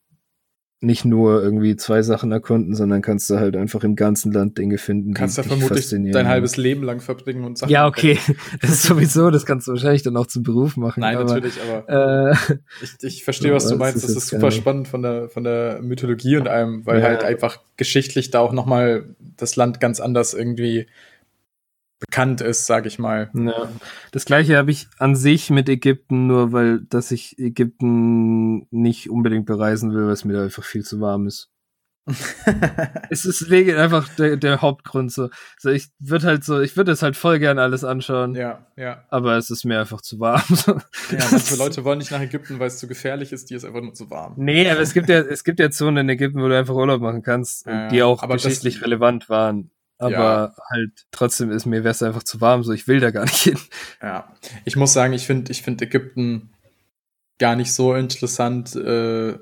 nicht 0.79 1.05
nur 1.05 1.41
irgendwie 1.41 1.75
zwei 1.75 2.03
Sachen 2.03 2.31
erkunden, 2.31 2.75
sondern 2.75 3.01
kannst 3.01 3.31
da 3.31 3.39
halt 3.39 3.55
einfach 3.57 3.83
im 3.83 3.95
ganzen 3.95 4.31
Land 4.31 4.59
Dinge 4.59 4.77
finden, 4.77 5.15
Kannst 5.15 5.35
die 5.37 5.41
ja 5.41 5.43
dich 5.43 5.53
vermutlich 5.53 5.85
faszinieren. 5.85 6.13
dein 6.13 6.27
halbes 6.27 6.55
Leben 6.55 6.83
lang 6.83 6.99
verbringen 7.01 7.45
und 7.45 7.57
Sachen. 7.57 7.71
Ja, 7.71 7.87
okay. 7.87 8.19
Das 8.61 8.69
ist 8.69 8.83
sowieso, 8.83 9.31
das 9.31 9.47
kannst 9.47 9.67
du 9.67 9.71
wahrscheinlich 9.71 10.03
dann 10.03 10.15
auch 10.17 10.27
zum 10.27 10.43
Beruf 10.43 10.77
machen. 10.77 10.99
Nein, 10.99 11.17
aber, 11.17 11.25
natürlich, 11.33 11.55
aber 11.67 12.31
Äh, 12.51 12.55
ich, 12.83 12.91
ich 13.01 13.23
verstehe, 13.23 13.53
was 13.53 13.67
du 13.67 13.75
meinst. 13.75 14.03
das 14.03 14.13
Das 14.13 14.23
ist 14.23 14.29
super 14.29 14.51
spannend 14.51 14.87
von 14.87 15.01
der, 15.01 15.29
von 15.29 15.43
der 15.43 15.79
Mythologie 15.81 16.37
und 16.37 16.47
allem, 16.47 16.85
weil 16.85 16.99
Ja. 16.99 17.07
halt 17.07 17.23
einfach 17.23 17.59
geschichtlich 17.75 18.29
da 18.29 18.39
auch 18.39 18.53
nochmal 18.53 19.05
das 19.35 19.55
Land 19.55 19.79
ganz 19.79 19.99
anders 19.99 20.35
irgendwie 20.35 20.85
bekannt 21.99 22.41
ist, 22.41 22.65
sag 22.65 22.85
ich 22.85 22.99
mal. 22.99 23.29
Ja. 23.33 23.69
Das 24.11 24.25
gleiche 24.25 24.57
habe 24.57 24.71
ich 24.71 24.87
an 24.97 25.15
sich 25.15 25.49
mit 25.49 25.67
Ägypten, 25.69 26.27
nur 26.27 26.51
weil, 26.51 26.81
dass 26.81 27.11
ich 27.11 27.37
Ägypten 27.39 28.67
nicht 28.71 29.09
unbedingt 29.09 29.45
bereisen 29.45 29.93
will, 29.93 30.05
weil 30.05 30.13
es 30.13 30.25
mir 30.25 30.33
da 30.33 30.43
einfach 30.43 30.63
viel 30.63 30.83
zu 30.83 30.99
warm 30.99 31.27
ist. 31.27 31.49
Es 33.09 33.25
ist 33.25 33.51
einfach 33.51 34.07
der, 34.15 34.37
der 34.37 34.61
Hauptgrund 34.61 35.11
so. 35.11 35.29
so 35.57 35.69
ich 35.69 35.89
würde 35.99 36.27
halt 36.27 36.43
so, 36.43 36.61
ich 36.61 36.77
würde 36.77 36.91
es 36.91 37.01
halt 37.01 37.15
voll 37.15 37.39
gern 37.39 37.59
alles 37.59 37.83
anschauen, 37.83 38.35
ja, 38.35 38.65
ja. 38.75 39.03
aber 39.09 39.37
es 39.37 39.49
ist 39.49 39.65
mir 39.65 39.79
einfach 39.79 40.01
zu 40.01 40.19
warm. 40.19 40.43
so. 40.47 40.73
Ja, 41.11 41.27
manche 41.31 41.55
Leute 41.57 41.83
wollen 41.83 41.99
nicht 41.99 42.11
nach 42.11 42.21
Ägypten, 42.21 42.59
weil 42.59 42.67
es 42.67 42.77
zu 42.77 42.87
gefährlich 42.87 43.33
ist, 43.33 43.49
die 43.49 43.55
ist 43.55 43.65
einfach 43.65 43.81
nur 43.81 43.93
zu 43.93 44.09
warm. 44.09 44.35
Nee, 44.37 44.69
aber 44.69 44.81
es 44.81 44.93
gibt 44.93 45.09
ja, 45.09 45.19
es 45.19 45.43
gibt 45.43 45.59
ja 45.59 45.69
Zonen 45.69 45.97
in 45.97 46.09
Ägypten, 46.09 46.41
wo 46.41 46.47
du 46.47 46.57
einfach 46.57 46.75
Urlaub 46.75 47.01
machen 47.01 47.23
kannst, 47.23 47.65
Ja, 47.65 47.89
die 47.89 48.03
auch 48.03 48.27
geschichtlich 48.27 48.81
relevant 48.81 49.29
waren. 49.29 49.71
Aber 49.99 50.11
Ja. 50.11 50.55
halt 50.69 50.91
trotzdem 51.11 51.49
ist 51.51 51.65
mir 51.65 51.83
wär's 51.83 52.03
einfach 52.03 52.23
zu 52.23 52.39
warm, 52.39 52.63
so 52.63 52.71
ich 52.71 52.87
will 52.87 52.99
da 52.99 53.11
gar 53.11 53.23
nicht 53.23 53.37
hin. 53.43 53.57
Ja, 54.01 54.31
ich 54.65 54.75
muss 54.75 54.93
sagen, 54.93 55.13
ich 55.13 55.25
finde 55.25 55.51
ich 55.51 55.61
find 55.63 55.81
Ägypten 55.81 56.49
gar 57.39 57.55
nicht 57.55 57.71
so 57.73 57.93
interessant, 57.95 58.75
äh, 58.75 59.37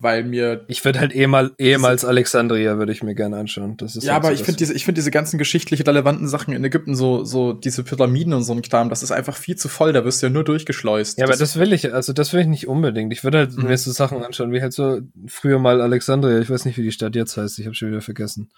weil 0.00 0.22
mir. 0.22 0.64
Ich 0.68 0.84
würde 0.84 1.00
halt 1.00 1.12
ehemal, 1.12 1.50
ehemals 1.58 2.04
Alexandria 2.04 2.78
würde 2.78 2.92
ich 2.92 3.02
mir 3.02 3.16
gerne 3.16 3.36
anschauen. 3.36 3.76
Das 3.78 3.96
ist 3.96 4.04
Ja, 4.04 4.12
halt 4.14 4.20
aber 4.24 4.28
so 4.28 4.34
ich 4.34 4.38
das- 4.40 4.46
finde 4.46 4.58
diese, 4.58 4.72
ich 4.74 4.84
finde 4.84 5.00
diese 5.00 5.10
ganzen 5.10 5.38
geschichtlich 5.38 5.84
relevanten 5.86 6.28
Sachen 6.28 6.54
in 6.54 6.62
Ägypten, 6.64 6.94
so, 6.94 7.24
so 7.24 7.52
diese 7.52 7.82
Pyramiden 7.82 8.32
und 8.32 8.44
so 8.44 8.52
ein 8.52 8.62
Kram, 8.62 8.90
das 8.90 9.02
ist 9.02 9.10
einfach 9.10 9.36
viel 9.36 9.56
zu 9.56 9.68
voll, 9.68 9.92
da 9.92 10.04
wirst 10.04 10.22
du 10.22 10.26
ja 10.28 10.32
nur 10.32 10.44
durchgeschleust. 10.44 11.18
Ja, 11.18 11.24
aber 11.24 11.36
das 11.36 11.58
will 11.58 11.72
ich, 11.72 11.92
also 11.92 12.12
das 12.12 12.32
will 12.32 12.40
ich 12.42 12.46
nicht 12.46 12.68
unbedingt. 12.68 13.12
Ich 13.12 13.24
würde 13.24 13.38
halt 13.38 13.56
Mhm. 13.56 13.64
mir 13.64 13.76
so 13.76 13.90
Sachen 13.90 14.22
anschauen, 14.22 14.52
wie 14.52 14.62
halt 14.62 14.72
so 14.72 15.00
früher 15.26 15.58
mal 15.58 15.80
Alexandria. 15.80 16.38
Ich 16.38 16.48
weiß 16.48 16.64
nicht, 16.64 16.78
wie 16.78 16.82
die 16.82 16.92
Stadt 16.92 17.16
jetzt 17.16 17.36
heißt. 17.36 17.58
Ich 17.58 17.66
habe 17.66 17.74
schon 17.74 17.88
wieder 17.90 18.00
vergessen. 18.00 18.50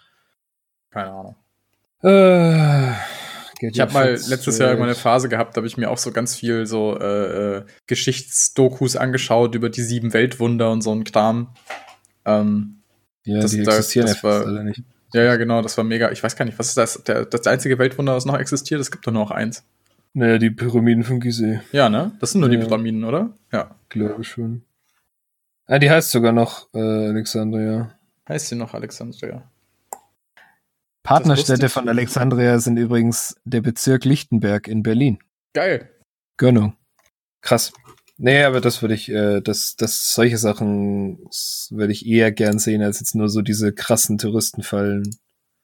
Keine 0.90 1.10
Ahnung. 1.10 1.36
Äh, 2.02 2.92
Ich 3.62 3.78
habe 3.80 3.92
mal 3.92 4.10
letztes 4.12 4.58
Jahr 4.58 4.70
irgendwann 4.70 4.88
eine. 4.88 4.94
Phase 4.96 5.28
gehabt, 5.28 5.54
da 5.54 5.58
habe 5.58 5.66
ich 5.66 5.76
mir 5.76 5.90
auch 5.90 5.98
so 5.98 6.12
ganz 6.12 6.34
viel 6.34 6.66
so 6.66 6.98
äh, 6.98 7.56
äh, 7.58 7.64
Geschichtsdokus 7.86 8.96
angeschaut 8.96 9.54
über 9.54 9.68
die 9.68 9.82
sieben 9.82 10.12
Weltwunder 10.14 10.70
und 10.72 10.80
so 10.82 10.92
ein 10.92 11.04
Kram. 11.04 11.54
Ähm, 12.24 12.78
Ja, 13.24 13.40
das- 13.40 13.50
die 13.50 13.62
da- 13.62 13.72
existieren 13.72 14.06
das 14.06 14.24
war- 14.24 14.46
alle 14.46 14.64
nicht. 14.64 14.82
ja, 15.12 15.22
ja, 15.22 15.36
genau, 15.36 15.60
das 15.62 15.76
war 15.76 15.84
mega. 15.84 16.10
Ich 16.10 16.22
weiß 16.22 16.36
gar 16.36 16.44
nicht, 16.46 16.58
was 16.58 16.68
ist 16.68 16.76
das? 16.78 17.02
Der, 17.04 17.26
das 17.26 17.46
einzige 17.46 17.78
Weltwunder, 17.78 18.14
was 18.14 18.24
noch 18.24 18.38
existiert? 18.38 18.80
Es 18.80 18.90
gibt 18.90 19.06
doch 19.06 19.12
nur 19.12 19.24
noch 19.24 19.30
eins. 19.30 19.62
Naja, 20.14 20.38
die 20.38 20.50
Pyramiden 20.50 21.04
von 21.04 21.20
Gizeh, 21.20 21.60
Ja, 21.70 21.88
ne? 21.88 22.12
Das 22.18 22.32
sind 22.32 22.40
nur 22.40 22.50
Ja. 22.50 22.56
die 22.58 22.64
Pyramiden, 22.66 23.04
oder? 23.04 23.30
Ja. 23.52 23.76
glaube 23.90 24.24
schon. 24.24 24.62
Ah, 25.66 25.78
die 25.78 25.90
heißt 25.90 26.10
sogar 26.10 26.32
noch 26.32 26.66
äh, 26.74 26.78
Alexandria. 27.08 27.92
Heißt 28.28 28.48
sie 28.48 28.56
noch 28.56 28.72
Alexandria? 28.74 29.42
Partnerstädte 31.02 31.68
von 31.68 31.88
Alexandria 31.88 32.58
sind 32.58 32.76
übrigens 32.76 33.36
der 33.44 33.60
Bezirk 33.60 34.04
Lichtenberg 34.04 34.68
in 34.68 34.82
Berlin. 34.82 35.18
Geil. 35.54 35.90
Gönnung. 36.36 36.74
Krass. 37.40 37.72
Nee, 38.18 38.42
aber 38.42 38.60
das 38.60 38.82
würde 38.82 38.94
ich, 38.94 39.08
äh, 39.10 39.40
das, 39.40 39.76
das, 39.76 40.14
solche 40.14 40.36
Sachen 40.36 41.18
würde 41.70 41.92
ich 41.92 42.06
eher 42.06 42.32
gern 42.32 42.58
sehen, 42.58 42.82
als 42.82 43.00
jetzt 43.00 43.14
nur 43.14 43.30
so 43.30 43.40
diese 43.40 43.72
krassen 43.72 44.18
Touristenfallen. 44.18 45.04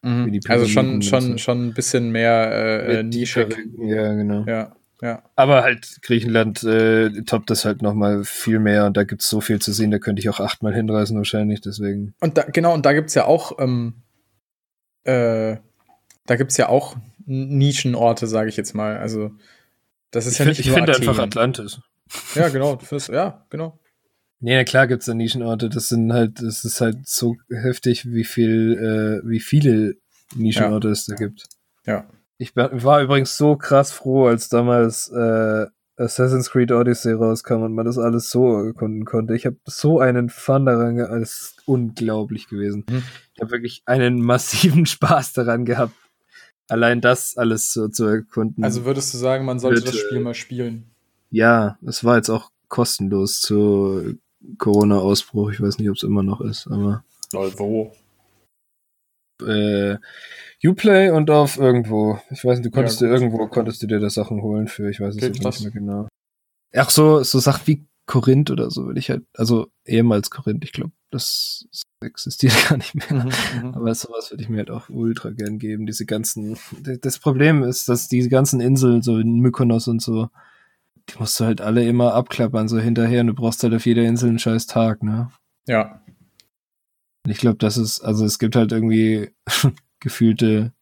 Wie 0.03 0.31
die 0.31 0.41
Also 0.49 0.67
schon, 0.67 1.03
schon, 1.03 1.33
so. 1.33 1.39
schon 1.39 1.67
ein 1.67 1.75
bisschen 1.75 2.11
mehr 2.11 2.89
äh, 2.89 3.03
nischig. 3.03 3.57
Ja, 3.79 4.15
genau. 4.15 4.45
Ja, 4.47 4.77
ja. 5.03 5.23
Aber 5.35 5.65
halt 5.65 5.99
Griechenland 6.03 6.63
äh, 6.63 7.11
toppt 7.23 7.51
das 7.51 7.65
halt 7.65 7.83
nochmal 7.83 8.23
viel 8.25 8.61
mehr 8.61 8.87
und 8.87 8.97
da 8.97 9.03
gibt's 9.03 9.29
so 9.29 9.41
viel 9.41 9.59
zu 9.59 9.73
sehen, 9.73 9.91
da 9.91 9.99
könnte 9.99 10.21
ich 10.21 10.29
auch 10.29 10.39
achtmal 10.39 10.75
hinreisen 10.75 11.17
wahrscheinlich, 11.17 11.61
deswegen. 11.61 12.15
Und 12.21 12.39
da, 12.39 12.45
genau, 12.45 12.73
und 12.73 12.87
da 12.87 12.93
gibt's 12.93 13.15
ja 13.15 13.25
auch, 13.25 13.59
ähm, 13.59 13.95
äh, 15.07 15.59
da 16.27 16.37
gibt's 16.37 16.57
ja 16.57 16.69
auch 16.69 16.97
Nischenorte, 17.25 18.27
sage 18.27 18.49
ich 18.49 18.57
jetzt 18.57 18.75
mal. 18.75 18.97
Also, 18.99 19.31
das 20.11 20.27
ist 20.27 20.35
ich 20.35 20.39
ja 20.39 20.45
find- 20.45 20.51
nicht 20.59 20.61
ich 20.61 20.67
nur 20.67 20.77
finde 20.77 20.93
Athen. 20.93 21.09
einfach 21.09 21.23
Atlantis. 21.23 21.81
Ja, 22.35 22.49
genau. 22.49 22.79
Findest, 22.79 23.09
ja, 23.09 23.45
genau. 23.51 23.79
Nee, 24.39 24.65
klar 24.65 24.87
gibt's 24.87 25.07
da 25.07 25.15
Nischenorte. 25.15 25.69
Das 25.69 25.89
sind 25.89 26.13
halt, 26.13 26.41
das 26.43 26.65
ist 26.65 26.81
halt 26.81 27.09
so 27.09 27.37
heftig, 27.51 28.07
wie 28.13 28.25
viel, 28.25 29.23
äh, 29.25 29.29
wie 29.29 29.41
viele 29.41 29.95
Nischenorte 30.35 30.89
es 30.89 31.07
da 31.07 31.15
gibt. 31.17 31.47
Ja. 31.87 32.07
Ich 32.39 32.55
war 32.55 33.01
übrigens 33.01 33.37
so 33.37 33.57
krass 33.57 33.93
froh, 33.93 34.27
als 34.27 34.49
damals 34.51 35.09
äh, 35.09 35.67
Assassin's 35.97 36.51
Creed 36.51 36.73
Odyssey 36.73 37.13
rauskam 37.13 37.63
und 37.63 37.75
man 37.75 37.87
das 37.87 37.99
alles 37.99 38.31
so 38.31 38.63
erkunden 38.63 39.05
konnte. 39.05 39.35
Ich 39.35 39.47
habe 39.47 39.57
so 39.65 39.99
einen 39.99 40.29
Fun 40.29 40.67
daran 40.67 40.97
gehabt, 40.97 41.15
es 41.23 41.31
ist 41.31 41.63
unglaublich 41.67 42.49
gewesen. 42.49 42.85
Mhm. 42.89 43.03
Ich 43.35 43.41
habe 43.41 43.51
wirklich 43.51 43.83
einen 43.87 44.21
massiven 44.21 44.87
Spaß 44.87 45.33
daran 45.33 45.65
gehabt, 45.65 45.95
allein 46.69 47.01
das 47.01 47.37
alles 47.37 47.73
so 47.73 47.89
zu 47.89 48.05
erkunden. 48.07 48.63
Also 48.63 48.85
würdest 48.85 49.15
du 49.15 49.19
sagen, 49.19 49.45
man 49.45 49.59
sollte 49.59 49.81
Bitte. 49.81 49.93
das 49.93 50.01
Spiel 50.01 50.21
mal 50.21 50.35
spielen? 50.35 50.91
ja, 51.31 51.77
es 51.87 52.05
war 52.05 52.17
jetzt 52.17 52.31
auch 52.31 52.51
kostenlos 52.69 53.41
zu 53.41 54.15
Corona-Ausbruch. 54.59 55.51
Ich 55.51 55.61
weiß 55.61 55.79
nicht, 55.79 55.91
ob 55.91 55.97
es 55.97 56.03
immer 56.03 56.23
noch 56.23 56.41
ist, 56.41 56.67
aber 56.67 57.05
Lol, 57.33 57.53
wo? 57.59 57.93
Äh, 59.43 59.97
Uplay 60.65 61.11
und 61.11 61.31
auf 61.31 61.59
irgendwo. 61.59 62.19
Ich 62.31 62.45
weiß 62.45 62.59
nicht, 62.59 62.67
du 62.67 62.71
konntest 62.71 63.01
Ja, 63.01 63.09
dir 63.09 63.13
irgendwo 63.15 63.47
konntest 63.49 63.83
du 63.83 63.87
dir 63.87 64.01
da 64.01 64.11
Sachen 64.11 64.43
holen 64.43 64.69
für, 64.69 64.89
ich 64.91 65.01
weiß 65.01 65.15
es 65.17 65.23
Okay, 65.23 65.31
nicht 65.31 65.61
mehr 65.63 65.71
genau. 65.71 66.09
Ach 66.75 66.91
so, 66.91 67.23
so 67.23 67.39
Sachen 67.39 67.67
wie 67.67 67.87
Korinth 68.07 68.51
oder 68.51 68.71
so 68.71 68.87
will 68.87 68.99
ich 68.99 69.11
halt, 69.11 69.25
also 69.35 69.69
ehemals 69.85 70.31
Korinth, 70.31 70.65
ich 70.65 70.73
glaube, 70.73 70.93
das 71.11 71.67
existiert 72.01 72.53
gar 72.69 72.77
nicht 72.77 72.95
mehr. 72.95 73.25
Mhm, 73.25 73.75
Aber 73.75 73.95
sowas 73.95 74.31
würde 74.31 74.43
ich 74.43 74.49
mir 74.49 74.59
halt 74.59 74.71
auch 74.71 74.89
ultra 74.91 75.31
gern 75.31 75.59
geben. 75.59 75.87
Diese 75.87 76.07
ganzen, 76.07 76.57
das 77.01 77.19
Problem 77.19 77.63
ist, 77.63 77.89
dass 77.89 78.09
diese 78.09 78.29
ganzen 78.29 78.61
Inseln, 78.61 79.03
so 79.03 79.19
in 79.19 79.41
Mykonos 79.41 79.89
und 79.89 80.03
so, 80.03 80.29
die 81.09 81.19
musst 81.19 81.39
du 81.41 81.45
halt 81.45 81.61
alle 81.61 81.85
immer 81.87 82.15
abklappern, 82.15 82.69
so 82.69 82.79
hinterher. 82.79 83.23
Und 83.23 83.29
du 83.29 83.35
brauchst 83.35 83.63
halt 83.63 83.75
auf 83.75 83.87
jeder 83.87 84.03
Insel 84.05 84.29
einen 84.31 84.39
scheiß 84.39 84.67
Tag, 84.67 85.03
ne? 85.03 85.31
Ja. 85.67 86.01
Und 87.27 87.33
ich 87.33 87.39
glaube, 87.39 87.59
das 87.59 87.77
ist, 87.77 88.03
also 88.03 88.25
es 88.25 88.39
gibt 88.39 88.55
halt 88.55 88.71
irgendwie 88.71 89.31
gefühlte 90.01 90.73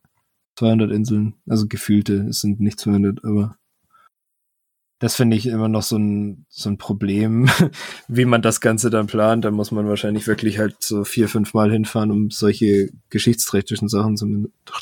200 0.59 0.93
Inseln. 0.93 1.37
Also 1.49 1.67
gefühlte, 1.67 2.27
es 2.29 2.43
sind 2.43 2.61
nicht 2.61 2.79
200, 2.79 3.25
aber 3.25 3.57
Das 4.99 5.17
finde 5.17 5.39
ich 5.39 5.47
immer 5.47 5.69
noch 5.69 5.83
so 5.83 5.97
ein, 5.97 6.45
so 6.51 6.69
ein 6.69 6.77
Problem, 6.77 7.49
wie 8.09 8.27
man 8.27 8.43
das 8.43 8.61
Ganze 8.61 8.91
dann 8.91 9.07
plant. 9.07 9.47
Da 9.47 9.53
muss 9.53 9.71
man 9.71 9.89
wahrscheinlich 9.89 10.27
wirklich 10.27 10.59
halt 10.59 10.77
so 10.81 11.05
vier, 11.05 11.31
fünf 11.31 11.55
Mal 11.55 11.73
hinfahren, 11.73 12.11
um 12.11 12.31
solche 12.31 12.91
geschichtsträchtigen 13.09 13.89
Sachen 13.89 14.19
zu 14.19 14.27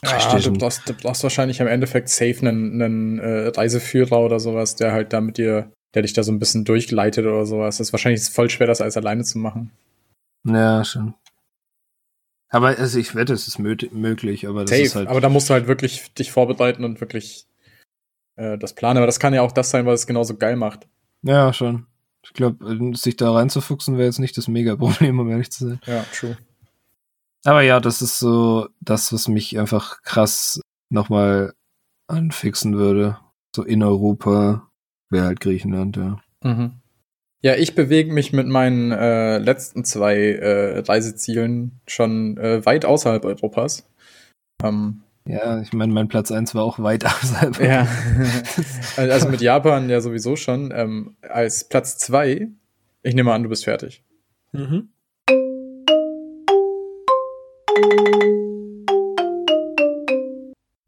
ja, 0.05 0.39
du 0.41 0.53
brauchst, 0.55 0.89
du 0.89 0.95
brauchst 0.95 1.23
wahrscheinlich 1.23 1.61
im 1.61 1.69
Endeffekt 1.69 2.09
safe 2.09 2.41
einen, 2.41 2.83
einen 2.83 3.19
äh, 3.21 3.53
Reiseführer 3.57 4.19
oder 4.19 4.41
sowas, 4.41 4.75
der 4.75 4.91
halt 4.91 5.13
da 5.13 5.21
mit 5.21 5.39
dir, 5.39 5.71
der 5.95 6.03
dich 6.03 6.13
da 6.13 6.25
so 6.25 6.33
ein 6.33 6.41
bisschen 6.41 6.65
durchleitet 6.65 7.25
oder 7.25 7.47
sowas. 7.47 7.79
Das 7.79 7.87
ist 7.87 7.93
wahrscheinlich 7.93 8.25
voll 8.25 8.51
schwer, 8.51 8.67
das 8.67 8.81
alles 8.81 8.97
alleine 8.97 9.23
zu 9.23 9.39
machen. 9.39 9.71
Ja, 10.45 10.85
schon. 10.85 11.15
Aber 12.53 12.68
also 12.68 12.98
ich 12.98 13.14
wette, 13.14 13.32
es 13.32 13.48
ist 13.48 13.59
möglich, 13.59 14.46
aber 14.46 14.61
das 14.61 14.70
Safe, 14.70 14.82
ist 14.82 14.94
halt. 14.94 15.09
Aber 15.09 15.22
da 15.22 15.30
musst 15.30 15.48
du 15.48 15.55
halt 15.55 15.66
wirklich 15.66 16.12
dich 16.12 16.30
vorbereiten 16.30 16.84
und 16.84 17.00
wirklich 17.00 17.46
äh, 18.36 18.59
das 18.59 18.74
planen. 18.74 18.98
Aber 18.98 19.07
das 19.07 19.18
kann 19.18 19.32
ja 19.32 19.40
auch 19.40 19.53
das 19.53 19.70
sein, 19.70 19.86
was 19.86 20.00
es 20.00 20.07
genauso 20.07 20.36
geil 20.36 20.57
macht. 20.57 20.86
Ja, 21.22 21.55
schon. 21.55 21.86
Ich 22.22 22.34
glaube, 22.34 22.92
sich 22.94 23.16
da 23.16 23.32
reinzufuchsen 23.32 23.96
wäre 23.96 24.07
jetzt 24.07 24.18
nicht 24.18 24.36
das 24.36 24.48
Mega-Problem, 24.48 25.18
um 25.18 25.30
ehrlich 25.30 25.50
zu 25.50 25.66
sein. 25.66 25.80
Ja, 25.86 26.05
true. 26.12 26.36
Aber 27.44 27.62
ja, 27.62 27.80
das 27.80 28.03
ist 28.03 28.18
so 28.18 28.68
das, 28.80 29.14
was 29.14 29.28
mich 29.28 29.59
einfach 29.59 30.03
krass 30.03 30.61
nochmal 30.90 31.55
anfixen 32.07 32.76
würde. 32.76 33.18
So 33.57 33.62
in 33.62 33.82
Europa 33.82 34.68
wäre 35.09 35.24
halt 35.24 35.40
Griechenland, 35.40 35.96
ja. 35.96 36.20
Mhm. 36.42 36.82
Ja, 37.45 37.57
ich 37.57 37.74
bewege 37.74 38.12
mich 38.12 38.32
mit 38.32 38.47
meinen 38.47 38.93
äh, 38.93 39.38
letzten 39.38 39.84
zwei 39.84 40.16
äh, 40.16 40.78
Reisezielen 40.78 41.80
schon 41.88 42.36
äh, 42.36 42.64
weit 42.64 42.84
außerhalb 42.84 43.24
Europas. 43.24 43.84
Ähm, 44.62 45.03
ja, 45.26 45.61
ich 45.61 45.72
meine, 45.72 45.93
mein 45.93 46.07
Platz 46.07 46.30
1 46.30 46.55
war 46.55 46.62
auch 46.62 46.78
weit 46.78 47.05
außerhalb. 47.05 47.61
Ja, 47.61 47.88
also 48.97 49.28
mit 49.28 49.40
Japan 49.40 49.90
ja 49.90 50.01
sowieso 50.01 50.36
schon. 50.36 50.72
Ähm, 50.72 51.16
als 51.20 51.68
Platz 51.68 51.99
2, 51.99 52.49
ich 53.03 53.14
nehme 53.16 53.32
an, 53.32 53.43
du 53.43 53.49
bist 53.49 53.64
fertig. 53.64 54.05
Mhm. 54.53 54.90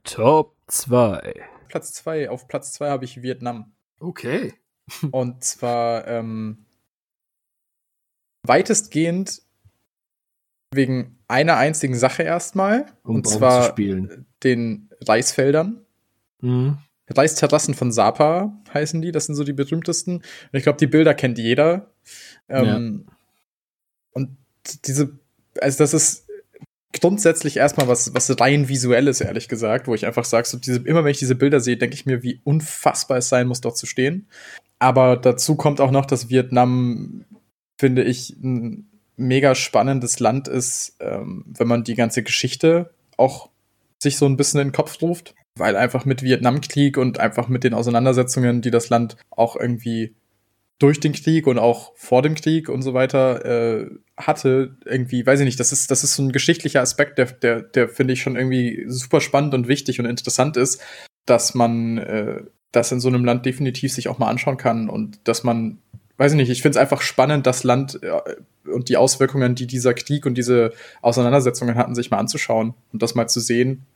Top 0.05 0.55
2. 0.69 1.35
Platz 1.67 1.95
2. 1.95 2.31
Auf 2.31 2.47
Platz 2.47 2.73
2 2.75 2.91
habe 2.91 3.05
ich 3.05 3.23
Vietnam. 3.23 3.73
Okay. 3.99 4.55
Und 5.11 5.43
zwar 5.45 6.07
ähm, 6.07 6.67
weitestgehend 8.43 9.43
wegen 10.73 11.19
einer 11.29 11.57
einzigen 11.57 11.95
Sache 11.97 12.23
erstmal. 12.23 12.87
Um 13.03 13.17
und 13.17 13.29
zwar 13.29 13.75
den 14.43 14.91
Reisfeldern. 15.01 15.85
Mhm. 16.41 16.79
Reisterrassen 17.09 17.75
von 17.75 17.93
Sapa 17.93 18.59
heißen 18.73 19.03
die, 19.03 19.13
das 19.13 19.27
sind 19.27 19.35
so 19.35 19.45
die 19.45 19.53
berühmtesten. 19.53 20.17
Und 20.17 20.25
ich 20.53 20.63
glaube, 20.63 20.79
die 20.79 20.87
Bilder 20.87 21.15
kennt 21.15 21.39
jeder. 21.39 21.91
Ähm, 22.49 23.05
ja. 23.07 23.13
Und 24.13 24.37
diese, 24.87 25.19
also 25.61 25.79
das 25.79 25.93
ist 25.93 26.27
grundsätzlich 26.99 27.57
erstmal 27.57 27.89
was, 27.89 28.15
was 28.15 28.41
rein 28.41 28.69
visuelles, 28.69 29.21
ehrlich 29.21 29.49
gesagt, 29.49 29.87
wo 29.87 29.95
ich 29.95 30.07
einfach 30.07 30.25
sage, 30.25 30.47
so 30.47 30.57
diese, 30.59 30.79
immer 30.79 31.05
wenn 31.05 31.11
ich 31.11 31.19
diese 31.19 31.35
Bilder 31.35 31.61
sehe, 31.61 31.77
denke 31.77 31.95
ich 31.95 32.07
mir, 32.07 32.23
wie 32.23 32.41
unfassbar 32.45 33.19
es 33.19 33.29
sein 33.29 33.47
muss, 33.47 33.61
dort 33.61 33.77
zu 33.77 33.87
stehen. 33.87 34.29
Aber 34.85 35.17
dazu 35.17 35.57
kommt 35.57 35.81
auch 35.81 35.91
noch, 35.91 36.05
dass 36.05 36.29
Vietnam, 36.29 37.25
finde 37.81 38.05
ich, 38.05 38.37
ein 38.43 38.91
mega 39.17 39.55
spannendes 39.55 40.21
Land 40.21 40.47
ist, 40.47 40.99
ähm, 41.01 41.43
wenn 41.47 41.69
man 41.69 41.85
die 41.85 41.95
ganze 41.95 42.23
Geschichte 42.23 42.93
auch 43.17 43.49
sich 43.99 44.19
so 44.19 44.27
ein 44.27 44.37
bisschen 44.37 44.61
in 44.61 44.69
den 44.69 44.75
Kopf 44.75 45.01
ruft, 45.01 45.35
weil 45.57 45.77
einfach 45.77 46.05
mit 46.05 46.23
Vietnamkrieg 46.23 46.99
und 46.99 47.19
einfach 47.19 47.49
mit 47.49 47.65
den 47.65 47.73
Auseinandersetzungen, 47.73 48.61
die 48.61 48.71
das 48.71 48.91
Land 48.91 49.17
auch 49.31 49.57
irgendwie 49.57 50.15
durch 50.79 51.01
den 51.01 51.13
Krieg 51.13 51.47
und 51.47 51.59
auch 51.59 51.97
vor 51.97 52.21
dem 52.21 52.35
Krieg 52.35 52.69
und 52.69 52.83
so 52.83 52.93
weiter 52.93 53.43
äh, 53.47 53.91
hatte, 54.19 54.77
irgendwie, 54.85 55.25
weiß 55.25 55.41
ich 55.41 55.47
nicht, 55.47 55.61
das 55.61 55.73
ist, 55.73 55.91
das 55.91 56.05
ist 56.05 56.15
so 56.15 56.23
ein 56.23 56.33
geschichtlicher 56.33 56.83
Aspekt, 56.83 57.17
der, 57.17 57.33
der, 57.33 57.63
der 57.63 57.89
finde 57.89 58.13
ich 58.13 58.21
schon 58.21 58.37
irgendwie 58.37 58.85
super 58.89 59.23
spannend 59.23 59.55
und 59.55 59.67
wichtig 59.67 59.99
und 59.99 60.05
interessant 60.05 60.59
ist, 60.59 60.83
dass 61.25 61.55
man 61.55 61.97
äh, 61.97 62.43
das 62.75 62.93
in 62.93 63.01
so 63.01 63.09
einem 63.09 63.25
Land 63.25 63.47
definitiv 63.47 63.93
sich 63.93 64.09
auch 64.09 64.19
mal 64.19 64.29
anschauen 64.29 64.57
kann 64.57 64.89
und 64.89 65.19
dass 65.25 65.45
man, 65.45 65.79
weiß 66.17 66.33
ich 66.33 66.37
nicht, 66.37 66.51
ich 66.51 66.63
finde 66.63 66.79
es 66.79 66.81
einfach 66.81 67.03
spannend, 67.03 67.47
das 67.47 67.65
Land 67.65 68.01
äh, 68.03 68.71
und 68.71 68.89
die 68.89 68.97
Auswirkungen, 68.97 69.55
die 69.55 69.67
dieser 69.67 69.95
Krieg 69.95 70.27
und 70.27 70.37
diese 70.37 70.73
Auseinandersetzungen 71.03 71.77
hatten, 71.77 71.95
sich 71.95 72.11
mal 72.11 72.19
anzuschauen 72.19 72.75
und 72.93 73.03
das 73.03 73.15
mal 73.15 73.29
zu 73.29 73.41
sehen. 73.41 73.87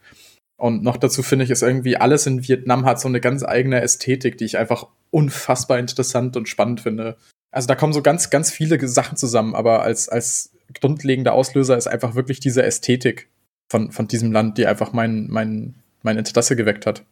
Und 0.56 0.82
noch 0.82 0.96
dazu 0.96 1.22
finde 1.22 1.44
ich, 1.44 1.50
ist 1.50 1.62
irgendwie 1.62 1.96
alles 1.96 2.26
in 2.26 2.46
Vietnam 2.46 2.84
hat 2.84 3.00
so 3.00 3.08
eine 3.08 3.20
ganz 3.20 3.44
eigene 3.44 3.80
Ästhetik, 3.80 4.38
die 4.38 4.44
ich 4.44 4.58
einfach 4.58 4.88
unfassbar 5.10 5.78
interessant 5.78 6.36
und 6.36 6.48
spannend 6.48 6.80
finde. 6.80 7.16
Also 7.50 7.68
da 7.68 7.76
kommen 7.76 7.92
so 7.92 8.02
ganz, 8.02 8.30
ganz 8.30 8.50
viele 8.50 8.86
Sachen 8.88 9.16
zusammen, 9.16 9.54
aber 9.54 9.82
als, 9.82 10.08
als 10.08 10.50
grundlegender 10.74 11.32
Auslöser 11.32 11.76
ist 11.76 11.86
einfach 11.86 12.14
wirklich 12.14 12.40
diese 12.40 12.62
Ästhetik 12.62 13.28
von, 13.70 13.92
von 13.92 14.08
diesem 14.08 14.32
Land, 14.32 14.58
die 14.58 14.66
einfach 14.66 14.92
mein, 14.92 15.28
mein, 15.28 15.76
mein 16.02 16.18
Interesse 16.18 16.56
geweckt 16.56 16.86
hat. 16.86 17.04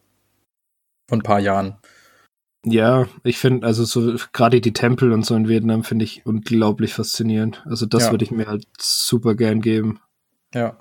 Von 1.07 1.19
ein 1.19 1.23
paar 1.23 1.39
Jahren. 1.39 1.77
Ja, 2.65 3.07
ich 3.23 3.37
finde, 3.37 3.65
also 3.65 3.85
so 3.85 4.15
gerade 4.33 4.59
die 4.59 4.73
Tempel 4.73 5.13
und 5.13 5.25
so 5.25 5.35
in 5.35 5.47
Vietnam 5.47 5.83
finde 5.83 6.03
ich 6.03 6.25
unglaublich 6.25 6.93
faszinierend. 6.93 7.63
Also 7.65 7.85
das 7.85 8.05
ja. 8.05 8.11
würde 8.11 8.25
ich 8.25 8.31
mir 8.31 8.47
halt 8.47 8.67
super 8.77 9.35
gern 9.35 9.61
geben. 9.61 9.99
Ja. 10.53 10.77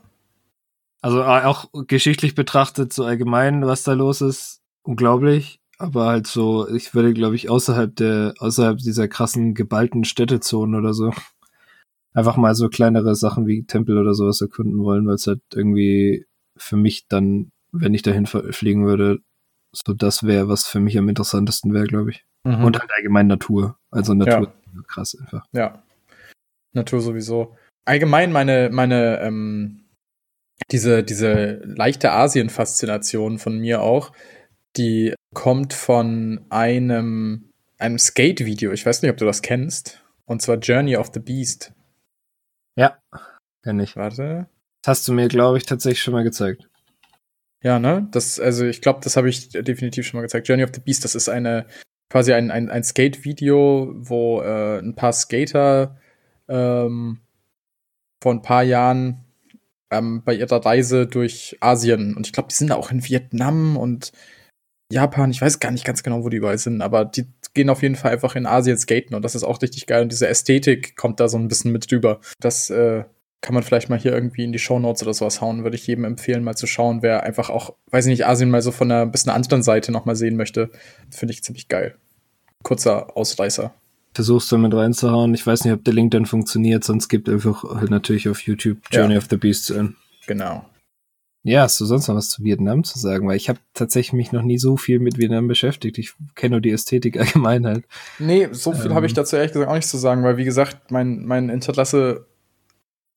Also 1.00 1.22
auch 1.22 1.66
geschichtlich 1.86 2.34
betrachtet, 2.34 2.92
so 2.92 3.04
allgemein, 3.04 3.64
was 3.64 3.84
da 3.84 3.92
los 3.92 4.20
ist, 4.20 4.62
unglaublich. 4.82 5.60
Aber 5.78 6.06
halt 6.06 6.26
so, 6.26 6.68
ich 6.68 6.94
würde, 6.94 7.12
glaube 7.12 7.36
ich, 7.36 7.50
außerhalb 7.50 7.94
der, 7.94 8.34
außerhalb 8.38 8.78
dieser 8.78 9.06
krassen 9.06 9.54
geballten 9.54 10.04
Städtezonen 10.04 10.74
oder 10.74 10.94
so, 10.94 11.12
einfach 12.14 12.36
mal 12.36 12.54
so 12.54 12.68
kleinere 12.68 13.14
Sachen 13.14 13.46
wie 13.46 13.64
Tempel 13.64 13.98
oder 13.98 14.14
sowas 14.14 14.40
erkunden 14.40 14.78
wollen, 14.78 15.06
weil 15.06 15.14
es 15.14 15.26
halt 15.26 15.42
irgendwie 15.54 16.26
für 16.56 16.76
mich 16.76 17.06
dann, 17.06 17.52
wenn 17.70 17.94
ich 17.94 18.02
dahin 18.02 18.26
fliegen 18.26 18.86
würde, 18.86 19.20
so 19.84 19.92
das 19.92 20.22
wäre, 20.22 20.48
was 20.48 20.66
für 20.66 20.80
mich 20.80 20.96
am 20.98 21.08
interessantesten 21.08 21.72
wäre, 21.74 21.86
glaube 21.86 22.10
ich. 22.10 22.24
Mhm. 22.44 22.64
Und 22.64 22.78
halt 22.78 22.90
allgemein 22.92 23.26
Natur. 23.26 23.78
Also 23.90 24.14
Natur 24.14 24.54
ja. 24.74 24.82
krass 24.86 25.16
einfach. 25.20 25.44
Ja. 25.52 25.82
Natur 26.72 27.00
sowieso. 27.00 27.56
Allgemein 27.84 28.32
meine, 28.32 28.70
meine, 28.70 29.20
ähm, 29.20 29.84
diese, 30.70 31.02
diese 31.02 31.60
leichte 31.64 32.12
Asien-Faszination 32.12 33.38
von 33.38 33.58
mir 33.58 33.82
auch, 33.82 34.12
die 34.76 35.14
kommt 35.34 35.72
von 35.72 36.44
einem, 36.50 37.50
einem 37.78 37.98
Skate-Video. 37.98 38.72
Ich 38.72 38.84
weiß 38.84 39.02
nicht, 39.02 39.10
ob 39.10 39.16
du 39.16 39.24
das 39.24 39.42
kennst. 39.42 40.02
Und 40.24 40.42
zwar 40.42 40.56
Journey 40.56 40.96
of 40.96 41.10
the 41.14 41.20
Beast. 41.20 41.72
Ja, 42.76 42.98
kenn 43.62 43.80
ich. 43.80 43.96
Warte. 43.96 44.48
Das 44.82 44.98
hast 44.98 45.08
du 45.08 45.12
mir, 45.12 45.28
glaube 45.28 45.58
ich, 45.58 45.66
tatsächlich 45.66 46.02
schon 46.02 46.14
mal 46.14 46.24
gezeigt. 46.24 46.68
Ja, 47.66 47.80
ne? 47.80 48.06
Das, 48.12 48.38
also 48.38 48.64
ich 48.64 48.80
glaube, 48.80 49.00
das 49.02 49.16
habe 49.16 49.28
ich 49.28 49.48
definitiv 49.48 50.06
schon 50.06 50.18
mal 50.18 50.22
gezeigt. 50.22 50.46
Journey 50.46 50.62
of 50.62 50.70
the 50.72 50.80
Beast, 50.80 51.02
das 51.02 51.16
ist 51.16 51.28
eine 51.28 51.66
quasi 52.08 52.32
ein, 52.32 52.52
ein, 52.52 52.70
ein 52.70 52.84
Skate-Video, 52.84 53.92
wo 53.96 54.40
äh, 54.40 54.78
ein 54.78 54.94
paar 54.94 55.12
Skater 55.12 55.96
ähm, 56.46 57.22
vor 58.22 58.32
ein 58.32 58.42
paar 58.42 58.62
Jahren 58.62 59.24
ähm, 59.90 60.22
bei 60.24 60.34
ihrer 60.34 60.64
Reise 60.64 61.08
durch 61.08 61.56
Asien 61.58 62.16
und 62.16 62.28
ich 62.28 62.32
glaube, 62.32 62.50
die 62.50 62.54
sind 62.54 62.70
auch 62.70 62.92
in 62.92 63.04
Vietnam 63.04 63.76
und 63.76 64.12
Japan, 64.92 65.32
ich 65.32 65.42
weiß 65.42 65.58
gar 65.58 65.72
nicht 65.72 65.84
ganz 65.84 66.04
genau, 66.04 66.22
wo 66.22 66.28
die 66.28 66.36
überall 66.36 66.58
sind, 66.58 66.82
aber 66.82 67.04
die 67.04 67.26
gehen 67.52 67.68
auf 67.68 67.82
jeden 67.82 67.96
Fall 67.96 68.12
einfach 68.12 68.36
in 68.36 68.46
Asien 68.46 68.78
skaten 68.78 69.16
und 69.16 69.22
das 69.22 69.34
ist 69.34 69.42
auch 69.42 69.60
richtig 69.60 69.88
geil 69.88 70.02
und 70.02 70.12
diese 70.12 70.28
Ästhetik 70.28 70.96
kommt 70.96 71.18
da 71.18 71.28
so 71.28 71.36
ein 71.36 71.48
bisschen 71.48 71.72
mit 71.72 71.90
drüber. 71.90 72.20
Das 72.38 72.70
äh, 72.70 73.06
kann 73.40 73.54
man 73.54 73.62
vielleicht 73.62 73.88
mal 73.88 73.98
hier 73.98 74.12
irgendwie 74.12 74.44
in 74.44 74.52
die 74.52 74.58
Show 74.58 74.78
Notes 74.78 75.02
oder 75.02 75.14
sowas 75.14 75.40
hauen. 75.40 75.62
Würde 75.62 75.76
ich 75.76 75.86
jedem 75.86 76.04
empfehlen, 76.04 76.42
mal 76.42 76.56
zu 76.56 76.66
schauen, 76.66 77.02
wer 77.02 77.22
einfach 77.22 77.50
auch, 77.50 77.74
weiß 77.90 78.06
ich 78.06 78.10
nicht, 78.10 78.26
Asien 78.26 78.50
mal 78.50 78.62
so 78.62 78.72
von 78.72 78.90
einer 78.90 79.06
bisschen 79.06 79.32
anderen 79.32 79.62
Seite 79.62 79.92
nochmal 79.92 80.16
sehen 80.16 80.36
möchte. 80.36 80.70
Finde 81.10 81.32
ich 81.34 81.44
ziemlich 81.44 81.68
geil. 81.68 81.96
Kurzer 82.62 83.16
Ausreißer. 83.16 83.72
Versuchst 84.14 84.50
du 84.50 84.58
mit 84.58 84.74
reinzuhauen. 84.74 85.34
Ich 85.34 85.46
weiß 85.46 85.64
nicht, 85.64 85.74
ob 85.74 85.84
der 85.84 85.94
Link 85.94 86.10
dann 86.12 86.26
funktioniert, 86.26 86.84
sonst 86.84 87.08
gibt 87.08 87.28
einfach 87.28 87.62
halt 87.64 87.90
natürlich 87.90 88.28
auf 88.28 88.40
YouTube 88.40 88.78
Journey 88.90 89.12
ja. 89.12 89.18
of 89.18 89.26
the 89.28 89.36
Beast 89.36 89.70
ein. 89.70 89.94
Genau. 90.26 90.64
Ja, 91.44 91.62
hast 91.62 91.78
du 91.80 91.84
sonst 91.84 92.08
noch 92.08 92.16
was 92.16 92.30
zu 92.30 92.42
Vietnam 92.42 92.82
zu 92.82 92.98
sagen? 92.98 93.28
Weil 93.28 93.36
ich 93.36 93.48
habe 93.48 93.60
tatsächlich 93.72 94.14
mich 94.14 94.32
noch 94.32 94.42
nie 94.42 94.58
so 94.58 94.76
viel 94.76 94.98
mit 94.98 95.16
Vietnam 95.16 95.46
beschäftigt. 95.46 95.96
Ich 95.96 96.12
kenne 96.34 96.52
nur 96.52 96.60
die 96.60 96.72
Ästhetik 96.72 97.16
allgemein 97.20 97.64
halt. 97.64 97.84
Nee, 98.18 98.48
so 98.50 98.72
viel 98.72 98.86
ähm, 98.90 98.94
habe 98.94 99.06
ich 99.06 99.14
dazu 99.14 99.36
ehrlich 99.36 99.52
gesagt 99.52 99.70
auch 99.70 99.76
nicht 99.76 99.86
zu 99.86 99.96
sagen, 99.96 100.24
weil 100.24 100.38
wie 100.38 100.44
gesagt, 100.44 100.90
mein, 100.90 101.24
mein 101.24 101.48
Interesse 101.48 102.26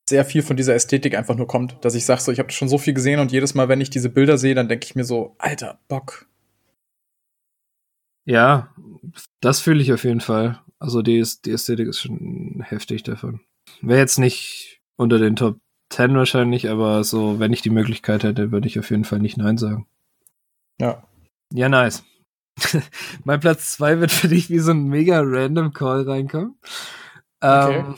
sehr 0.09 0.25
viel 0.25 0.41
von 0.41 0.57
dieser 0.57 0.75
Ästhetik 0.75 1.15
einfach 1.15 1.35
nur 1.35 1.47
kommt, 1.47 1.77
dass 1.85 1.95
ich 1.95 2.05
sage, 2.05 2.21
so, 2.21 2.31
ich 2.31 2.39
habe 2.39 2.51
schon 2.51 2.67
so 2.67 2.77
viel 2.77 2.93
gesehen 2.93 3.19
und 3.19 3.31
jedes 3.31 3.53
Mal, 3.53 3.69
wenn 3.69 3.79
ich 3.79 3.89
diese 3.89 4.09
Bilder 4.09 4.37
sehe, 4.37 4.55
dann 4.55 4.67
denke 4.67 4.85
ich 4.85 4.95
mir 4.95 5.05
so, 5.05 5.35
Alter, 5.37 5.79
Bock. 5.87 6.27
Ja, 8.25 8.73
das 9.39 9.61
fühle 9.61 9.81
ich 9.81 9.93
auf 9.93 10.03
jeden 10.03 10.21
Fall. 10.21 10.59
Also 10.79 11.01
die, 11.01 11.23
die 11.45 11.51
Ästhetik 11.51 11.87
ist 11.87 12.01
schon 12.01 12.63
heftig 12.65 13.03
davon. 13.03 13.41
Wäre 13.81 13.99
jetzt 13.99 14.19
nicht 14.19 14.81
unter 14.97 15.19
den 15.19 15.35
Top 15.35 15.59
10 15.91 16.15
wahrscheinlich, 16.15 16.69
aber 16.69 17.03
so, 17.03 17.39
wenn 17.39 17.53
ich 17.53 17.61
die 17.61 17.69
Möglichkeit 17.69 18.23
hätte, 18.23 18.51
würde 18.51 18.67
ich 18.67 18.79
auf 18.79 18.89
jeden 18.89 19.05
Fall 19.05 19.19
nicht 19.19 19.37
Nein 19.37 19.57
sagen. 19.57 19.87
Ja. 20.79 21.03
Ja, 21.53 21.69
nice. 21.69 22.03
mein 23.23 23.39
Platz 23.39 23.71
zwei 23.73 23.99
wird 23.99 24.11
für 24.11 24.27
dich 24.27 24.49
wie 24.49 24.59
so 24.59 24.71
ein 24.71 24.87
mega 24.87 25.21
random 25.23 25.73
Call 25.73 26.03
reinkommen. 26.03 26.55
Okay. 27.41 27.79
Ähm, 27.79 27.95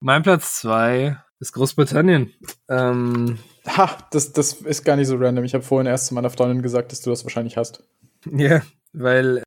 mein 0.00 0.22
Platz 0.22 0.60
zwei 0.60 1.18
ist 1.40 1.52
Großbritannien. 1.52 2.32
Ähm, 2.68 3.38
ha, 3.66 3.96
das, 4.10 4.32
das 4.32 4.54
ist 4.54 4.84
gar 4.84 4.96
nicht 4.96 5.08
so 5.08 5.16
random. 5.16 5.44
Ich 5.44 5.54
habe 5.54 5.64
vorhin 5.64 5.86
erst 5.86 6.06
zu 6.06 6.14
meiner 6.14 6.30
Freundin 6.30 6.62
gesagt, 6.62 6.92
dass 6.92 7.02
du 7.02 7.10
das 7.10 7.24
wahrscheinlich 7.24 7.56
hast. 7.56 7.82
Ja, 8.30 8.62
weil 8.92 9.42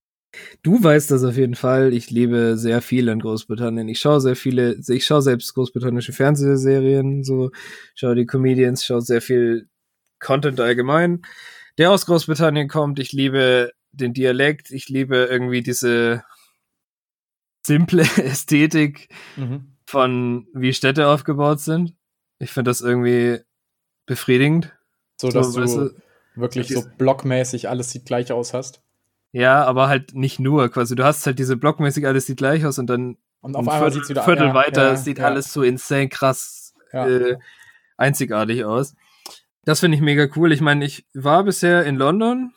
du 0.62 0.82
weißt 0.82 1.12
das 1.12 1.24
auf 1.24 1.36
jeden 1.36 1.56
Fall. 1.56 1.94
Ich 1.94 2.12
liebe 2.12 2.58
sehr 2.58 2.82
viel 2.82 3.08
in 3.08 3.20
Großbritannien. 3.20 3.88
Ich 3.90 4.00
schaue 4.00 4.22
sehr 4.22 4.36
viele, 4.36 4.80
ich 4.88 5.06
schaue 5.06 5.22
selbst 5.22 5.54
großbritannische 5.54 6.14
Fernsehserien, 6.14 7.24
so 7.24 7.52
schaue 7.96 8.16
die 8.16 8.26
Comedians, 8.26 8.86
schaue 8.86 9.02
sehr 9.02 9.22
viel 9.22 9.68
Content 10.20 10.60
allgemein, 10.60 11.24
der 11.78 11.92
aus 11.92 12.06
Großbritannien 12.06 12.68
kommt. 12.68 13.00
Ich 13.00 13.12
liebe 13.14 13.72
den 13.92 14.14
Dialekt, 14.14 14.70
ich 14.72 14.90
liebe 14.90 15.28
irgendwie 15.30 15.64
diese 15.64 16.24
simple 17.66 18.04
Ästhetik 18.18 19.10
mhm. 19.36 19.76
Von 19.90 20.48
wie 20.54 20.72
Städte 20.72 21.08
aufgebaut 21.08 21.60
sind. 21.60 21.96
Ich 22.38 22.52
finde 22.52 22.70
das 22.70 22.82
irgendwie 22.82 23.40
befriedigend. 24.06 24.72
So, 25.20 25.30
dass 25.30 25.48
so, 25.48 25.60
du 25.60 25.66
weißt 25.66 25.78
du, 25.78 25.90
wirklich 26.36 26.68
so 26.68 26.84
blockmäßig 27.00 27.68
alles 27.70 27.90
sieht 27.90 28.06
gleich 28.06 28.32
aus 28.32 28.54
hast. 28.54 28.84
Ja, 29.32 29.64
aber 29.64 29.88
halt 29.88 30.14
nicht 30.14 30.40
nur 30.40 30.70
quasi. 30.70 30.96
Du 30.96 31.04
hast 31.04 31.26
halt 31.26 31.40
diese 31.40 31.58
blockmäßig 31.58 32.06
alles 32.06 32.28
sieht 32.28 32.38
gleich 32.38 32.68
aus 32.68 32.78
und 32.78 32.88
dann 32.88 33.18
und 33.42 33.56
auf 33.56 33.68
einmal 33.68 33.92
sieht 33.92 34.04
es 34.04 34.10
wieder 34.10 34.24
Viertel 34.24 34.50
ja, 34.50 34.54
weiter 34.54 34.90
ja, 34.90 34.96
sieht 34.96 35.18
ja. 35.18 35.26
alles 35.26 35.52
so 35.52 35.64
insane 35.64 36.10
krass 36.10 36.76
äh, 36.92 37.38
einzigartig 37.98 38.66
aus. 38.66 38.96
Das 39.66 39.80
finde 39.80 39.96
ich 39.96 40.02
mega 40.04 40.28
cool. 40.36 40.52
Ich 40.52 40.62
meine, 40.62 40.86
ich 40.86 41.08
war 41.16 41.44
bisher 41.44 41.84
in 41.86 41.96
London 41.96 42.54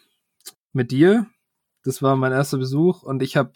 mit 0.74 0.90
dir. 0.90 1.26
Das 1.82 2.02
war 2.02 2.14
mein 2.16 2.32
erster 2.32 2.58
Besuch 2.58 3.02
und 3.02 3.22
ich 3.22 3.38
habe 3.38 3.52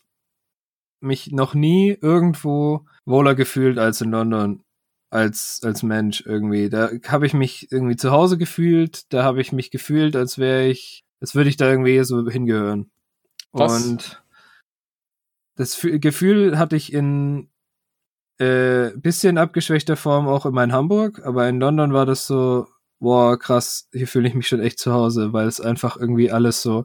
mich 1.01 1.31
noch 1.31 1.53
nie 1.53 1.97
irgendwo 2.01 2.87
wohler 3.07 3.35
gefühlt 3.35 3.79
als 3.79 4.01
in 4.01 4.11
London 4.11 4.63
als 5.11 5.61
als 5.65 5.83
Mensch 5.83 6.25
irgendwie. 6.27 6.69
Da 6.69 6.91
habe 7.07 7.27
ich 7.27 7.33
mich 7.33 7.71
irgendwie 7.71 7.97
zu 7.97 8.11
Hause 8.11 8.37
gefühlt. 8.37 9.13
Da 9.13 9.23
habe 9.23 9.41
ich 9.41 9.53
mich 9.53 9.71
gefühlt, 9.71 10.17
als 10.17 10.37
wäre 10.37 10.67
ich, 10.67 11.05
als 11.21 11.35
würde 11.35 11.49
ich 11.49 11.57
da 11.57 11.71
irgendwie 11.71 12.03
so 12.05 12.29
hingehören. 12.29 12.91
Was? 13.53 13.87
Und 13.87 14.23
das 15.57 15.81
Gefühl 15.81 16.59
hatte 16.59 16.77
ich 16.77 16.93
in 16.93 17.49
äh, 18.39 18.91
bisschen 18.97 19.39
abgeschwächter 19.39 19.97
Form 19.97 20.29
auch 20.29 20.45
immer 20.45 20.63
in 20.63 20.73
Hamburg, 20.73 21.25
aber 21.25 21.49
in 21.49 21.59
London 21.59 21.95
war 21.95 22.05
das 22.05 22.27
so, 22.27 22.67
boah, 22.99 23.39
krass, 23.39 23.89
hier 23.93 24.07
fühle 24.07 24.29
ich 24.29 24.35
mich 24.35 24.49
schon 24.49 24.61
echt 24.61 24.79
zu 24.79 24.93
Hause, 24.93 25.33
weil 25.33 25.47
es 25.47 25.61
einfach 25.61 25.97
irgendwie 25.97 26.31
alles 26.31 26.61
so, 26.61 26.85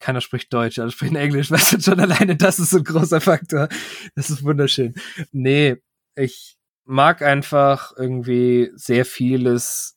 keiner 0.00 0.20
spricht 0.20 0.52
Deutsch, 0.52 0.78
alle 0.78 0.90
sprechen 0.90 1.16
Englisch, 1.16 1.50
weißt 1.50 1.74
du, 1.74 1.80
schon 1.80 2.00
alleine 2.00 2.36
das 2.36 2.58
ist 2.58 2.70
so 2.70 2.78
ein 2.78 2.84
großer 2.84 3.20
Faktor. 3.20 3.68
Das 4.14 4.30
ist 4.30 4.42
wunderschön. 4.42 4.94
Nee, 5.30 5.76
ich 6.16 6.56
mag 6.84 7.22
einfach 7.22 7.92
irgendwie 7.96 8.70
sehr 8.74 9.04
vieles 9.04 9.96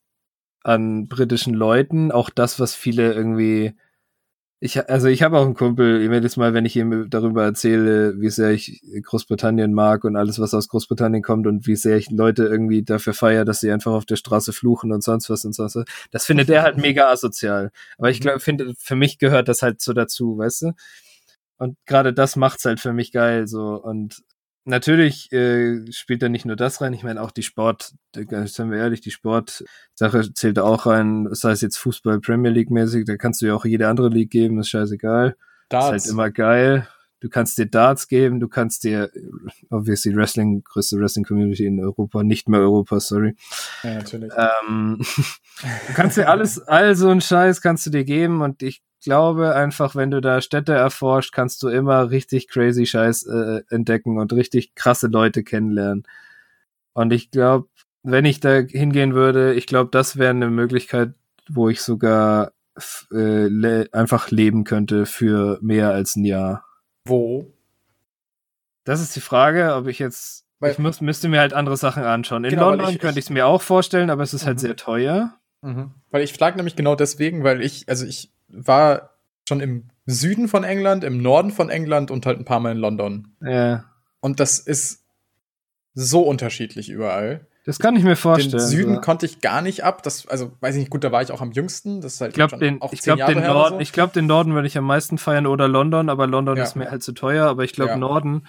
an 0.64 1.08
britischen 1.08 1.54
Leuten, 1.54 2.12
auch 2.12 2.30
das, 2.30 2.60
was 2.60 2.76
viele 2.76 3.14
irgendwie 3.14 3.74
ich, 4.64 4.90
also 4.90 5.10
ich 5.10 5.24
habe 5.24 5.38
auch 5.38 5.44
einen 5.44 5.56
Kumpel, 5.56 6.02
jedes 6.02 6.38
Mal, 6.38 6.54
wenn 6.54 6.64
ich 6.66 6.78
ihm 6.78 7.10
darüber 7.10 7.44
erzähle, 7.44 8.22
wie 8.22 8.30
sehr 8.30 8.52
ich 8.52 8.82
Großbritannien 9.04 9.74
mag 9.74 10.06
und 10.06 10.16
alles, 10.16 10.40
was 10.40 10.54
aus 10.54 10.70
Großbritannien 10.70 11.22
kommt 11.22 11.48
und 11.48 11.68
wie 11.68 11.76
sehr 11.76 11.98
ich 11.98 12.10
Leute 12.12 12.46
irgendwie 12.46 12.82
dafür 12.82 13.14
feiere, 13.14 13.44
dass 13.44 13.60
sie 13.60 13.70
einfach 13.74 13.92
auf 13.92 14.06
der 14.06 14.16
Straße 14.16 14.54
fluchen 14.54 14.94
und 14.94 15.04
sonst 15.04 15.30
was 15.30 15.44
und 15.44 15.52
sonst 15.52 15.76
was. 15.76 15.86
Das 16.12 16.26
findet 16.26 16.50
er 16.50 16.64
halt 16.64 16.78
mega 16.78 17.10
asozial. 17.10 17.72
Aber 17.98 18.10
ich 18.10 18.22
glaube, 18.22 18.40
finde, 18.40 18.74
für 18.80 18.96
mich 18.96 19.18
gehört 19.18 19.50
das 19.50 19.64
halt 19.64 19.82
so 19.82 19.92
dazu, 19.92 20.38
weißt 20.38 20.62
du? 20.62 20.72
Und 21.58 21.78
gerade 21.86 22.14
das 22.14 22.38
macht's 22.38 22.64
halt 22.64 22.80
für 22.80 22.94
mich 22.94 23.12
geil, 23.12 23.48
so. 23.48 23.76
Und 23.84 24.24
natürlich 24.66 25.32
äh, 25.32 25.92
spielt 25.92 26.22
da 26.22 26.30
nicht 26.30 26.46
nur 26.46 26.56
das 26.56 26.82
rein, 26.82 26.94
ich 26.94 27.04
meine 27.04 27.22
auch 27.22 27.32
die 27.32 27.44
Sport, 27.44 27.94
sind 28.14 28.72
wir 28.72 28.78
ehrlich, 28.78 29.02
die 29.02 29.12
Sportsache 29.12 30.34
zählt 30.34 30.60
auch 30.60 30.86
rein, 30.86 31.28
sei 31.32 31.52
es 31.52 31.62
jetzt 31.62 31.78
Fußball 31.78 32.20
Premier 32.20 32.52
League 32.52 32.72
mäßig, 32.72 33.06
da 33.06 33.18
kannst 33.18 33.42
du 33.42 33.48
ja 33.48 33.56
auch 33.56 33.66
jede 33.66 33.88
andere 33.88 34.10
League 34.10 34.32
geben, 34.32 34.60
ist 34.60 34.70
scheißegal. 34.70 35.36
Darts. 35.70 35.86
Ist 35.88 36.04
halt 36.06 36.14
immer 36.14 36.32
geil. 36.32 36.88
Du 37.20 37.30
kannst 37.30 37.58
dir 37.58 37.66
Darts 37.66 38.10
geben, 38.10 38.42
du 38.42 38.50
kannst 38.50 38.84
dir, 38.84 39.10
obviously 39.70 40.14
Wrestling, 40.14 40.62
größte 40.62 41.00
Wrestling 41.00 41.24
Community 41.24 41.66
in 41.66 41.82
Europa, 41.82 42.22
nicht 42.22 42.50
mehr 42.50 42.60
Europa, 42.60 43.00
sorry. 43.00 43.36
Ja, 43.82 43.94
natürlich. 43.96 44.32
Ähm, 44.36 45.00
du 45.88 45.94
kannst 45.94 46.18
dir 46.18 46.28
alles, 46.28 46.60
all 46.60 46.96
so 46.96 47.10
ein 47.10 47.22
Scheiß 47.22 47.62
kannst 47.62 47.86
du 47.86 47.92
dir 47.92 48.04
geben 48.04 48.42
und 48.42 48.62
ich 48.62 48.82
glaube 49.04 49.56
einfach, 49.56 49.96
wenn 49.96 50.12
du 50.12 50.22
da 50.22 50.42
Städte 50.42 50.74
erforscht, 50.74 51.34
kannst 51.34 51.62
du 51.64 51.68
immer 51.70 52.10
richtig 52.10 52.48
crazy 52.48 52.86
Scheiß 52.86 53.28
äh, 53.28 53.62
entdecken 53.70 54.18
und 54.18 54.34
richtig 54.34 54.76
krasse 54.76 55.08
Leute 55.08 55.44
kennenlernen. 55.44 56.08
Und 56.94 57.14
ich 57.14 57.30
glaube, 57.30 57.68
wenn 58.04 58.26
ich 58.26 58.40
da 58.40 58.60
hingehen 58.60 59.14
würde, 59.14 59.54
ich 59.54 59.68
glaube, 59.68 59.90
das 59.92 60.18
wäre 60.18 60.32
eine 60.32 60.50
Möglichkeit, 60.50 61.14
wo 61.50 61.70
ich 61.70 61.82
sogar 61.82 62.54
äh, 63.12 63.48
le 63.48 63.88
einfach 63.92 64.32
leben 64.32 64.64
könnte 64.64 65.06
für 65.06 65.60
mehr 65.62 65.92
als 65.92 66.16
ein 66.16 66.26
Jahr. 66.26 66.66
Wo? 67.06 67.54
Das 68.84 69.02
ist 69.02 69.16
die 69.16 69.22
Frage, 69.22 69.76
ob 69.76 69.88
ich 69.88 70.00
jetzt. 70.00 70.46
Weil, 70.60 70.72
ich 70.72 70.80
muss, 70.80 71.02
müsste 71.02 71.30
mir 71.30 71.40
halt 71.40 71.54
andere 71.54 71.78
Sachen 71.78 72.04
anschauen. 72.04 72.44
In 72.44 72.52
genau, 72.52 72.70
London 72.72 72.90
ich, 72.90 73.00
könnte 73.00 73.20
ich 73.20 73.26
es 73.26 73.30
mir 73.30 73.46
auch 73.46 73.62
vorstellen, 73.62 74.10
aber 74.10 74.24
es 74.24 74.34
ist 74.34 74.46
halt 74.46 74.58
mhm. 74.58 74.62
sehr 74.62 74.76
teuer. 74.76 75.34
Mhm. 75.62 75.92
Weil 76.12 76.24
ich 76.24 76.34
frage 76.34 76.58
nämlich 76.58 76.76
genau 76.76 76.96
deswegen, 76.96 77.44
weil 77.44 77.62
ich, 77.62 77.88
also 77.88 78.06
ich 78.06 78.33
war 78.54 79.12
schon 79.48 79.60
im 79.60 79.90
Süden 80.06 80.48
von 80.48 80.64
England, 80.64 81.04
im 81.04 81.22
Norden 81.22 81.52
von 81.52 81.70
England 81.70 82.12
und 82.12 82.26
halt 82.26 82.40
ein 82.40 82.46
paar 82.46 82.60
Mal 82.60 82.74
in 82.74 82.78
London. 82.78 83.36
Ja. 83.42 83.86
Und 84.20 84.40
das 84.40 84.60
ist 84.60 85.06
so 85.94 86.22
unterschiedlich 86.22 86.90
überall. 86.90 87.48
Das 87.66 87.80
kann 87.80 87.96
ich 87.96 88.04
mir 88.04 88.18
vorstellen. 88.18 88.52
Den 88.52 88.60
Süden 88.60 88.96
so. 88.96 89.02
konnte 89.02 89.26
ich 89.26 89.40
gar 89.40 89.62
nicht 89.62 89.84
ab. 89.86 90.04
Das, 90.04 90.28
also 90.28 90.52
weiß 90.60 90.76
ich 90.76 90.82
nicht, 90.82 90.90
gut, 90.90 91.04
da 91.04 91.14
war 91.14 91.22
ich 91.22 91.32
auch 91.32 91.42
am 91.42 91.54
jüngsten. 91.54 92.02
Das 92.02 92.16
ist 92.16 92.22
halt 92.22 92.32
ich 92.32 92.36
glaube, 92.36 92.58
den, 92.58 92.80
ich 92.92 93.02
glaub, 93.02 93.26
den 93.26 93.40
Norden, 93.40 93.76
so. 93.76 93.80
ich 93.80 93.94
glaube, 93.94 94.12
den 94.12 94.26
Norden 94.26 94.54
würde 94.54 94.68
ich 94.68 94.78
am 94.78 94.84
meisten 94.86 95.18
feiern 95.18 95.48
oder 95.48 95.70
London, 95.70 96.10
aber 96.10 96.28
London 96.28 96.58
ja. 96.58 96.64
ist 96.64 96.76
mir 96.76 96.92
halt 96.92 97.04
zu 97.04 97.14
teuer. 97.14 97.48
Aber 97.48 97.64
ich 97.64 97.72
glaube, 97.72 97.92
ja. 97.92 97.98
Norden 97.98 98.48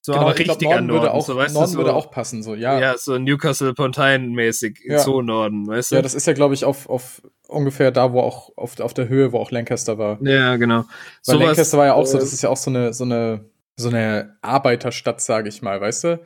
so, 0.00 0.12
genau, 0.12 0.24
aber 0.24 0.38
richtiger 0.38 0.54
Norden, 0.54 0.86
Norden, 0.86 1.02
würde 1.02 1.14
auch, 1.14 1.24
so, 1.24 1.36
weißt 1.36 1.54
Norden 1.54 1.66
du, 1.66 1.72
so, 1.72 1.78
würde 1.78 1.94
auch 1.94 2.10
passen, 2.10 2.42
so, 2.42 2.54
ja. 2.54 2.78
Ja, 2.78 2.96
so 2.96 3.18
Newcastle 3.18 3.74
Pontyne 3.74 4.28
mäßig, 4.28 4.80
ja. 4.84 4.98
so 4.98 5.22
Norden, 5.22 5.66
weißt 5.66 5.92
du? 5.92 5.96
Ja, 5.96 6.02
das 6.02 6.14
ist 6.14 6.26
ja, 6.26 6.32
glaube 6.32 6.54
ich, 6.54 6.64
auf, 6.64 6.88
auf 6.88 7.22
ungefähr 7.48 7.90
da, 7.90 8.12
wo 8.12 8.20
auch, 8.20 8.56
auf, 8.56 8.78
auf 8.80 8.94
der 8.94 9.08
Höhe, 9.08 9.32
wo 9.32 9.38
auch 9.38 9.50
Lancaster 9.50 9.98
war. 9.98 10.18
Ja, 10.22 10.56
genau. 10.56 10.78
Weil 10.78 10.84
so 11.22 11.38
Lancaster 11.38 11.78
war 11.78 11.86
ja 11.86 11.94
auch 11.94 12.06
so, 12.06 12.18
das 12.18 12.32
ist 12.32 12.42
ja 12.42 12.48
auch 12.48 12.56
so 12.56 12.70
eine, 12.70 12.92
so 12.92 13.04
eine, 13.04 13.44
so 13.76 13.88
eine 13.88 14.36
Arbeiterstadt, 14.42 15.20
sage 15.20 15.48
ich 15.48 15.62
mal, 15.62 15.80
weißt 15.80 16.04
du? 16.04 16.20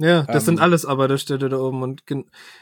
Ja, 0.00 0.22
das 0.22 0.44
ähm, 0.44 0.46
sind 0.46 0.60
alles 0.60 0.84
Arbeiterstädte 0.84 1.48
da 1.48 1.58
oben. 1.58 1.82
Und 1.82 2.02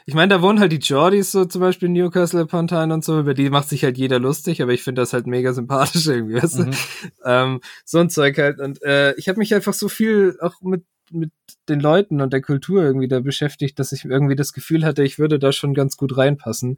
ich 0.05 0.15
meine, 0.15 0.33
da 0.33 0.41
wohnen 0.41 0.59
halt 0.59 0.71
die 0.71 0.77
Jordys, 0.77 1.31
so 1.31 1.45
zum 1.45 1.61
Beispiel 1.61 1.87
Newcastle 1.87 2.41
upon 2.41 2.67
Tyne 2.67 2.91
und 2.91 3.05
so, 3.05 3.19
über 3.19 3.35
die 3.35 3.51
macht 3.51 3.69
sich 3.69 3.83
halt 3.83 3.97
jeder 3.97 4.17
lustig, 4.17 4.61
aber 4.63 4.73
ich 4.73 4.81
finde 4.81 5.01
das 5.03 5.13
halt 5.13 5.27
mega 5.27 5.53
sympathisch 5.53 6.07
irgendwie, 6.07 6.41
weißt 6.41 6.59
mhm. 6.59 6.71
du? 6.71 6.77
Ähm, 7.23 7.61
so 7.85 7.99
ein 7.99 8.09
Zeug 8.09 8.37
halt. 8.39 8.59
Und 8.59 8.81
äh, 8.81 9.13
ich 9.15 9.29
habe 9.29 9.37
mich 9.37 9.53
einfach 9.53 9.73
so 9.73 9.87
viel 9.87 10.37
auch 10.41 10.61
mit, 10.61 10.83
mit 11.11 11.31
den 11.69 11.79
Leuten 11.79 12.21
und 12.21 12.33
der 12.33 12.41
Kultur 12.41 12.81
irgendwie 12.81 13.07
da 13.07 13.19
beschäftigt, 13.19 13.77
dass 13.77 13.91
ich 13.91 14.03
irgendwie 14.03 14.35
das 14.35 14.51
Gefühl 14.51 14.83
hatte, 14.83 15.03
ich 15.03 15.19
würde 15.19 15.37
da 15.37 15.51
schon 15.51 15.75
ganz 15.75 15.95
gut 15.95 16.17
reinpassen. 16.17 16.77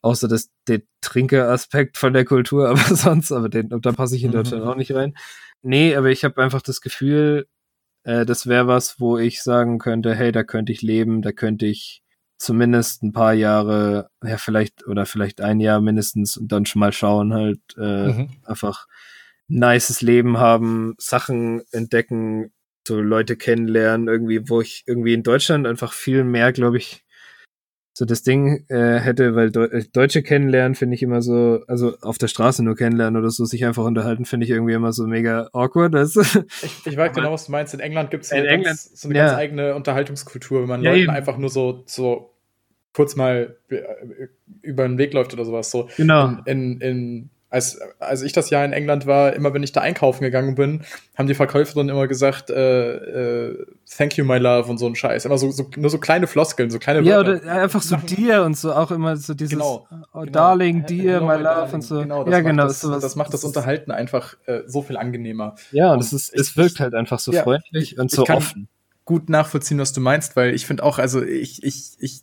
Außer 0.00 0.28
das, 0.28 0.50
der 0.68 0.82
Trinkeraspekt 1.00 1.98
von 1.98 2.12
der 2.12 2.24
Kultur, 2.24 2.68
aber 2.70 2.94
sonst, 2.94 3.32
aber 3.32 3.48
den, 3.48 3.68
da 3.68 3.90
passe 3.90 4.14
ich 4.14 4.22
in 4.22 4.30
Deutschland 4.30 4.62
mhm. 4.62 4.70
auch 4.70 4.76
nicht 4.76 4.94
rein. 4.94 5.14
Nee, 5.62 5.96
aber 5.96 6.10
ich 6.10 6.22
habe 6.22 6.40
einfach 6.40 6.62
das 6.62 6.80
Gefühl, 6.80 7.48
äh, 8.04 8.24
das 8.24 8.46
wäre 8.46 8.66
was, 8.66 9.00
wo 9.00 9.18
ich 9.18 9.42
sagen 9.42 9.78
könnte, 9.78 10.14
hey, 10.14 10.32
da 10.32 10.42
könnte 10.44 10.72
ich 10.72 10.82
leben, 10.82 11.22
da 11.22 11.32
könnte 11.32 11.66
ich 11.66 12.02
zumindest 12.38 13.02
ein 13.02 13.12
paar 13.12 13.34
Jahre, 13.34 14.10
ja, 14.22 14.36
vielleicht, 14.36 14.86
oder 14.86 15.06
vielleicht 15.06 15.40
ein 15.40 15.60
Jahr 15.60 15.80
mindestens 15.80 16.36
und 16.36 16.52
dann 16.52 16.66
schon 16.66 16.80
mal 16.80 16.92
schauen, 16.92 17.34
halt, 17.34 17.60
äh, 17.76 18.08
mhm. 18.08 18.30
einfach 18.44 18.86
nices 19.48 20.02
Leben 20.02 20.38
haben, 20.38 20.94
Sachen 20.98 21.62
entdecken, 21.72 22.52
so 22.86 23.00
Leute 23.00 23.36
kennenlernen, 23.36 24.08
irgendwie, 24.08 24.48
wo 24.48 24.60
ich 24.60 24.84
irgendwie 24.86 25.14
in 25.14 25.22
Deutschland 25.22 25.66
einfach 25.66 25.92
viel 25.92 26.24
mehr, 26.24 26.52
glaube 26.52 26.78
ich, 26.78 27.04
so 27.98 28.04
das 28.04 28.22
Ding 28.22 28.64
äh, 28.68 29.00
hätte, 29.00 29.34
weil 29.34 29.50
Deu 29.50 29.64
äh, 29.64 29.82
Deutsche 29.92 30.22
kennenlernen 30.22 30.76
finde 30.76 30.94
ich 30.94 31.02
immer 31.02 31.20
so, 31.20 31.64
also 31.66 31.96
auf 32.00 32.16
der 32.16 32.28
Straße 32.28 32.62
nur 32.62 32.76
kennenlernen 32.76 33.20
oder 33.20 33.28
so, 33.28 33.44
sich 33.44 33.64
einfach 33.64 33.82
unterhalten, 33.82 34.24
finde 34.24 34.44
ich 34.44 34.50
irgendwie 34.50 34.74
immer 34.74 34.92
so 34.92 35.08
mega 35.08 35.48
awkward. 35.52 35.96
Also. 35.96 36.20
Ich, 36.62 36.86
ich 36.86 36.96
weiß 36.96 37.12
genau, 37.12 37.32
was 37.32 37.46
du 37.46 37.52
meinst. 37.52 37.74
In 37.74 37.80
England 37.80 38.12
gibt 38.12 38.22
es 38.22 38.30
so, 38.30 38.36
so, 38.36 39.08
eine 39.08 39.18
ja. 39.18 39.26
ganz 39.26 39.38
eigene 39.38 39.74
Unterhaltungskultur, 39.74 40.60
wenn 40.60 40.68
man 40.68 40.82
ja, 40.82 40.90
Leuten 40.92 41.02
eben. 41.02 41.10
einfach 41.10 41.38
nur 41.38 41.50
so, 41.50 41.82
so 41.86 42.34
kurz 42.92 43.16
mal 43.16 43.56
äh, 43.68 43.80
über 44.62 44.86
den 44.86 44.96
Weg 44.96 45.12
läuft 45.12 45.34
oder 45.34 45.44
sowas. 45.44 45.68
So 45.72 45.88
genau. 45.96 46.36
In, 46.44 46.80
in, 46.80 46.80
in 46.80 47.30
als, 47.50 47.80
als 47.98 48.22
ich 48.22 48.32
das 48.32 48.50
Jahr 48.50 48.64
in 48.64 48.72
England 48.72 49.06
war, 49.06 49.32
immer 49.32 49.54
wenn 49.54 49.62
ich 49.62 49.72
da 49.72 49.80
einkaufen 49.80 50.22
gegangen 50.22 50.54
bin, 50.54 50.82
haben 51.16 51.28
die 51.28 51.34
Verkäuferinnen 51.34 51.88
immer 51.88 52.06
gesagt, 52.06 52.50
äh, 52.50 53.48
äh, 53.48 53.66
thank 53.96 54.18
you, 54.18 54.24
my 54.24 54.36
love 54.36 54.70
und 54.70 54.76
so 54.76 54.86
ein 54.86 54.94
Scheiß. 54.94 55.24
Immer 55.24 55.38
so, 55.38 55.50
so 55.50 55.70
nur 55.76 55.88
so 55.88 55.98
kleine 55.98 56.26
Floskeln, 56.26 56.70
so 56.70 56.78
kleine 56.78 57.00
Ja, 57.00 57.16
Wörter. 57.16 57.42
oder 57.42 57.52
einfach 57.62 57.80
so 57.80 57.96
dir 57.96 58.42
und 58.42 58.56
so, 58.56 58.74
auch 58.74 58.90
immer 58.90 59.16
so 59.16 59.32
dieses 59.32 59.52
genau, 59.54 59.86
oh, 60.12 60.20
genau. 60.20 60.32
Darling, 60.32 60.84
dear, 60.84 61.22
my 61.22 61.34
love 61.34 61.42
darling. 61.42 61.74
und 61.74 61.82
so. 61.82 62.00
Genau, 62.00 62.24
das 62.24 62.32
ja, 62.32 62.40
genau. 62.40 62.64
Das, 62.64 62.80
sowas, 62.80 63.02
das 63.02 63.16
macht 63.16 63.32
das 63.32 63.44
Unterhalten 63.44 63.92
einfach 63.92 64.36
äh, 64.44 64.62
so 64.66 64.82
viel 64.82 64.98
angenehmer. 64.98 65.54
Ja, 65.72 65.94
und 65.94 66.00
es, 66.00 66.12
ist, 66.12 66.34
es 66.34 66.56
wirkt 66.56 66.80
halt 66.80 66.94
einfach 66.94 67.18
so 67.18 67.32
ja, 67.32 67.44
freundlich 67.44 67.92
ich, 67.92 67.98
und 67.98 68.10
so 68.10 68.26
offen. 68.26 68.68
Gut 69.06 69.30
nachvollziehen, 69.30 69.78
was 69.78 69.94
du 69.94 70.02
meinst, 70.02 70.36
weil 70.36 70.54
ich 70.54 70.66
finde 70.66 70.82
auch, 70.82 70.98
also 70.98 71.22
ich, 71.22 71.62
ich, 71.62 71.96
ich, 71.98 72.20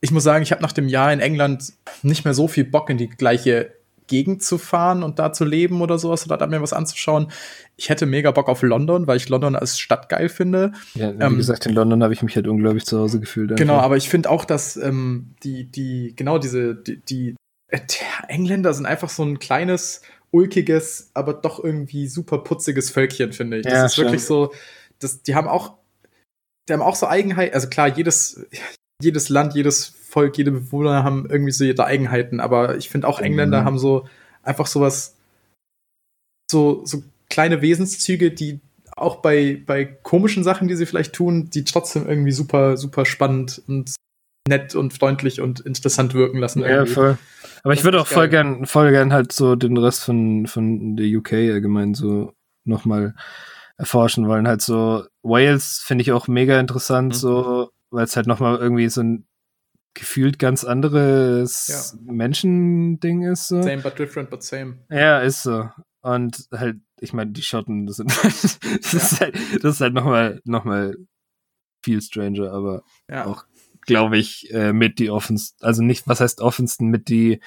ich 0.00 0.10
muss 0.12 0.24
sagen, 0.24 0.42
ich 0.42 0.50
habe 0.50 0.62
nach 0.62 0.72
dem 0.72 0.88
Jahr 0.88 1.12
in 1.12 1.20
England 1.20 1.74
nicht 2.02 2.24
mehr 2.24 2.32
so 2.32 2.48
viel 2.48 2.64
Bock 2.64 2.88
in 2.88 2.96
die 2.96 3.10
gleiche 3.10 3.81
Gegend 4.06 4.42
zu 4.42 4.58
fahren 4.58 5.02
und 5.02 5.18
da 5.18 5.32
zu 5.32 5.44
leben 5.44 5.80
oder 5.80 5.98
sowas 5.98 6.26
oder 6.26 6.36
da 6.36 6.46
mir 6.46 6.62
was 6.62 6.72
anzuschauen. 6.72 7.28
Ich 7.76 7.88
hätte 7.88 8.06
mega 8.06 8.30
Bock 8.30 8.48
auf 8.48 8.62
London, 8.62 9.06
weil 9.06 9.16
ich 9.16 9.28
London 9.28 9.56
als 9.56 9.78
Stadt 9.78 10.08
geil 10.08 10.28
finde. 10.28 10.72
Ja, 10.94 11.12
wie 11.18 11.22
ähm, 11.22 11.36
gesagt, 11.36 11.66
in 11.66 11.74
London 11.74 12.02
habe 12.02 12.12
ich 12.12 12.22
mich 12.22 12.36
halt 12.36 12.46
unglaublich 12.46 12.84
zu 12.84 12.98
Hause 12.98 13.20
gefühlt. 13.20 13.52
Einfach. 13.52 13.60
Genau, 13.60 13.78
aber 13.78 13.96
ich 13.96 14.08
finde 14.08 14.30
auch, 14.30 14.44
dass 14.44 14.76
ähm, 14.76 15.34
die, 15.42 15.64
die, 15.64 16.14
genau 16.16 16.38
diese, 16.38 16.74
die, 16.74 16.98
die 16.98 17.36
äh, 17.68 17.80
Engländer 18.28 18.74
sind 18.74 18.86
einfach 18.86 19.08
so 19.08 19.22
ein 19.22 19.38
kleines, 19.38 20.02
ulkiges, 20.32 21.10
aber 21.14 21.34
doch 21.34 21.62
irgendwie 21.62 22.08
super 22.08 22.38
putziges 22.38 22.90
Völkchen, 22.90 23.32
finde 23.32 23.58
ich. 23.58 23.64
Das 23.64 23.72
ja, 23.72 23.86
ist 23.86 23.94
schon. 23.94 24.04
wirklich 24.06 24.24
so, 24.24 24.52
das, 24.98 25.22
die 25.22 25.34
haben 25.34 25.46
auch, 25.46 25.76
die 26.68 26.72
haben 26.72 26.82
auch 26.82 26.96
so 26.96 27.06
Eigenheit, 27.06 27.54
also 27.54 27.68
klar, 27.68 27.88
jedes, 27.88 28.44
jedes 29.00 29.28
Land, 29.28 29.54
jedes 29.54 29.94
Volk, 30.12 30.36
jede 30.36 30.50
Bewohner 30.50 31.04
haben 31.04 31.26
irgendwie 31.30 31.52
so 31.52 31.64
ihre 31.64 31.86
Eigenheiten, 31.86 32.38
aber 32.38 32.76
ich 32.76 32.90
finde 32.90 33.08
auch 33.08 33.18
Engländer 33.18 33.62
mhm. 33.62 33.64
haben 33.64 33.78
so 33.78 34.06
einfach 34.42 34.66
sowas, 34.66 35.16
so, 36.50 36.84
so 36.84 37.02
kleine 37.30 37.62
Wesenszüge, 37.62 38.30
die 38.30 38.60
auch 38.94 39.16
bei, 39.16 39.62
bei 39.64 39.86
komischen 39.86 40.44
Sachen, 40.44 40.68
die 40.68 40.76
sie 40.76 40.84
vielleicht 40.84 41.14
tun, 41.14 41.48
die 41.48 41.64
trotzdem 41.64 42.06
irgendwie 42.06 42.32
super, 42.32 42.76
super 42.76 43.06
spannend 43.06 43.62
und 43.66 43.94
nett 44.46 44.74
und 44.74 44.92
freundlich 44.92 45.40
und 45.40 45.60
interessant 45.60 46.12
wirken 46.12 46.38
lassen. 46.38 46.62
Irgendwie. 46.62 46.90
Ja, 46.90 46.94
voll. 46.94 47.18
Aber 47.62 47.72
das 47.72 47.80
ich 47.80 47.84
würde 47.84 48.00
auch 48.00 48.06
voll 48.06 48.28
gern, 48.28 48.66
voll 48.66 48.90
gern 48.90 49.14
halt 49.14 49.32
so 49.32 49.56
den 49.56 49.78
Rest 49.78 50.04
von, 50.04 50.46
von 50.46 50.96
der 50.96 51.06
UK 51.06 51.32
allgemein 51.32 51.94
so 51.94 52.34
nochmal 52.64 53.14
erforschen 53.78 54.28
wollen. 54.28 54.46
Halt 54.46 54.60
so 54.60 55.04
Wales 55.22 55.82
finde 55.82 56.02
ich 56.02 56.12
auch 56.12 56.28
mega 56.28 56.60
interessant, 56.60 57.14
mhm. 57.14 57.18
so, 57.18 57.70
weil 57.90 58.04
es 58.04 58.16
halt 58.16 58.26
nochmal 58.26 58.58
irgendwie 58.58 58.90
so 58.90 59.00
ein 59.00 59.26
gefühlt 59.94 60.38
ganz 60.38 60.64
anderes 60.64 61.92
ja. 61.94 62.12
Menschending 62.12 63.22
ist. 63.22 63.48
So. 63.48 63.62
Same 63.62 63.82
but 63.82 63.98
different 63.98 64.30
but 64.30 64.42
same. 64.42 64.78
Ja, 64.90 65.20
ist 65.20 65.42
so. 65.42 65.68
Und 66.00 66.48
halt, 66.52 66.78
ich 67.00 67.12
meine, 67.12 67.30
die 67.30 67.42
Schotten, 67.42 67.86
das, 67.86 67.96
sind, 67.96 68.10
das, 68.22 68.58
ja. 68.92 68.98
ist 68.98 69.20
halt, 69.20 69.34
das 69.62 69.74
ist 69.76 69.80
halt 69.80 69.94
nochmal 69.94 70.40
noch 70.44 70.64
mal 70.64 70.96
viel 71.84 72.00
stranger, 72.00 72.52
aber 72.52 72.82
ja. 73.08 73.26
auch, 73.26 73.44
glaube 73.82 74.18
ich, 74.18 74.52
äh, 74.52 74.72
mit 74.72 74.98
die 74.98 75.10
offensten, 75.10 75.64
also 75.64 75.82
nicht, 75.82 76.08
was 76.08 76.20
heißt 76.20 76.40
offensten, 76.40 76.88
mit 76.88 77.08
die 77.08 77.40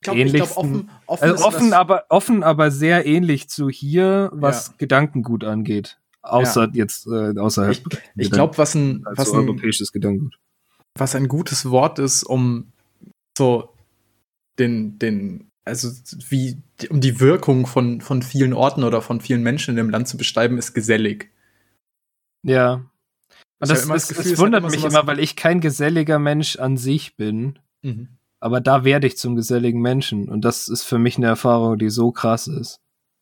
glaub, 0.00 0.16
ähnlichsten. 0.16 0.48
Glaub, 0.48 0.58
offen, 0.58 0.90
offen, 1.06 1.30
also 1.30 1.44
offen 1.44 1.72
aber, 1.72 2.04
offen, 2.08 2.42
aber 2.42 2.70
sehr 2.70 3.06
ähnlich 3.06 3.48
zu 3.48 3.68
hier, 3.68 4.30
was 4.32 4.76
Gedankengut 4.76 5.44
angeht. 5.44 5.98
Außer 6.22 6.70
jetzt, 6.72 7.06
äh, 7.06 7.36
außerhalb. 7.38 7.76
Ich, 7.76 8.26
ich 8.26 8.30
glaube, 8.30 8.56
was 8.56 8.74
ein, 8.74 9.04
was 9.04 9.32
ein 9.32 9.40
europäisches 9.40 9.90
Gedankengut 9.92 10.38
was 10.98 11.14
ein 11.14 11.28
gutes 11.28 11.70
Wort 11.70 11.98
ist, 11.98 12.22
um 12.22 12.72
so 13.36 13.74
den, 14.58 14.98
den, 14.98 15.50
also 15.64 15.90
wie, 16.28 16.62
um 16.90 17.00
die 17.00 17.20
Wirkung 17.20 17.66
von, 17.66 18.00
von 18.00 18.22
vielen 18.22 18.52
Orten 18.52 18.84
oder 18.84 19.00
von 19.00 19.20
vielen 19.20 19.42
Menschen 19.42 19.70
in 19.70 19.76
dem 19.76 19.90
Land 19.90 20.08
zu 20.08 20.16
beschreiben, 20.16 20.58
ist 20.58 20.74
gesellig. 20.74 21.30
Ja. 22.42 22.84
Und 23.60 23.70
das, 23.70 23.86
das, 23.86 24.08
Gefühl, 24.08 24.32
das 24.32 24.38
wundert 24.38 24.70
mich 24.70 24.84
immer, 24.84 25.06
weil 25.06 25.20
ich 25.20 25.36
kein 25.36 25.60
geselliger 25.60 26.18
Mensch 26.18 26.56
an 26.56 26.76
sich 26.76 27.16
bin. 27.16 27.58
Mhm. 27.82 28.08
Aber 28.40 28.60
da 28.60 28.84
werde 28.84 29.06
ich 29.06 29.16
zum 29.16 29.36
geselligen 29.36 29.80
Menschen. 29.80 30.28
Und 30.28 30.44
das 30.44 30.68
ist 30.68 30.82
für 30.82 30.98
mich 30.98 31.16
eine 31.16 31.28
Erfahrung, 31.28 31.78
die 31.78 31.90
so 31.90 32.10
krass 32.10 32.48
ist. 32.48 32.80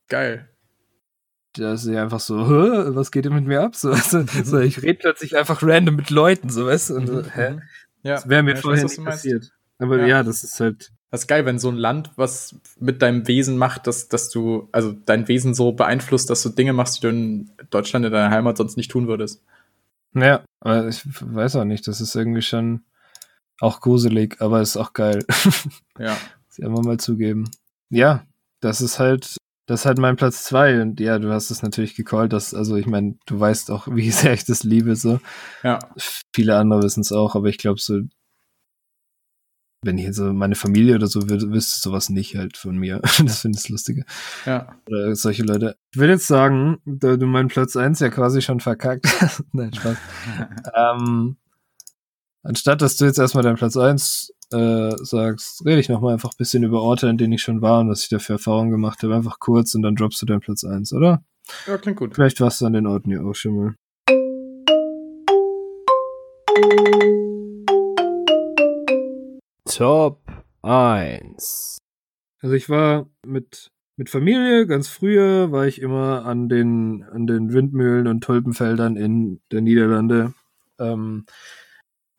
Geil. 0.08 0.48
Da 1.54 1.72
ist 1.72 1.82
sie 1.82 1.96
einfach 1.96 2.20
so, 2.20 2.36
was 2.38 3.10
geht 3.10 3.24
denn 3.24 3.34
mit 3.34 3.46
mir 3.46 3.62
ab? 3.62 3.74
So, 3.74 3.90
also, 3.90 4.24
so 4.44 4.58
ich 4.58 4.82
rede 4.82 5.00
plötzlich 5.00 5.36
einfach 5.36 5.62
random 5.62 5.96
mit 5.96 6.10
Leuten, 6.10 6.48
so 6.48 6.66
weißt 6.66 6.90
du? 6.90 6.94
Und 6.94 7.06
so, 7.08 7.14
mhm. 7.14 7.24
hä? 7.34 7.58
Ja, 8.02 8.14
das 8.14 8.28
wäre 8.28 8.42
mir 8.42 8.54
ja, 8.54 8.60
vorher 8.60 8.84
weiß, 8.84 8.98
nicht 8.98 9.04
passiert. 9.04 9.52
Aber 9.78 9.98
ja. 9.98 10.06
ja, 10.06 10.22
das 10.22 10.44
ist 10.44 10.60
halt. 10.60 10.92
Das 11.10 11.22
ist 11.22 11.26
geil, 11.26 11.44
wenn 11.44 11.58
so 11.58 11.68
ein 11.68 11.76
Land 11.76 12.12
was 12.14 12.54
mit 12.78 13.02
deinem 13.02 13.26
Wesen 13.26 13.58
macht, 13.58 13.88
dass, 13.88 14.06
dass 14.06 14.30
du, 14.30 14.68
also 14.70 14.92
dein 14.92 15.26
Wesen 15.26 15.54
so 15.54 15.72
beeinflusst, 15.72 16.30
dass 16.30 16.40
du 16.44 16.50
Dinge 16.50 16.72
machst, 16.72 16.98
die 16.98 17.00
du 17.00 17.08
in 17.08 17.50
Deutschland 17.70 18.06
in 18.06 18.12
deiner 18.12 18.32
Heimat 18.32 18.56
sonst 18.56 18.76
nicht 18.76 18.92
tun 18.92 19.08
würdest. 19.08 19.42
Ja, 20.14 20.44
aber 20.60 20.86
ich 20.86 21.02
weiß 21.20 21.56
auch 21.56 21.64
nicht, 21.64 21.88
das 21.88 22.00
ist 22.00 22.14
irgendwie 22.14 22.42
schon 22.42 22.84
auch 23.60 23.80
gruselig, 23.80 24.36
aber 24.40 24.60
ist 24.60 24.76
auch 24.76 24.92
geil. 24.92 25.24
Ja. 25.98 26.16
Sie 26.48 26.64
einfach 26.64 26.82
mal 26.82 26.98
zugeben. 26.98 27.50
Ja, 27.90 28.24
das 28.60 28.80
ist 28.80 28.98
halt 28.98 29.36
das 29.70 29.82
ist 29.82 29.86
halt 29.86 29.98
mein 29.98 30.16
Platz 30.16 30.42
zwei 30.42 30.82
und 30.82 30.98
ja, 30.98 31.20
du 31.20 31.32
hast 31.32 31.52
es 31.52 31.62
natürlich 31.62 31.94
gecallt, 31.94 32.32
dass, 32.32 32.54
also 32.54 32.74
ich 32.74 32.86
meine, 32.88 33.14
du 33.26 33.38
weißt 33.38 33.70
auch, 33.70 33.86
wie 33.94 34.10
sehr 34.10 34.32
ich 34.32 34.44
das 34.44 34.64
liebe, 34.64 34.96
so. 34.96 35.20
Ja. 35.62 35.78
Viele 36.34 36.56
andere 36.56 36.82
wissen 36.82 37.02
es 37.02 37.12
auch, 37.12 37.36
aber 37.36 37.46
ich 37.46 37.56
glaube 37.56 37.78
so, 37.78 38.00
wenn 39.84 39.96
ich 39.96 40.06
jetzt 40.06 40.16
so 40.16 40.32
meine 40.32 40.56
Familie 40.56 40.96
oder 40.96 41.06
so 41.06 41.30
wüsste, 41.30 41.52
wüsste 41.52 41.80
sowas 41.80 42.10
nicht 42.10 42.34
halt 42.34 42.56
von 42.56 42.76
mir. 42.76 43.00
das 43.24 43.42
finde 43.42 43.60
ich 43.62 43.68
lustige. 43.68 44.04
Ja. 44.44 44.74
Oder 44.88 45.14
solche 45.14 45.44
Leute. 45.44 45.76
Ich 45.92 46.00
will 46.00 46.08
jetzt 46.08 46.26
sagen, 46.26 46.80
da 46.84 47.16
du 47.16 47.26
meinen 47.26 47.48
Platz 47.48 47.76
eins 47.76 48.00
ja 48.00 48.08
quasi 48.08 48.42
schon 48.42 48.58
verkackt 48.58 49.06
hast. 49.20 49.44
Nein, 49.52 49.72
Spaß. 49.72 49.96
ähm, 50.74 51.36
anstatt 52.42 52.82
dass 52.82 52.96
du 52.96 53.04
jetzt 53.04 53.18
erstmal 53.18 53.44
deinen 53.44 53.56
Platz 53.56 53.76
eins 53.76 54.32
äh, 54.52 54.92
sagst, 55.02 55.64
rede 55.64 55.80
ich 55.80 55.88
nochmal 55.88 56.12
einfach 56.12 56.30
ein 56.30 56.38
bisschen 56.38 56.62
über 56.62 56.82
Orte, 56.82 57.08
in 57.08 57.18
denen 57.18 57.32
ich 57.32 57.42
schon 57.42 57.62
war 57.62 57.80
und 57.80 57.88
was 57.88 58.02
ich 58.02 58.08
da 58.08 58.18
für 58.18 58.34
Erfahrungen 58.34 58.70
gemacht 58.70 59.02
habe. 59.02 59.14
Einfach 59.14 59.38
kurz 59.38 59.74
und 59.74 59.82
dann 59.82 59.94
droppst 59.94 60.20
du 60.22 60.26
deinen 60.26 60.40
Platz 60.40 60.64
1, 60.64 60.92
oder? 60.92 61.22
Ja, 61.66 61.78
klingt 61.78 61.98
gut. 61.98 62.14
Vielleicht 62.14 62.40
warst 62.40 62.60
du 62.60 62.66
an 62.66 62.72
den 62.72 62.86
Orten 62.86 63.10
ja 63.10 63.20
auch 63.22 63.34
schon 63.34 63.56
mal. 63.56 63.74
Top 69.66 70.20
1. 70.62 71.78
Also 72.42 72.54
ich 72.54 72.68
war 72.68 73.08
mit, 73.24 73.68
mit 73.96 74.10
Familie, 74.10 74.66
ganz 74.66 74.88
früher 74.88 75.52
war 75.52 75.66
ich 75.66 75.80
immer 75.80 76.24
an 76.24 76.48
den, 76.48 77.04
an 77.04 77.26
den 77.26 77.52
Windmühlen 77.52 78.06
und 78.06 78.22
Tulpenfeldern 78.22 78.96
in 78.96 79.40
der 79.52 79.60
Niederlande. 79.60 80.34
Ähm, 80.78 81.26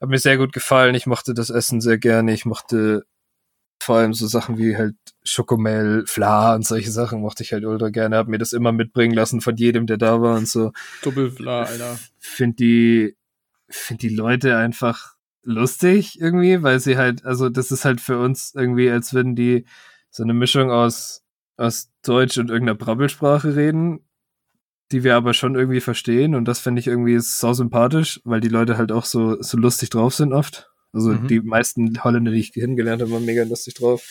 hat 0.02 0.10
mir 0.10 0.18
sehr 0.18 0.38
gut 0.38 0.52
gefallen. 0.52 0.96
Ich 0.96 1.06
mochte 1.06 1.34
das 1.34 1.50
Essen 1.50 1.80
sehr 1.80 2.00
gerne. 2.00 2.34
Ich 2.34 2.46
mochte 2.46 3.06
vor 3.82 3.98
allem 3.98 4.14
so 4.14 4.28
Sachen 4.28 4.58
wie 4.58 4.76
halt 4.76 4.96
Schokomel, 5.24 6.06
Fla 6.08 6.56
und 6.56 6.66
solche 6.66 6.92
Sachen 6.92 7.22
mochte 7.22 7.44
ich 7.44 7.54
halt 7.54 7.66
ultra 7.66 7.90
gerne. 7.90 8.18
Hab 8.18 8.28
mir 8.28 8.40
das 8.40 8.54
immer 8.54 8.72
mitbringen 8.72 9.14
lassen 9.14 9.42
von 9.42 9.56
jedem, 9.56 9.86
der 9.86 9.98
da 9.98 10.22
war 10.22 10.38
und 10.38 10.48
so. 10.48 10.72
Doppelfla, 11.04 11.64
Alter. 11.64 12.00
Find 12.18 12.60
die, 12.60 13.16
find 13.70 14.02
die 14.02 14.10
Leute 14.10 14.58
einfach 14.58 15.14
lustig 15.44 16.20
irgendwie, 16.20 16.62
weil 16.64 16.80
sie 16.80 16.98
halt, 16.98 17.26
also 17.26 17.50
das 17.50 17.72
ist 17.72 17.86
halt 17.86 18.02
für 18.02 18.20
uns 18.20 18.54
irgendwie, 18.56 18.90
als 18.90 19.14
würden 19.14 19.36
die 19.36 19.66
so 20.10 20.24
eine 20.24 20.34
Mischung 20.34 20.72
aus, 20.72 21.24
aus 21.58 21.92
Deutsch 22.04 22.38
und 22.38 22.50
irgendeiner 22.50 22.78
Brabbelsprache 22.78 23.56
reden 23.56 24.04
die 24.92 25.04
wir 25.04 25.16
aber 25.16 25.34
schon 25.34 25.56
irgendwie 25.56 25.82
verstehen 25.82 26.36
und 26.36 26.46
das 26.46 26.60
finde 26.60 26.80
ich 26.80 26.88
irgendwie 26.88 27.20
so 27.20 27.54
sympathisch, 27.54 28.22
weil 28.24 28.42
die 28.42 28.50
Leute 28.50 28.78
halt 28.78 28.92
auch 28.92 29.06
so, 29.06 29.42
so 29.42 29.58
lustig 29.58 29.90
drauf 29.90 30.14
sind 30.14 30.34
oft. 30.34 30.70
Also 30.94 31.12
mhm. 31.12 31.28
die 31.28 31.40
meisten 31.40 32.04
Holländer, 32.04 32.32
die 32.32 32.40
ich 32.40 32.54
kennengelernt 32.54 33.02
habe, 33.02 33.12
waren 33.12 33.26
mega 33.26 33.44
lustig 33.44 33.76
drauf. 33.76 34.06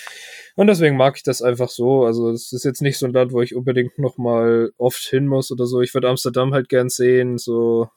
Und 0.56 0.66
deswegen 0.66 0.96
mag 0.96 1.16
ich 1.16 1.22
das 1.22 1.42
einfach 1.42 1.68
so. 1.68 2.04
Also 2.04 2.30
es 2.30 2.52
ist 2.52 2.64
jetzt 2.64 2.80
nicht 2.80 2.98
so 2.98 3.06
ein 3.06 3.12
Land, 3.12 3.32
wo 3.32 3.42
ich 3.42 3.54
unbedingt 3.54 3.98
noch 3.98 4.16
mal 4.16 4.72
oft 4.78 5.02
hin 5.02 5.26
muss 5.26 5.52
oder 5.52 5.66
so. 5.66 5.82
Ich 5.82 5.92
würde 5.92 6.08
Amsterdam 6.08 6.54
halt 6.54 6.68
gern 6.68 6.88
sehen, 6.88 7.36
so 7.36 7.90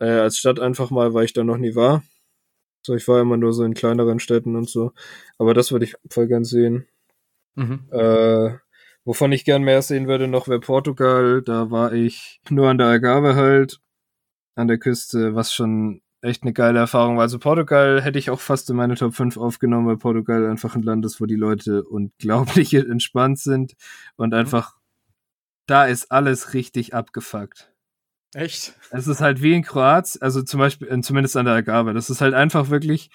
äh, 0.00 0.06
als 0.06 0.38
Stadt 0.38 0.58
einfach 0.58 0.90
mal, 0.90 1.14
weil 1.14 1.24
ich 1.24 1.32
da 1.32 1.44
noch 1.44 1.58
nie 1.58 1.76
war. 1.76 2.02
So, 2.82 2.94
ich 2.94 3.06
war 3.06 3.20
immer 3.20 3.36
nur 3.36 3.52
so 3.52 3.62
in 3.62 3.74
kleineren 3.74 4.18
Städten 4.18 4.56
und 4.56 4.68
so. 4.68 4.92
Aber 5.38 5.54
das 5.54 5.70
würde 5.70 5.84
ich 5.84 5.94
voll 6.08 6.26
gern 6.26 6.44
sehen. 6.44 6.88
Mhm. 7.54 7.84
Äh, 7.92 8.54
Wovon 9.04 9.32
ich 9.32 9.44
gern 9.44 9.62
mehr 9.62 9.82
sehen 9.82 10.06
würde 10.06 10.28
noch 10.28 10.48
wäre 10.48 10.60
Portugal. 10.60 11.42
Da 11.42 11.70
war 11.70 11.92
ich 11.92 12.40
nur 12.50 12.68
an 12.68 12.78
der 12.78 12.88
Algarve 12.88 13.34
halt, 13.34 13.80
an 14.54 14.68
der 14.68 14.78
Küste, 14.78 15.34
was 15.34 15.52
schon 15.52 16.02
echt 16.22 16.42
eine 16.42 16.52
geile 16.52 16.78
Erfahrung 16.78 17.16
war. 17.16 17.22
Also 17.22 17.38
Portugal 17.38 18.02
hätte 18.02 18.18
ich 18.18 18.30
auch 18.30 18.40
fast 18.40 18.68
in 18.70 18.76
meine 18.76 18.94
Top 18.94 19.14
5 19.14 19.36
aufgenommen, 19.36 19.86
weil 19.86 19.96
Portugal 19.96 20.46
einfach 20.48 20.74
ein 20.74 20.82
Land 20.82 21.04
ist, 21.06 21.20
wo 21.20 21.26
die 21.26 21.36
Leute 21.36 21.84
unglaublich 21.88 22.74
entspannt 22.74 23.38
sind 23.38 23.74
und 24.16 24.34
einfach 24.34 24.76
da 25.66 25.84
ist 25.84 26.10
alles 26.10 26.52
richtig 26.52 26.94
abgefuckt. 26.94 27.72
Echt? 28.34 28.74
Es 28.90 29.06
ist 29.06 29.20
halt 29.20 29.40
wie 29.42 29.54
in 29.54 29.62
Kroatien, 29.62 30.22
also 30.22 30.42
zum 30.42 30.58
Beispiel, 30.58 31.00
zumindest 31.02 31.36
an 31.36 31.46
der 31.46 31.54
Algarve. 31.54 31.94
Das 31.94 32.10
ist 32.10 32.20
halt 32.20 32.34
einfach 32.34 32.70
wirklich 32.70 33.10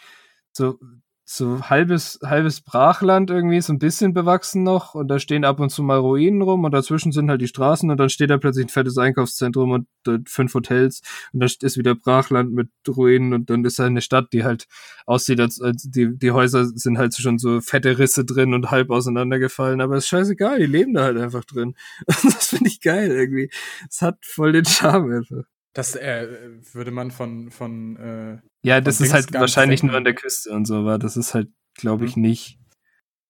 so, 0.51 0.79
so 1.27 1.59
halbes, 1.69 2.19
halbes 2.23 2.61
Brachland 2.61 3.31
irgendwie, 3.31 3.59
so 3.59 3.73
ein 3.73 3.79
bisschen 3.79 4.13
bewachsen 4.13 4.61
noch 4.61 4.93
und 4.93 5.07
da 5.07 5.17
stehen 5.17 5.43
ab 5.43 5.59
und 5.59 5.71
zu 5.71 5.81
mal 5.81 5.97
Ruinen 5.97 6.43
rum 6.43 6.63
und 6.63 6.71
dazwischen 6.71 7.11
sind 7.11 7.31
halt 7.31 7.41
die 7.41 7.47
Straßen 7.47 7.89
und 7.89 7.97
dann 7.97 8.09
steht 8.09 8.29
da 8.29 8.37
plötzlich 8.37 8.67
ein 8.67 8.69
fettes 8.69 8.99
Einkaufszentrum 8.99 9.71
und 9.71 9.87
äh, 10.07 10.19
fünf 10.27 10.53
Hotels 10.53 11.01
und 11.33 11.39
dann 11.39 11.49
ist 11.61 11.77
wieder 11.77 11.95
Brachland 11.95 12.53
mit 12.53 12.69
Ruinen 12.87 13.33
und 13.33 13.49
dann 13.49 13.65
ist 13.65 13.79
halt 13.79 13.89
eine 13.89 14.01
Stadt, 14.01 14.33
die 14.33 14.43
halt 14.43 14.67
aussieht, 15.07 15.39
als, 15.39 15.59
als 15.59 15.89
die, 15.89 16.15
die 16.15 16.31
Häuser 16.31 16.65
sind 16.65 16.99
halt 16.99 17.15
schon 17.15 17.39
so 17.39 17.59
fette 17.59 17.97
Risse 17.97 18.23
drin 18.23 18.53
und 18.53 18.69
halb 18.69 18.91
auseinandergefallen, 18.91 19.81
aber 19.81 19.97
ist 19.97 20.07
scheißegal, 20.07 20.59
die 20.59 20.67
leben 20.67 20.93
da 20.93 21.05
halt 21.05 21.17
einfach 21.17 21.43
drin. 21.43 21.73
das 22.05 22.49
finde 22.49 22.69
ich 22.69 22.81
geil 22.81 23.09
irgendwie. 23.09 23.49
Es 23.89 24.03
hat 24.03 24.19
voll 24.23 24.51
den 24.51 24.65
Charme 24.65 25.11
einfach. 25.11 25.54
Das 25.75 25.95
äh, 25.95 26.27
würde 26.73 26.89
man 26.89 27.11
von, 27.11 27.51
von 27.51 27.97
äh, 27.97 28.39
ja, 28.63 28.81
das 28.81 28.99
ist 29.01 29.13
halt 29.13 29.31
wahrscheinlich 29.33 29.81
denken. 29.81 29.91
nur 29.91 29.97
an 29.97 30.05
der 30.05 30.15
Küste 30.15 30.49
und 30.51 30.65
so, 30.65 30.77
aber 30.77 30.97
das 30.97 31.17
ist 31.17 31.33
halt, 31.35 31.49
glaube 31.75 32.05
ich, 32.05 32.15
Mhm. 32.15 32.21
nicht. 32.23 32.57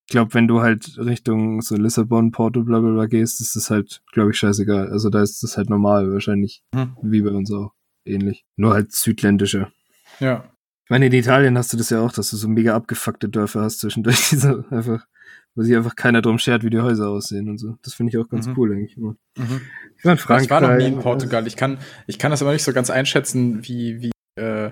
Ich 0.07 0.11
glaube, 0.11 0.33
wenn 0.35 0.47
du 0.47 0.61
halt 0.61 0.97
Richtung 0.99 1.61
so 1.61 1.75
Lissabon, 1.75 2.31
Porto, 2.31 2.63
bla 2.63 2.79
bla 2.79 2.91
bla 2.91 3.05
gehst, 3.07 3.41
ist 3.41 3.55
das 3.55 3.71
halt, 3.71 4.03
glaube 4.13 4.29
ich, 4.31 4.37
scheißegal. 4.37 4.89
Also 4.91 5.09
da 5.09 5.21
ist 5.23 5.41
das 5.41 5.57
halt 5.57 5.69
normal, 5.71 6.11
wahrscheinlich, 6.13 6.63
Mhm. 6.73 6.95
wie 7.01 7.21
bei 7.23 7.31
uns 7.31 7.51
auch. 7.51 7.73
Ähnlich. 8.05 8.45
Nur 8.55 8.73
halt 8.73 8.91
südländischer. 8.93 9.71
Ja. 10.19 10.54
Ich 10.85 10.89
meine, 10.91 11.07
in 11.07 11.13
Italien 11.13 11.57
hast 11.57 11.73
du 11.73 11.77
das 11.77 11.89
ja 11.89 11.99
auch, 11.99 12.11
dass 12.11 12.29
du 12.29 12.37
so 12.37 12.47
mega 12.47 12.75
abgefuckte 12.75 13.27
Dörfer 13.27 13.61
hast 13.61 13.79
zwischendurch, 13.79 14.17
die 14.29 14.35
so 14.35 14.63
einfach, 14.69 15.05
wo 15.55 15.63
sich 15.63 15.75
einfach 15.75 15.95
keiner 15.95 16.21
drum 16.21 16.37
schert, 16.37 16.63
wie 16.63 16.69
die 16.69 16.79
Häuser 16.79 17.09
aussehen 17.09 17.49
und 17.49 17.57
so. 17.57 17.75
Das 17.83 17.93
finde 17.95 18.11
ich 18.11 18.17
auch 18.17 18.29
ganz 18.29 18.47
Mhm. 18.47 18.53
cool 18.57 18.71
eigentlich 18.71 18.95
immer. 18.97 19.15
Mhm. 19.37 19.61
Ich 19.97 20.05
war 20.05 20.11
in 20.11 20.17
Ich 20.17 20.21
Frankreich. 20.23 20.49
war 20.51 20.61
noch 20.61 20.75
nie 20.77 20.85
in 20.87 20.99
Portugal. 20.99 21.47
Ich 21.47 21.55
kann, 21.55 21.79
ich 22.07 22.19
kann 22.19 22.31
das 22.31 22.41
aber 22.41 22.53
nicht 22.53 22.63
so 22.63 22.71
ganz 22.73 22.89
einschätzen, 22.89 23.59
wie, 23.67 24.01
wie 24.01 24.11
äh, 24.41 24.71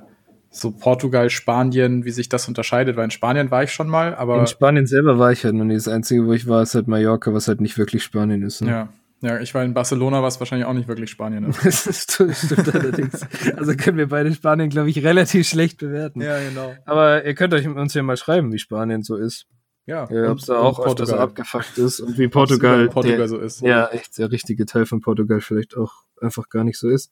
so 0.51 0.69
Portugal, 0.71 1.31
Spanien, 1.31 2.05
wie 2.05 2.11
sich 2.11 2.29
das 2.29 2.47
unterscheidet, 2.47 2.95
weil 2.95 3.05
in 3.05 3.11
Spanien 3.11 3.49
war 3.49 3.63
ich 3.63 3.71
schon 3.71 3.87
mal, 3.89 4.13
aber 4.13 4.39
In 4.39 4.45
Spanien 4.45 4.85
selber 4.85 5.17
war 5.17 5.31
ich 5.31 5.43
halt 5.45 5.55
noch 5.55 5.65
nie. 5.65 5.73
Das 5.73 5.87
Einzige, 5.87 6.27
wo 6.27 6.33
ich 6.33 6.47
war, 6.47 6.61
ist 6.61 6.75
halt 6.75 6.87
Mallorca, 6.87 7.33
was 7.33 7.47
halt 7.47 7.59
nicht 7.59 7.79
wirklich 7.79 8.03
Spanien 8.03 8.43
ist. 8.43 8.61
Ne? 8.61 8.69
ja. 8.69 8.89
Ja, 9.23 9.39
ich 9.39 9.53
war 9.53 9.63
in 9.63 9.73
Barcelona, 9.73 10.21
was 10.21 10.41
wahrscheinlich 10.41 10.67
auch 10.67 10.73
nicht 10.73 10.89
wirklich 10.89 11.09
Spanien 11.09 11.45
ist. 11.45 11.85
Das 11.87 12.01
stimmt 12.03 12.75
allerdings. 12.75 13.25
Also 13.55 13.73
können 13.75 13.97
wir 13.97 14.09
beide 14.09 14.33
Spanien, 14.33 14.69
glaube 14.69 14.89
ich, 14.89 15.01
relativ 15.01 15.47
schlecht 15.47 15.77
bewerten. 15.77 16.21
ja, 16.21 16.37
genau. 16.39 16.75
Aber 16.85 17.23
ihr 17.23 17.33
könnt 17.33 17.53
euch 17.53 17.65
uns 17.65 17.93
ja 17.93 18.03
mal 18.03 18.17
schreiben, 18.17 18.51
wie 18.51 18.59
Spanien 18.59 19.01
so 19.01 19.15
ist. 19.15 19.45
Ja, 19.85 20.09
Ja, 20.11 20.29
ob 20.29 20.39
es 20.39 20.45
da 20.45 20.59
auch 20.59 20.85
öfter 20.85 21.05
so 21.05 21.15
abgefuckt 21.15 21.77
ist 21.77 22.01
und 22.01 22.17
wie 22.17 22.27
Portugal, 22.27 22.89
Portugal 22.89 23.17
der, 23.17 23.27
so 23.29 23.37
ist. 23.37 23.61
ja, 23.61 23.87
echt 23.87 24.17
der 24.17 24.29
richtige 24.29 24.65
Teil 24.65 24.85
von 24.85 24.99
Portugal 24.99 25.39
vielleicht 25.39 25.77
auch 25.77 25.93
einfach 26.21 26.49
gar 26.49 26.65
nicht 26.65 26.77
so 26.77 26.89
ist. 26.89 27.11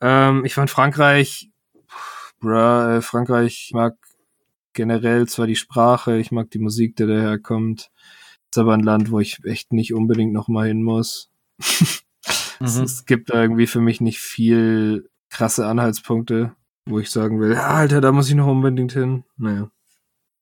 Ähm, 0.00 0.46
ich 0.46 0.54
fand 0.54 0.70
Frankreich, 0.70 1.50
bruh, 2.40 2.96
äh, 2.96 3.02
Frankreich, 3.02 3.66
ich 3.68 3.74
mag 3.74 3.96
generell 4.72 5.28
zwar 5.28 5.46
die 5.46 5.56
Sprache, 5.56 6.16
ich 6.16 6.32
mag 6.32 6.50
die 6.50 6.58
Musik, 6.58 6.96
die 6.96 7.06
daherkommt. 7.06 7.90
Ist 8.52 8.58
aber 8.58 8.74
ein 8.74 8.80
Land, 8.82 9.10
wo 9.10 9.18
ich 9.18 9.42
echt 9.44 9.72
nicht 9.72 9.94
unbedingt 9.94 10.34
noch 10.34 10.48
mal 10.48 10.68
hin 10.68 10.82
muss. 10.82 11.30
Es, 12.64 12.76
Mhm. 12.78 12.84
es 12.84 13.06
gibt 13.06 13.30
da 13.30 13.42
irgendwie 13.42 13.66
für 13.66 13.80
mich 13.80 14.00
nicht 14.00 14.20
viel 14.20 15.08
krasse 15.30 15.66
Anhaltspunkte, 15.66 16.52
wo 16.86 17.00
ich 17.00 17.10
sagen 17.10 17.40
will, 17.40 17.54
Alter, 17.56 18.00
da 18.00 18.12
muss 18.12 18.28
ich 18.28 18.36
noch 18.36 18.46
unbedingt 18.46 18.92
hin. 18.92 19.24
Naja. 19.36 19.68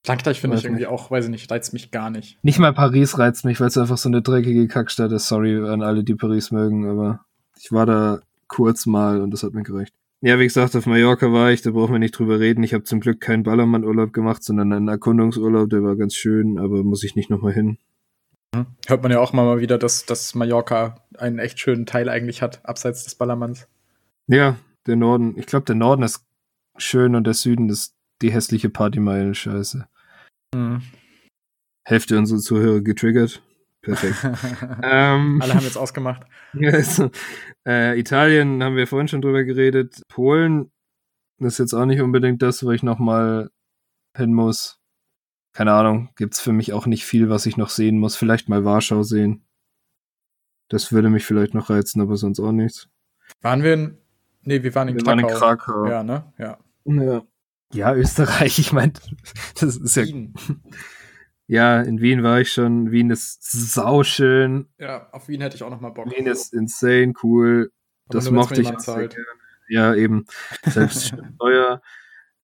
Frankreich 0.04 0.38
finde 0.38 0.58
ich 0.58 0.64
irgendwie 0.66 0.86
auch, 0.86 1.10
weiß 1.10 1.24
ich 1.26 1.30
nicht, 1.30 1.50
reizt 1.50 1.72
mich 1.72 1.90
gar 1.90 2.10
nicht. 2.10 2.38
Nicht 2.42 2.58
mal 2.58 2.74
Paris 2.74 3.16
reizt 3.18 3.46
mich, 3.46 3.58
weil 3.60 3.68
es 3.68 3.78
einfach 3.78 3.96
so 3.96 4.10
eine 4.10 4.20
dreckige 4.20 4.68
Kackstadt 4.68 5.12
ist. 5.12 5.28
Sorry 5.28 5.56
an 5.66 5.80
alle, 5.82 6.04
die 6.04 6.14
Paris 6.14 6.50
mögen, 6.50 6.86
aber 6.86 7.24
ich 7.58 7.72
war 7.72 7.86
da 7.86 8.20
kurz 8.48 8.84
mal 8.84 9.22
und 9.22 9.30
das 9.30 9.42
hat 9.42 9.54
mir 9.54 9.62
gereicht. 9.62 9.94
Ja, 10.20 10.38
wie 10.38 10.44
gesagt, 10.44 10.76
auf 10.76 10.84
Mallorca 10.84 11.32
war 11.32 11.50
ich, 11.52 11.62
da 11.62 11.70
brauchen 11.70 11.92
wir 11.92 11.98
nicht 11.98 12.18
drüber 12.18 12.38
reden. 12.38 12.62
Ich 12.62 12.74
habe 12.74 12.84
zum 12.84 13.00
Glück 13.00 13.20
keinen 13.20 13.44
Ballermann-Urlaub 13.44 14.12
gemacht, 14.12 14.44
sondern 14.44 14.74
einen 14.74 14.88
Erkundungsurlaub, 14.88 15.70
der 15.70 15.82
war 15.82 15.96
ganz 15.96 16.14
schön, 16.14 16.58
aber 16.58 16.82
muss 16.84 17.02
ich 17.02 17.16
nicht 17.16 17.30
nochmal 17.30 17.54
hin. 17.54 17.78
Hört 18.86 19.02
man 19.02 19.12
ja 19.12 19.20
auch 19.20 19.32
mal 19.32 19.60
wieder, 19.60 19.78
dass, 19.78 20.06
dass 20.06 20.34
Mallorca 20.34 21.04
einen 21.16 21.38
echt 21.38 21.60
schönen 21.60 21.86
Teil 21.86 22.08
eigentlich 22.08 22.42
hat, 22.42 22.64
abseits 22.64 23.04
des 23.04 23.14
Ballermanns. 23.14 23.68
Ja, 24.26 24.56
der 24.86 24.96
Norden, 24.96 25.38
ich 25.38 25.46
glaube, 25.46 25.66
der 25.66 25.76
Norden 25.76 26.02
ist 26.02 26.24
schön 26.76 27.14
und 27.14 27.24
der 27.24 27.34
Süden 27.34 27.68
ist 27.68 27.94
die 28.22 28.32
hässliche 28.32 28.70
Partymeile, 28.70 29.34
scheiße. 29.34 29.86
Mhm. 30.54 30.82
Hälfte 31.84 32.18
unserer 32.18 32.40
Zuhörer 32.40 32.80
getriggert. 32.80 33.42
Perfekt. 33.82 34.16
ähm, 34.82 35.40
Alle 35.40 35.54
haben 35.54 35.64
jetzt 35.64 35.78
ausgemacht. 35.78 36.26
Also, 36.60 37.10
äh, 37.66 37.98
Italien 37.98 38.62
haben 38.62 38.74
wir 38.74 38.88
vorhin 38.88 39.08
schon 39.08 39.22
drüber 39.22 39.44
geredet. 39.44 40.02
Polen 40.08 40.72
ist 41.38 41.58
jetzt 41.58 41.74
auch 41.74 41.86
nicht 41.86 42.00
unbedingt 42.00 42.42
das, 42.42 42.64
wo 42.64 42.72
ich 42.72 42.82
noch 42.82 42.98
mal 42.98 43.50
hin 44.16 44.34
muss. 44.34 44.79
Keine 45.52 45.72
Ahnung, 45.72 46.10
gibt's 46.16 46.40
für 46.40 46.52
mich 46.52 46.72
auch 46.72 46.86
nicht 46.86 47.04
viel, 47.04 47.28
was 47.28 47.46
ich 47.46 47.56
noch 47.56 47.70
sehen 47.70 47.98
muss. 47.98 48.16
Vielleicht 48.16 48.48
mal 48.48 48.64
Warschau 48.64 49.02
sehen. 49.02 49.44
Das 50.68 50.92
würde 50.92 51.10
mich 51.10 51.26
vielleicht 51.26 51.54
noch 51.54 51.70
reizen, 51.70 52.00
aber 52.00 52.16
sonst 52.16 52.38
auch 52.38 52.52
nichts. 52.52 52.88
Waren 53.40 53.62
wir 53.62 53.74
in. 53.74 53.98
Nee, 54.42 54.62
wir 54.62 54.74
waren 54.74 54.88
in 54.88 54.94
Wir 54.94 55.02
Krakau. 55.02 55.22
waren 55.22 55.30
in 55.30 55.36
Krakau. 55.38 55.86
Ja, 55.86 56.02
ne? 56.02 56.32
Ja. 56.38 56.58
Ja. 56.84 57.22
ja, 57.72 57.94
Österreich, 57.94 58.58
ich 58.60 58.72
meine, 58.72 58.92
das 59.60 59.76
ist 59.76 59.96
ja. 59.96 60.04
Wien. 60.04 60.34
Ja, 61.46 61.80
in 61.80 62.00
Wien 62.00 62.22
war 62.22 62.40
ich 62.40 62.52
schon. 62.52 62.92
Wien 62.92 63.10
ist 63.10 63.42
sauschön. 63.42 64.68
Ja, 64.78 65.10
auf 65.10 65.26
Wien 65.26 65.40
hätte 65.40 65.56
ich 65.56 65.64
auch 65.64 65.70
noch 65.70 65.80
mal 65.80 65.88
Bock. 65.88 66.06
Wien 66.16 66.28
ist 66.28 66.54
insane 66.54 67.12
cool. 67.24 67.72
Aber 68.04 68.18
Das 68.18 68.30
mochte 68.30 68.60
ich 68.60 68.68
auch 68.72 68.78
sehr 68.78 69.08
gerne. 69.08 69.26
Ja, 69.68 69.92
eben. 69.96 70.26
Selbst 70.64 71.12
teuer. 71.40 71.82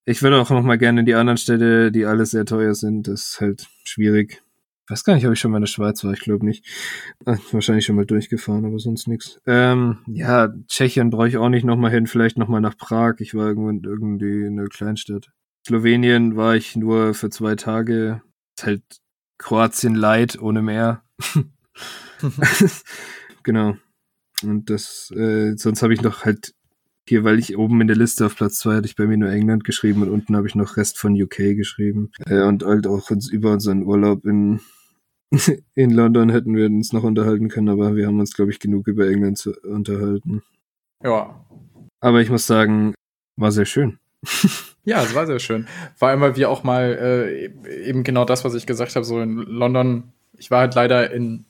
Ich 0.08 0.22
würde 0.22 0.40
auch 0.40 0.50
noch 0.50 0.62
mal 0.62 0.78
gerne 0.78 1.00
in 1.00 1.06
die 1.06 1.16
anderen 1.16 1.36
Städte, 1.36 1.90
die 1.90 2.06
alle 2.06 2.26
sehr 2.26 2.44
teuer 2.44 2.76
sind. 2.76 3.08
Das 3.08 3.30
ist 3.30 3.40
halt 3.40 3.66
schwierig. 3.82 4.40
Ich 4.84 4.90
weiß 4.92 5.02
gar 5.02 5.16
nicht, 5.16 5.26
ob 5.26 5.32
ich 5.32 5.40
schon 5.40 5.50
mal 5.50 5.56
in 5.56 5.64
der 5.64 5.66
Schweiz 5.66 6.04
war. 6.04 6.12
Ich 6.12 6.20
glaube 6.20 6.46
nicht. 6.46 6.64
Äh, 7.26 7.36
Wahrscheinlich 7.50 7.84
schon 7.84 7.96
mal 7.96 8.06
durchgefahren, 8.06 8.64
aber 8.64 8.78
sonst 8.78 9.08
nichts. 9.08 9.40
Ähm, 9.46 9.98
ja, 10.06 10.54
Tschechien 10.68 11.10
brauche 11.10 11.26
ich 11.26 11.38
auch 11.38 11.48
nicht 11.48 11.64
noch 11.64 11.76
mal 11.76 11.90
hin. 11.90 12.06
Vielleicht 12.06 12.38
noch 12.38 12.46
mal 12.46 12.60
nach 12.60 12.76
Prag. 12.76 13.14
Ich 13.18 13.34
war 13.34 13.48
irgendwo 13.48 13.68
in 13.68 13.82
irgendwie 13.82 14.46
in 14.46 14.60
einer 14.60 14.68
Kleinstadt. 14.68 15.32
Slowenien 15.66 16.36
war 16.36 16.54
ich 16.54 16.76
nur 16.76 17.12
für 17.14 17.28
zwei 17.28 17.56
Tage. 17.56 18.22
Ist 18.56 18.64
halt 18.64 18.82
Kroatien 19.38 19.96
light 19.96 20.40
ohne 20.40 20.62
Meer. 20.62 21.02
genau. 23.42 23.74
Und 24.44 24.70
das, 24.70 25.10
äh, 25.10 25.56
sonst 25.56 25.82
habe 25.82 25.94
ich 25.94 26.02
noch 26.02 26.24
halt 26.24 26.54
hier, 27.08 27.24
weil 27.24 27.38
ich 27.38 27.56
oben 27.56 27.80
in 27.80 27.86
der 27.86 27.96
Liste 27.96 28.26
auf 28.26 28.36
Platz 28.36 28.58
zwei 28.58 28.76
hatte 28.76 28.86
ich 28.86 28.96
bei 28.96 29.06
mir 29.06 29.16
nur 29.16 29.30
England 29.30 29.64
geschrieben 29.64 30.02
und 30.02 30.10
unten 30.10 30.36
habe 30.36 30.46
ich 30.46 30.54
noch 30.54 30.76
Rest 30.76 30.98
von 30.98 31.20
UK 31.20 31.56
geschrieben. 31.56 32.10
Äh, 32.26 32.42
und 32.42 32.64
halt 32.64 32.86
auch 32.86 33.10
uns 33.10 33.30
über 33.30 33.52
unseren 33.52 33.84
Urlaub 33.84 34.24
in, 34.24 34.60
in 35.74 35.90
London 35.90 36.30
hätten 36.30 36.56
wir 36.56 36.66
uns 36.66 36.92
noch 36.92 37.04
unterhalten 37.04 37.48
können, 37.48 37.68
aber 37.68 37.94
wir 37.94 38.06
haben 38.06 38.20
uns, 38.20 38.34
glaube 38.34 38.50
ich, 38.50 38.58
genug 38.58 38.88
über 38.88 39.08
England 39.08 39.38
zu 39.38 39.52
unterhalten. 39.62 40.42
Ja. 41.02 41.44
Aber 42.00 42.20
ich 42.20 42.30
muss 42.30 42.46
sagen, 42.46 42.94
war 43.36 43.52
sehr 43.52 43.66
schön. 43.66 43.98
Ja, 44.88 45.02
es 45.02 45.16
war 45.16 45.26
sehr 45.26 45.40
schön. 45.40 45.66
Vor 45.96 46.06
allem, 46.06 46.20
weil 46.20 46.36
wir 46.36 46.48
auch 46.48 46.62
mal 46.62 47.50
äh, 47.66 47.88
eben 47.88 48.04
genau 48.04 48.24
das, 48.24 48.44
was 48.44 48.54
ich 48.54 48.66
gesagt 48.66 48.94
habe, 48.94 49.04
so 49.04 49.20
in 49.20 49.38
London, 49.38 50.12
ich 50.38 50.52
war 50.52 50.60
halt 50.60 50.76
leider 50.76 51.10
in 51.10 51.44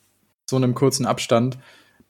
so 0.49 0.57
einem 0.57 0.75
kurzen 0.75 1.05
Abstand 1.05 1.59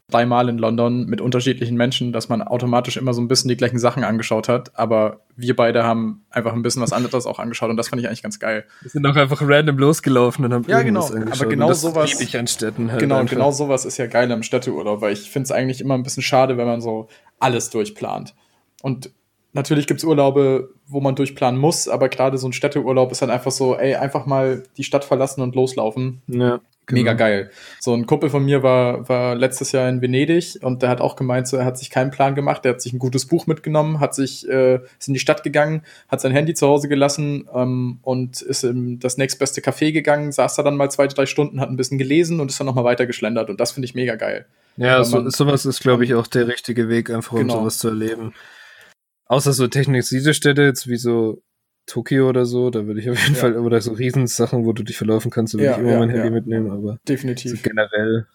dreimal 0.09 0.49
in 0.49 0.59
London 0.59 1.07
mit 1.07 1.21
unterschiedlichen 1.21 1.77
Menschen, 1.77 2.13
dass 2.13 2.29
man 2.29 2.41
automatisch 2.41 2.97
immer 2.97 3.13
so 3.13 3.21
ein 3.21 3.27
bisschen 3.27 3.49
die 3.49 3.57
gleichen 3.57 3.79
Sachen 3.79 4.05
angeschaut 4.05 4.49
hat. 4.49 4.79
Aber 4.79 5.21
wir 5.35 5.57
beide 5.57 5.83
haben 5.83 6.25
einfach 6.31 6.53
ein 6.53 6.63
bisschen 6.63 6.81
was 6.81 6.93
anderes 6.93 7.27
auch 7.27 7.41
angeschaut 7.41 7.71
und 7.71 7.77
das 7.77 7.89
fand 7.89 8.01
ich 8.01 8.07
eigentlich 8.07 8.23
ganz 8.23 8.39
geil. 8.39 8.65
Wir 8.83 8.91
sind 8.91 9.05
auch 9.07 9.17
einfach 9.17 9.43
random 9.43 9.79
losgelaufen 9.79 10.45
und 10.45 10.53
haben 10.53 10.65
Ja, 10.69 10.83
genau. 10.83 11.05
angeschaut. 11.05 11.41
Aber 11.41 11.51
genau 11.51 11.73
sowas- 11.73 12.13
liebe 12.13 12.23
ich 12.23 12.39
an 12.39 12.47
Städten 12.47 12.91
halt 12.93 13.01
genau, 13.01 13.17
einfach. 13.17 13.35
genau 13.35 13.51
sowas 13.51 13.85
ist 13.85 13.97
ja 13.97 14.07
geil 14.07 14.31
am 14.31 14.45
Städteurlaub, 14.45 15.01
weil 15.01 15.13
ich 15.13 15.29
finde 15.29 15.45
es 15.47 15.53
eigentlich 15.53 15.81
immer 15.81 15.95
ein 15.95 16.05
bisschen 16.05 16.23
schade, 16.23 16.57
wenn 16.57 16.67
man 16.67 16.81
so 16.81 17.09
alles 17.41 17.71
durchplant. 17.71 18.35
Und 18.83 19.11
natürlich 19.55 19.89
gibt 19.89 19.99
es 19.99 20.05
Urlaube, 20.05 20.71
wo 20.87 21.01
man 21.01 21.17
durchplanen 21.17 21.59
muss, 21.61 21.89
aber 21.89 22.09
gerade 22.09 22.39
so 22.39 22.47
ein 22.47 22.53
Städteurlaub 22.53 23.11
ist 23.11 23.23
dann 23.23 23.31
einfach 23.31 23.51
so, 23.51 23.75
ey, 23.77 23.97
einfach 23.97 24.25
mal 24.25 24.63
die 24.77 24.85
Stadt 24.85 25.05
verlassen 25.05 25.41
und 25.41 25.57
loslaufen. 25.57 26.23
Ja, 26.29 26.61
genau. 26.87 27.01
Mega 27.01 27.13
geil. 27.15 27.51
So 27.81 27.95
ein 27.95 28.07
Kumpel 28.07 28.31
von 28.31 28.45
mir 28.45 28.63
war, 28.63 29.09
war 29.09 29.35
letztes 29.35 29.73
Jahr 29.73 29.89
in 29.89 30.01
Venedig 30.01 30.59
und 30.63 30.83
der 30.83 30.89
hat 30.89 31.01
auch 31.01 31.17
gemeint, 31.17 31.49
so, 31.49 31.57
er 31.57 31.65
hat 31.65 31.77
sich 31.79 31.91
keinen 31.91 32.11
Plan 32.11 32.35
gemacht, 32.35 32.65
der 32.65 32.73
hat 32.73 32.81
sich 32.81 32.93
ein 32.93 32.99
gutes 32.99 33.27
Buch 33.27 33.47
mitgenommen, 33.47 34.01
hat 34.01 34.15
sich, 34.15 34.49
äh, 34.49 34.77
ist 34.99 35.09
in 35.09 35.15
die 35.15 35.21
Stadt 35.21 35.43
gegangen, 35.43 35.83
hat 36.09 36.21
sein 36.21 36.33
Handy 36.33 36.55
zu 36.55 36.67
Hause 36.67 36.89
gelassen 36.89 37.49
ähm, 37.55 37.99
und 38.03 38.41
ist 38.43 38.65
in 38.65 38.99
das 38.99 39.19
nächstbeste 39.19 39.61
Café 39.61 39.93
gegangen, 39.93 40.33
saß 40.33 40.55
da 40.57 40.63
dann 40.63 40.77
mal 40.77 40.91
zwei, 40.91 41.07
drei 41.07 41.27
Stunden, 41.27 41.61
hat 41.61 41.69
ein 41.69 41.77
bisschen 41.77 41.99
gelesen 41.99 42.41
und 42.41 42.51
ist 42.51 42.59
dann 42.61 42.67
nochmal 42.67 42.85
weitergeschlendert 42.85 43.51
und 43.51 43.61
das 43.61 43.73
finde 43.73 43.87
ich 43.87 43.95
mega 43.95 44.15
geil. 44.17 44.47
Ja, 44.77 45.03
so, 45.05 45.17
man- 45.23 45.31
sowas 45.31 45.65
ist, 45.67 45.81
glaube 45.81 46.05
ich, 46.05 46.15
auch 46.15 46.27
der 46.27 46.49
richtige 46.49 46.89
Weg, 46.89 47.11
einfach 47.11 47.33
um 47.33 47.39
Genau. 47.41 47.61
sowas 47.61 47.79
zu 47.79 47.89
erleben. 47.89 48.35
Außer 49.29 49.53
so 49.53 49.67
technisierte 49.67 50.35
Städte, 50.35 50.63
jetzt 50.63 50.87
wie 50.89 50.99
so 50.99 51.43
Tokio 51.87 52.29
oder 52.29 52.47
so, 52.47 52.71
da 52.71 52.87
würde 52.87 53.01
ich 53.01 53.09
auf 53.11 53.19
jeden 53.19 53.35
Ja. 53.35 53.41
Fall, 53.41 53.57
oder 53.59 53.81
so 53.81 53.93
Riesensachen, 53.93 54.65
wo 54.65 54.73
du 54.73 54.83
dich 54.83 54.97
verlaufen 54.97 55.31
kannst, 55.31 55.55
da 55.55 55.59
würde 55.59 55.67
Ja, 55.67 55.73
ich 55.75 55.79
immer 55.81 55.93
ja, 55.93 55.99
mein 56.01 56.11
Handy 56.11 56.31
mitnehmen, 56.31 56.71
aber 56.71 56.93
so 56.93 56.99
Definitiv. 57.09 57.63
generell. 57.63 58.27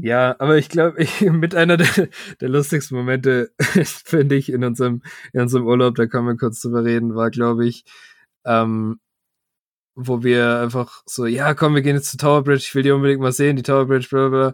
Ja, 0.00 0.36
aber 0.38 0.58
ich 0.58 0.68
glaube, 0.68 1.02
ich, 1.02 1.20
mit 1.32 1.54
einer 1.54 1.76
der, 1.76 2.08
der 2.40 2.48
lustigsten 2.48 2.96
Momente, 2.96 3.50
finde 3.84 4.36
ich, 4.36 4.52
in 4.52 4.64
unserem, 4.64 5.02
in 5.32 5.40
unserem 5.40 5.66
Urlaub, 5.66 5.94
da 5.96 6.06
kann 6.06 6.24
man 6.24 6.36
kurz 6.38 6.60
drüber 6.60 6.84
reden, 6.84 7.14
war, 7.14 7.30
glaube 7.30 7.66
ich, 7.66 7.84
ähm, 8.44 9.00
wo 9.96 10.22
wir 10.22 10.60
einfach 10.60 11.02
so, 11.06 11.26
ja, 11.26 11.54
komm, 11.54 11.74
wir 11.74 11.82
gehen 11.82 11.96
jetzt 11.96 12.10
zur 12.12 12.18
Tower 12.20 12.44
Bridge, 12.44 12.64
ich 12.68 12.74
will 12.74 12.84
die 12.84 12.92
unbedingt 12.92 13.20
mal 13.20 13.32
sehen, 13.32 13.56
die 13.56 13.62
Tower 13.64 13.86
Bridge, 13.86 14.06
bla 14.10 14.28
bla. 14.28 14.52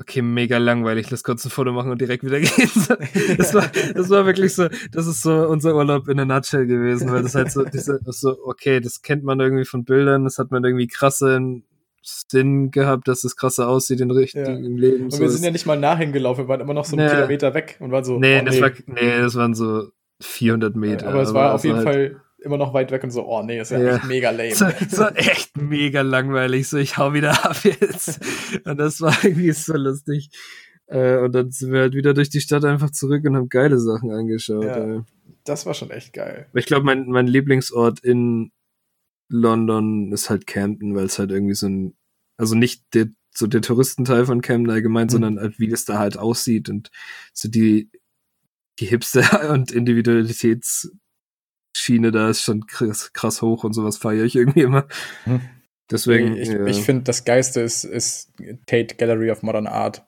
Okay, 0.00 0.22
mega 0.22 0.56
langweilig, 0.56 1.10
lass 1.10 1.22
kurz 1.22 1.44
ein 1.44 1.50
Foto 1.50 1.72
machen 1.72 1.90
und 1.90 2.00
direkt 2.00 2.24
wieder 2.24 2.40
gehen. 2.40 2.70
Das 3.36 3.52
war, 3.52 3.70
das 3.94 4.08
war 4.08 4.24
wirklich 4.24 4.54
so, 4.54 4.68
das 4.92 5.06
ist 5.06 5.22
so 5.22 5.46
unser 5.46 5.74
Urlaub 5.74 6.08
in 6.08 6.18
a 6.18 6.24
nutshell 6.24 6.66
gewesen, 6.66 7.12
weil 7.12 7.22
das 7.22 7.34
halt 7.34 7.52
so, 7.52 7.64
diese, 7.64 8.00
so, 8.06 8.38
okay, 8.44 8.80
das 8.80 9.02
kennt 9.02 9.24
man 9.24 9.38
irgendwie 9.40 9.66
von 9.66 9.84
Bildern, 9.84 10.24
das 10.24 10.38
hat 10.38 10.52
man 10.52 10.64
irgendwie 10.64 10.86
krasse 10.86 11.38
Sinn 12.02 12.70
gehabt, 12.70 13.08
dass 13.08 13.24
es 13.24 13.36
krassse 13.36 13.66
aussieht 13.66 14.00
in 14.00 14.10
richtigen 14.10 14.64
ja. 14.64 14.80
Leben. 14.80 15.04
Und 15.04 15.10
so 15.10 15.20
wir 15.20 15.28
sind 15.28 15.44
ja 15.44 15.50
nicht 15.50 15.66
mal 15.66 15.78
nachhin 15.78 16.12
gelaufen, 16.12 16.44
wir 16.44 16.48
waren 16.48 16.62
immer 16.62 16.72
noch 16.72 16.86
so 16.86 16.96
einen 16.96 17.06
nee. 17.06 17.12
Kilometer 17.12 17.52
weg 17.52 17.76
und 17.80 17.92
waren 17.92 18.04
so. 18.04 18.18
Nee, 18.18 18.40
oh, 18.40 18.44
das 18.46 18.60
War, 18.60 18.70
nee, 18.86 19.18
das 19.18 19.34
waren 19.34 19.54
so 19.54 19.88
400 20.22 20.76
Meter. 20.76 21.08
Aber 21.08 21.20
es 21.20 21.34
war 21.34 21.54
auf 21.54 21.64
jeden 21.64 21.76
halt 21.76 21.86
Fall 21.86 22.20
immer 22.42 22.56
noch 22.56 22.74
weit 22.74 22.90
weg 22.90 23.04
und 23.04 23.10
so, 23.10 23.26
oh 23.26 23.42
nee, 23.42 23.60
ist 23.60 23.70
ja, 23.70 23.80
ja. 23.80 23.96
echt 23.96 24.04
mega 24.04 24.30
lame. 24.30 24.54
So, 24.54 24.66
so, 24.88 25.06
echt 25.06 25.56
mega 25.56 26.02
langweilig, 26.02 26.68
so 26.68 26.78
ich 26.78 26.96
hau 26.96 27.12
wieder 27.12 27.44
ab 27.44 27.64
jetzt. 27.64 28.20
Und 28.64 28.78
das 28.78 29.00
war 29.00 29.16
irgendwie 29.22 29.52
so 29.52 29.74
lustig. 29.74 30.30
Äh, 30.86 31.18
und 31.18 31.32
dann 31.32 31.50
sind 31.50 31.72
wir 31.72 31.80
halt 31.80 31.94
wieder 31.94 32.14
durch 32.14 32.30
die 32.30 32.40
Stadt 32.40 32.64
einfach 32.64 32.90
zurück 32.90 33.24
und 33.24 33.36
haben 33.36 33.48
geile 33.48 33.78
Sachen 33.78 34.10
angeschaut. 34.10 34.64
Ja, 34.64 35.04
das 35.44 35.66
war 35.66 35.74
schon 35.74 35.90
echt 35.90 36.12
geil. 36.12 36.48
Ich 36.54 36.66
glaube, 36.66 36.84
mein, 36.84 37.06
mein 37.06 37.26
Lieblingsort 37.26 38.00
in 38.00 38.52
London 39.28 40.12
ist 40.12 40.28
halt 40.28 40.46
Camden, 40.46 40.94
weil 40.94 41.06
es 41.06 41.18
halt 41.18 41.30
irgendwie 41.30 41.54
so 41.54 41.68
ein, 41.68 41.96
also 42.36 42.54
nicht 42.54 42.82
der, 42.94 43.08
so 43.32 43.46
der 43.46 43.62
Touristenteil 43.62 44.26
von 44.26 44.40
Camden 44.40 44.70
allgemein, 44.70 45.06
mhm. 45.06 45.10
sondern 45.10 45.38
halt, 45.38 45.58
wie 45.58 45.68
das 45.68 45.84
da 45.84 45.98
halt 45.98 46.18
aussieht 46.18 46.68
und 46.68 46.90
so 47.32 47.48
die, 47.48 47.88
die 48.80 48.86
Hipster 48.86 49.50
und 49.52 49.70
Individualitäts 49.70 50.90
Schiene 51.72 52.10
da 52.10 52.28
ist 52.28 52.42
schon 52.42 52.66
krass, 52.66 53.12
krass 53.12 53.42
hoch 53.42 53.64
und 53.64 53.72
sowas 53.72 53.96
feiere 53.96 54.24
ich 54.24 54.36
irgendwie 54.36 54.62
immer. 54.62 54.86
Hm. 55.24 55.40
Deswegen. 55.90 56.36
Ich, 56.36 56.48
ja. 56.48 56.66
ich 56.66 56.82
finde, 56.82 57.04
das 57.04 57.24
Geiste 57.24 57.60
ist, 57.60 57.84
ist 57.84 58.32
Tate 58.66 58.94
Gallery 58.96 59.30
of 59.30 59.42
Modern 59.42 59.66
Art. 59.66 60.04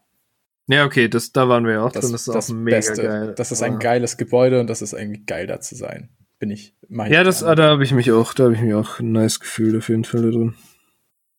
Ja, 0.69 0.85
okay, 0.85 1.09
das, 1.09 1.33
da 1.33 1.49
waren 1.49 1.67
wir 1.67 1.73
ja 1.73 1.83
auch 1.83 1.93
das, 1.93 2.05
drin. 2.05 2.13
Das 2.13 2.21
ist 2.23 2.35
das 2.35 2.51
auch 2.51 2.55
mega 2.55 2.77
Beste. 2.77 3.03
geil. 3.03 3.35
Das 3.37 3.53
ist 3.53 3.63
ein 3.63 3.79
geiles 3.79 4.17
Gebäude 4.17 4.61
und 4.61 4.69
das 4.71 4.81
ist 4.81 4.95
eigentlich 4.95 5.27
geil, 5.27 5.47
da 5.47 5.61
zu 5.61 5.75
sein. 5.75 6.11
Bin 6.39 6.51
ich. 6.51 6.75
Ja, 6.89 7.25
das, 7.25 7.43
ah, 7.43 7.55
da 7.55 7.71
habe 7.71 7.85
ich 7.85 7.93
mich 7.93 8.11
auch, 8.13 8.35
da 8.35 8.45
habe 8.45 8.55
ich 8.55 8.61
mich 8.61 8.75
auch 8.75 9.01
ein 9.01 9.13
nice 9.13 9.41
Gefühl 9.41 9.79
auf 9.79 9.89
jeden 9.89 10.05
Fall 10.05 10.23
drin. 10.23 10.55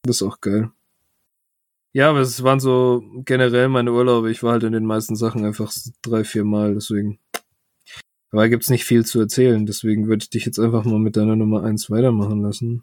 Das 0.04 0.18
ist 0.18 0.24
auch 0.24 0.42
geil. 0.42 0.72
Ja, 1.94 2.10
aber 2.10 2.20
es 2.20 2.42
waren 2.44 2.60
so 2.60 3.04
generell 3.24 3.70
meine 3.70 3.94
Urlaube. 3.94 4.32
Ich 4.32 4.44
war 4.44 4.54
halt 4.54 4.64
in 4.64 4.74
den 4.74 4.86
meisten 4.86 5.16
Sachen 5.16 5.46
einfach 5.46 5.72
drei, 6.02 6.24
vier 6.24 6.44
Mal, 6.44 6.74
deswegen. 6.74 7.20
Aber 8.34 8.50
gibt's 8.50 8.72
nicht 8.72 8.84
viel 8.84 9.06
zu 9.06 9.20
erzählen, 9.20 9.68
deswegen 9.68 10.08
würde 10.08 10.24
ich 10.24 10.30
dich 10.32 10.44
jetzt 10.44 10.58
einfach 10.58 10.84
mal 10.86 10.98
mit 10.98 11.16
deiner 11.16 11.36
Nummer 11.36 11.64
eins 11.64 11.92
weitermachen 11.92 12.42
lassen. 12.42 12.82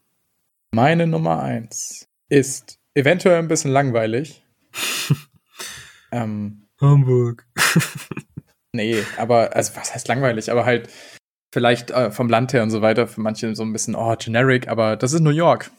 Meine 0.73 1.09
Nummer 1.09 1.43
eins 1.43 2.07
ist 2.29 2.79
eventuell 2.95 3.41
ein 3.41 3.49
bisschen 3.49 3.73
langweilig. 3.73 4.47
ähm, 6.13 6.69
Hamburg. 6.81 7.49
nee, 8.73 9.03
aber, 9.17 9.57
also 9.57 9.75
was 9.75 9.93
heißt 9.93 10.07
langweilig? 10.07 10.53
Aber 10.53 10.65
halt 10.65 10.89
vielleicht 11.53 11.91
äh, 11.91 12.13
vom 12.13 12.29
Land 12.29 12.53
her 12.53 12.63
und 12.63 12.71
so 12.71 12.81
weiter, 12.81 13.09
für 13.09 13.21
manche 13.21 13.53
so 13.57 13.65
ein 13.65 13.73
bisschen, 13.73 13.97
oh, 13.97 14.15
generic, 14.17 14.69
aber 14.69 14.97
das 14.97 15.13
ist 15.13 15.21
New 15.21 15.31
York. 15.31 15.73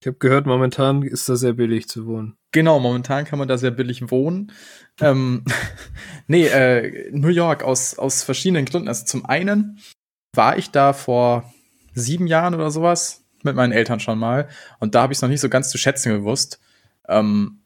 Ich 0.00 0.06
habe 0.06 0.18
gehört, 0.18 0.46
momentan 0.46 1.02
ist 1.02 1.28
da 1.28 1.36
sehr 1.36 1.54
billig 1.54 1.88
zu 1.88 2.06
wohnen. 2.06 2.36
Genau, 2.52 2.78
momentan 2.78 3.24
kann 3.24 3.38
man 3.38 3.48
da 3.48 3.58
sehr 3.58 3.72
billig 3.72 4.10
wohnen. 4.10 4.52
ähm, 5.00 5.44
nee, 6.28 6.46
äh, 6.46 7.10
New 7.10 7.28
York 7.28 7.64
aus, 7.64 7.98
aus 7.98 8.22
verschiedenen 8.22 8.64
Gründen. 8.64 8.88
Also 8.88 9.04
zum 9.04 9.26
einen 9.26 9.80
war 10.34 10.56
ich 10.56 10.70
da 10.70 10.92
vor 10.92 11.52
sieben 11.94 12.26
Jahren 12.26 12.54
oder 12.54 12.70
sowas 12.70 13.24
mit 13.42 13.56
meinen 13.56 13.72
Eltern 13.72 13.98
schon 14.00 14.18
mal 14.18 14.48
und 14.78 14.94
da 14.94 15.02
habe 15.02 15.12
ich 15.12 15.18
es 15.18 15.22
noch 15.22 15.28
nicht 15.28 15.40
so 15.40 15.48
ganz 15.48 15.68
zu 15.70 15.78
schätzen 15.78 16.12
gewusst. 16.12 16.60
Ähm, 17.08 17.62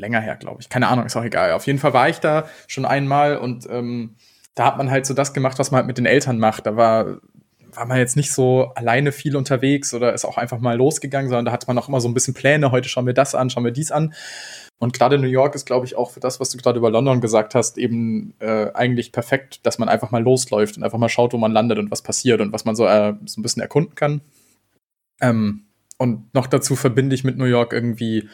länger 0.00 0.20
her, 0.20 0.36
glaube 0.36 0.60
ich. 0.60 0.68
Keine 0.68 0.88
Ahnung, 0.88 1.06
ist 1.06 1.16
auch 1.16 1.24
egal. 1.24 1.52
Auf 1.52 1.66
jeden 1.66 1.78
Fall 1.78 1.92
war 1.92 2.08
ich 2.08 2.18
da 2.18 2.48
schon 2.66 2.84
einmal 2.84 3.36
und 3.36 3.66
ähm, 3.70 4.16
da 4.54 4.66
hat 4.66 4.78
man 4.78 4.90
halt 4.90 5.06
so 5.06 5.14
das 5.14 5.32
gemacht, 5.32 5.58
was 5.58 5.70
man 5.70 5.78
halt 5.78 5.86
mit 5.86 5.98
den 5.98 6.06
Eltern 6.06 6.38
macht. 6.38 6.66
Da 6.66 6.76
war 6.76 7.20
war 7.74 7.86
man 7.86 7.98
jetzt 7.98 8.16
nicht 8.16 8.32
so 8.32 8.72
alleine 8.74 9.12
viel 9.12 9.36
unterwegs 9.36 9.94
oder 9.94 10.12
ist 10.12 10.24
auch 10.24 10.36
einfach 10.36 10.58
mal 10.58 10.76
losgegangen, 10.76 11.28
sondern 11.28 11.46
da 11.46 11.52
hat 11.52 11.66
man 11.68 11.78
auch 11.78 11.88
immer 11.88 12.00
so 12.00 12.08
ein 12.08 12.14
bisschen 12.14 12.34
Pläne. 12.34 12.70
Heute 12.70 12.88
schauen 12.88 13.06
wir 13.06 13.14
das 13.14 13.34
an, 13.34 13.50
schauen 13.50 13.64
wir 13.64 13.72
dies 13.72 13.90
an. 13.90 14.14
Und 14.78 14.94
gerade 14.94 15.18
New 15.18 15.28
York 15.28 15.54
ist, 15.54 15.66
glaube 15.66 15.84
ich, 15.84 15.96
auch 15.96 16.10
für 16.10 16.20
das, 16.20 16.40
was 16.40 16.48
du 16.50 16.58
gerade 16.58 16.78
über 16.78 16.90
London 16.90 17.20
gesagt 17.20 17.54
hast, 17.54 17.76
eben 17.76 18.34
äh, 18.40 18.70
eigentlich 18.72 19.12
perfekt, 19.12 19.64
dass 19.66 19.78
man 19.78 19.90
einfach 19.90 20.10
mal 20.10 20.22
losläuft 20.22 20.78
und 20.78 20.84
einfach 20.84 20.98
mal 20.98 21.10
schaut, 21.10 21.34
wo 21.34 21.36
man 21.36 21.52
landet 21.52 21.78
und 21.78 21.90
was 21.90 22.02
passiert 22.02 22.40
und 22.40 22.52
was 22.52 22.64
man 22.64 22.74
so, 22.74 22.86
äh, 22.86 23.14
so 23.26 23.40
ein 23.40 23.42
bisschen 23.42 23.60
erkunden 23.60 23.94
kann. 23.94 24.22
Ähm, 25.20 25.66
und 25.98 26.32
noch 26.32 26.46
dazu 26.46 26.76
verbinde 26.76 27.14
ich 27.14 27.24
mit 27.24 27.36
New 27.36 27.44
York 27.44 27.74
irgendwie 27.74 28.28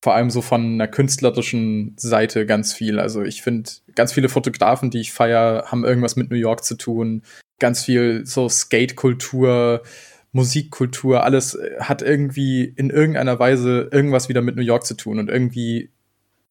vor 0.00 0.14
allem 0.14 0.30
so 0.30 0.40
von 0.40 0.62
einer 0.62 0.88
künstlerischen 0.88 1.94
Seite 1.96 2.46
ganz 2.46 2.72
viel. 2.72 2.98
Also 2.98 3.22
ich 3.22 3.42
finde, 3.42 3.70
ganz 3.94 4.12
viele 4.12 4.28
Fotografen, 4.28 4.90
die 4.90 5.00
ich 5.00 5.12
feiere, 5.12 5.66
haben 5.66 5.84
irgendwas 5.84 6.16
mit 6.16 6.30
New 6.30 6.36
York 6.36 6.64
zu 6.64 6.74
tun 6.76 7.22
ganz 7.62 7.84
viel 7.84 8.26
so 8.26 8.48
Skate-Kultur, 8.48 9.82
Musikkultur, 10.32 11.22
alles 11.22 11.54
äh, 11.54 11.76
hat 11.80 12.02
irgendwie 12.02 12.64
in 12.64 12.90
irgendeiner 12.90 13.38
Weise 13.38 13.88
irgendwas 13.92 14.28
wieder 14.28 14.42
mit 14.42 14.56
New 14.56 14.62
York 14.62 14.84
zu 14.84 14.94
tun 14.94 15.18
und 15.18 15.30
irgendwie, 15.30 15.90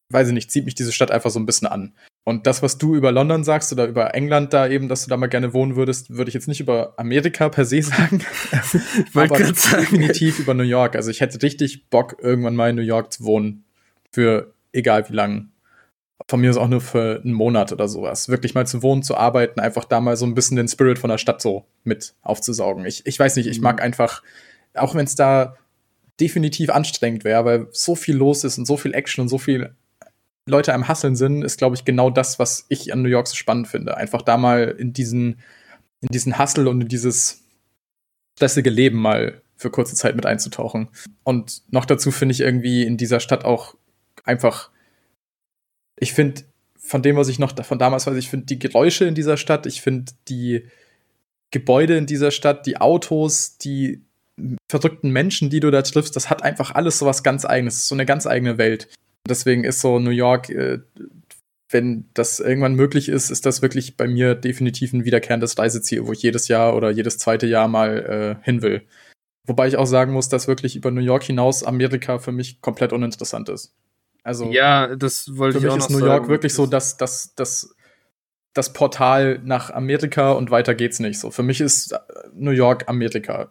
weiß 0.08 0.28
ich 0.28 0.34
nicht, 0.34 0.50
zieht 0.50 0.64
mich 0.64 0.74
diese 0.74 0.90
Stadt 0.90 1.10
einfach 1.10 1.30
so 1.30 1.38
ein 1.38 1.46
bisschen 1.46 1.68
an. 1.68 1.92
Und 2.24 2.46
das, 2.46 2.62
was 2.62 2.78
du 2.78 2.94
über 2.94 3.12
London 3.12 3.44
sagst 3.44 3.72
oder 3.72 3.86
über 3.86 4.14
England 4.14 4.52
da 4.52 4.68
eben, 4.68 4.88
dass 4.88 5.04
du 5.04 5.10
da 5.10 5.16
mal 5.16 5.26
gerne 5.26 5.52
wohnen 5.52 5.76
würdest, 5.76 6.16
würde 6.16 6.28
ich 6.28 6.34
jetzt 6.34 6.48
nicht 6.48 6.60
über 6.60 6.94
Amerika 6.96 7.48
per 7.48 7.64
se 7.64 7.82
sagen. 7.82 8.22
sagen. 9.56 9.82
definitiv 9.82 10.38
über 10.38 10.54
New 10.54 10.62
York. 10.62 10.96
Also 10.96 11.10
ich 11.10 11.20
hätte 11.20 11.42
richtig 11.42 11.90
Bock, 11.90 12.16
irgendwann 12.22 12.54
mal 12.56 12.70
in 12.70 12.76
New 12.76 12.82
York 12.82 13.12
zu 13.12 13.24
wohnen. 13.24 13.64
Für 14.12 14.54
egal 14.72 15.08
wie 15.08 15.14
lang 15.14 15.51
von 16.28 16.40
mir 16.40 16.50
ist 16.50 16.56
auch 16.56 16.68
nur 16.68 16.80
für 16.80 17.20
einen 17.22 17.34
Monat 17.34 17.72
oder 17.72 17.88
sowas. 17.88 18.28
Wirklich 18.28 18.54
mal 18.54 18.66
zu 18.66 18.82
wohnen, 18.82 19.02
zu 19.02 19.16
arbeiten, 19.16 19.60
einfach 19.60 19.84
da 19.84 20.00
mal 20.00 20.16
so 20.16 20.26
ein 20.26 20.34
bisschen 20.34 20.56
den 20.56 20.68
Spirit 20.68 20.98
von 20.98 21.10
der 21.10 21.18
Stadt 21.18 21.42
so 21.42 21.66
mit 21.84 22.14
aufzusaugen. 22.22 22.86
Ich, 22.86 23.06
ich 23.06 23.18
weiß 23.18 23.36
nicht, 23.36 23.46
ich 23.46 23.60
mag 23.60 23.76
mhm. 23.76 23.82
einfach, 23.82 24.22
auch 24.74 24.94
wenn 24.94 25.04
es 25.04 25.14
da 25.14 25.56
definitiv 26.20 26.70
anstrengend 26.70 27.24
wäre, 27.24 27.44
weil 27.44 27.66
so 27.72 27.94
viel 27.94 28.16
los 28.16 28.44
ist 28.44 28.58
und 28.58 28.66
so 28.66 28.76
viel 28.76 28.94
Action 28.94 29.22
und 29.22 29.28
so 29.28 29.38
viel 29.38 29.74
Leute 30.46 30.74
am 30.74 30.88
Hasseln 30.88 31.16
sind, 31.16 31.42
ist, 31.42 31.58
glaube 31.58 31.76
ich, 31.76 31.84
genau 31.84 32.10
das, 32.10 32.38
was 32.38 32.66
ich 32.68 32.92
an 32.92 33.02
New 33.02 33.08
York 33.08 33.28
so 33.28 33.36
spannend 33.36 33.68
finde. 33.68 33.96
Einfach 33.96 34.22
da 34.22 34.36
mal 34.36 34.74
in 34.78 34.92
diesen, 34.92 35.40
in 36.00 36.08
diesen 36.10 36.38
Hustle 36.38 36.68
und 36.68 36.80
in 36.80 36.88
dieses 36.88 37.42
stressige 38.36 38.70
Leben 38.70 38.98
mal 38.98 39.40
für 39.56 39.70
kurze 39.70 39.94
Zeit 39.94 40.16
mit 40.16 40.26
einzutauchen. 40.26 40.88
Und 41.22 41.62
noch 41.70 41.84
dazu 41.84 42.10
finde 42.10 42.32
ich 42.32 42.40
irgendwie 42.40 42.84
in 42.84 42.96
dieser 42.96 43.20
Stadt 43.20 43.44
auch 43.44 43.76
einfach 44.24 44.70
ich 45.98 46.12
finde, 46.12 46.42
von 46.78 47.02
dem, 47.02 47.16
was 47.16 47.28
ich 47.28 47.38
noch 47.38 47.54
von 47.64 47.78
damals 47.78 48.06
weiß, 48.06 48.16
ich 48.16 48.28
finde 48.28 48.46
die 48.46 48.58
Geräusche 48.58 49.04
in 49.04 49.14
dieser 49.14 49.36
Stadt, 49.36 49.66
ich 49.66 49.80
finde 49.80 50.12
die 50.28 50.66
Gebäude 51.50 51.96
in 51.96 52.06
dieser 52.06 52.30
Stadt, 52.30 52.66
die 52.66 52.78
Autos, 52.78 53.58
die 53.58 54.02
verrückten 54.70 55.10
Menschen, 55.10 55.50
die 55.50 55.60
du 55.60 55.70
da 55.70 55.82
triffst, 55.82 56.16
das 56.16 56.30
hat 56.30 56.42
einfach 56.42 56.74
alles 56.74 56.98
so 56.98 57.06
was 57.06 57.22
ganz 57.22 57.44
eigenes, 57.44 57.86
so 57.86 57.94
eine 57.94 58.06
ganz 58.06 58.26
eigene 58.26 58.58
Welt. 58.58 58.88
Deswegen 59.28 59.64
ist 59.64 59.80
so 59.80 59.98
New 59.98 60.10
York, 60.10 60.50
äh, 60.50 60.80
wenn 61.70 62.06
das 62.14 62.40
irgendwann 62.40 62.74
möglich 62.74 63.08
ist, 63.08 63.30
ist 63.30 63.46
das 63.46 63.62
wirklich 63.62 63.96
bei 63.96 64.06
mir 64.06 64.34
definitiv 64.34 64.92
ein 64.92 65.04
wiederkehrendes 65.04 65.58
Reiseziel, 65.58 66.06
wo 66.06 66.12
ich 66.12 66.22
jedes 66.22 66.48
Jahr 66.48 66.74
oder 66.74 66.90
jedes 66.90 67.18
zweite 67.18 67.46
Jahr 67.46 67.68
mal 67.68 68.38
äh, 68.40 68.44
hin 68.44 68.62
will. 68.62 68.82
Wobei 69.46 69.68
ich 69.68 69.76
auch 69.76 69.86
sagen 69.86 70.12
muss, 70.12 70.28
dass 70.28 70.48
wirklich 70.48 70.76
über 70.76 70.90
New 70.90 71.00
York 71.00 71.24
hinaus 71.24 71.64
Amerika 71.64 72.18
für 72.18 72.32
mich 72.32 72.60
komplett 72.60 72.92
uninteressant 72.92 73.48
ist. 73.48 73.74
Also 74.22 74.50
ja, 74.50 74.94
das 74.94 75.36
wollte 75.36 75.58
ich 75.58 75.66
auch 75.66 75.76
noch 75.76 75.86
Für 75.86 75.92
mich 75.92 75.96
ist 75.96 76.00
New 76.00 76.06
York 76.06 76.28
wirklich 76.28 76.54
so 76.54 76.66
das, 76.66 76.96
das, 76.96 77.34
das, 77.34 77.74
das 78.54 78.72
Portal 78.72 79.40
nach 79.44 79.70
Amerika 79.70 80.32
und 80.32 80.50
weiter 80.50 80.74
geht's 80.74 81.00
nicht. 81.00 81.18
So 81.18 81.30
für 81.30 81.42
mich 81.42 81.60
ist 81.60 81.94
New 82.34 82.50
York 82.50 82.88
Amerika. 82.88 83.50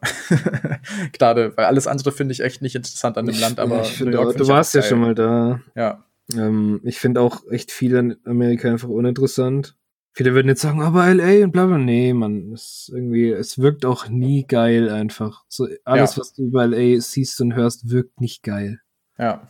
Gerade, 1.13 1.55
weil 1.57 1.65
alles 1.65 1.87
andere 1.87 2.11
finde 2.11 2.33
ich 2.33 2.41
echt 2.41 2.61
nicht 2.61 2.75
interessant 2.75 3.17
an 3.17 3.25
dem 3.25 3.39
Land, 3.39 3.59
aber 3.59 3.81
ich 3.81 3.99
New 3.99 4.11
York 4.11 4.29
auch, 4.29 4.33
du 4.33 4.47
warst 4.47 4.73
ja 4.73 4.81
schon 4.81 5.01
mal 5.01 5.15
da. 5.15 5.61
Ja. 5.75 6.05
Ähm, 6.33 6.79
ich 6.83 6.99
finde 6.99 7.21
auch 7.21 7.41
echt 7.49 7.71
viel 7.71 7.97
an 7.97 8.15
Amerika 8.25 8.69
einfach 8.69 8.89
uninteressant. 8.89 9.75
Viele 10.13 10.33
würden 10.33 10.49
jetzt 10.49 10.61
sagen, 10.61 10.81
aber 10.81 11.13
LA 11.13 11.45
und 11.45 11.51
bla 11.51 11.65
bla. 11.65 11.77
Nee, 11.77 12.13
man, 12.13 12.51
es 12.51 12.91
irgendwie, 12.93 13.29
es 13.29 13.59
wirkt 13.59 13.85
auch 13.85 14.09
nie 14.09 14.45
geil 14.45 14.89
einfach. 14.89 15.43
So 15.47 15.67
alles, 15.85 16.15
ja. 16.15 16.21
was 16.21 16.33
du 16.33 16.43
über 16.43 16.67
LA 16.67 16.99
siehst 16.99 17.39
und 17.39 17.55
hörst, 17.55 17.89
wirkt 17.89 18.19
nicht 18.19 18.43
geil. 18.43 18.81
Ja. 19.17 19.47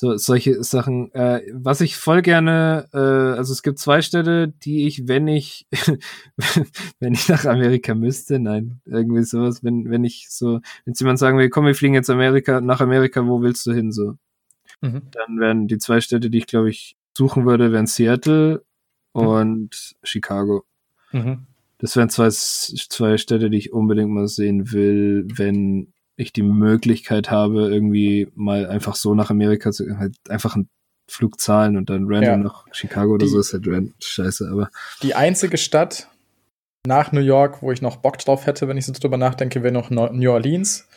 So, 0.00 0.16
solche 0.16 0.64
Sachen. 0.64 1.12
Äh, 1.12 1.42
was 1.52 1.82
ich 1.82 1.94
voll 1.94 2.22
gerne, 2.22 2.88
äh, 2.94 3.36
also 3.36 3.52
es 3.52 3.62
gibt 3.62 3.78
zwei 3.78 4.00
Städte, 4.00 4.48
die 4.48 4.86
ich, 4.86 5.08
wenn 5.08 5.28
ich, 5.28 5.66
wenn 7.00 7.12
ich 7.12 7.28
nach 7.28 7.44
Amerika 7.44 7.94
müsste, 7.94 8.38
nein, 8.38 8.80
irgendwie 8.86 9.24
sowas, 9.24 9.62
wenn, 9.62 9.90
wenn 9.90 10.02
ich 10.04 10.30
so, 10.30 10.60
wenn 10.86 10.94
jemand 10.94 11.18
sagen 11.18 11.36
will, 11.36 11.50
komm, 11.50 11.66
wir 11.66 11.74
fliegen 11.74 11.92
jetzt 11.92 12.08
Amerika, 12.08 12.62
nach 12.62 12.80
Amerika, 12.80 13.26
wo 13.26 13.42
willst 13.42 13.66
du 13.66 13.74
hin, 13.74 13.92
so. 13.92 14.14
Mhm. 14.80 15.02
Dann 15.10 15.38
wären 15.38 15.68
die 15.68 15.76
zwei 15.76 16.00
Städte, 16.00 16.30
die 16.30 16.38
ich, 16.38 16.46
glaube 16.46 16.70
ich, 16.70 16.96
suchen 17.14 17.44
würde, 17.44 17.70
wären 17.70 17.86
Seattle 17.86 18.64
mhm. 19.12 19.26
und 19.26 19.96
Chicago. 20.02 20.64
Mhm. 21.12 21.44
Das 21.76 21.94
wären 21.96 22.08
zwei, 22.08 22.30
zwei 22.30 23.18
Städte, 23.18 23.50
die 23.50 23.58
ich 23.58 23.74
unbedingt 23.74 24.12
mal 24.12 24.28
sehen 24.28 24.72
will, 24.72 25.26
wenn 25.28 25.92
ich 26.20 26.32
die 26.32 26.42
Möglichkeit 26.42 27.30
habe, 27.30 27.68
irgendwie 27.68 28.28
mal 28.34 28.66
einfach 28.66 28.94
so 28.94 29.14
nach 29.14 29.30
Amerika 29.30 29.72
zu, 29.72 29.98
halt 29.98 30.14
einfach 30.28 30.54
einen 30.54 30.68
Flug 31.10 31.40
zahlen 31.40 31.76
und 31.76 31.90
dann 31.90 32.04
random 32.04 32.22
ja. 32.22 32.36
nach 32.36 32.66
Chicago 32.72 33.14
oder 33.14 33.26
die, 33.26 33.32
so 33.32 33.40
ist 33.40 33.52
halt 33.52 33.66
random. 33.66 33.94
scheiße, 34.00 34.48
aber. 34.50 34.70
Die 35.02 35.14
einzige 35.14 35.58
Stadt 35.58 36.08
nach 36.86 37.12
New 37.12 37.20
York, 37.20 37.62
wo 37.62 37.72
ich 37.72 37.82
noch 37.82 37.96
Bock 37.96 38.18
drauf 38.18 38.46
hätte, 38.46 38.68
wenn 38.68 38.76
ich 38.76 38.86
so 38.86 38.92
drüber 38.92 39.16
nachdenke, 39.16 39.62
wäre 39.62 39.72
noch 39.72 39.90
New 39.90 40.30
Orleans. 40.30 40.88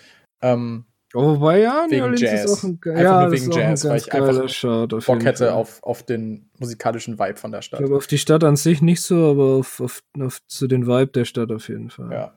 Ähm, 0.41 0.85
Oh, 1.15 1.39
weil 1.39 1.61
ja, 1.61 1.85
wegen 1.89 2.09
New 2.09 2.15
Jazz. 2.15 2.45
Ist 2.45 2.57
auch 2.57 2.63
ein, 2.63 2.79
einfach 2.83 3.01
ja, 3.03 3.21
nur 3.21 3.31
wegen 3.31 3.51
Jazz, 3.51 3.85
weil 3.85 3.97
ich 3.97 4.11
einfach 4.11 4.49
Shot, 4.49 5.05
Bock 5.05 5.23
hätte 5.23 5.53
auf, 5.53 5.83
auf 5.83 6.01
den 6.01 6.49
musikalischen 6.57 7.19
Vibe 7.19 7.35
von 7.35 7.51
der 7.51 7.61
Stadt. 7.61 7.79
Ich 7.79 7.85
glaube, 7.85 7.97
auf 7.97 8.07
die 8.07 8.17
Stadt 8.17 8.43
an 8.43 8.55
sich 8.55 8.81
nicht 8.81 9.01
so, 9.01 9.29
aber 9.29 9.59
auf, 9.59 9.79
auf, 9.79 10.01
auf 10.19 10.39
zu 10.47 10.65
den 10.65 10.87
Vibe 10.87 11.11
der 11.11 11.25
Stadt 11.25 11.51
auf 11.51 11.69
jeden 11.69 11.91
Fall. 11.91 12.11
Ja. 12.11 12.33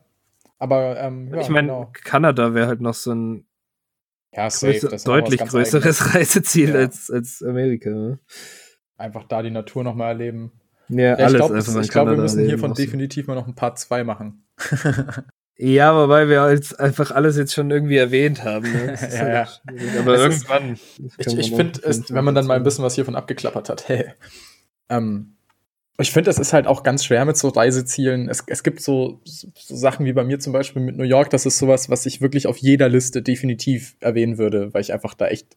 Aber, 0.59 0.99
ähm, 0.99 1.33
ja, 1.35 1.41
ich 1.41 1.49
meine, 1.49 1.69
genau. 1.69 1.93
Kanada 1.93 2.55
wäre 2.55 2.66
halt 2.66 2.81
noch 2.81 2.95
so 2.95 3.12
ein 3.12 3.47
ja, 4.33 4.49
größer, 4.49 4.97
deutlich 5.05 5.41
größeres 5.41 6.01
eigenes. 6.01 6.15
Reiseziel 6.15 6.70
ja. 6.70 6.77
als, 6.77 7.11
als 7.11 7.43
Amerika. 7.43 7.91
Ne? 7.91 8.19
Einfach 8.97 9.24
da 9.24 9.43
die 9.43 9.51
Natur 9.51 9.85
nochmal 9.85 10.09
erleben. 10.09 10.53
Ja, 10.89 11.19
ja 11.19 11.27
ich 11.27 11.35
glaube, 11.35 11.61
glaub, 11.62 12.09
wir 12.09 12.16
müssen 12.16 12.45
hiervon 12.45 12.74
definitiv 12.74 13.27
mal 13.27 13.35
noch 13.35 13.47
ein 13.47 13.55
Part 13.55 13.78
2 13.78 14.05
machen. 14.05 14.47
Ja, 15.59 16.09
weil 16.09 16.28
wir 16.28 16.43
halt 16.43 16.78
einfach 16.78 17.11
alles 17.12 17.39
jetzt 17.39 17.55
schon 17.55 17.70
irgendwie 17.70 17.97
erwähnt 17.97 18.45
haben. 18.45 18.70
Ne? 18.70 18.95
ja, 19.01 19.19
halt 19.19 19.62
ja. 19.81 20.01
Aber 20.01 20.15
es 20.15 20.20
irgendwann. 20.20 20.73
Ist, 20.74 20.99
ich 21.19 21.39
ich 21.39 21.55
finde, 21.55 21.81
wenn 22.11 22.24
man 22.24 22.35
dann 22.35 22.47
mal 22.47 22.57
ein 22.57 22.62
bisschen 22.62 22.85
was 22.85 22.95
hiervon 22.95 23.16
abgeklappert 23.16 23.70
hat, 23.70 23.89
hey. 23.89 24.12
Ähm, 24.91 25.36
ich 25.98 26.10
finde, 26.10 26.31
es 26.31 26.39
ist 26.39 26.52
halt 26.52 26.66
auch 26.66 26.82
ganz 26.82 27.05
schwer 27.05 27.24
mit 27.24 27.36
so 27.36 27.48
Reisezielen. 27.48 28.28
Es, 28.28 28.44
es 28.47 28.62
gibt 28.62 28.82
so, 28.82 29.20
so, 29.24 29.48
Sachen 29.55 30.05
wie 30.05 30.12
bei 30.12 30.24
mir 30.24 30.39
zum 30.39 30.52
Beispiel 30.52 30.82
mit 30.82 30.97
New 30.97 31.05
York, 31.05 31.31
das 31.31 31.47
ist 31.47 31.59
sowas, 31.59 31.89
was 31.89 32.05
ich 32.06 32.20
wirklich 32.20 32.47
auf 32.47 32.59
jeder 32.59 32.89
Liste 32.89 33.23
definitiv 33.23 33.97
erwähnen 34.01 34.36
würde, 34.36 34.74
weil 34.74 34.82
ich 34.82 34.93
einfach 34.93 35.14
da 35.14 35.28
echt 35.28 35.56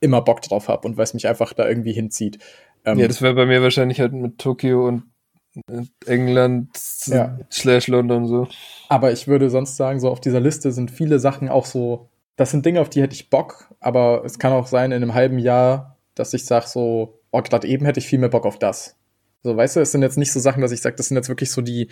immer 0.00 0.22
Bock 0.22 0.40
drauf 0.42 0.68
habe 0.68 0.86
und 0.86 0.96
weil 0.96 1.04
es 1.04 1.14
mich 1.14 1.28
einfach 1.28 1.52
da 1.52 1.68
irgendwie 1.68 1.92
hinzieht. 1.92 2.38
Ähm, 2.84 2.98
ja, 2.98 3.08
das 3.08 3.20
wäre 3.20 3.34
bei 3.34 3.46
mir 3.46 3.62
wahrscheinlich 3.62 4.00
halt 4.00 4.12
mit 4.12 4.38
Tokio 4.38 4.86
und 4.86 5.02
England 6.06 6.70
ja. 7.06 7.38
slash 7.50 7.88
London 7.88 8.26
so. 8.26 8.48
Aber 8.88 9.12
ich 9.12 9.28
würde 9.28 9.50
sonst 9.50 9.76
sagen, 9.76 10.00
so 10.00 10.08
auf 10.08 10.20
dieser 10.20 10.40
Liste 10.40 10.72
sind 10.72 10.90
viele 10.90 11.18
Sachen 11.18 11.48
auch 11.48 11.66
so, 11.66 12.08
das 12.36 12.52
sind 12.52 12.64
Dinge, 12.64 12.80
auf 12.80 12.90
die 12.90 13.02
hätte 13.02 13.14
ich 13.14 13.28
Bock, 13.30 13.74
aber 13.80 14.22
es 14.24 14.38
kann 14.38 14.52
auch 14.52 14.66
sein 14.66 14.92
in 14.92 15.02
einem 15.02 15.14
halben 15.14 15.38
Jahr, 15.38 15.96
dass 16.14 16.32
ich 16.32 16.44
sage 16.44 16.66
so, 16.68 17.20
oh, 17.32 17.42
gerade 17.42 17.66
eben 17.66 17.84
hätte 17.84 18.00
ich 18.00 18.06
viel 18.06 18.18
mehr 18.18 18.28
Bock 18.28 18.46
auf 18.46 18.58
das. 18.58 18.97
So, 19.42 19.56
weißt 19.56 19.76
du, 19.76 19.80
es 19.80 19.92
sind 19.92 20.02
jetzt 20.02 20.18
nicht 20.18 20.32
so 20.32 20.40
Sachen, 20.40 20.62
dass 20.62 20.72
ich 20.72 20.80
sage, 20.80 20.96
das 20.96 21.08
sind 21.08 21.16
jetzt 21.16 21.28
wirklich 21.28 21.50
so 21.50 21.62
die, 21.62 21.88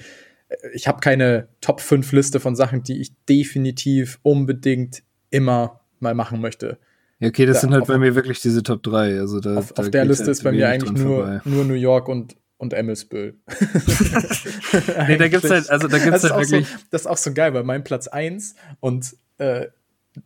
ich 0.72 0.88
habe 0.88 1.00
keine 1.00 1.48
Top 1.60 1.80
5 1.80 2.12
Liste 2.12 2.40
von 2.40 2.56
Sachen, 2.56 2.82
die 2.82 3.00
ich 3.00 3.12
definitiv 3.28 4.18
unbedingt 4.22 5.02
immer 5.30 5.80
mal 6.00 6.14
machen 6.14 6.40
möchte. 6.40 6.78
Ja, 7.18 7.28
okay, 7.28 7.46
das 7.46 7.58
da, 7.58 7.60
sind 7.62 7.72
halt 7.72 7.86
bei 7.86 7.98
mir 7.98 8.14
wirklich 8.14 8.40
diese 8.40 8.62
Top 8.62 8.82
3. 8.82 9.18
Also 9.20 9.40
da, 9.40 9.58
auf, 9.58 9.72
da 9.72 9.82
auf 9.82 9.90
der 9.90 10.04
Liste 10.04 10.24
halt 10.24 10.32
ist 10.32 10.44
bei 10.44 10.52
mir 10.52 10.68
eigentlich 10.68 10.92
nur, 10.92 11.40
nur 11.44 11.64
New 11.64 11.74
York 11.74 12.08
und 12.08 12.36
und 12.58 12.72
Emmelsbüll. 12.72 13.34
nee, 15.08 15.16
da 15.18 15.28
gibt's 15.28 15.50
halt, 15.50 15.68
also 15.68 15.88
da 15.88 15.98
gibt's 15.98 16.22
halt 16.22 16.36
wirklich. 16.36 16.66
So, 16.66 16.78
das 16.90 17.02
ist 17.02 17.06
auch 17.06 17.16
so 17.16 17.32
geil, 17.32 17.54
weil 17.54 17.64
mein 17.64 17.84
Platz 17.84 18.08
1 18.08 18.54
und 18.80 19.14
äh, 19.38 19.66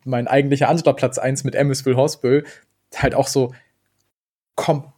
mein 0.04 0.28
eigentlicher 0.28 0.68
anderer 0.68 0.94
Platz 0.94 1.18
1 1.18 1.44
mit 1.44 1.54
Emmelsbüll 1.54 1.96
Horsbüll 1.96 2.44
halt 2.94 3.14
auch 3.14 3.26
so 3.26 3.52
komplett 4.54 4.92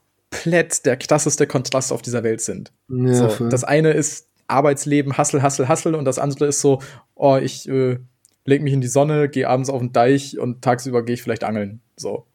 der 0.45 0.97
krasseste 0.97 1.47
Kontrast 1.47 1.93
auf 1.93 2.03
dieser 2.03 2.23
Welt 2.23 2.41
sind. 2.41 2.73
Ja, 2.89 3.29
so, 3.29 3.49
das 3.49 3.65
eine 3.65 3.93
ist 3.93 4.29
Arbeitsleben, 4.49 5.17
Hassel, 5.17 5.43
Hassel, 5.43 5.69
Hassel 5.69 5.95
und 5.95 6.05
das 6.05 6.19
andere 6.19 6.47
ist 6.47 6.61
so, 6.61 6.81
oh, 7.15 7.37
ich 7.37 7.69
äh, 7.69 7.99
leg 8.45 8.63
mich 8.63 8.73
in 8.73 8.81
die 8.81 8.89
Sonne, 8.89 9.29
gehe 9.29 9.49
abends 9.49 9.71
auf 9.71 9.81
den 9.81 9.93
Deich 9.93 10.39
und 10.39 10.63
tagsüber 10.63 11.05
gehe 11.05 11.15
ich 11.15 11.23
vielleicht 11.23 11.45
angeln. 11.45 11.81
So. 11.97 12.27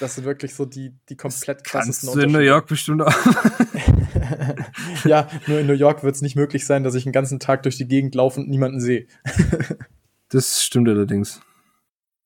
Das 0.00 0.14
sind 0.14 0.24
wirklich 0.24 0.54
so 0.54 0.64
die, 0.64 0.94
die 1.08 1.16
komplett 1.16 1.64
krassesten 1.64 2.08
Kannst 2.08 2.22
du 2.22 2.26
in 2.26 2.32
New 2.32 2.38
York 2.38 2.68
bestimmt 2.68 3.02
auch. 3.02 3.12
ja, 5.04 5.28
nur 5.46 5.58
in 5.58 5.66
New 5.66 5.72
York 5.72 6.04
wird 6.04 6.14
es 6.14 6.22
nicht 6.22 6.36
möglich 6.36 6.64
sein, 6.64 6.84
dass 6.84 6.94
ich 6.94 7.04
einen 7.04 7.12
ganzen 7.12 7.40
Tag 7.40 7.64
durch 7.64 7.76
die 7.76 7.88
Gegend 7.88 8.14
laufe 8.14 8.40
und 8.40 8.48
niemanden 8.48 8.80
sehe. 8.80 9.06
das 10.28 10.62
stimmt 10.62 10.88
allerdings. 10.88 11.40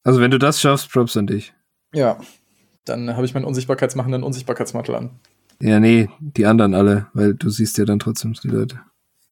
Also 0.04 0.20
wenn 0.20 0.30
du 0.30 0.38
das 0.38 0.60
schaffst, 0.60 0.90
Props 0.90 1.16
an 1.16 1.26
dich. 1.26 1.54
Ja, 1.94 2.18
dann 2.84 3.14
habe 3.14 3.24
ich 3.24 3.34
meinen 3.34 3.44
unsichtbarkeitsmachenden 3.44 4.22
Unsichtbarkeitsmantel 4.22 4.94
an. 4.94 5.10
Ja, 5.60 5.78
nee, 5.78 6.08
die 6.18 6.46
anderen 6.46 6.74
alle, 6.74 7.06
weil 7.14 7.34
du 7.34 7.48
siehst 7.50 7.78
ja 7.78 7.84
dann 7.84 7.98
trotzdem 7.98 8.32
die 8.32 8.48
Leute. 8.48 8.80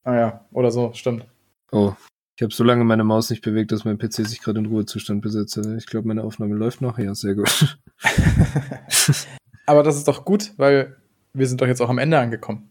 Ah 0.05 0.15
ja, 0.15 0.45
oder 0.53 0.71
so, 0.71 0.93
stimmt. 0.95 1.27
Oh, 1.73 1.95
ich 2.41 2.43
habe 2.43 2.55
so 2.55 2.65
lange 2.65 2.85
meine 2.85 3.05
Maus 3.05 3.29
nicht 3.29 3.43
bewegt, 3.43 3.71
dass 3.71 3.85
mein 3.85 3.99
PC 3.99 4.27
sich 4.27 4.41
gerade 4.41 4.61
in 4.61 4.67
Ruhezustand 4.67 5.21
besitzt. 5.21 5.61
Ich 5.77 5.85
glaube, 5.85 6.09
meine 6.09 6.25
Aufnahme 6.25 6.55
läuft 6.55 6.81
noch. 6.81 6.99
Ja, 6.99 7.15
sehr 7.15 7.35
gut. 7.35 7.77
Aber 9.67 9.83
das 9.83 9.97
ist 9.97 10.09
doch 10.09 10.25
gut, 10.25 10.55
weil 10.57 10.97
wir 11.35 11.47
sind 11.47 11.61
doch 11.61 11.67
jetzt 11.67 11.83
auch 11.83 11.91
am 11.91 11.99
Ende 11.99 12.19
angekommen. 12.19 12.71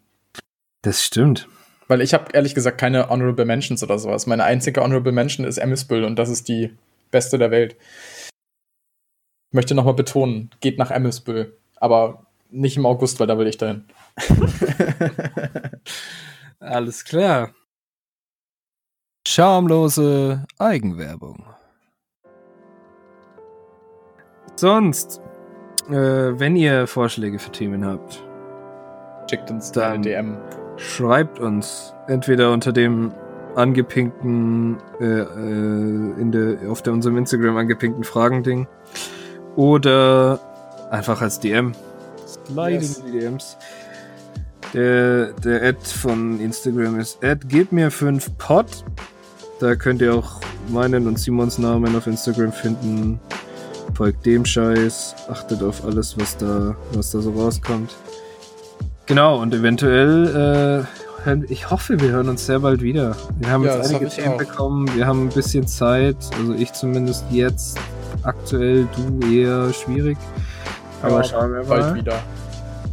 Das 0.81 1.03
stimmt. 1.03 1.47
Weil 1.87 2.01
ich 2.01 2.15
habe 2.15 2.31
ehrlich 2.33 2.55
gesagt 2.55 2.79
keine 2.79 3.09
Honorable 3.09 3.45
Mentions 3.45 3.83
oder 3.83 3.99
sowas. 3.99 4.25
Meine 4.25 4.43
einzige 4.43 4.81
Honorable 4.81 5.11
Mention 5.11 5.45
ist 5.45 5.59
Emmitsbull 5.59 6.03
und 6.03 6.17
das 6.17 6.29
ist 6.29 6.47
die 6.47 6.71
beste 7.11 7.37
der 7.37 7.51
Welt. 7.51 7.75
Möchte 9.51 9.75
nochmal 9.75 9.95
betonen, 9.95 10.51
geht 10.59 10.77
nach 10.77 10.91
Emmitsbull. 10.91 11.57
Aber 11.77 12.25
nicht 12.49 12.77
im 12.77 12.85
August, 12.85 13.19
weil 13.19 13.27
da 13.27 13.37
will 13.37 13.47
ich 13.47 13.57
dahin. 13.57 13.85
Alles 16.59 17.03
klar. 17.05 17.51
Schamlose 19.27 20.45
Eigenwerbung. 20.57 21.43
Sonst, 24.55 25.21
äh, 25.89 25.93
wenn 25.93 26.55
ihr 26.55 26.87
Vorschläge 26.87 27.39
für 27.39 27.51
Themen 27.51 27.85
habt, 27.85 28.23
schickt 29.29 29.49
uns 29.51 29.71
da 29.71 29.91
eine 29.91 30.03
DM. 30.03 30.37
Schreibt 30.77 31.39
uns 31.39 31.93
entweder 32.07 32.51
unter 32.51 32.73
dem 32.73 33.13
angepinkten, 33.55 34.77
äh, 34.99 35.05
äh, 35.05 36.21
in 36.21 36.31
der, 36.31 36.69
auf 36.69 36.81
der, 36.81 36.93
unserem 36.93 37.17
Instagram 37.17 37.57
angepinkten 37.57 38.03
Fragending 38.03 38.67
oder 39.55 40.39
einfach 40.91 41.21
als 41.21 41.39
DM. 41.39 41.73
Sliding 42.47 42.81
yes. 42.81 43.03
die 43.03 43.11
DMs. 43.19 43.57
Der, 44.73 45.33
der 45.33 45.63
Ad 45.63 45.79
von 45.83 46.39
Instagram 46.39 46.99
ist 46.99 47.23
Ad 47.23 47.45
gib 47.47 47.71
mir 47.71 47.89
5 47.89 48.37
Pot. 48.37 48.83
Da 49.59 49.75
könnt 49.75 50.01
ihr 50.01 50.13
auch 50.13 50.39
meinen 50.69 51.07
und 51.07 51.19
Simons 51.19 51.57
Namen 51.57 51.95
auf 51.95 52.07
Instagram 52.07 52.51
finden. 52.51 53.19
Folgt 53.95 54.25
dem 54.25 54.45
Scheiß, 54.45 55.15
achtet 55.29 55.63
auf 55.63 55.83
alles, 55.83 56.17
was 56.17 56.37
da, 56.37 56.75
was 56.93 57.11
da 57.11 57.19
so 57.19 57.31
rauskommt. 57.31 57.95
Genau, 59.07 59.41
und 59.41 59.53
eventuell, 59.53 60.85
äh, 61.25 61.43
ich 61.49 61.69
hoffe, 61.71 61.99
wir 61.99 62.11
hören 62.11 62.29
uns 62.29 62.45
sehr 62.45 62.59
bald 62.59 62.81
wieder. 62.81 63.15
Wir 63.39 63.49
haben 63.49 63.63
ja, 63.63 63.75
jetzt 63.75 63.89
einige 63.89 64.07
Themen 64.07 64.37
bekommen, 64.37 64.89
wir 64.95 65.07
haben 65.07 65.25
ein 65.25 65.29
bisschen 65.29 65.67
Zeit, 65.67 66.15
also 66.37 66.53
ich 66.53 66.71
zumindest 66.73 67.25
jetzt, 67.31 67.79
aktuell, 68.23 68.87
du 68.95 69.27
eher 69.27 69.73
schwierig. 69.73 70.17
Aber 71.01 71.17
ja, 71.17 71.23
schauen 71.23 71.53
wir 71.53 71.59
mal. 71.59 71.65
Bald 71.65 71.95
wieder. 71.95 72.19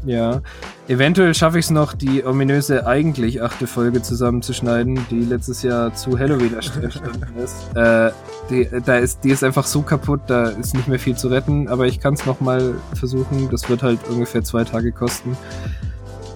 Ja. 0.04 0.40
Eventuell 0.88 1.34
schaffe 1.34 1.58
ich 1.58 1.64
es 1.64 1.70
noch, 1.72 1.94
die 1.94 2.24
ominöse 2.24 2.86
eigentlich 2.86 3.42
achte 3.42 3.66
Folge 3.66 4.02
zusammenzuschneiden, 4.02 5.04
die 5.10 5.24
letztes 5.24 5.62
Jahr 5.64 5.92
zu 5.94 6.16
Halloween 6.16 6.54
erstanden 6.54 6.92
ist. 7.42 7.76
Äh, 7.76 8.12
die, 8.48 8.68
da 8.84 8.98
ist. 8.98 9.24
Die 9.24 9.30
ist 9.30 9.42
einfach 9.42 9.66
so 9.66 9.82
kaputt, 9.82 10.20
da 10.28 10.50
ist 10.50 10.76
nicht 10.76 10.86
mehr 10.86 11.00
viel 11.00 11.16
zu 11.16 11.26
retten, 11.26 11.66
aber 11.66 11.86
ich 11.86 11.98
kann 11.98 12.14
es 12.14 12.24
nochmal 12.24 12.74
versuchen. 12.94 13.48
Das 13.50 13.68
wird 13.68 13.82
halt 13.82 13.98
ungefähr 14.08 14.44
zwei 14.44 14.62
Tage 14.62 14.92
kosten. 14.92 15.36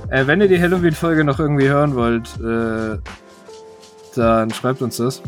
Äh, 0.08 0.26
wenn 0.26 0.40
ihr 0.40 0.48
die 0.48 0.60
Halloween-Folge 0.60 1.22
noch 1.22 1.38
irgendwie 1.38 1.68
hören 1.68 1.94
wollt, 1.94 2.28
äh, 2.40 2.98
dann 4.16 4.50
schreibt 4.50 4.82
uns 4.82 4.96
das. 4.96 5.22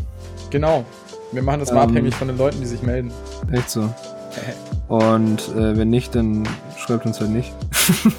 Genau. 0.50 0.84
Wir 1.32 1.42
machen 1.42 1.60
das 1.60 1.72
mal 1.72 1.84
ähm, 1.84 1.90
abhängig 1.90 2.14
von 2.14 2.28
den 2.28 2.36
Leuten, 2.38 2.60
die 2.60 2.66
sich 2.66 2.82
melden. 2.82 3.10
Echt 3.50 3.70
so. 3.70 3.88
Und 4.88 5.48
äh, 5.56 5.76
wenn 5.76 5.90
nicht, 5.90 6.14
dann 6.14 6.46
schreibt 6.76 7.06
uns 7.06 7.20
halt 7.20 7.30
nicht. 7.30 7.52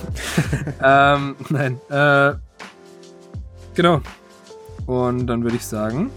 ähm, 0.84 1.36
nein. 1.50 1.80
Äh, 1.90 2.34
genau. 3.76 4.02
Und 4.86 5.28
dann 5.28 5.44
würde 5.44 5.56
ich 5.58 5.66
sagen. 5.66 6.10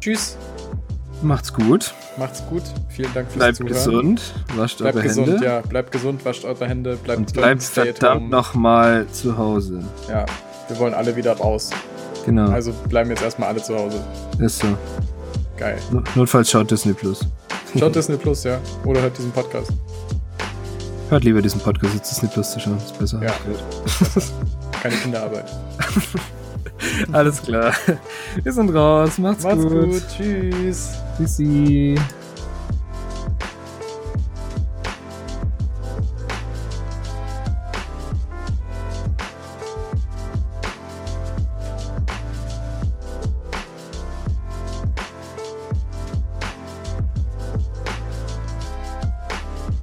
Tschüss. 0.00 0.36
Macht's 1.22 1.52
gut. 1.52 1.94
Macht's 2.16 2.42
gut. 2.48 2.62
Vielen 2.88 3.12
Dank 3.14 3.28
fürs 3.30 3.36
bleibt 3.36 3.56
Zuhören. 3.58 3.74
gesund. 4.16 4.34
Wascht 4.56 4.78
bleibt 4.78 4.96
eure 4.96 5.06
gesund, 5.06 5.28
Hände. 5.28 5.44
ja. 5.44 5.60
Bleibt 5.60 5.92
gesund, 5.92 6.24
wascht 6.24 6.44
eure 6.44 6.66
Hände. 6.66 6.96
Bleibt, 6.96 7.18
Und 7.18 7.32
bleibt 7.34 7.62
verdammt 7.62 8.30
nochmal 8.30 9.06
zu 9.12 9.36
Hause. 9.36 9.84
Ja. 10.08 10.26
Wir 10.68 10.78
wollen 10.78 10.94
alle 10.94 11.14
wieder 11.16 11.36
raus. 11.36 11.70
Genau. 12.30 12.48
Also 12.52 12.72
bleiben 12.88 13.10
jetzt 13.10 13.22
erstmal 13.22 13.48
alle 13.48 13.60
zu 13.60 13.76
Hause. 13.76 14.00
Ist 14.38 14.60
so. 14.60 14.68
Geil. 15.56 15.78
Notfalls 16.14 16.48
schaut 16.48 16.70
Disney 16.70 16.92
Plus. 16.92 17.26
Schaut 17.76 17.92
Disney 17.96 18.16
Plus, 18.16 18.44
ja. 18.44 18.58
Oder 18.84 19.02
hört 19.02 19.18
diesen 19.18 19.32
Podcast. 19.32 19.72
Hört 21.08 21.24
lieber 21.24 21.42
diesen 21.42 21.60
Podcast, 21.60 21.92
als 21.98 22.08
Disney 22.08 22.28
Plus 22.28 22.52
zu 22.52 22.60
schauen. 22.60 22.76
ist 22.76 22.96
besser. 22.96 23.20
Ja. 23.20 23.32
Keine 24.80 24.94
Kinderarbeit. 24.94 25.50
Alles 27.12 27.42
klar. 27.42 27.72
Wir 28.44 28.52
sind 28.52 28.70
raus. 28.70 29.18
Macht's, 29.18 29.42
Macht's 29.42 29.64
gut. 29.64 29.90
gut. 29.90 30.02
Tschüss. 30.16 30.90
Tschüssi. 31.18 31.96